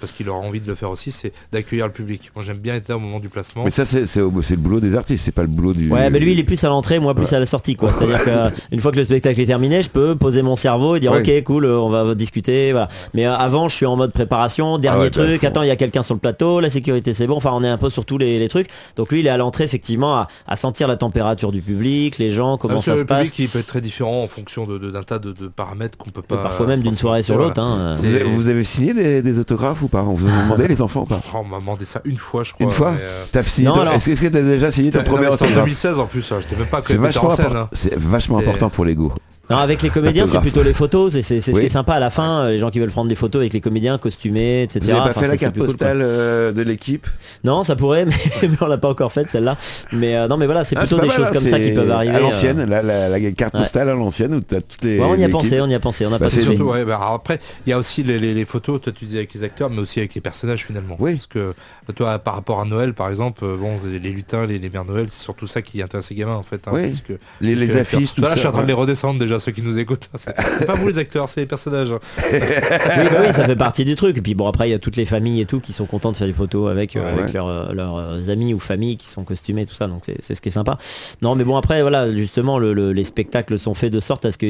parce 0.00 0.12
qu'il 0.12 0.28
aura 0.28 0.40
envie 0.40 0.60
de 0.60 0.68
le 0.68 0.74
faire 0.74 0.90
aussi, 0.90 1.12
c'est 1.12 1.32
d'accueillir 1.52 1.86
le 1.86 1.92
public. 1.92 2.30
Moi 2.34 2.44
j'aime 2.44 2.58
bien 2.58 2.74
être 2.74 2.88
là 2.88 2.96
au 2.96 3.00
moment 3.00 3.20
du 3.20 3.28
placement. 3.28 3.64
Mais 3.64 3.70
ça 3.70 3.84
c'est 3.84 4.16
le 4.16 4.56
boulot 4.56 4.80
des 4.80 4.96
artistes, 4.96 5.24
c'est 5.24 5.32
pas 5.32 5.42
le 5.42 5.48
boulot 5.48 5.72
du. 5.72 5.88
Ouais, 5.90 6.10
mais 6.10 6.18
lui, 6.18 6.32
il 6.32 6.38
est 6.38 6.44
plus 6.44 6.62
à 6.64 6.68
l'entrée, 6.68 6.98
moi 6.98 7.14
plus 7.14 7.32
à 7.32 7.38
la 7.38 7.46
sortie, 7.46 7.76
quoi. 7.76 7.90
C'est-à-dire 7.92 8.22
qu'une 8.24 8.80
fois 8.80 8.92
que 8.92 8.96
le 8.96 9.04
spectacle 9.04 9.40
est 9.40 9.46
terminé, 9.46 9.82
je 9.82 9.88
peux 9.90 10.14
poser 10.16 10.42
mon 10.42 10.56
cerveau 10.56 10.96
et 10.96 11.00
dire, 11.00 11.12
Ouais. 11.12 11.20
ok, 11.38 11.44
cool, 11.44 11.64
euh, 11.64 11.78
on 11.78 11.88
va 11.88 12.14
discuter. 12.14 12.72
Voilà. 12.72 12.88
Mais 13.14 13.26
euh, 13.26 13.34
avant, 13.34 13.68
je 13.68 13.76
suis 13.76 13.86
en 13.86 13.96
mode 13.96 14.12
préparation, 14.12 14.78
dernier 14.78 15.04
ouais, 15.04 15.10
bah, 15.10 15.24
truc. 15.24 15.44
Attends, 15.44 15.62
il 15.62 15.68
y 15.68 15.70
a 15.72 15.76
quelqu'un 15.76 16.02
sur 16.02 16.14
le 16.14 16.20
plateau, 16.20 16.60
la 16.60 16.70
sécurité, 16.70 17.14
c'est 17.14 17.26
bon. 17.26 17.36
Enfin, 17.36 17.50
on 17.54 17.62
est 17.64 17.68
un 17.68 17.78
peu 17.78 17.90
sur 17.90 18.04
tous 18.04 18.18
les, 18.18 18.38
les 18.38 18.48
trucs. 18.48 18.68
Donc 18.96 19.10
lui, 19.10 19.20
il 19.20 19.26
est 19.26 19.30
à 19.30 19.36
l'entrée, 19.36 19.64
effectivement, 19.64 20.14
à, 20.16 20.28
à 20.46 20.56
sentir 20.56 20.88
la 20.88 20.96
température 20.96 21.52
du 21.52 21.60
public, 21.62 22.18
les 22.18 22.30
gens, 22.30 22.56
comment 22.56 22.80
ça 22.80 22.96
se 22.96 23.04
passe. 23.12 23.28
public 23.30 23.38
il 23.38 23.48
peut 23.48 23.58
être 23.60 23.66
très 23.66 23.80
différent 23.80 24.22
en 24.22 24.26
fonction 24.26 24.66
de- 24.66 24.78
de- 24.78 24.90
d'un 24.90 25.02
tas 25.02 25.18
de, 25.18 25.32
de 25.32 25.48
paramètres 25.48 25.96
qu'on 25.98 26.10
peut 26.10 26.20
Et 26.24 26.26
pas. 26.28 26.36
parfois 26.38 26.66
même 26.66 26.80
d'une 26.82 26.92
soirée 26.92 27.22
sur 27.22 27.36
l'autre. 27.38 27.60
hein. 27.60 27.92
Vous 27.98 28.04
avez, 28.06 28.24
vous 28.24 28.48
avez 28.48 28.64
signé 28.64 28.94
des, 28.94 29.22
des 29.22 29.38
autographes 29.38 29.82
ou 29.82 29.88
pas? 29.88 30.02
On 30.02 30.14
vous 30.14 30.26
a 30.28 30.42
demandé 30.42 30.68
les 30.68 30.82
enfants 30.82 31.02
ou 31.02 31.06
pas? 31.06 31.20
Oh, 31.34 31.38
on 31.40 31.44
m'a 31.44 31.58
demandé 31.58 31.84
ça 31.84 32.00
une 32.04 32.16
fois 32.18 32.44
je 32.44 32.52
crois. 32.52 32.66
Une 32.66 32.72
fois? 32.72 32.94
euh, 33.00 33.24
T'as 33.32 33.42
signé 33.42 33.68
Non, 33.68 33.74
ton- 33.74 33.80
alors- 33.82 33.94
Est-ce 33.94 34.20
que 34.20 34.26
t'as 34.28 34.42
déjà 34.42 34.70
signé 34.72 34.90
ton 34.90 35.02
premier 35.02 35.30
c'était 35.30 35.44
en 35.44 35.46
autographe? 35.46 35.64
2016 35.64 35.98
en 36.00 36.06
plus, 36.06 36.32
hein, 36.32 36.38
j'étais 36.40 36.56
même 36.56 36.66
pas 36.68 36.82
C'est 36.86 36.96
vachement, 36.96 37.30
hein. 37.32 37.68
c'est 37.72 37.94
vachement 37.98 38.38
important 38.38 38.70
pour 38.70 38.84
l'ego. 38.84 39.12
Non, 39.52 39.58
avec 39.58 39.82
les 39.82 39.90
comédiens, 39.90 40.26
c'est 40.26 40.40
plutôt 40.40 40.62
les 40.62 40.72
photos. 40.72 41.12
C'est 41.12 41.22
c'est 41.22 41.40
ce 41.40 41.50
qui 41.60 41.66
est 41.66 41.68
sympa 41.68 41.94
à 41.94 42.00
la 42.00 42.10
fin. 42.10 42.40
euh, 42.42 42.50
Les 42.50 42.58
gens 42.58 42.70
qui 42.70 42.80
veulent 42.80 42.90
prendre 42.90 43.08
des 43.08 43.14
photos 43.14 43.40
avec 43.40 43.52
les 43.52 43.60
comédiens 43.60 43.98
costumés, 43.98 44.62
etc. 44.64 44.80
Vous 44.82 44.90
avez 44.90 44.98
pas 45.00 45.10
Enfin, 45.10 45.20
fait 45.20 45.26
la 45.28 45.32
ça, 45.32 45.36
carte 45.38 45.56
cool, 45.58 45.66
postale 45.66 46.00
euh, 46.02 46.52
de 46.52 46.62
l'équipe? 46.62 47.06
Non, 47.44 47.62
ça 47.64 47.76
pourrait, 47.76 48.04
mais, 48.06 48.14
mais 48.42 48.56
on 48.60 48.66
l'a 48.66 48.78
pas 48.78 48.88
encore 48.88 49.12
faite 49.12 49.28
celle-là. 49.30 49.56
Mais 49.92 50.16
euh, 50.16 50.28
non, 50.28 50.36
mais 50.36 50.46
voilà, 50.46 50.64
c'est 50.64 50.76
Ah, 50.76 50.80
plutôt 50.80 50.96
des 51.00 51.06
mal, 51.08 51.16
choses 51.16 51.26
hein, 51.28 51.30
comme 51.32 51.46
ça 51.46 51.60
qui 51.60 51.70
peuvent 51.72 51.90
arriver. 51.90 52.14
À 52.14 52.18
euh, 52.18 52.20
l'ancienne, 52.20 52.64
la, 52.64 52.82
la- 52.82 53.08
la 53.08 53.30
carte 53.32 53.54
Ouais. 53.54 53.60
postale 53.60 53.88
à 53.88 53.94
l'ancienne 53.94 54.34
où 54.34 54.40
tu 54.40 54.54
as 54.54 54.60
toutes 54.60 54.82
les. 54.84 54.98
ouais, 54.98 55.06
on 55.08 55.14
y 55.16 55.24
a 55.24 55.28
pensé, 55.28 55.60
on 55.60 55.68
y 55.68 55.74
a 55.74 55.80
pensé. 55.80 56.06
On 56.06 56.10
n'a 56.10 56.18
Bah, 56.18 56.26
pas. 56.26 56.30
Surtout, 56.30 56.64
ouais, 56.64 56.84
bah, 56.84 57.00
après, 57.14 57.38
il 57.66 57.70
y 57.70 57.72
a 57.72 57.78
aussi 57.78 58.02
les, 58.02 58.18
les- 58.18 58.34
les 58.34 58.44
photos, 58.44 58.80
toi 58.80 58.92
tu 58.96 59.04
disais 59.04 59.18
avec 59.18 59.34
les 59.34 59.42
acteurs, 59.44 59.68
mais 59.70 59.78
aussi 59.80 59.98
avec 59.98 60.14
les 60.14 60.20
personnages 60.20 60.64
finalement. 60.64 60.96
Oui. 60.98 61.12
Parce 61.14 61.26
que 61.26 61.54
toi, 61.94 62.18
par 62.18 62.34
rapport 62.34 62.60
à 62.60 62.64
Noël, 62.64 62.94
par 62.94 63.10
exemple, 63.10 63.44
bon, 63.58 63.76
les 63.90 63.98
lutins, 63.98 64.46
les, 64.46 64.58
les 64.58 64.70
mères 64.70 64.84
Noël, 64.84 65.06
c'est 65.10 65.22
surtout 65.22 65.46
ça 65.46 65.60
qui 65.62 65.82
intéresse 65.82 66.08
les 66.10 66.16
gamins 66.16 66.34
en 66.36 66.42
fait. 66.42 66.66
hein, 66.66 66.70
Oui. 66.74 66.88
plus 66.88 67.00
que- 67.02 67.18
Les, 67.40 67.76
affiches, 67.76 68.14
tout 68.14 68.20
Toi, 68.20 68.24
là, 68.24 68.28
ça. 68.30 68.34
je 68.36 68.40
suis 68.40 68.48
en 68.48 68.52
train 68.52 68.62
de 68.62 68.66
les 68.68 68.72
redescendre 68.72 69.18
déjà, 69.18 69.38
ceux 69.42 69.52
qui 69.52 69.62
nous 69.62 69.78
écoutent. 69.78 70.08
C'est 70.14 70.34
c'est 70.58 70.66
pas 70.66 70.74
vous 70.74 70.88
les 70.88 70.98
acteurs, 70.98 71.28
c'est 71.28 71.40
les 71.40 71.46
personnages. 71.46 71.90
hein. 71.90 71.98
Oui, 72.32 73.08
bah 73.10 73.18
oui, 73.26 73.32
ça 73.32 73.44
fait 73.44 73.56
partie 73.56 73.84
du 73.84 73.94
truc. 73.94 74.16
Et 74.18 74.22
puis 74.22 74.34
bon, 74.34 74.46
après, 74.46 74.68
il 74.68 74.72
y 74.72 74.74
a 74.74 74.78
toutes 74.78 74.96
les 74.96 75.04
familles 75.04 75.40
et 75.40 75.46
tout 75.46 75.60
qui 75.60 75.72
sont 75.72 75.86
contents 75.86 76.12
de 76.12 76.16
faire 76.16 76.26
des 76.26 76.32
photos 76.32 76.70
avec, 76.70 76.96
euh, 76.96 77.00
Ouais. 77.02 77.08
avec 77.12 77.24
Ouais. 77.26 77.32
leurs, 77.32 77.46
euh, 77.48 77.72
leurs, 77.72 77.96
euh, 77.96 78.28
amis 78.28 78.54
ou 78.54 78.58
familles 78.58 78.96
qui 78.96 79.06
sont 79.08 79.24
costumés, 79.24 79.66
tout 79.66 79.74
ça. 79.74 79.86
Donc 79.88 80.02
c'est 80.06 80.16
c'est 80.20 80.34
ce 80.34 80.40
qui 80.40 80.48
est 80.48 80.52
sympa. 80.52 80.78
Non, 81.22 81.34
mais 81.34 81.44
bon, 81.44 81.56
après, 81.56 81.82
voilà, 81.82 82.10
justement, 82.14 82.58
le- 82.58 82.72
le- 82.72 82.92
les 82.92 83.04
spectacles 83.04 83.58
sont 83.58 83.74
faits 83.74 83.92
de 83.92 84.00
sorte 84.00 84.24
à 84.24 84.32
ce 84.32 84.38
que 84.38 84.46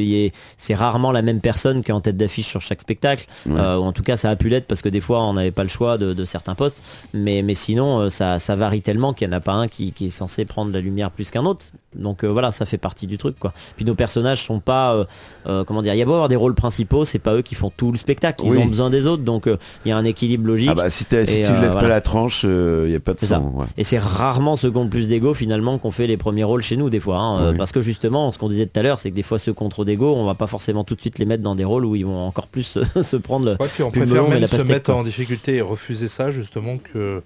c'est 0.59 0.75
rarement 0.75 1.13
la 1.13 1.23
même 1.23 1.41
personne 1.41 1.83
qui 1.83 1.91
est 1.91 1.95
en 1.95 2.01
tête 2.01 2.17
d'affiche 2.17 2.47
sur 2.47 2.61
chaque 2.61 2.81
spectacle. 2.81 3.27
Ouais. 3.47 3.59
Euh, 3.59 3.79
ou 3.79 3.83
en 3.85 3.93
tout 3.93 4.03
cas, 4.03 4.17
ça 4.17 4.31
a 4.31 4.37
pu 4.37 4.49
l'être 4.49 4.67
parce 4.67 4.83
que 4.83 4.89
des 4.89 5.01
fois, 5.01 5.23
on 5.23 5.33
n'avait 5.35 5.51
pas 5.51 5.63
le 5.63 5.69
choix 5.69 5.99
de, 5.99 6.13
de 6.13 6.25
certains 6.25 6.55
postes. 6.55 6.83
Mais, 7.15 7.43
mais 7.43 7.55
sinon, 7.55 8.11
ça, 8.11 8.39
ça 8.39 8.55
varie 8.57 8.83
tellement 8.83 9.13
qu'il 9.13 9.29
n'y 9.29 9.35
en 9.35 9.37
a 9.39 9.41
pas 9.41 9.53
un 9.53 9.69
qui, 9.69 9.93
qui 9.93 10.07
est 10.07 10.11
censé 10.11 10.45
prendre 10.45 10.73
la 10.73 10.81
lumière 10.81 11.11
plus 11.11 11.31
qu'un 11.31 11.45
autre. 11.47 11.67
Donc 11.95 12.25
euh, 12.25 12.29
voilà, 12.29 12.53
ça 12.53 12.65
fait 12.67 12.79
partie 12.79 13.07
du 13.07 13.19
truc, 13.19 13.39
quoi. 13.39 13.53
Puis 13.77 13.85
nos 13.85 13.95
personnages 13.95 14.43
sont 14.43 14.61
pas, 14.61 14.95
euh, 14.95 15.05
euh, 15.47 15.65
comment 15.65 15.83
dire, 15.83 15.95
il 15.95 15.99
y 15.99 16.03
a 16.03 16.05
beau 16.07 16.13
avoir 16.15 16.29
des 16.29 16.37
rôles 16.37 16.55
principaux, 16.55 17.05
c'est 17.05 17.19
pas 17.19 17.35
eux 17.35 17.43
qui 17.43 17.55
font 17.55 17.71
tout 17.77 17.93
le 17.93 17.99
spectacle. 17.99 18.43
Ils 18.47 18.53
Oui. 18.53 18.59
ont 18.59 18.67
besoin 18.67 18.91
des 18.91 19.07
autres, 19.07 19.23
donc 19.23 19.47
euh, 19.47 19.57
il 19.85 19.89
y 19.89 19.93
a 19.93 19.97
un 19.97 20.05
équilibre 20.05 20.47
logique. 20.47 20.69
Ah 20.73 20.75
bah 20.75 20.91
si, 20.91 21.05
Et, 21.13 21.25
tu 21.25 21.53
lèves 21.53 21.73
pas 21.75 21.89
la 21.89 22.01
tranche, 22.01 22.45
il 22.45 22.89
n'y 22.89 22.95
a 22.95 23.01
pas 23.01 23.15
de 23.15 23.21
sang. 23.21 23.53
ouais. 23.57 23.67
Et 23.77 23.85
c'est 23.85 23.99
rarement 23.99 24.57
ceux 24.57 24.71
qui 24.71 24.77
ont 24.77 24.85
le 24.85 24.91
plus 24.91 25.09
d'ego 25.09 25.35
finalement 25.35 25.79
qu'on 25.79 25.91
fait 25.91 26.07
les 26.07 26.17
premiers 26.17 26.45
rôles 26.45 26.63
chez 26.63 26.77
nous 26.77 26.91
des 26.91 27.01
fois. 27.01 27.19
hein. 27.19 27.41
Euh, 27.43 27.51
Oui. 27.53 27.57
Parce 27.59 27.73
que 27.73 27.83
justement, 27.83 28.31
ce 28.33 28.39
qu'on 28.39 28.49
disait 28.49 28.67
tout 28.67 28.79
à 28.81 28.83
l'heure, 28.83 28.99
c'est 28.99 29.11
que 29.11 29.17
des 29.17 29.23
fois 29.23 29.39
ceux 29.39 29.53
qui 29.53 29.63
ont 29.63 29.69
trop 29.69 29.85
d'ego, 29.85 30.15
on 30.17 30.25
va 30.25 30.35
pas 30.35 30.47
forcément 30.47 30.85
tout 30.85 30.95
de 30.95 31.01
suite 31.01 31.19
les 31.19 31.25
mettre 31.27 31.43
dans 31.43 31.55
des 31.55 31.65
rôles 31.65 31.85
où 31.85 31.95
ils 31.97 32.07
vont 32.07 32.21
encore 32.27 32.47
plus 32.49 32.79
se 33.03 33.17
prendre 33.17 33.47
le... 33.47 33.53
Ouais, 33.61 33.69
puis 33.73 33.83
on 33.83 33.91
préfère 33.91 34.29
même 34.29 34.41
la 34.41 34.47
se 34.47 34.57
mettre 34.63 34.87
quoi. 34.93 34.97
en 35.01 35.03
difficulté 35.03 35.57
et 35.57 35.61
refuser 35.61 36.09
ça 36.09 36.31
justement 36.31 36.79
que 36.79 37.23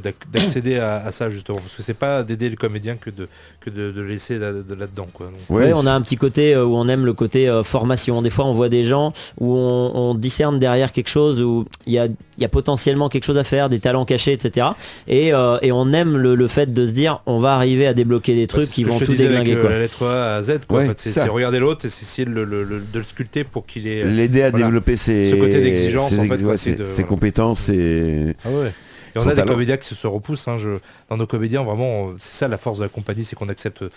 que 0.00 0.26
d'accéder 0.32 0.78
à, 0.78 0.96
à 0.96 1.12
ça 1.12 1.30
justement 1.30 1.58
parce 1.58 1.74
que 1.74 1.82
c'est 1.82 1.94
pas 1.94 2.22
d'aider 2.22 2.48
le 2.48 2.56
comédien 2.56 2.96
que 2.96 3.10
de 3.10 3.28
que 3.60 3.70
de, 3.70 3.90
de 3.90 4.00
laisser 4.02 4.38
là, 4.38 4.52
de 4.52 4.74
là-dedans 4.74 5.08
quoi. 5.12 5.26
Donc, 5.26 5.36
Ouais, 5.58 5.72
on 5.74 5.86
a 5.86 5.92
un 5.92 6.00
petit 6.00 6.16
côté 6.16 6.54
euh, 6.54 6.64
où 6.64 6.76
on 6.76 6.88
aime 6.88 7.04
le 7.06 7.12
côté 7.12 7.48
euh, 7.48 7.62
formation. 7.62 8.22
Des 8.22 8.30
fois, 8.30 8.44
on 8.46 8.52
voit 8.52 8.68
des 8.68 8.84
gens 8.84 9.12
où 9.40 9.54
on, 9.56 9.92
on 9.94 10.14
discerne 10.14 10.58
derrière 10.58 10.92
quelque 10.92 11.08
chose 11.08 11.40
où 11.42 11.64
il 11.86 11.92
y 11.92 11.98
a, 11.98 12.06
il 12.06 12.42
y 12.42 12.44
a 12.44 12.48
potentiellement 12.48 13.08
quelque 13.08 13.24
chose 13.24 13.38
à 13.38 13.44
faire, 13.44 13.68
des 13.68 13.78
talents 13.80 14.04
cachés, 14.04 14.32
etc. 14.32 14.68
Et, 15.08 15.32
euh, 15.32 15.58
et 15.62 15.72
on 15.72 15.92
aime 15.92 16.16
le, 16.16 16.34
le 16.34 16.48
fait 16.48 16.72
de 16.72 16.86
se 16.86 16.92
dire, 16.92 17.20
on 17.26 17.38
va 17.38 17.54
arriver 17.54 17.86
à 17.86 17.94
débloquer 17.94 18.34
des 18.34 18.46
bah, 18.46 18.54
trucs 18.54 18.68
ce 18.68 18.74
qui 18.74 18.84
vont 18.84 18.98
tout 18.98 19.04
avec, 19.04 19.18
déglinguer. 19.18 19.56
quoi. 19.56 19.70
la 19.70 19.78
lettre 19.78 20.06
A 20.06 20.36
à 20.36 20.42
Z 20.42 20.60
quoi. 20.68 20.78
Ouais, 20.80 20.84
en 20.84 20.88
fait, 20.94 21.10
c'est 21.10 21.22
regarder 21.24 21.58
l'autre 21.58 21.84
et 21.86 21.88
c'est 21.88 22.02
essayer 22.02 22.24
de 22.26 22.30
le, 22.32 22.44
le- 22.44 22.62
le- 22.64 22.80
de 22.80 22.98
le 22.98 23.04
sculpter 23.04 23.44
pour 23.44 23.66
qu'il 23.66 23.86
ait. 23.88 24.04
L'aider 24.04 24.42
à 24.42 24.50
Voilà. 24.50 24.66
développer 24.66 24.96
ses, 24.96 25.30
Ce 25.30 25.36
côté 25.36 25.60
d'exigence, 25.60 26.12
ses, 26.12 26.18
en 26.20 26.22
fait, 26.24 26.30
ouais, 26.30 26.42
quoi, 26.42 26.56
ses- 26.56 26.70
c'est 26.70 26.76
de- 26.76 26.84
ses 26.86 26.92
voilà. 26.92 27.08
compétences 27.08 27.68
et 27.68 28.34
Ah 28.44 28.48
ouais. 28.50 28.72
Et 29.16 29.18
on 29.18 29.26
a 29.26 29.30
des 29.30 29.36
talent. 29.36 29.52
comédiens 29.52 29.76
qui 29.76 29.86
se, 29.88 29.94
se 29.94 30.06
repoussent. 30.06 30.46
hein, 30.48 30.58
je- 30.58 30.78
Dans 31.08 31.16
nos 31.16 31.26
comédiens, 31.26 31.62
vraiment, 31.62 32.12
c'est 32.18 32.34
ça 32.38 32.48
la 32.48 32.58
force 32.58 32.78
de 32.78 32.84
la 32.84 32.88
compagnie, 32.88 33.24
c'est 33.24 33.34
qu'on 33.36 33.48
accepte 33.48 33.82
euh, 33.82 33.90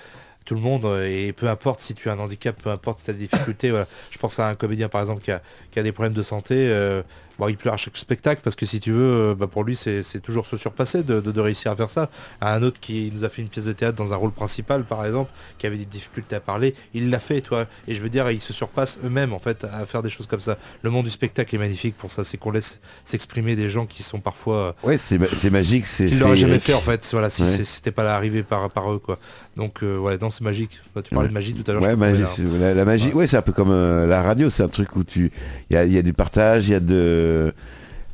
tout 0.45 0.55
le 0.55 0.61
monde 0.61 0.85
euh, 0.85 1.05
et 1.07 1.33
peu 1.33 1.47
importe 1.49 1.81
si 1.81 1.93
tu 1.93 2.09
as 2.09 2.13
un 2.13 2.19
handicap, 2.19 2.55
peu 2.61 2.69
importe 2.69 2.99
si 2.99 3.05
tu 3.05 3.11
as 3.11 3.13
des 3.13 3.27
difficultés. 3.27 3.69
voilà. 3.69 3.87
Je 4.09 4.17
pense 4.17 4.39
à 4.39 4.47
un 4.47 4.55
comédien 4.55 4.89
par 4.89 5.01
exemple 5.01 5.21
qui 5.21 5.31
a, 5.31 5.41
qui 5.71 5.79
a 5.79 5.83
des 5.83 5.91
problèmes 5.91 6.13
de 6.13 6.23
santé. 6.23 6.55
euh, 6.57 7.01
bon, 7.39 7.47
il 7.47 7.57
pleure 7.57 7.73
à 7.73 7.77
chaque 7.77 7.97
spectacle 7.97 8.41
parce 8.43 8.55
que 8.55 8.65
si 8.65 8.79
tu 8.79 8.91
veux, 8.91 9.31
euh, 9.31 9.35
bah, 9.35 9.47
pour 9.47 9.63
lui 9.63 9.75
c'est 9.75 10.03
toujours 10.21 10.45
se 10.45 10.57
surpasser 10.57 11.01
de, 11.03 11.19
de- 11.21 11.31
de 11.31 11.41
réussir 11.41 11.71
à 11.71 11.75
faire 11.75 11.89
ça. 11.89 12.09
À 12.41 12.53
un 12.53 12.61
autre 12.63 12.79
qui 12.79 13.11
nous 13.13 13.23
a 13.23 13.29
fait 13.29 13.41
une 13.41 13.47
pièce 13.49 13.65
de 13.65 13.71
théâtre 13.71 13.97
dans 13.97 14.13
un 14.13 14.15
rôle 14.17 14.31
principal 14.31 14.83
par 14.83 15.05
exemple, 15.05 15.31
qui 15.57 15.65
avait 15.65 15.77
des 15.77 15.85
difficultés 15.85 16.35
à 16.35 16.39
parler, 16.39 16.75
il 16.93 17.09
l'a 17.09 17.19
fait, 17.19 17.41
toi. 17.41 17.65
Et 17.87 17.95
je 17.95 18.01
veux 18.01 18.09
dire, 18.09 18.29
ils 18.29 18.41
se 18.41 18.53
surpassent 18.53 18.99
eux-mêmes 19.03 19.33
en 19.33 19.39
fait 19.39 19.63
à 19.63 19.85
faire 19.85 20.03
des 20.03 20.09
choses 20.09 20.27
comme 20.27 20.41
ça. 20.41 20.57
Le 20.81 20.89
monde 20.89 21.05
du 21.05 21.11
spectacle 21.11 21.55
est 21.55 21.59
magnifique 21.59 21.95
pour 21.97 22.11
ça, 22.11 22.23
c'est 22.23 22.37
qu'on 22.37 22.51
laisse 22.51 22.79
s'exprimer 23.05 23.55
des 23.55 23.69
gens 23.69 23.85
qui 23.85 24.03
sont 24.03 24.19
parfois 24.19 24.55
euh, 24.83 24.87
ouais, 24.87 24.97
c'est 24.97 25.17
ma- 25.17 25.27
c'est 25.33 25.49
magique, 25.49 25.85
qu'ils 25.85 26.19
l'auraient 26.19 26.35
jamais 26.37 26.59
féerique. 26.59 26.63
fait 26.63 26.73
en 26.73 26.81
fait 26.81 27.07
voilà 27.11 27.29
si 27.29 27.43
Ouais. 27.43 27.63
c'était 27.63 27.91
pas 27.91 28.03
là 28.03 28.15
arrivé 28.15 28.43
par, 28.43 28.69
par 28.69 28.91
eux 28.91 28.99
quoi 28.99 29.17
donc 29.59 29.83
euh, 29.83 29.97
ouais 29.99 30.17
non 30.19 30.31
c'est 30.31 30.43
magique 30.43 30.79
Bah, 30.95 31.01
tu 31.03 31.13
parlais 31.13 31.25
Ouais. 31.25 31.29
de 31.29 31.33
magie 31.33 31.53
tout 31.53 31.69
à 31.69 31.73
l'heure 31.73 31.83
Ouais, 31.83 31.95
magie, 31.95 32.23
la, 32.59 32.73
la 32.73 32.85
magie, 32.85 33.11
ouais, 33.13 33.27
c'est 33.27 33.37
un 33.37 33.41
peu 33.43 33.51
comme 33.51 33.69
euh, 33.71 34.07
la 34.07 34.21
radio, 34.23 34.49
c'est 34.49 34.63
un 34.63 34.67
truc 34.69 34.95
où 34.95 35.03
tu, 35.03 35.31
il 35.69 35.73
y 35.73 35.77
a, 35.77 35.83
il 35.85 35.91
y 35.93 35.97
a 35.97 36.01
du 36.01 36.13
partage, 36.13 36.67
il 36.69 36.71
y 36.71 36.75
a 36.75 36.79
de, 36.79 37.53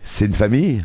c'est 0.03 0.25
une 0.25 0.33
famille. 0.33 0.83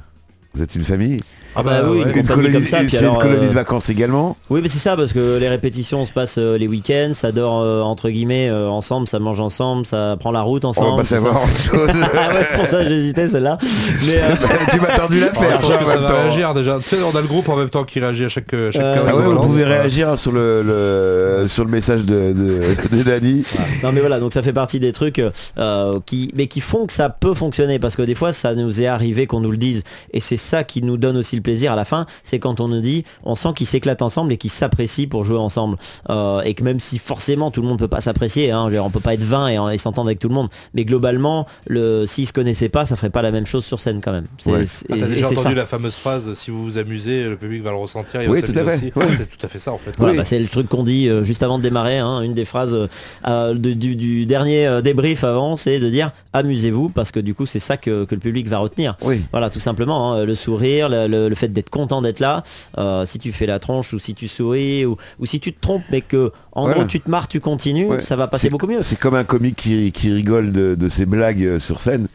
Vous 0.54 0.62
êtes 0.62 0.74
une 0.74 0.84
famille. 0.84 1.18
Ah 1.56 1.62
bah 1.62 1.80
oui, 1.84 2.02
ouais. 2.04 2.12
une 2.16 2.26
compagnie 2.26 2.52
comme 2.52 2.66
ça, 2.66 2.78
puis 2.78 2.90
c'est 2.90 2.98
alors, 2.98 3.14
une 3.16 3.20
colonie 3.22 3.44
euh, 3.46 3.48
de 3.48 3.54
vacances 3.54 3.88
également. 3.88 4.36
Oui, 4.50 4.60
mais 4.62 4.68
c'est 4.68 4.78
ça, 4.78 4.96
parce 4.96 5.12
que 5.12 5.38
les 5.40 5.48
répétitions 5.48 6.06
se 6.06 6.12
passent 6.12 6.38
euh, 6.38 6.56
les 6.56 6.68
week-ends, 6.68 7.10
ça 7.12 7.32
dort 7.32 7.60
euh, 7.60 7.82
entre 7.82 8.08
guillemets 8.10 8.48
euh, 8.48 8.68
ensemble, 8.68 9.08
ça 9.08 9.18
mange 9.18 9.40
ensemble, 9.40 9.84
ça 9.86 10.16
prend 10.20 10.30
la 10.32 10.42
route 10.42 10.64
On 10.64 10.68
ensemble. 10.68 10.90
va 10.92 10.96
pas 10.98 11.04
savoir 11.04 11.42
autre 11.42 11.58
chose. 11.60 11.90
ah 12.14 12.28
ouais, 12.34 12.46
c'est 12.50 12.56
pour 12.56 12.66
ça 12.66 12.82
que 12.84 12.88
j'hésitais 12.88 13.28
celle-là. 13.28 13.58
Mais 14.06 14.20
euh, 14.22 14.34
tu 14.70 14.80
m'as 14.80 14.96
tendu 14.96 15.20
la 15.20 15.26
je 15.28 15.32
perche 15.32 15.60
pense 15.60 15.70
en 15.74 15.78
que 15.78 15.86
ça 15.86 15.94
même 15.94 16.02
va 16.02 16.08
temps. 16.08 16.14
réagir 16.22 16.54
déjà 16.54 16.78
tu 16.78 16.84
sais 16.84 16.96
on 17.02 17.16
a 17.16 17.20
le 17.20 17.26
groupe 17.26 17.48
en 17.48 17.56
même 17.56 17.68
temps 17.70 17.84
qui 17.84 17.98
réagit 18.00 18.24
à 18.24 18.28
chaque, 18.28 18.46
Ah 18.54 19.12
vous 19.12 19.40
pouvez 19.40 19.64
réagir 19.64 20.16
sur 20.18 20.32
le, 20.32 20.62
le- 20.62 21.48
sur 21.48 21.64
le 21.64 21.70
message 21.70 22.02
de, 22.04 22.32
de, 22.32 22.96
de 22.96 23.02
Dany. 23.02 23.44
non 23.82 23.90
mais 23.92 24.00
voilà, 24.00 24.20
donc 24.20 24.32
ça 24.32 24.42
fait 24.42 24.52
partie 24.52 24.78
des 24.80 24.92
trucs 24.92 25.20
euh, 25.58 25.98
qui, 26.06 26.30
mais 26.34 26.46
qui 26.46 26.60
font 26.60 26.86
que 26.86 26.92
ça 26.92 27.08
peut 27.08 27.34
fonctionner, 27.34 27.78
parce 27.78 27.96
que 27.96 28.02
des 28.02 28.14
fois 28.14 28.32
ça 28.32 28.54
nous 28.54 28.80
est 28.80 28.86
arrivé 28.86 29.26
qu'on 29.26 29.40
nous 29.40 29.50
le 29.50 29.56
dise, 29.56 29.82
et 30.12 30.20
c'est 30.20 30.36
ça 30.36 30.64
qui 30.64 30.82
nous 30.82 30.96
donne 30.96 31.16
aussi 31.16 31.39
plaisir 31.40 31.72
à 31.72 31.76
la 31.76 31.84
fin, 31.84 32.06
c'est 32.22 32.38
quand 32.38 32.60
on 32.60 32.68
nous 32.68 32.80
dit, 32.80 33.04
on 33.24 33.34
sent 33.34 33.50
qu'ils 33.56 33.66
s'éclatent 33.66 34.02
ensemble 34.02 34.32
et 34.32 34.36
qu'ils 34.36 34.50
s'apprécient 34.50 35.08
pour 35.08 35.24
jouer 35.24 35.38
ensemble, 35.38 35.76
Euh, 36.08 36.40
et 36.42 36.54
que 36.54 36.62
même 36.64 36.80
si 36.80 36.98
forcément 36.98 37.50
tout 37.50 37.62
le 37.62 37.68
monde 37.68 37.78
peut 37.78 37.88
pas 37.88 38.00
s'apprécier, 38.00 38.50
hein, 38.50 38.68
on 38.82 38.90
peut 38.90 39.00
pas 39.00 39.14
être 39.14 39.22
20 39.24 39.48
et, 39.70 39.74
et 39.74 39.78
s'entendre 39.78 40.08
avec 40.08 40.18
tout 40.18 40.28
le 40.28 40.34
monde, 40.34 40.48
mais 40.74 40.84
globalement, 40.84 41.46
le, 41.66 42.04
s'ils 42.06 42.26
se 42.26 42.32
connaissaient 42.32 42.68
pas, 42.68 42.84
ça 42.86 42.96
ferait 42.96 43.10
pas 43.10 43.22
la 43.22 43.30
même 43.30 43.46
chose 43.46 43.64
sur 43.64 43.80
scène 43.80 44.00
quand 44.00 44.12
même. 44.12 44.26
C'est- 44.38 44.50
Ouais. 44.50 44.66
c'est- 44.66 44.86
Ah, 44.90 44.94
t'as 44.98 45.06
et- 45.06 45.08
déjà 45.10 45.20
et 45.28 45.32
entendu 45.32 45.42
ça. 45.42 45.54
la 45.54 45.66
fameuse 45.66 45.94
phrase 45.96 46.32
si 46.34 46.50
vous 46.50 46.62
vous 46.64 46.78
amusez 46.78 47.24
le 47.24 47.36
public 47.36 47.62
va 47.62 47.70
le 47.70 47.76
ressentir 47.76 48.22
il 48.22 48.28
Oui, 48.30 48.42
tout 48.42 48.52
à 48.52 48.64
fait. 48.64 48.74
aussi 48.74 48.92
Oui. 48.96 49.04
c'est 49.16 49.28
tout 49.30 49.44
à 49.44 49.48
fait 49.48 49.58
ça 49.58 49.72
en 49.72 49.78
fait 49.78 49.92
Voilà, 49.98 50.12
Oui. 50.12 50.18
bah, 50.18 50.24
c'est 50.24 50.38
le 50.38 50.46
truc 50.48 50.68
qu'on 50.68 50.82
dit 50.84 51.08
euh, 51.08 51.22
juste 51.24 51.42
avant 51.42 51.58
de 51.58 51.62
démarrer, 51.62 51.98
hein, 51.98 52.22
une 52.22 52.34
des 52.34 52.44
phrases 52.44 52.74
euh, 52.74 52.86
euh, 53.28 53.54
de- 53.54 53.72
du, 53.72 53.96
du 53.96 54.26
dernier 54.26 54.66
euh, 54.66 54.80
débrief 54.80 55.24
avant, 55.24 55.56
c'est 55.56 55.78
de 55.80 55.88
dire 55.88 56.12
amusez-vous 56.32 56.88
parce 56.88 57.10
que 57.12 57.20
du 57.20 57.34
coup 57.34 57.46
c'est 57.46 57.58
ça 57.60 57.76
que, 57.76 58.04
que 58.04 58.14
le 58.14 58.20
public 58.20 58.48
va 58.48 58.58
retenir. 58.58 58.96
Oui. 59.02 59.22
Voilà, 59.32 59.50
tout 59.50 59.60
simplement, 59.60 60.12
hein, 60.14 60.24
le 60.24 60.34
sourire, 60.34 60.88
le, 60.88 61.06
le- 61.06 61.28
le 61.30 61.34
fait 61.36 61.48
d'être 61.48 61.70
content 61.70 62.02
d'être 62.02 62.20
là, 62.20 62.42
euh, 62.76 63.06
si 63.06 63.18
tu 63.18 63.32
fais 63.32 63.46
la 63.46 63.58
tronche 63.58 63.94
ou 63.94 63.98
si 63.98 64.12
tu 64.14 64.28
souris 64.28 64.84
ou, 64.84 64.96
ou 65.18 65.24
si 65.24 65.40
tu 65.40 65.54
te 65.54 65.60
trompes 65.60 65.84
mais 65.90 66.02
que 66.02 66.30
en 66.52 66.68
gros 66.68 66.84
tu 66.84 67.00
te 67.00 67.08
marres, 67.08 67.28
tu 67.28 67.40
continues, 67.40 67.86
Ouais. 67.86 68.02
ça 68.02 68.16
va 68.16 68.26
passer 68.28 68.50
beaucoup 68.50 68.66
mieux. 68.66 68.82
C'est 68.82 68.98
comme 68.98 69.14
un 69.14 69.24
comique 69.24 69.56
qui, 69.56 69.90
qui 69.92 70.12
rigole 70.12 70.52
de, 70.52 70.74
de 70.74 70.88
ses 70.90 71.06
blagues 71.06 71.42
euh, 71.44 71.58
sur 71.58 71.80
scène. 71.80 72.08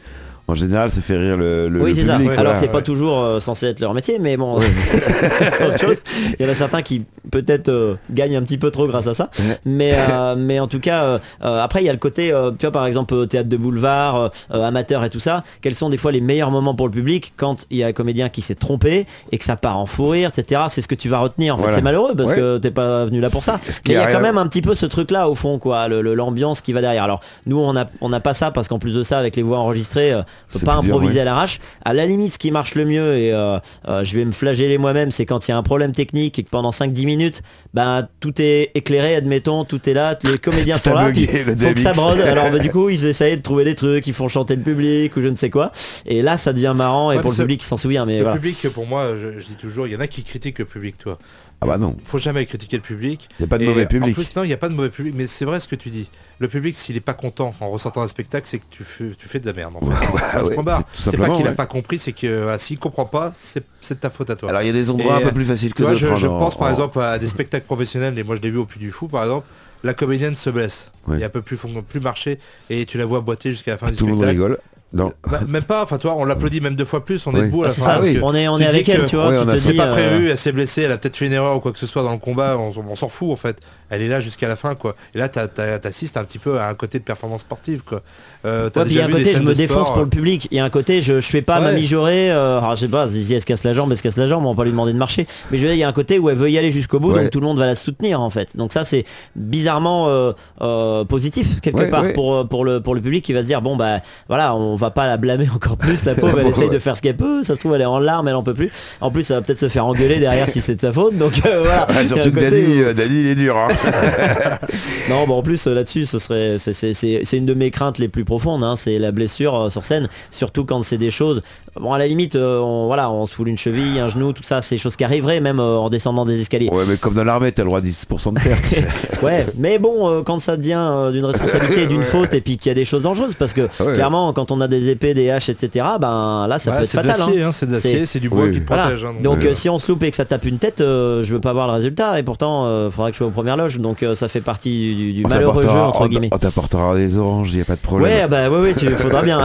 En 0.48 0.54
général, 0.54 0.90
ça 0.92 1.00
fait 1.00 1.16
rire 1.16 1.36
le, 1.36 1.68
le, 1.68 1.82
oui, 1.82 1.92
c'est 1.92 2.04
ça. 2.04 2.18
ouais, 2.18 2.36
Alors, 2.38 2.56
c'est 2.56 2.68
pas 2.68 2.80
toujours 2.82 3.20
euh, 3.20 3.40
censé 3.40 3.66
être 3.66 3.80
leur 3.80 3.94
métier, 3.94 4.18
mais 4.20 4.36
bon, 4.36 4.60
c'est 4.60 5.66
autre 5.66 5.80
chose. 5.80 5.96
Il 6.38 6.46
y 6.46 6.48
en 6.48 6.52
a 6.52 6.54
certains 6.54 6.82
qui 6.82 7.02
peut-être 7.32 7.68
euh, 7.68 7.94
gagnent 8.12 8.36
un 8.36 8.42
petit 8.42 8.56
peu 8.56 8.70
trop 8.70 8.86
grâce 8.86 9.08
à 9.08 9.14
ça. 9.14 9.28
Mais, 9.64 9.96
euh, 9.96 10.36
mais 10.38 10.60
en 10.60 10.68
tout 10.68 10.78
cas, 10.78 11.18
après, 11.40 11.82
il 11.82 11.86
y 11.86 11.88
a 11.88 11.92
le 11.92 11.98
côté, 11.98 12.32
tu 12.58 12.64
vois, 12.66 12.70
par 12.70 12.86
exemple, 12.86 13.26
théâtre 13.26 13.48
de 13.48 13.56
boulevard, 13.56 14.30
amateur 14.50 15.02
et 15.04 15.10
tout 15.10 15.18
ça. 15.18 15.42
Quels 15.62 15.74
sont 15.74 15.88
des 15.88 15.96
fois 15.96 16.12
les 16.12 16.20
meilleurs 16.20 16.52
moments 16.52 16.74
pour 16.76 16.86
le 16.86 16.92
public 16.92 17.32
quand 17.36 17.66
il 17.70 17.78
y 17.78 17.82
a 17.82 17.88
un 17.88 17.92
comédien 17.92 18.28
qui 18.28 18.40
s'est 18.40 18.54
trompé 18.54 19.06
et 19.32 19.38
que 19.38 19.44
ça 19.44 19.56
part 19.56 19.76
en 19.78 19.86
fou 19.86 20.10
rire, 20.10 20.30
etc. 20.36 20.62
C'est 20.68 20.80
ce 20.80 20.86
que 20.88 20.94
tu 20.94 21.08
vas 21.08 21.18
retenir. 21.18 21.54
En 21.54 21.56
fait, 21.56 21.62
Voilà. 21.62 21.76
c'est 21.76 21.82
malheureux 21.82 22.14
parce 22.16 22.30
Ouais. 22.30 22.36
que 22.36 22.58
t'es 22.58 22.70
pas 22.70 23.04
venu 23.04 23.20
là 23.20 23.30
pour 23.30 23.42
ça. 23.42 23.58
Mais 23.66 23.72
il 23.86 23.92
y 23.94 23.96
a 23.96 24.04
a 24.06 24.12
quand 24.12 24.20
même 24.20 24.38
un 24.38 24.46
petit 24.46 24.62
peu 24.62 24.76
ce 24.76 24.86
truc-là 24.86 25.28
au 25.28 25.34
fond, 25.34 25.58
quoi, 25.58 25.88
le- 25.88 26.02
le- 26.02 26.14
l'ambiance 26.14 26.60
qui 26.60 26.72
va 26.72 26.80
derrière. 26.80 27.02
Alors, 27.02 27.20
nous, 27.46 27.58
on 27.58 27.74
a, 27.76 27.86
on 28.00 28.08
n'a 28.10 28.20
pas 28.20 28.32
ça 28.34 28.52
parce 28.52 28.68
qu'en 28.68 28.78
plus 28.78 28.94
de 28.94 29.02
ça, 29.02 29.18
avec 29.18 29.34
les 29.34 29.42
voix 29.42 29.58
enregistrées, 29.58 30.12
on 30.54 30.58
peut 30.58 30.64
pas 30.64 30.74
improviser 30.74 31.14
ouais. 31.14 31.20
à 31.20 31.24
l'arrache. 31.24 31.58
À 31.84 31.92
la 31.92 32.06
limite, 32.06 32.34
ce 32.34 32.38
qui 32.38 32.50
marche 32.50 32.74
le 32.74 32.84
mieux, 32.84 33.16
et 33.16 33.32
euh, 33.32 33.58
euh, 33.88 34.04
je 34.04 34.16
vais 34.16 34.24
me 34.24 34.32
flageller 34.32 34.78
moi-même, 34.78 35.10
c'est 35.10 35.26
quand 35.26 35.48
il 35.48 35.50
y 35.50 35.54
a 35.54 35.56
un 35.56 35.62
problème 35.62 35.92
technique 35.92 36.38
et 36.38 36.42
que 36.44 36.50
pendant 36.50 36.70
5-10 36.70 37.04
minutes, 37.04 37.42
bah, 37.74 38.08
tout 38.20 38.34
est 38.40 38.70
éclairé, 38.74 39.16
admettons, 39.16 39.64
tout 39.64 39.88
est 39.88 39.94
là, 39.94 40.18
les 40.24 40.38
comédiens 40.38 40.78
sont 40.78 40.94
là, 40.94 41.08
bugué, 41.08 41.26
puis 41.26 41.44
le 41.44 41.56
faut 41.56 41.74
que 41.74 41.80
ça 41.80 41.92
brode. 41.92 42.20
Alors 42.26 42.50
bah, 42.50 42.58
du 42.58 42.70
coup, 42.70 42.88
ils 42.88 43.04
essayent 43.06 43.36
de 43.36 43.42
trouver 43.42 43.64
des 43.64 43.74
trucs, 43.74 44.06
ils 44.06 44.14
font 44.14 44.28
chanter 44.28 44.56
le 44.56 44.62
public 44.62 45.16
ou 45.16 45.22
je 45.22 45.28
ne 45.28 45.36
sais 45.36 45.50
quoi. 45.50 45.72
Et 46.06 46.22
là, 46.22 46.36
ça 46.36 46.52
devient 46.52 46.74
marrant 46.76 47.12
et 47.12 47.16
Ouais, 47.16 47.22
pour 47.22 47.30
le 47.30 47.36
public, 47.36 47.62
il 47.62 47.66
s'en 47.66 47.76
souvient. 47.76 48.04
Mais 48.04 48.18
le 48.18 48.24
voilà. 48.24 48.38
public 48.38 48.68
pour 48.68 48.86
moi 48.86 49.14
je, 49.16 49.38
je 49.38 49.46
dis 49.46 49.56
toujours 49.56 49.86
il 49.86 49.92
y 49.92 49.96
en 49.96 50.00
a 50.00 50.06
qui 50.06 50.22
critiquent 50.22 50.58
le 50.58 50.64
public 50.64 50.98
toi 50.98 51.18
Ah 51.62 51.66
bah 51.66 51.78
non, 51.78 51.96
faut 52.04 52.18
jamais 52.18 52.44
critiquer 52.44 52.76
le 52.76 52.82
public 52.82 53.28
il 53.38 53.42
n'y 53.42 53.44
a 53.46 53.48
pas 53.48 53.56
de 53.58 53.64
Et 53.64 53.66
mauvais 53.66 53.84
En 53.84 53.88
public. 53.88 54.14
plus, 54.14 54.36
non, 54.36 54.44
il 54.44 54.48
n'y 54.48 54.52
a 54.52 54.58
pas 54.58 54.68
de 54.68 54.74
mauvais 54.74 54.90
public, 54.90 55.14
mais 55.16 55.26
c'est 55.26 55.44
vrai 55.46 55.58
ce 55.58 55.66
que 55.66 55.74
tu 55.74 55.88
dis. 55.90 56.08
Le 56.38 56.48
public, 56.48 56.76
s'il 56.76 56.96
est 56.96 57.00
pas 57.00 57.14
content 57.14 57.54
en 57.60 57.70
ressortant 57.70 58.02
un 58.02 58.08
spectacle, 58.08 58.46
c'est 58.46 58.58
que 58.58 58.66
tu 58.68 58.84
fais, 58.84 59.06
tu 59.18 59.26
fais 59.26 59.40
de 59.40 59.46
la 59.46 59.54
merde. 59.54 59.74
En 59.74 59.80
fait. 59.80 60.06
Ouais, 60.12 60.82
C'est 60.94 61.16
pas 61.16 61.30
qu'il 61.30 61.44
n'a 61.44 61.50
ouais. 61.50 61.54
pas 61.56 61.64
compris, 61.66 61.98
c'est 61.98 62.12
que 62.12 62.42
voilà, 62.42 62.58
s'il 62.58 62.78
comprend 62.78 63.06
pas, 63.06 63.32
c'est 63.34 63.64
de 63.88 63.94
ta 63.94 64.10
faute 64.10 64.28
à 64.30 64.36
toi. 64.36 64.50
Alors 64.50 64.60
il 64.62 64.66
y 64.66 64.70
a 64.70 64.72
des 64.74 64.90
endroits 64.90 65.18
Et, 65.18 65.22
un 65.24 65.28
peu 65.28 65.32
plus 65.32 65.46
faciles 65.46 65.72
que 65.72 65.82
d'autres. 65.82 65.94
je, 65.94 66.14
je 66.14 66.26
hein, 66.26 66.30
pense 66.38 66.56
en- 66.56 66.58
par 66.58 66.68
en- 66.68 66.70
exemple 66.72 67.00
à 67.00 67.18
des 67.18 67.28
spectacles 67.28 67.64
professionnels, 67.66 68.18
et 68.18 68.22
moi 68.22 68.36
je 68.36 68.42
l'ai 68.42 68.50
vu 68.50 68.58
au 68.58 68.66
Puy 68.66 68.78
du 68.78 68.92
Fou 68.92 69.08
par 69.08 69.22
exemple. 69.24 69.46
la 69.82 69.94
comédienne 69.94 70.36
se 70.36 70.50
blesse. 70.50 70.90
Ouais. 71.06 71.18
Et 71.18 71.22
elle 71.22 71.30
peut 71.30 71.42
plus, 71.42 71.56
fon- 71.56 71.82
plus 71.82 72.00
marcher 72.00 72.38
et 72.68 72.84
tu 72.86 72.98
la 72.98 73.04
vois 73.06 73.20
boiter 73.20 73.50
jusqu'à 73.50 73.72
la 73.72 73.78
fin 73.78 73.90
du 73.90 73.96
Tout 73.96 74.04
le 74.06 74.12
monde 74.12 74.22
spectacle. 74.24 74.42
rigole. 74.42 74.58
Non. 74.92 75.12
Bah, 75.28 75.40
même 75.46 75.64
pas, 75.64 75.82
enfin 75.82 75.98
toi, 75.98 76.14
on 76.16 76.24
l'applaudit 76.24 76.60
même 76.60 76.76
deux 76.76 76.84
fois 76.84 77.04
plus, 77.04 77.26
on 77.26 77.32
est 77.32 77.40
Oui. 77.40 77.46
debout 77.46 77.64
à 77.64 77.66
la 77.66 77.72
fin. 77.72 77.82
ça, 77.82 77.94
parce 77.96 78.06
oui. 78.06 78.14
que 78.14 78.20
on 78.22 78.34
est, 78.34 78.46
on 78.48 78.56
est 78.58 78.66
avec 78.66 78.88
elle, 78.88 79.04
tu 79.04 79.16
vois. 79.16 79.40
A- 79.40 79.44
dis, 79.44 79.60
C'est 79.60 79.74
pas 79.74 79.86
euh, 79.86 79.92
prévu, 79.92 80.30
elle 80.30 80.38
s'est 80.38 80.52
blessée, 80.52 80.82
elle 80.82 80.92
a 80.92 80.96
peut-être 80.96 81.16
fait 81.16 81.26
une 81.26 81.32
erreur 81.32 81.56
ou 81.56 81.60
quoi 81.60 81.72
que 81.72 81.78
ce 81.78 81.86
soit 81.88 82.02
dans 82.02 82.12
le 82.12 82.18
combat, 82.18 82.56
on, 82.56 82.70
on 82.88 82.94
s'en 82.94 83.08
fout 83.08 83.30
en 83.30 83.36
fait. 83.36 83.58
Elle 83.90 84.00
est 84.02 84.08
là 84.08 84.20
jusqu'à 84.20 84.48
la 84.48 84.56
fin 84.56 84.74
quoi. 84.74 84.94
Et 85.14 85.18
là 85.18 85.28
t'as- 85.28 85.48
t'as- 85.48 85.78
t'assistes 85.80 86.16
un 86.16 86.24
petit 86.24 86.38
peu 86.38 86.58
à 86.60 86.68
un 86.68 86.74
côté 86.74 86.98
de 86.98 87.04
performance 87.04 87.40
sportive 87.42 87.82
quoi. 87.84 88.02
Euh, 88.44 88.70
Ouais, 88.76 88.82
il 88.86 88.92
y 88.94 89.00
a 89.00 89.04
un 89.04 89.06
vu 89.08 89.14
des 89.14 89.22
côté, 89.24 89.36
je 89.36 89.42
me 89.42 89.54
défonce 89.54 89.82
sport, 89.82 89.92
pour 89.94 90.02
le 90.04 90.08
public. 90.08 90.48
Il 90.50 90.56
y 90.56 90.60
a 90.60 90.64
un 90.64 90.70
côté, 90.70 91.02
je, 91.02 91.20
je 91.20 91.26
fais 91.28 91.42
pas 91.42 91.58
Ouais. 91.58 91.64
ma 91.64 91.72
mijaurée. 91.72 92.30
Euh, 92.32 92.58
alors, 92.58 92.76
je 92.76 92.82
sais 92.82 92.88
pas, 92.88 93.08
si 93.08 93.34
elle 93.34 93.40
se 93.40 93.46
casse 93.46 93.64
la 93.64 93.72
jambe, 93.72 93.90
elle 93.90 93.98
se 93.98 94.02
casse 94.02 94.16
la 94.16 94.28
jambe, 94.28 94.46
on 94.46 94.50
va 94.52 94.56
pas 94.56 94.64
lui 94.64 94.70
demander 94.70 94.92
de 94.92 94.98
marcher. 94.98 95.26
Mais 95.50 95.58
je 95.58 95.62
veux 95.62 95.68
dire, 95.68 95.76
il 95.76 95.80
y 95.80 95.84
a 95.84 95.88
un 95.88 95.92
côté 95.92 96.18
où 96.18 96.30
elle 96.30 96.36
veut 96.36 96.50
y 96.50 96.56
aller 96.58 96.70
jusqu'au 96.70 97.00
bout, 97.00 97.12
Ouais. 97.12 97.22
donc 97.22 97.30
tout 97.30 97.40
le 97.40 97.46
monde 97.46 97.58
va 97.58 97.66
la 97.66 97.74
soutenir 97.74 98.20
en 98.20 98.30
fait. 98.30 98.56
Donc 98.56 98.72
ça, 98.72 98.84
c'est 98.84 99.04
bizarrement 99.34 100.08
euh, 100.08 100.32
euh, 100.62 101.04
positif 101.04 101.60
quelque 101.60 101.90
part 101.90 102.04
euh, 102.04 102.44
pour 102.44 102.64
le 102.64 102.80
pour 102.80 102.94
le 102.94 103.00
public 103.00 103.24
qui 103.24 103.32
va 103.32 103.42
se 103.42 103.46
dire 103.46 103.62
bon 103.62 103.76
bah 103.76 103.98
voilà, 104.28 104.54
on 104.54 104.75
va 104.76 104.90
pas 104.90 105.06
la 105.06 105.16
blâmer 105.16 105.48
encore 105.54 105.76
plus. 105.76 106.04
La 106.04 106.14
pauvre, 106.16 106.38
elle 106.40 106.46
essaye 106.46 106.70
de 106.70 106.78
faire 106.78 106.96
ce 106.96 107.02
qu'elle 107.02 107.16
peut. 107.16 107.42
Ça 107.44 107.54
se 107.54 107.60
trouve, 107.60 107.74
elle 107.74 107.80
est 107.82 107.84
en 107.86 107.98
larmes, 107.98 108.28
elle 108.28 108.34
en 108.34 108.42
peut 108.42 108.54
plus. 108.54 108.70
En 109.00 109.10
plus, 109.10 109.24
ça 109.24 109.34
va 109.34 109.42
peut-être 109.42 109.58
se 109.58 109.68
faire 109.68 109.86
engueuler 109.86 110.18
derrière 110.18 110.48
si 110.48 110.62
c'est 110.62 110.74
de 110.76 110.80
sa 110.80 110.92
faute. 110.92 111.16
Donc 111.18 111.40
euh, 111.44 111.60
voilà. 111.60 111.86
Ah, 111.88 112.06
surtout 112.06 112.30
que 112.30 112.40
Dany, 112.40 112.80
où- 112.80 112.84
euh, 112.84 112.94
il 113.10 113.26
est 113.26 113.34
dur. 113.34 113.56
Hein. 113.56 113.68
non, 115.10 115.26
bon, 115.26 115.38
en 115.38 115.42
plus 115.42 115.66
là-dessus, 115.66 116.06
ce 116.06 116.18
serait, 116.18 116.56
c'est- 116.58 117.32
une 117.36 117.46
de 117.46 117.54
mes 117.54 117.70
craintes 117.70 117.98
les 117.98 118.08
plus 118.08 118.24
profondes. 118.24 118.64
hein, 118.64 118.74
c'est 118.76 118.98
la 118.98 119.12
blessure 119.12 119.54
euh, 119.54 119.70
sur 119.70 119.84
scène, 119.84 120.08
surtout 120.30 120.64
quand 120.64 120.82
c'est 120.82 120.98
des 120.98 121.10
choses. 121.10 121.42
Bon, 121.78 121.92
à 121.92 121.98
la 121.98 122.06
limite, 122.06 122.36
on, 122.36 122.86
voilà, 122.86 123.10
on 123.10 123.26
se 123.26 123.34
fout 123.34 123.46
une 123.46 123.58
cheville, 123.58 123.98
un 124.00 124.08
genou, 124.08 124.32
tout 124.32 124.42
ça, 124.42 124.62
c'est 124.62 124.76
des 124.76 124.78
choses 124.78 124.96
qui 124.96 125.04
arriveraient 125.04 125.40
même 125.40 125.60
en 125.60 125.90
descendant 125.90 126.24
des 126.24 126.40
escaliers. 126.40 126.70
ouais, 126.70 126.84
mais 126.88 126.96
comme 126.96 127.12
dans 127.14 127.24
l'armée, 127.24 127.52
t'as 127.52 127.62
le 127.62 127.66
droit 127.68 127.80
à 127.80 127.82
10% 127.82 128.32
de 128.34 128.40
perte. 128.40 128.74
Ouais, 129.22 129.46
mais 129.58 129.78
bon, 129.78 130.22
quand 130.24 130.38
ça 130.40 130.56
devient 130.56 131.10
d'une 131.12 131.24
responsabilité, 131.24 131.86
d'une 131.86 132.02
faute, 132.02 132.32
et 132.34 132.40
puis 132.40 132.58
qu'il 132.58 132.68
y 132.70 132.72
a 132.72 132.74
des 132.74 132.84
choses 132.84 133.02
dangereuses, 133.02 133.34
parce 133.34 133.52
que 133.52 133.62
Ouais. 133.80 133.92
clairement, 133.94 134.32
quand 134.32 134.50
on 134.50 134.60
a 134.60 134.65
des 134.68 134.90
épées, 134.90 135.14
des 135.14 135.30
haches, 135.30 135.48
etc., 135.48 135.84
ben 136.00 136.46
là, 136.48 136.58
ça 136.58 136.70
Ouais, 136.70 136.78
peut 136.78 136.82
être 136.84 136.90
fatal. 136.90 137.16
hein. 137.20 137.26
hein, 137.46 137.50
c'est 137.52 137.66
de 137.66 137.72
l'acier, 137.72 138.06
c'est 138.06 138.20
du 138.20 138.28
bois 138.28 138.44
Oui. 138.44 138.52
qui 138.52 138.60
te 138.60 138.66
Voilà. 138.68 138.84
protège. 138.84 139.04
hein, 139.04 139.14
donc 139.22 139.38
Ouais. 139.40 139.48
euh, 139.48 139.54
si 139.54 139.68
on 139.68 139.78
se 139.78 139.90
loupe 139.90 140.02
et 140.02 140.10
que 140.10 140.16
ça 140.16 140.24
tape 140.24 140.44
une 140.44 140.58
tête, 140.58 140.80
euh, 140.80 141.22
je 141.22 141.34
veux 141.34 141.40
pas 141.40 141.52
voir 141.52 141.66
le 141.66 141.72
résultat 141.74 142.18
et 142.18 142.22
pourtant 142.22 142.66
il 142.86 142.90
faudra 142.92 143.10
que 143.10 143.14
je 143.14 143.18
sois 143.18 143.26
aux 143.28 143.30
premières 143.30 143.56
loges 143.56 143.78
donc 143.78 144.02
euh, 144.02 144.14
ça 144.14 144.28
fait 144.28 144.40
partie 144.40 145.12
du, 145.14 145.22
malheureux 145.24 145.62
jeu 145.62 145.68
entre 145.70 146.02
on 146.02 146.06
guillemets. 146.08 146.28
On 146.32 146.38
t'apportera 146.38 146.94
des 146.94 147.16
oranges, 147.18 147.50
il 147.54 147.60
a 147.60 147.64
pas 147.64 147.74
de 147.76 147.80
problème. 147.80 148.10
Ouais 148.10 148.26
bah 148.28 148.48
ouais 148.50 148.58
ouais 148.58 148.74
tu 148.74 148.86
faudra 148.96 149.22
bien. 149.22 149.44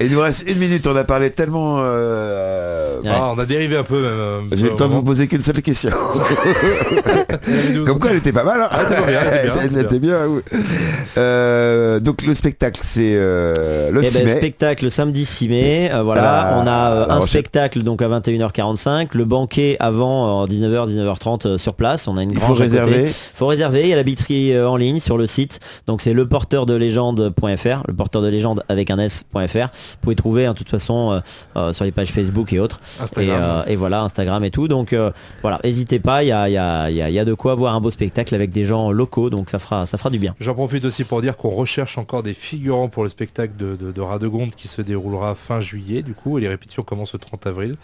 Et 0.00 0.06
il 0.06 0.12
nous 0.12 0.20
reste 0.20 0.44
une 0.48 0.58
minute, 0.58 0.86
on 0.86 0.96
a 0.96 1.04
parlé 1.04 1.30
tellement... 1.30 1.78
euh, 1.80 3.00
Ouais. 3.02 3.10
Ah, 3.12 3.32
on 3.34 3.38
a 3.40 3.44
dérivé 3.46 3.76
un 3.76 3.82
peu 3.82 3.96
même. 3.96 4.04
euh, 4.04 4.40
J'ai 4.52 4.66
eu 4.66 4.70
le 4.70 4.76
temps 4.76 4.86
de 4.86 4.92
vous 4.92 5.02
poser 5.02 5.26
qu'une 5.26 5.42
seule 5.42 5.60
question. 5.60 5.90
Comme 7.86 7.98
quoi, 7.98 8.10
elle 8.10 8.18
était 8.18 8.32
pas 8.32 8.44
mal. 8.44 8.60
Ah, 8.70 8.80
elle 9.64 9.78
était 9.84 9.98
bien, 9.98 10.18
oui. 10.28 10.40
Euh, 11.18 12.00
donc 12.00 12.22
le 12.22 12.34
spectacle, 12.34 12.80
c'est 12.84 13.14
euh, 13.16 13.90
le 13.90 14.00
Eh 14.04 14.10
6 14.28 14.32
mai. 14.34 14.38
spectacle 14.40 14.90
samedi 14.90 15.24
6 15.24 15.48
mai, 15.48 15.90
euh, 15.92 16.02
voilà, 16.02 16.60
on 16.62 16.66
a 16.66 16.90
euh, 16.90 17.06
un 17.08 17.20
spectacle 17.22 17.82
donc 17.82 18.02
à 18.02 18.08
21h45, 18.08 19.08
le 19.12 19.24
banquet 19.24 19.76
avant 19.80 20.42
euh, 20.42 20.46
19h 20.46 20.88
19h30 20.92 21.46
euh, 21.46 21.58
sur 21.58 21.74
place, 21.74 22.08
on 22.08 22.16
a 22.16 22.22
une 22.22 22.30
Il 22.32 22.38
faut 22.40 22.46
grange 22.54 22.60
à 22.62 22.64
côté. 22.66 22.78
réserver. 22.80 23.10
faut 23.34 23.46
réserver, 23.46 23.82
il 23.82 23.88
y 23.88 23.92
a 23.92 23.96
la 23.96 24.02
billetterie 24.02 24.52
euh, 24.54 24.68
en 24.68 24.76
ligne 24.76 25.00
sur 25.00 25.18
le 25.18 25.26
site. 25.26 25.60
Donc 25.86 26.02
c'est 26.02 26.12
leporteurdelégende.fr, 26.12 27.82
le 27.88 27.94
porteur 27.94 28.22
de 28.22 28.28
légende 28.28 28.62
avec 28.68 28.90
un 28.90 28.98
s.fr. 28.98 29.34
Vous 29.36 29.98
pouvez 30.00 30.14
trouver 30.16 30.46
hein, 30.46 30.52
de 30.52 30.58
toute 30.58 30.70
façon 30.70 31.12
euh, 31.12 31.20
euh, 31.56 31.72
sur 31.72 31.84
les 31.84 31.92
pages 31.92 32.08
Facebook 32.12 32.52
et 32.52 32.58
autres. 32.60 32.80
Et, 32.98 33.02
Instagram. 33.02 33.40
euh, 33.42 33.62
et 33.66 33.76
voilà, 33.76 34.02
Instagram 34.02 34.44
et 34.44 34.50
tout. 34.50 34.68
Donc 34.68 34.92
euh, 34.92 35.10
voilà, 35.42 35.60
n'hésitez 35.64 35.98
pas, 35.98 36.22
il 36.22 36.28
y 36.28 36.32
a, 36.32 36.48
il 36.48 36.52
y, 36.52 36.58
a, 36.58 36.90
il 36.90 36.96
y 36.96 37.02
a- 37.02 37.08
il 37.08 37.14
y 37.14 37.18
a 37.18 37.24
de 37.24 37.34
quoi 37.34 37.54
voir 37.54 37.74
un 37.74 37.80
beau 37.80 37.90
spectacle 37.90 38.34
avec 38.34 38.50
des 38.52 38.64
gens 38.64 38.90
locaux, 38.90 39.28
donc 39.30 39.50
ça 39.50 39.58
fera, 39.58 39.86
ça 39.86 39.98
fera 39.98 40.08
du 40.10 40.18
bien. 40.18 40.34
J'en 40.40 40.54
profite 40.54 40.84
aussi 40.84 41.04
pour 41.04 41.20
dire 41.20 41.36
qu'on 41.36 41.50
recherche 41.50 41.98
encore 41.98 42.22
des 42.22 42.32
figurants 42.34 42.88
pour 42.88 43.02
le 43.04 43.08
spectacle 43.10 43.52
de, 43.58 43.76
de, 43.76 43.92
de 43.92 44.00
Radegonde 44.12 44.54
qui 44.54 44.68
se 44.68 44.80
déroulera 44.80 45.34
fin 45.34 45.60
juillet 45.60 46.02
du 46.02 46.14
coup 46.14 46.38
et 46.38 46.40
les 46.40 46.48
répétitions 46.48 46.82
commencent 46.82 47.12
le 47.12 47.18
30 47.18 47.46
avril. 47.46 47.74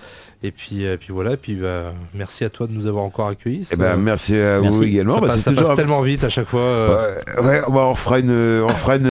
Et 0.43 0.53
puis, 0.53 0.87
euh, 0.87 0.97
puis 0.97 1.13
voilà, 1.13 1.33
et 1.33 1.37
puis 1.37 1.55
bah, 1.57 1.93
merci 2.15 2.45
à 2.45 2.49
toi 2.51 2.67
de 2.69 2.73
nous 2.73 2.87
avoir 2.87 3.03
encore 3.05 3.27
accueillis. 3.29 3.67
Eh 3.73 3.77
ben, 3.77 3.91
Ça- 3.91 3.97
merci 3.97 4.37
à 4.37 4.61
Merci. 4.61 4.77
vous 4.79 4.85
également. 4.85 5.15
ça 5.15 5.21
Bah, 5.21 5.27
passe, 5.29 5.41
ça 5.41 5.53
passe 5.53 5.75
tellement 5.75 6.01
vite 6.01 6.23
à 6.25 6.29
chaque 6.29 6.47
fois. 6.49 6.61
euh, 6.61 7.15
Ouais, 7.39 7.45
ouais, 7.45 7.61
bah, 7.69 7.87
on 7.87 7.95
fera 7.95 8.21
une, 8.21 8.31
on 8.31 8.69
fera 8.69 8.97
une 8.97 9.07